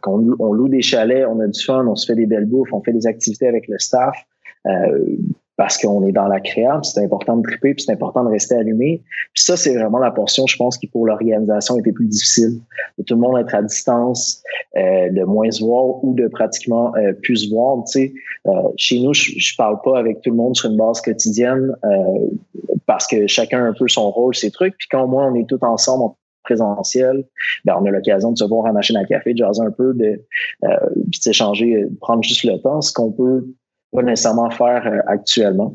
On 0.06 0.52
loue 0.52 0.68
des 0.68 0.80
chalets, 0.80 1.26
on 1.26 1.38
a 1.40 1.46
du 1.46 1.62
fun, 1.62 1.86
on 1.86 1.96
se 1.96 2.06
fait 2.06 2.14
des 2.14 2.26
belles 2.26 2.46
bouffes, 2.46 2.72
on 2.72 2.80
fait 2.80 2.92
des 2.92 3.06
activités 3.06 3.46
avec 3.46 3.68
le 3.68 3.78
staff. 3.78 4.16
Euh, 4.66 5.16
parce 5.56 5.78
qu'on 5.78 6.06
est 6.06 6.12
dans 6.12 6.26
la 6.26 6.40
création, 6.40 6.82
c'est 6.82 7.04
important 7.04 7.36
de 7.36 7.42
triper, 7.42 7.74
puis 7.74 7.84
c'est 7.84 7.92
important 7.92 8.24
de 8.24 8.30
rester 8.30 8.54
allumé. 8.54 9.02
Puis 9.34 9.44
ça, 9.44 9.56
c'est 9.56 9.74
vraiment 9.74 9.98
la 9.98 10.10
portion, 10.10 10.46
je 10.46 10.56
pense, 10.56 10.78
qui 10.78 10.86
pour 10.86 11.06
l'organisation 11.06 11.78
était 11.78 11.92
plus 11.92 12.06
difficile. 12.06 12.60
De 12.98 13.04
tout 13.04 13.14
le 13.14 13.20
monde 13.20 13.38
être 13.38 13.54
à 13.54 13.62
distance, 13.62 14.42
euh, 14.76 15.10
de 15.10 15.24
moins 15.24 15.50
se 15.50 15.62
voir 15.62 16.02
ou 16.02 16.14
de 16.14 16.26
pratiquement 16.28 16.94
euh, 16.96 17.12
plus 17.12 17.36
se 17.36 17.50
voir. 17.50 17.84
Tu 17.84 17.92
sais, 17.92 18.14
euh, 18.46 18.52
chez 18.76 19.00
nous, 19.00 19.12
je, 19.12 19.32
je 19.36 19.56
parle 19.56 19.78
pas 19.84 19.98
avec 19.98 20.22
tout 20.22 20.30
le 20.30 20.36
monde 20.36 20.56
sur 20.56 20.70
une 20.70 20.76
base 20.76 21.00
quotidienne 21.00 21.76
euh, 21.84 22.28
parce 22.86 23.06
que 23.06 23.26
chacun 23.26 23.64
a 23.64 23.68
un 23.68 23.74
peu 23.74 23.88
son 23.88 24.10
rôle, 24.10 24.34
ses 24.34 24.50
trucs. 24.50 24.76
Puis 24.78 24.88
quand 24.90 25.06
moi, 25.06 25.26
on 25.30 25.34
est 25.34 25.48
tous 25.48 25.62
ensemble 25.62 26.04
en 26.04 26.16
présentiel, 26.44 27.24
ben 27.64 27.76
on 27.80 27.84
a 27.84 27.90
l'occasion 27.90 28.32
de 28.32 28.38
se 28.38 28.44
voir 28.44 28.64
en 28.64 28.72
machine 28.72 28.96
à 28.96 29.04
café, 29.04 29.32
de 29.32 29.38
jaser 29.38 29.62
un 29.62 29.70
peu, 29.70 29.94
de 29.94 30.20
euh, 30.64 30.76
s'échanger, 31.12 31.86
prendre 32.00 32.22
juste 32.24 32.42
le 32.44 32.58
temps, 32.58 32.80
ce 32.80 32.92
qu'on 32.92 33.12
peut 33.12 33.46
pas 33.92 34.02
nécessairement 34.02 34.50
faire 34.50 34.86
euh, 34.86 35.00
actuellement. 35.06 35.74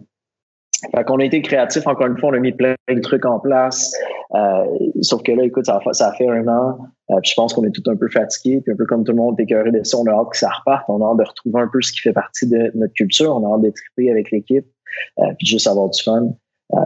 Fait 0.95 1.03
qu'on 1.03 1.17
a 1.17 1.25
été 1.25 1.41
créatif, 1.41 1.87
encore 1.87 2.07
une 2.07 2.17
fois, 2.17 2.29
on 2.29 2.33
a 2.33 2.39
mis 2.39 2.51
plein 2.51 2.75
de 2.87 2.99
trucs 2.99 3.25
en 3.25 3.39
place. 3.39 3.95
Euh, 4.35 4.65
sauf 5.01 5.23
que 5.23 5.31
là, 5.31 5.43
écoute, 5.43 5.65
ça, 5.65 6.13
fait 6.17 6.29
un 6.29 6.47
an. 6.47 6.77
Euh, 7.09 7.15
puis 7.21 7.31
je 7.31 7.33
pense 7.35 7.53
qu'on 7.53 7.63
est 7.63 7.71
tout 7.71 7.89
un 7.89 7.95
peu 7.95 8.07
fatigué. 8.09 8.61
Puis 8.61 8.73
un 8.73 8.75
peu 8.75 8.85
comme 8.85 9.03
tout 9.03 9.11
le 9.11 9.17
monde 9.17 9.39
est 9.39 9.43
écœuré 9.43 9.71
de 9.71 9.83
ça, 9.83 9.97
on 9.97 10.05
a 10.05 10.11
hâte 10.11 10.29
que 10.31 10.37
ça 10.37 10.49
reparte. 10.49 10.85
On 10.87 11.03
a 11.03 11.09
hâte 11.09 11.17
de 11.17 11.23
retrouver 11.23 11.61
un 11.61 11.69
peu 11.71 11.81
ce 11.81 11.91
qui 11.91 12.01
fait 12.01 12.13
partie 12.13 12.47
de 12.47 12.71
notre 12.75 12.93
culture. 12.93 13.35
On 13.35 13.49
a 13.49 13.55
hâte 13.55 13.63
de 13.63 13.71
triper 13.71 14.11
avec 14.11 14.29
l'équipe. 14.31 14.65
Euh, 15.19 15.33
puis 15.37 15.47
juste 15.47 15.67
avoir 15.67 15.89
du 15.89 16.01
fun. 16.01 16.29
Euh, 16.73 16.77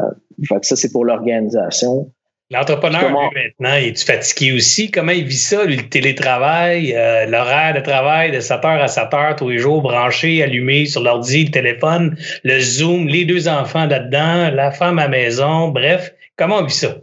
fait 0.48 0.60
que 0.60 0.66
ça, 0.66 0.76
c'est 0.76 0.92
pour 0.92 1.06
l'organisation. 1.06 2.12
L'entrepreneur, 2.52 3.10
maintenant, 3.12 3.76
il 3.78 3.88
est 3.88 4.06
fatigué 4.06 4.52
aussi? 4.52 4.92
Comment 4.92 5.14
il 5.14 5.24
vit 5.24 5.38
ça, 5.38 5.64
le 5.64 5.88
télétravail, 5.88 6.94
euh, 6.94 7.26
l'horaire 7.26 7.74
de 7.76 7.80
travail 7.80 8.32
de 8.32 8.42
7 8.42 8.66
heures 8.66 8.84
à 8.84 8.90
7 8.90 9.14
heures 9.14 9.36
tous 9.38 9.48
les 9.48 9.58
jours, 9.58 9.82
branché, 9.82 10.44
allumé 10.44 10.86
sur 10.86 11.02
l'ordi, 11.02 11.46
le 11.46 11.52
téléphone, 11.52 12.18
le 12.44 12.60
Zoom, 12.60 13.08
les 13.08 13.24
deux 13.24 13.48
enfants 13.48 13.86
là-dedans, 13.86 14.54
la 14.54 14.72
femme 14.72 15.00
à 15.00 15.08
maison, 15.08 15.70
bref, 15.70 16.14
comment 16.36 16.58
on 16.58 16.66
vit 16.66 16.74
ça? 16.74 16.98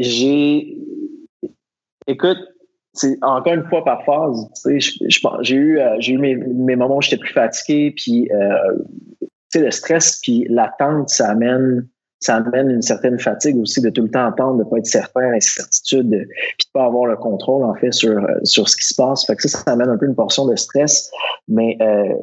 J'ai. 0.00 0.76
Écoute, 2.08 2.38
c'est 2.94 3.16
encore 3.22 3.54
une 3.54 3.68
fois 3.68 3.84
par 3.84 4.04
phase. 4.04 4.48
J'ai 5.42 5.54
eu, 5.54 5.78
euh, 5.78 5.94
j'ai 6.00 6.14
eu 6.14 6.18
mes, 6.18 6.34
mes, 6.34 6.74
moments 6.74 6.96
où 6.96 7.02
j'étais 7.02 7.18
plus 7.18 7.32
fatigué, 7.32 7.94
puis 7.96 8.28
euh, 8.32 8.72
le 9.54 9.70
stress, 9.70 10.18
puis 10.20 10.46
l'attente, 10.50 11.10
ça 11.10 11.30
amène 11.30 11.86
ça 12.24 12.36
amène 12.36 12.70
une 12.70 12.82
certaine 12.82 13.18
fatigue 13.18 13.58
aussi 13.58 13.82
de 13.82 13.90
tout 13.90 14.02
le 14.02 14.10
temps 14.10 14.26
attendre, 14.26 14.58
de 14.58 14.64
pas 14.64 14.78
être 14.78 14.86
certain, 14.86 15.30
l'incertitude, 15.30 16.08
puis 16.08 16.66
de 16.66 16.72
pas 16.72 16.84
avoir 16.84 17.04
le 17.04 17.16
contrôle 17.16 17.64
en 17.64 17.74
fait 17.74 17.92
sur 17.92 18.12
euh, 18.12 18.38
sur 18.44 18.68
ce 18.68 18.76
qui 18.76 18.86
se 18.86 18.94
passe. 18.94 19.26
Ça, 19.26 19.34
ça 19.36 19.72
amène 19.72 19.90
un 19.90 19.98
peu 19.98 20.06
une 20.06 20.14
portion 20.14 20.46
de 20.46 20.56
stress, 20.56 21.10
mais 21.48 21.76
euh, 21.82 22.14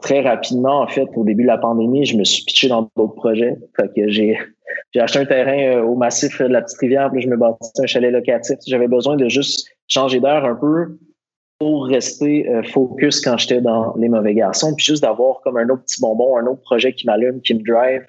très 0.00 0.20
rapidement 0.20 0.82
en 0.82 0.86
fait, 0.86 1.08
au 1.16 1.24
début 1.24 1.42
de 1.42 1.48
la 1.48 1.58
pandémie, 1.58 2.06
je 2.06 2.16
me 2.16 2.22
suis 2.22 2.44
pitché 2.44 2.68
dans 2.68 2.88
d'autres 2.96 3.14
projets. 3.14 3.56
J'ai 3.96 4.38
j'ai 4.92 5.00
acheté 5.00 5.18
un 5.18 5.24
terrain 5.24 5.76
euh, 5.76 5.82
au 5.82 5.96
massif 5.96 6.40
de 6.40 6.46
la 6.46 6.62
petite 6.62 6.78
rivière, 6.78 7.10
puis 7.10 7.22
je 7.22 7.28
me 7.28 7.36
bâtissais 7.36 7.82
un 7.82 7.86
chalet 7.86 8.12
locatif. 8.12 8.58
J'avais 8.66 8.88
besoin 8.88 9.16
de 9.16 9.28
juste 9.28 9.68
changer 9.88 10.20
d'air 10.20 10.44
un 10.44 10.54
peu 10.54 10.98
pour 11.58 11.86
rester 11.86 12.48
focus 12.72 13.20
quand 13.20 13.38
j'étais 13.38 13.60
dans 13.60 13.94
les 13.96 14.08
mauvais 14.08 14.34
garçons, 14.34 14.74
puis 14.74 14.84
juste 14.84 15.02
d'avoir 15.02 15.40
comme 15.42 15.56
un 15.56 15.68
autre 15.68 15.82
petit 15.84 16.00
bonbon, 16.00 16.36
un 16.36 16.46
autre 16.46 16.62
projet 16.62 16.92
qui 16.92 17.06
m'allume, 17.06 17.40
qui 17.40 17.54
me 17.54 17.62
drive. 17.62 18.04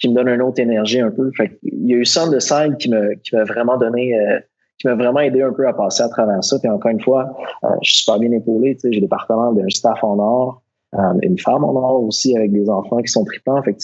Qui 0.00 0.08
me 0.08 0.14
donne 0.14 0.28
une 0.28 0.42
autre 0.42 0.60
énergie 0.60 1.00
un 1.00 1.10
peu. 1.10 1.30
Fait 1.36 1.58
il 1.62 1.88
y 1.88 1.94
a 1.94 1.96
eu 1.96 2.04
ça 2.04 2.28
de 2.28 2.38
Side 2.38 2.76
qui 2.78 2.90
m'a 2.90 3.14
qui 3.16 3.34
m'a 3.34 3.44
vraiment 3.44 3.76
donné 3.76 4.18
euh, 4.18 4.38
qui 4.78 4.86
m'a 4.86 4.94
vraiment 4.94 5.20
aidé 5.20 5.42
un 5.42 5.52
peu 5.52 5.66
à 5.66 5.72
passer 5.72 6.02
à 6.02 6.08
travers 6.08 6.42
ça. 6.42 6.58
Puis 6.58 6.68
encore 6.68 6.90
une 6.90 7.00
fois, 7.00 7.32
euh, 7.64 7.68
je 7.82 7.90
suis 7.90 7.98
super 8.00 8.18
bien 8.18 8.32
épaulé. 8.32 8.76
J'ai 8.82 9.00
des 9.00 9.08
partenaires 9.08 9.52
d'un 9.52 9.68
staff 9.68 10.02
en 10.02 10.18
or, 10.18 10.62
euh, 10.94 10.98
une 11.22 11.38
femme 11.38 11.64
en 11.64 11.74
or 11.74 12.02
aussi 12.04 12.36
avec 12.36 12.52
des 12.52 12.68
enfants 12.68 12.98
qui 12.98 13.10
sont 13.10 13.24
tripants. 13.24 13.62
Fait 13.62 13.76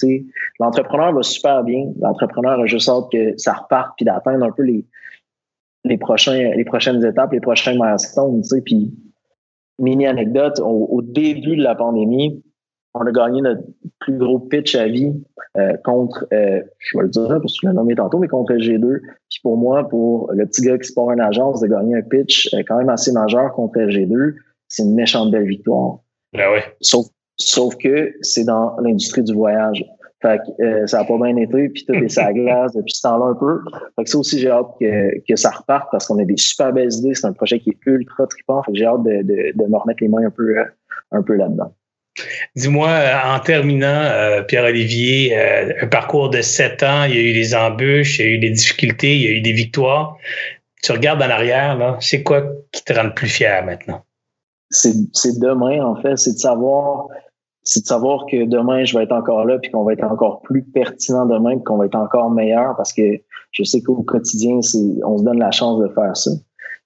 l'entrepreneur 0.60 1.12
va 1.12 1.22
super 1.22 1.62
bien. 1.64 1.86
L'entrepreneur 2.00 2.60
a 2.60 2.66
juste 2.66 2.88
hâte 2.88 3.10
que 3.12 3.36
ça 3.36 3.54
reparte 3.54 3.92
puis 3.96 4.04
d'atteindre 4.04 4.44
un 4.44 4.52
peu 4.52 4.62
les 4.62 4.84
les 5.84 5.96
prochains 5.96 6.50
les 6.54 6.64
prochaines 6.64 7.04
étapes, 7.04 7.32
les 7.32 7.40
prochains 7.40 7.74
milestones. 7.74 8.42
Puis 8.64 8.94
mini 9.78 10.06
anecdote, 10.06 10.58
au 10.60 11.00
début 11.02 11.56
de 11.56 11.62
la 11.62 11.76
pandémie, 11.76 12.42
on 13.00 13.06
a 13.06 13.12
gagné 13.12 13.42
notre 13.42 13.62
plus 14.00 14.16
gros 14.18 14.38
pitch 14.38 14.74
à 14.74 14.88
vie 14.88 15.12
euh, 15.56 15.76
contre, 15.84 16.26
euh, 16.32 16.60
je 16.78 16.98
vais 16.98 17.04
le 17.04 17.10
dire 17.10 17.28
parce 17.28 17.54
que 17.54 17.58
je 17.62 17.68
l'ai 17.68 17.74
nommé 17.74 17.94
tantôt, 17.94 18.18
mais 18.18 18.28
contre 18.28 18.54
G2. 18.54 19.00
Puis 19.00 19.40
pour 19.42 19.56
moi, 19.56 19.88
pour 19.88 20.30
le 20.32 20.46
petit 20.46 20.62
gars 20.62 20.78
qui 20.78 20.88
se 20.88 20.92
porte 20.92 21.12
une 21.12 21.20
agence, 21.20 21.60
de 21.60 21.66
gagner 21.66 21.96
un 21.96 22.02
pitch 22.02 22.52
euh, 22.54 22.62
quand 22.66 22.78
même 22.78 22.88
assez 22.88 23.12
majeur 23.12 23.52
contre 23.52 23.78
G2, 23.78 24.34
c'est 24.68 24.82
une 24.82 24.94
méchante 24.94 25.30
belle 25.30 25.46
victoire. 25.46 25.98
Ben 26.32 26.46
oui. 26.52 26.60
Sauf, 26.80 27.06
sauf 27.36 27.76
que 27.76 28.12
c'est 28.20 28.44
dans 28.44 28.76
l'industrie 28.80 29.22
du 29.22 29.34
voyage. 29.34 29.84
Fait 30.20 30.40
que 30.58 30.86
ça 30.86 31.00
a 31.00 31.04
pas 31.04 31.16
bien 31.16 31.36
été, 31.36 31.68
puis 31.68 31.84
tout 31.86 31.94
est 31.94 32.08
sa 32.08 32.32
glace 32.32 32.72
depuis 32.74 32.92
ce 32.92 33.02
temps-là 33.02 33.26
un 33.26 33.34
peu. 33.34 33.60
Fait 33.94 34.02
que 34.02 34.10
ça 34.10 34.18
aussi, 34.18 34.40
j'ai 34.40 34.50
hâte 34.50 34.66
que, 34.80 35.20
que 35.20 35.36
ça 35.36 35.50
reparte 35.50 35.88
parce 35.92 36.08
qu'on 36.08 36.18
a 36.18 36.24
des 36.24 36.36
super 36.36 36.72
belles 36.72 36.92
idées. 36.92 37.14
C'est 37.14 37.28
un 37.28 37.32
projet 37.32 37.60
qui 37.60 37.70
est 37.70 37.86
ultra 37.86 38.26
trippant. 38.26 38.60
Fait 38.64 38.72
que 38.72 38.78
j'ai 38.78 38.84
hâte 38.84 39.04
de, 39.04 39.22
de, 39.22 39.52
de 39.54 39.68
me 39.68 39.76
remettre 39.76 40.02
les 40.02 40.08
mains 40.08 40.26
un 40.26 40.30
peu, 40.30 40.56
un 41.12 41.22
peu 41.22 41.34
là-dedans. 41.34 41.72
Dis-moi, 42.56 42.88
euh, 42.88 43.34
en 43.34 43.40
terminant, 43.40 43.86
euh, 43.86 44.42
Pierre-Olivier, 44.42 45.36
euh, 45.36 45.72
un 45.82 45.86
parcours 45.86 46.30
de 46.30 46.42
sept 46.42 46.82
ans, 46.82 47.04
il 47.04 47.14
y 47.14 47.18
a 47.18 47.22
eu 47.22 47.32
des 47.32 47.54
embûches, 47.54 48.18
il 48.18 48.24
y 48.24 48.28
a 48.28 48.30
eu 48.32 48.38
des 48.38 48.50
difficultés, 48.50 49.16
il 49.16 49.22
y 49.22 49.26
a 49.26 49.30
eu 49.30 49.40
des 49.40 49.52
victoires. 49.52 50.16
tu 50.82 50.92
regardes 50.92 51.22
en 51.22 51.30
arrière, 51.30 51.96
c'est 52.00 52.22
quoi 52.22 52.42
qui 52.72 52.84
te 52.84 52.92
rend 52.92 53.04
le 53.04 53.14
plus 53.14 53.28
fier 53.28 53.64
maintenant? 53.64 54.02
C'est 54.70 55.38
demain, 55.38 55.84
en 55.84 56.00
fait. 56.00 56.16
C'est 56.16 56.34
de 56.34 56.38
savoir 56.38 57.08
c'est 57.68 57.82
de 57.82 57.86
savoir 57.86 58.24
que 58.24 58.46
demain, 58.46 58.86
je 58.86 58.96
vais 58.96 59.04
être 59.04 59.12
encore 59.12 59.44
là, 59.44 59.58
puis 59.58 59.70
qu'on 59.70 59.84
va 59.84 59.92
être 59.92 60.04
encore 60.04 60.40
plus 60.40 60.62
pertinent 60.62 61.26
demain, 61.26 61.56
puis 61.56 61.64
qu'on 61.64 61.76
va 61.76 61.84
être 61.84 61.96
encore 61.96 62.30
meilleur, 62.30 62.74
parce 62.78 62.94
que 62.94 63.20
je 63.52 63.62
sais 63.62 63.82
qu'au 63.82 64.02
quotidien, 64.02 64.56
on 65.04 65.18
se 65.18 65.22
donne 65.22 65.38
la 65.38 65.50
chance 65.50 65.78
de 65.78 65.88
faire 65.88 66.16
ça. 66.16 66.30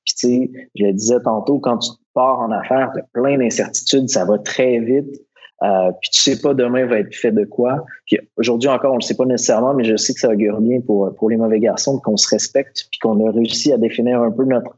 Puis 0.05 0.15
tu 0.15 0.27
sais, 0.27 0.51
je 0.75 0.85
le 0.85 0.93
disais 0.93 1.21
tantôt, 1.21 1.61
quand 1.61 1.79
tu 1.79 1.91
pars 2.15 2.41
en 2.41 2.51
affaires, 2.51 2.91
tu 2.95 3.03
plein 3.13 3.39
d'incertitudes, 3.39 4.09
ça 4.09 4.25
va 4.25 4.39
très 4.39 4.79
vite. 4.81 5.21
Euh, 5.63 5.93
puis 6.01 6.11
tu 6.11 6.23
sais 6.23 6.41
pas 6.41 6.55
demain 6.55 6.87
va 6.87 6.99
être 6.99 7.15
fait 7.15 7.31
de 7.31 7.45
quoi. 7.45 7.85
Puis 8.07 8.19
aujourd'hui 8.37 8.69
encore, 8.69 8.95
on 8.95 8.97
le 8.97 9.03
sait 9.03 9.15
pas 9.15 9.25
nécessairement, 9.25 9.75
mais 9.75 9.85
je 9.85 9.97
sais 9.97 10.13
que 10.13 10.19
ça 10.19 10.29
augure 10.29 10.61
bien 10.61 10.81
pour, 10.81 11.15
pour 11.15 11.31
les 11.31 11.37
mauvais 11.37 11.61
garçons, 11.61 12.01
qu'on 12.01 12.17
se 12.17 12.29
respecte, 12.29 12.87
puis 12.91 12.99
qu'on 12.99 13.25
a 13.25 13.31
réussi 13.31 13.73
à 13.73 13.79
définir 13.79 14.21
un 14.23 14.31
peu 14.33 14.45
notre 14.45 14.77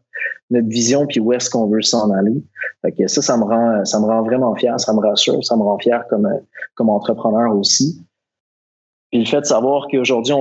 notre 0.51 0.69
vision 0.69 1.07
puis 1.07 1.21
où 1.21 1.33
est-ce 1.33 1.49
qu'on 1.49 1.67
veut 1.67 1.81
s'en 1.81 2.11
aller. 2.11 2.45
Fait 2.83 2.93
que 2.93 3.07
ça, 3.09 3.23
ça 3.23 3.37
me 3.39 3.45
rend 3.45 3.85
ça 3.87 3.99
me 3.99 4.05
rend 4.05 4.23
vraiment 4.23 4.55
fier, 4.55 4.79
ça 4.79 4.93
me 4.93 5.01
rassure, 5.01 5.43
ça 5.43 5.57
me 5.57 5.63
rend 5.63 5.79
fier 5.79 6.05
comme 6.11 6.29
comme 6.75 6.91
entrepreneur 6.91 7.57
aussi. 7.57 8.05
Puis 9.15 9.23
le 9.23 9.29
fait 9.29 9.43
de 9.43 9.47
savoir 9.47 9.87
qu'aujourd'hui, 9.87 10.35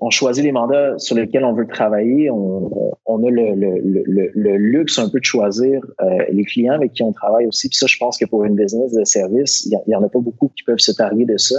on, 0.00 0.10
choisit 0.10 0.44
les 0.44 0.52
mandats 0.52 0.98
sur 0.98 1.16
lesquels 1.16 1.46
on 1.46 1.54
veut 1.54 1.66
travailler, 1.66 2.30
on, 2.30 3.26
a 3.26 3.30
le, 3.30 4.56
luxe 4.58 4.98
un 4.98 5.08
peu 5.08 5.18
de 5.18 5.24
choisir 5.24 5.80
euh, 6.02 6.18
les 6.30 6.44
clients 6.44 6.74
avec 6.74 6.92
qui 6.92 7.02
on 7.02 7.12
travaille 7.14 7.46
aussi. 7.46 7.70
Puis 7.70 7.78
ça, 7.78 7.86
je 7.86 7.96
pense 7.96 8.18
que 8.18 8.26
pour 8.26 8.44
une 8.44 8.54
business 8.54 8.92
de 8.92 9.02
service, 9.04 9.64
il 9.64 9.80
y, 9.86 9.96
en 9.96 10.02
a 10.02 10.10
pas 10.10 10.18
beaucoup 10.18 10.52
qui 10.54 10.62
peuvent 10.62 10.78
se 10.78 10.92
targuer 10.92 11.24
de 11.24 11.38
ça. 11.38 11.54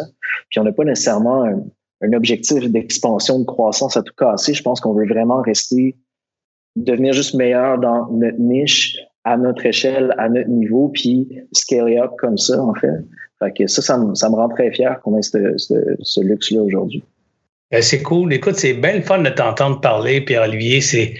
Puis 0.51 0.59
on 0.59 0.63
n'a 0.63 0.71
pas 0.71 0.83
nécessairement 0.83 1.43
un, 1.43 2.13
objectif 2.13 2.69
d'expansion, 2.69 3.39
de 3.39 3.45
croissance 3.45 3.97
à 3.97 4.03
tout 4.03 4.13
casser. 4.15 4.53
Je 4.53 4.61
pense 4.61 4.79
qu'on 4.79 4.93
veut 4.93 5.07
vraiment 5.07 5.41
rester, 5.41 5.97
devenir 6.75 7.13
juste 7.13 7.33
meilleur 7.33 7.79
dans 7.79 8.11
notre 8.11 8.37
niche, 8.37 8.95
à 9.23 9.37
notre 9.37 9.65
échelle, 9.65 10.13
à 10.19 10.29
notre 10.29 10.49
niveau, 10.49 10.89
puis 10.89 11.29
scale 11.51 11.97
up 11.97 12.11
comme 12.19 12.37
ça, 12.37 12.61
en 12.61 12.75
fait. 12.75 12.93
Fait 13.39 13.53
que 13.55 13.67
ça, 13.67 13.81
ça 13.81 13.97
me, 13.97 14.15
ça 14.15 14.29
me 14.29 14.35
rend 14.35 14.49
très 14.49 14.71
fier 14.71 14.99
qu'on 15.01 15.17
ait 15.17 15.21
ce, 15.21 15.55
ce, 15.57 16.19
luxe-là 16.19 16.61
aujourd'hui. 16.61 17.03
Ben, 17.71 17.81
c'est 17.81 18.01
cool. 18.01 18.33
Écoute, 18.33 18.55
c'est 18.55 18.73
bien 18.73 18.93
le 18.93 19.01
fun 19.01 19.19
de 19.19 19.29
t'entendre 19.29 19.79
parler, 19.79 20.21
Pierre-Olivier. 20.21 20.81
C'est, 20.81 21.13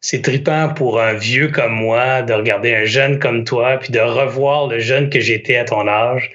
c'est 0.00 0.22
trippant 0.22 0.68
pour 0.72 1.00
un 1.00 1.14
vieux 1.14 1.48
comme 1.48 1.72
moi 1.72 2.22
de 2.22 2.32
regarder 2.32 2.74
un 2.74 2.84
jeune 2.84 3.18
comme 3.18 3.44
toi, 3.44 3.78
puis 3.78 3.92
de 3.92 3.98
revoir 3.98 4.68
le 4.68 4.78
jeune 4.78 5.10
que 5.10 5.20
j'étais 5.20 5.56
à 5.56 5.64
ton 5.64 5.86
âge. 5.86 6.30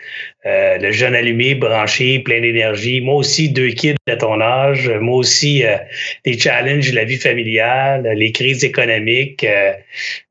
Euh, 0.48 0.80
le 0.80 0.92
jeune 0.92 1.14
allumé, 1.14 1.54
branché, 1.54 2.20
plein 2.20 2.42
d'énergie. 2.42 3.00
Moi 3.00 3.16
aussi, 3.16 3.50
deux 3.50 3.68
kids 3.68 3.96
à 4.08 4.16
ton 4.16 4.42
âge. 4.42 4.90
Moi 4.90 5.18
aussi, 5.18 5.64
euh, 5.64 5.78
les 6.26 6.38
challenges 6.38 6.90
de 6.90 6.96
la 6.96 7.04
vie 7.04 7.18
familiale, 7.18 8.12
les 8.16 8.32
crises 8.32 8.64
économiques. 8.64 9.44
Euh, 9.44 9.74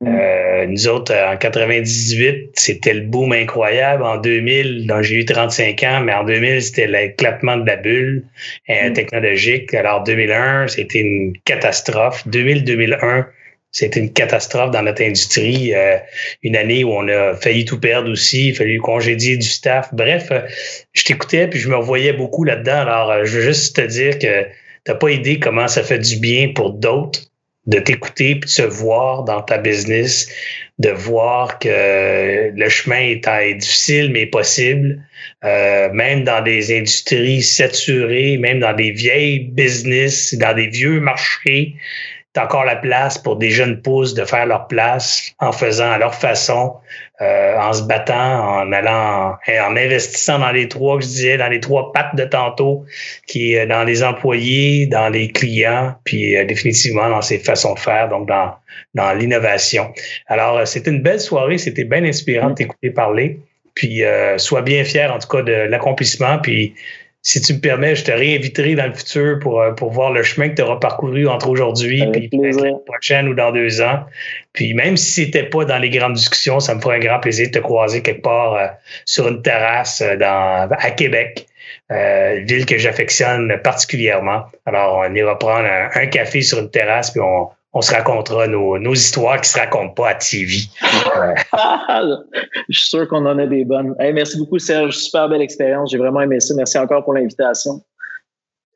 mm. 0.01 0.69
nous 0.69 0.87
autres, 0.89 1.13
en 1.15 1.37
98, 1.37 2.49
c'était 2.55 2.93
le 2.93 3.01
boom 3.01 3.31
incroyable. 3.31 4.03
En 4.03 4.17
2000, 4.17 4.85
donc 4.85 5.03
j'ai 5.03 5.15
eu 5.15 5.25
35 5.25 5.81
ans, 5.83 6.01
mais 6.01 6.13
en 6.13 6.25
2000, 6.25 6.61
c'était 6.61 6.87
l'éclatement 6.87 7.55
de 7.55 7.65
la 7.65 7.77
bulle 7.77 8.25
mm. 8.67 8.91
technologique. 8.91 9.73
Alors 9.73 10.03
2001, 10.03 10.67
c'était 10.67 10.99
une 10.99 11.33
catastrophe. 11.45 12.27
2000-2001, 12.27 13.27
c'était 13.71 14.01
une 14.01 14.11
catastrophe 14.11 14.71
dans 14.71 14.83
notre 14.83 15.01
industrie. 15.01 15.73
Euh, 15.73 15.97
une 16.43 16.55
année 16.55 16.83
où 16.83 16.91
on 16.91 17.07
a 17.07 17.35
failli 17.35 17.65
tout 17.65 17.79
perdre 17.79 18.11
aussi. 18.11 18.49
Il 18.49 18.51
a 18.51 18.55
fallu 18.55 18.79
congédier 18.79 19.37
du 19.37 19.47
staff. 19.47 19.89
Bref, 19.93 20.27
euh, 20.31 20.41
je 20.93 21.03
t'écoutais 21.05 21.47
puis 21.47 21.59
je 21.59 21.69
me 21.69 21.77
revoyais 21.77 22.13
beaucoup 22.13 22.43
là-dedans. 22.43 22.81
Alors, 22.81 23.11
euh, 23.11 23.25
je 23.25 23.37
veux 23.37 23.43
juste 23.43 23.75
te 23.77 23.81
dire 23.81 24.19
que 24.19 24.45
t'as 24.83 24.95
pas 24.95 25.09
idée 25.09 25.39
comment 25.39 25.67
ça 25.67 25.83
fait 25.83 25.99
du 25.99 26.17
bien 26.17 26.49
pour 26.53 26.71
d'autres 26.71 27.21
de 27.67 27.79
t'écouter 27.79 28.35
puis 28.35 28.47
de 28.47 28.49
se 28.49 28.63
voir 28.63 29.23
dans 29.23 29.43
ta 29.43 29.59
business, 29.59 30.27
de 30.79 30.89
voir 30.89 31.59
que 31.59 32.51
le 32.51 32.69
chemin 32.69 32.97
est, 32.97 33.53
difficile 33.53 34.11
mais 34.11 34.25
possible, 34.25 34.99
même 35.43 36.23
dans 36.23 36.43
des 36.43 36.75
industries 36.75 37.43
saturées, 37.43 38.39
même 38.39 38.61
dans 38.61 38.73
des 38.73 38.89
vieilles 38.89 39.41
business, 39.41 40.33
dans 40.33 40.55
des 40.55 40.69
vieux 40.69 40.99
marchés 40.99 41.75
t'as 42.33 42.45
encore 42.45 42.63
la 42.63 42.77
place 42.77 43.17
pour 43.17 43.35
des 43.35 43.49
jeunes 43.49 43.81
pousses 43.81 44.13
de 44.13 44.23
faire 44.23 44.45
leur 44.45 44.67
place 44.67 45.33
en 45.39 45.51
faisant 45.51 45.91
à 45.91 45.97
leur 45.97 46.15
façon, 46.15 46.75
euh, 47.19 47.57
en 47.57 47.73
se 47.73 47.83
battant, 47.83 48.61
en 48.61 48.71
allant, 48.71 49.35
en, 49.47 49.75
investissant 49.75 50.39
dans 50.39 50.51
les 50.51 50.69
trois 50.69 50.97
que 50.97 51.03
je 51.03 51.09
disais, 51.09 51.37
dans 51.37 51.49
les 51.49 51.59
trois 51.59 51.91
pattes 51.91 52.15
de 52.15 52.23
tantôt, 52.23 52.85
qui 53.27 53.53
est 53.53 53.65
dans 53.65 53.83
les 53.83 54.01
employés, 54.01 54.85
dans 54.85 55.09
les 55.09 55.29
clients, 55.31 55.95
puis 56.05 56.37
euh, 56.37 56.45
définitivement 56.45 57.09
dans 57.09 57.21
ses 57.21 57.37
façons 57.37 57.73
de 57.73 57.79
faire, 57.79 58.07
donc 58.07 58.29
dans, 58.29 58.55
dans 58.95 59.11
l'innovation. 59.13 59.93
Alors, 60.27 60.59
euh, 60.59 60.65
c'était 60.65 60.91
une 60.91 61.01
belle 61.01 61.19
soirée, 61.19 61.57
c'était 61.57 61.83
bien 61.83 62.03
inspirant 62.05 62.51
de 62.51 62.55
t'écouter 62.55 62.91
parler. 62.91 63.39
Puis, 63.73 64.03
sois 64.35 64.61
bien 64.61 64.83
fier 64.83 65.11
en 65.13 65.17
tout 65.17 65.29
cas 65.29 65.43
de 65.43 65.53
l'accomplissement, 65.53 66.39
puis 66.39 66.75
si 67.23 67.39
tu 67.39 67.53
me 67.53 67.59
permets, 67.59 67.95
je 67.95 68.03
te 68.03 68.11
réinviterai 68.11 68.73
dans 68.73 68.87
le 68.87 68.93
futur 68.93 69.37
pour, 69.39 69.61
euh, 69.61 69.71
pour 69.71 69.91
voir 69.91 70.11
le 70.11 70.23
chemin 70.23 70.49
que 70.49 70.55
tu 70.55 70.61
auras 70.63 70.77
parcouru 70.77 71.27
entre 71.27 71.49
aujourd'hui 71.49 72.01
et 72.01 72.29
la 72.31 72.73
prochaine 72.85 73.27
ou 73.27 73.35
dans 73.35 73.51
deux 73.51 73.81
ans. 73.81 74.05
Puis 74.53 74.73
même 74.73 74.97
si 74.97 75.25
c'était 75.25 75.43
pas 75.43 75.65
dans 75.65 75.77
les 75.77 75.89
grandes 75.89 76.13
discussions, 76.13 76.59
ça 76.59 76.73
me 76.73 76.81
ferait 76.81 76.95
un 76.97 76.99
grand 76.99 77.19
plaisir 77.19 77.47
de 77.47 77.51
te 77.51 77.59
croiser 77.59 78.01
quelque 78.01 78.23
part 78.23 78.55
euh, 78.55 78.67
sur 79.05 79.27
une 79.27 79.41
terrasse 79.43 80.01
euh, 80.01 80.15
dans, 80.15 80.67
à 80.71 80.91
Québec. 80.91 81.45
ville 81.89 82.65
que 82.65 82.77
j'affectionne 82.77 83.53
particulièrement. 83.63 84.45
Alors, 84.65 85.03
on 85.05 85.13
ira 85.13 85.37
prendre 85.37 85.67
un, 85.93 86.05
café 86.07 86.41
sur 86.41 86.59
une 86.59 86.71
terrasse, 86.71 87.11
puis 87.11 87.21
on, 87.21 87.49
on 87.73 87.81
se 87.81 87.93
racontera 87.93 88.47
nos, 88.47 88.77
nos, 88.77 88.93
histoires 88.93 89.39
qui 89.39 89.49
se 89.49 89.59
racontent 89.59 89.93
pas 89.93 90.09
à 90.09 90.15
TV. 90.15 90.57
je 92.69 92.77
suis 92.77 92.89
sûr 92.89 93.07
qu'on 93.07 93.25
en 93.25 93.39
a 93.39 93.47
des 93.47 93.63
bonnes. 93.63 93.95
merci 93.99 94.37
beaucoup, 94.37 94.59
Serge. 94.59 94.95
Super 94.95 95.29
belle 95.29 95.41
expérience. 95.41 95.91
J'ai 95.91 95.97
vraiment 95.97 96.21
aimé 96.21 96.39
ça. 96.39 96.53
Merci 96.55 96.77
encore 96.77 97.03
pour 97.03 97.13
l'invitation. 97.13 97.81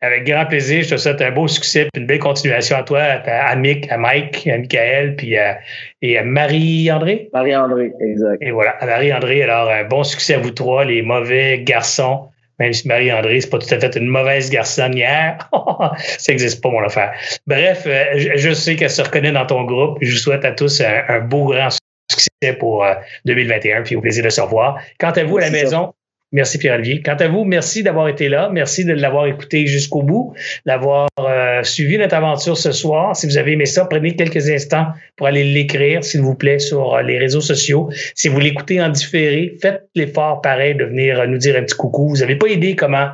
Avec 0.01 0.25
grand 0.25 0.45
plaisir. 0.45 0.83
Je 0.83 0.91
te 0.91 0.97
souhaite 0.97 1.21
un 1.21 1.31
beau 1.31 1.47
succès 1.47 1.87
et 1.93 1.99
une 1.99 2.05
belle 2.05 2.19
continuation 2.19 2.77
à 2.77 2.83
toi, 2.83 3.01
à, 3.01 3.55
Mick, 3.55 3.91
à 3.91 3.97
Mike, 3.97 4.47
à 4.47 4.57
Michael, 4.57 5.15
puis 5.15 5.37
à, 5.37 5.57
et 6.01 6.17
à 6.17 6.23
Marie-André. 6.23 7.29
Marie-André, 7.33 7.91
exact. 7.99 8.41
Et 8.41 8.51
voilà, 8.51 8.71
à 8.71 8.85
Marie-André. 8.85 9.43
Alors, 9.43 9.69
un 9.69 9.83
bon 9.83 10.03
succès 10.03 10.35
à 10.35 10.37
vous 10.37 10.51
trois, 10.51 10.85
les 10.85 11.01
mauvais 11.01 11.63
garçons 11.63 12.29
même 12.59 12.73
si 12.73 12.87
Marie-André, 12.87 13.41
c'est 13.41 13.49
pas 13.49 13.59
tout 13.59 13.73
à 13.73 13.79
fait 13.79 13.95
une 13.95 14.07
mauvaise 14.07 14.49
garçonnière. 14.49 15.49
ça 15.97 16.31
n'existe 16.31 16.61
pas, 16.61 16.69
mon 16.69 16.83
affaire. 16.83 17.13
Bref, 17.47 17.83
euh, 17.87 18.05
je, 18.15 18.53
sais 18.53 18.75
qu'elle 18.75 18.89
se 18.89 19.01
reconnaît 19.01 19.31
dans 19.31 19.45
ton 19.45 19.63
groupe. 19.63 19.97
Je 20.01 20.11
vous 20.11 20.17
souhaite 20.17 20.45
à 20.45 20.51
tous 20.51 20.81
un, 20.81 21.19
beau 21.19 21.45
grand 21.45 21.69
succès 22.11 22.53
pour 22.59 22.85
2021, 23.25 23.79
euh, 23.79 23.83
puis 23.83 23.95
au 23.95 24.01
plaisir 24.01 24.23
de 24.23 24.29
se 24.29 24.41
revoir. 24.41 24.79
Quant 24.99 25.11
à 25.11 25.23
vous, 25.23 25.37
à 25.37 25.41
la 25.41 25.49
maison, 25.49 25.93
Merci 26.35 26.57
Pierre-Olivier. 26.57 27.01
Quant 27.01 27.15
à 27.15 27.29
vous, 27.29 27.45
merci 27.45 27.81
d'avoir 27.81 28.09
été 28.09 28.27
là. 28.27 28.49
Merci 28.51 28.83
de 28.83 28.93
l'avoir 28.93 29.25
écouté 29.27 29.67
jusqu'au 29.67 30.01
bout, 30.01 30.33
d'avoir 30.65 31.07
euh, 31.19 31.23
suivi 31.63 31.97
notre 31.97 32.15
aventure 32.15 32.57
ce 32.57 32.71
soir. 32.71 33.15
Si 33.15 33.25
vous 33.25 33.37
avez 33.37 33.53
aimé 33.53 33.65
ça, 33.65 33.85
prenez 33.85 34.15
quelques 34.15 34.49
instants 34.49 34.87
pour 35.15 35.27
aller 35.27 35.43
l'écrire, 35.43 36.03
s'il 36.03 36.21
vous 36.21 36.35
plaît, 36.35 36.59
sur 36.59 36.95
euh, 36.95 37.01
les 37.01 37.17
réseaux 37.17 37.41
sociaux. 37.41 37.89
Si 38.15 38.27
vous 38.27 38.39
l'écoutez 38.39 38.81
en 38.81 38.89
différé, 38.89 39.57
faites 39.61 39.87
l'effort 39.95 40.41
pareil 40.41 40.75
de 40.75 40.85
venir 40.85 41.19
euh, 41.19 41.27
nous 41.27 41.37
dire 41.37 41.55
un 41.55 41.63
petit 41.63 41.75
coucou. 41.75 42.09
Vous 42.09 42.17
n'avez 42.17 42.35
pas 42.35 42.47
idée 42.47 42.75
comment 42.75 43.09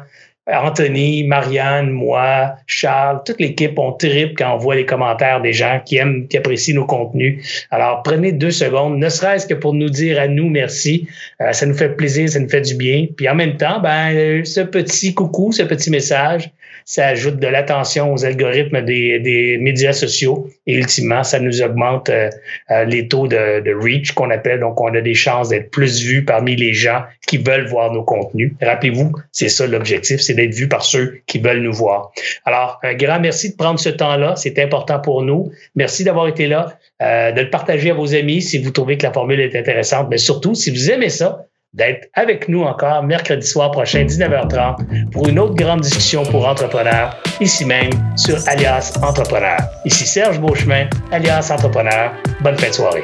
Anthony, 0.48 1.24
Marianne, 1.24 1.92
moi, 1.92 2.56
Charles, 2.66 3.22
toute 3.26 3.40
l'équipe, 3.40 3.78
on 3.78 3.92
tripe 3.92 4.38
quand 4.38 4.56
on 4.56 4.58
voit 4.58 4.76
les 4.76 4.88
commentaires 4.88 5.40
des 5.40 5.54
gens 5.54 5.80
qui 5.86 5.98
aiment, 5.98 6.28
qui 6.28 6.38
apprécient 6.38 6.74
nos 6.74 6.86
contenus. 6.86 7.66
Alors, 7.70 8.02
prenez 8.02 8.32
deux 8.32 8.50
secondes, 8.50 8.98
ne 8.98 9.10
serait-ce 9.10 9.46
que 9.46 9.54
pour 9.54 9.76
nous 9.76 9.90
dire 9.90 10.20
à 10.20 10.28
nous 10.28 10.50
merci. 10.50 11.08
Euh, 11.42 11.54
ça 11.54 11.68
nous 11.68 11.76
fait 11.76 11.96
plaisir, 11.96 12.28
ça 12.28 12.40
nous 12.40 12.50
fait 12.50 12.62
du 12.62 12.74
bien. 12.74 13.06
Puis 13.16 13.30
en 13.30 13.36
même 13.36 13.58
temps, 13.58 13.80
ben, 13.82 14.44
ce 14.44 14.62
petit 14.62 15.14
coucou, 15.14 15.52
ce 15.52 15.62
petit 15.62 15.92
message, 15.92 16.52
ça 16.86 17.08
ajoute 17.08 17.38
de 17.38 17.48
l'attention 17.48 18.12
aux 18.12 18.26
algorithmes 18.26 18.82
des, 18.82 19.58
médias 19.62 19.94
sociaux 19.94 20.50
et 20.66 20.76
ultimement, 20.76 21.24
ça 21.24 21.40
nous 21.40 21.62
augmente 21.62 22.10
euh, 22.10 22.30
euh, 22.72 22.84
les 22.86 23.08
taux 23.08 23.28
de, 23.28 23.62
de 23.62 23.74
reach 23.74 24.14
qu'on 24.14 24.32
appelle. 24.32 24.60
Donc, 24.60 24.82
on 24.82 24.94
a 24.96 25.02
des 25.02 25.14
chances 25.14 25.50
d'être 25.50 25.70
plus 25.70 26.02
vus 26.04 26.26
parmi 26.26 26.56
les 26.56 26.74
gens 26.74 27.04
qui 27.28 27.38
veulent 27.38 27.68
voir 27.68 27.94
nos 27.94 28.04
contenus. 28.04 28.54
Rappelez-vous, 28.62 29.14
c'est 29.32 29.50
ça 29.50 29.68
l'objectif, 29.68 30.20
d'être 30.34 30.54
vu 30.54 30.68
par 30.68 30.84
ceux 30.84 31.20
qui 31.28 31.40
veulent 31.40 31.62
nous 31.62 31.74
voir. 31.74 32.12
Alors, 32.46 32.80
un 32.84 32.94
grand 32.94 33.20
merci 33.20 33.52
de 33.52 33.56
prendre 33.56 33.80
ce 33.80 33.90
temps-là. 33.90 34.36
C'est 34.36 34.60
important 34.60 35.00
pour 35.00 35.24
nous. 35.24 35.52
Merci 35.76 36.04
d'avoir 36.04 36.28
été 36.28 36.48
là, 36.48 36.78
euh, 37.02 37.32
de 37.32 37.42
le 37.42 37.50
partager 37.50 37.92
à 37.92 37.94
vos 37.94 38.14
amis 38.16 38.42
si 38.42 38.58
vous 38.58 38.72
trouvez 38.72 38.98
que 38.98 39.04
la 39.04 39.14
formule 39.14 39.40
est 39.40 39.56
intéressante. 39.56 40.08
Mais 40.10 40.18
surtout, 40.18 40.56
si 40.56 40.72
vous 40.72 40.92
aimez 40.92 41.10
ça, 41.10 41.46
d'être 41.74 42.10
avec 42.14 42.50
nous 42.50 42.64
encore 42.64 43.04
mercredi 43.04 43.48
soir 43.48 43.72
prochain, 43.72 44.04
19h30, 44.04 45.10
pour 45.12 45.28
une 45.28 45.40
autre 45.40 45.56
grande 45.56 45.82
discussion 45.82 46.24
pour 46.24 46.48
entrepreneurs, 46.48 47.16
ici 47.40 47.66
même 47.66 47.92
sur 48.18 48.38
Alias 48.48 48.94
Entrepreneur. 49.02 49.58
Ici 49.86 50.06
Serge 50.06 50.40
Beauchemin, 50.40 50.88
Alias 51.12 51.50
Entrepreneur. 51.52 52.12
Bonne 52.42 52.58
fin 52.58 52.68
de 52.68 52.74
soirée. 52.74 53.04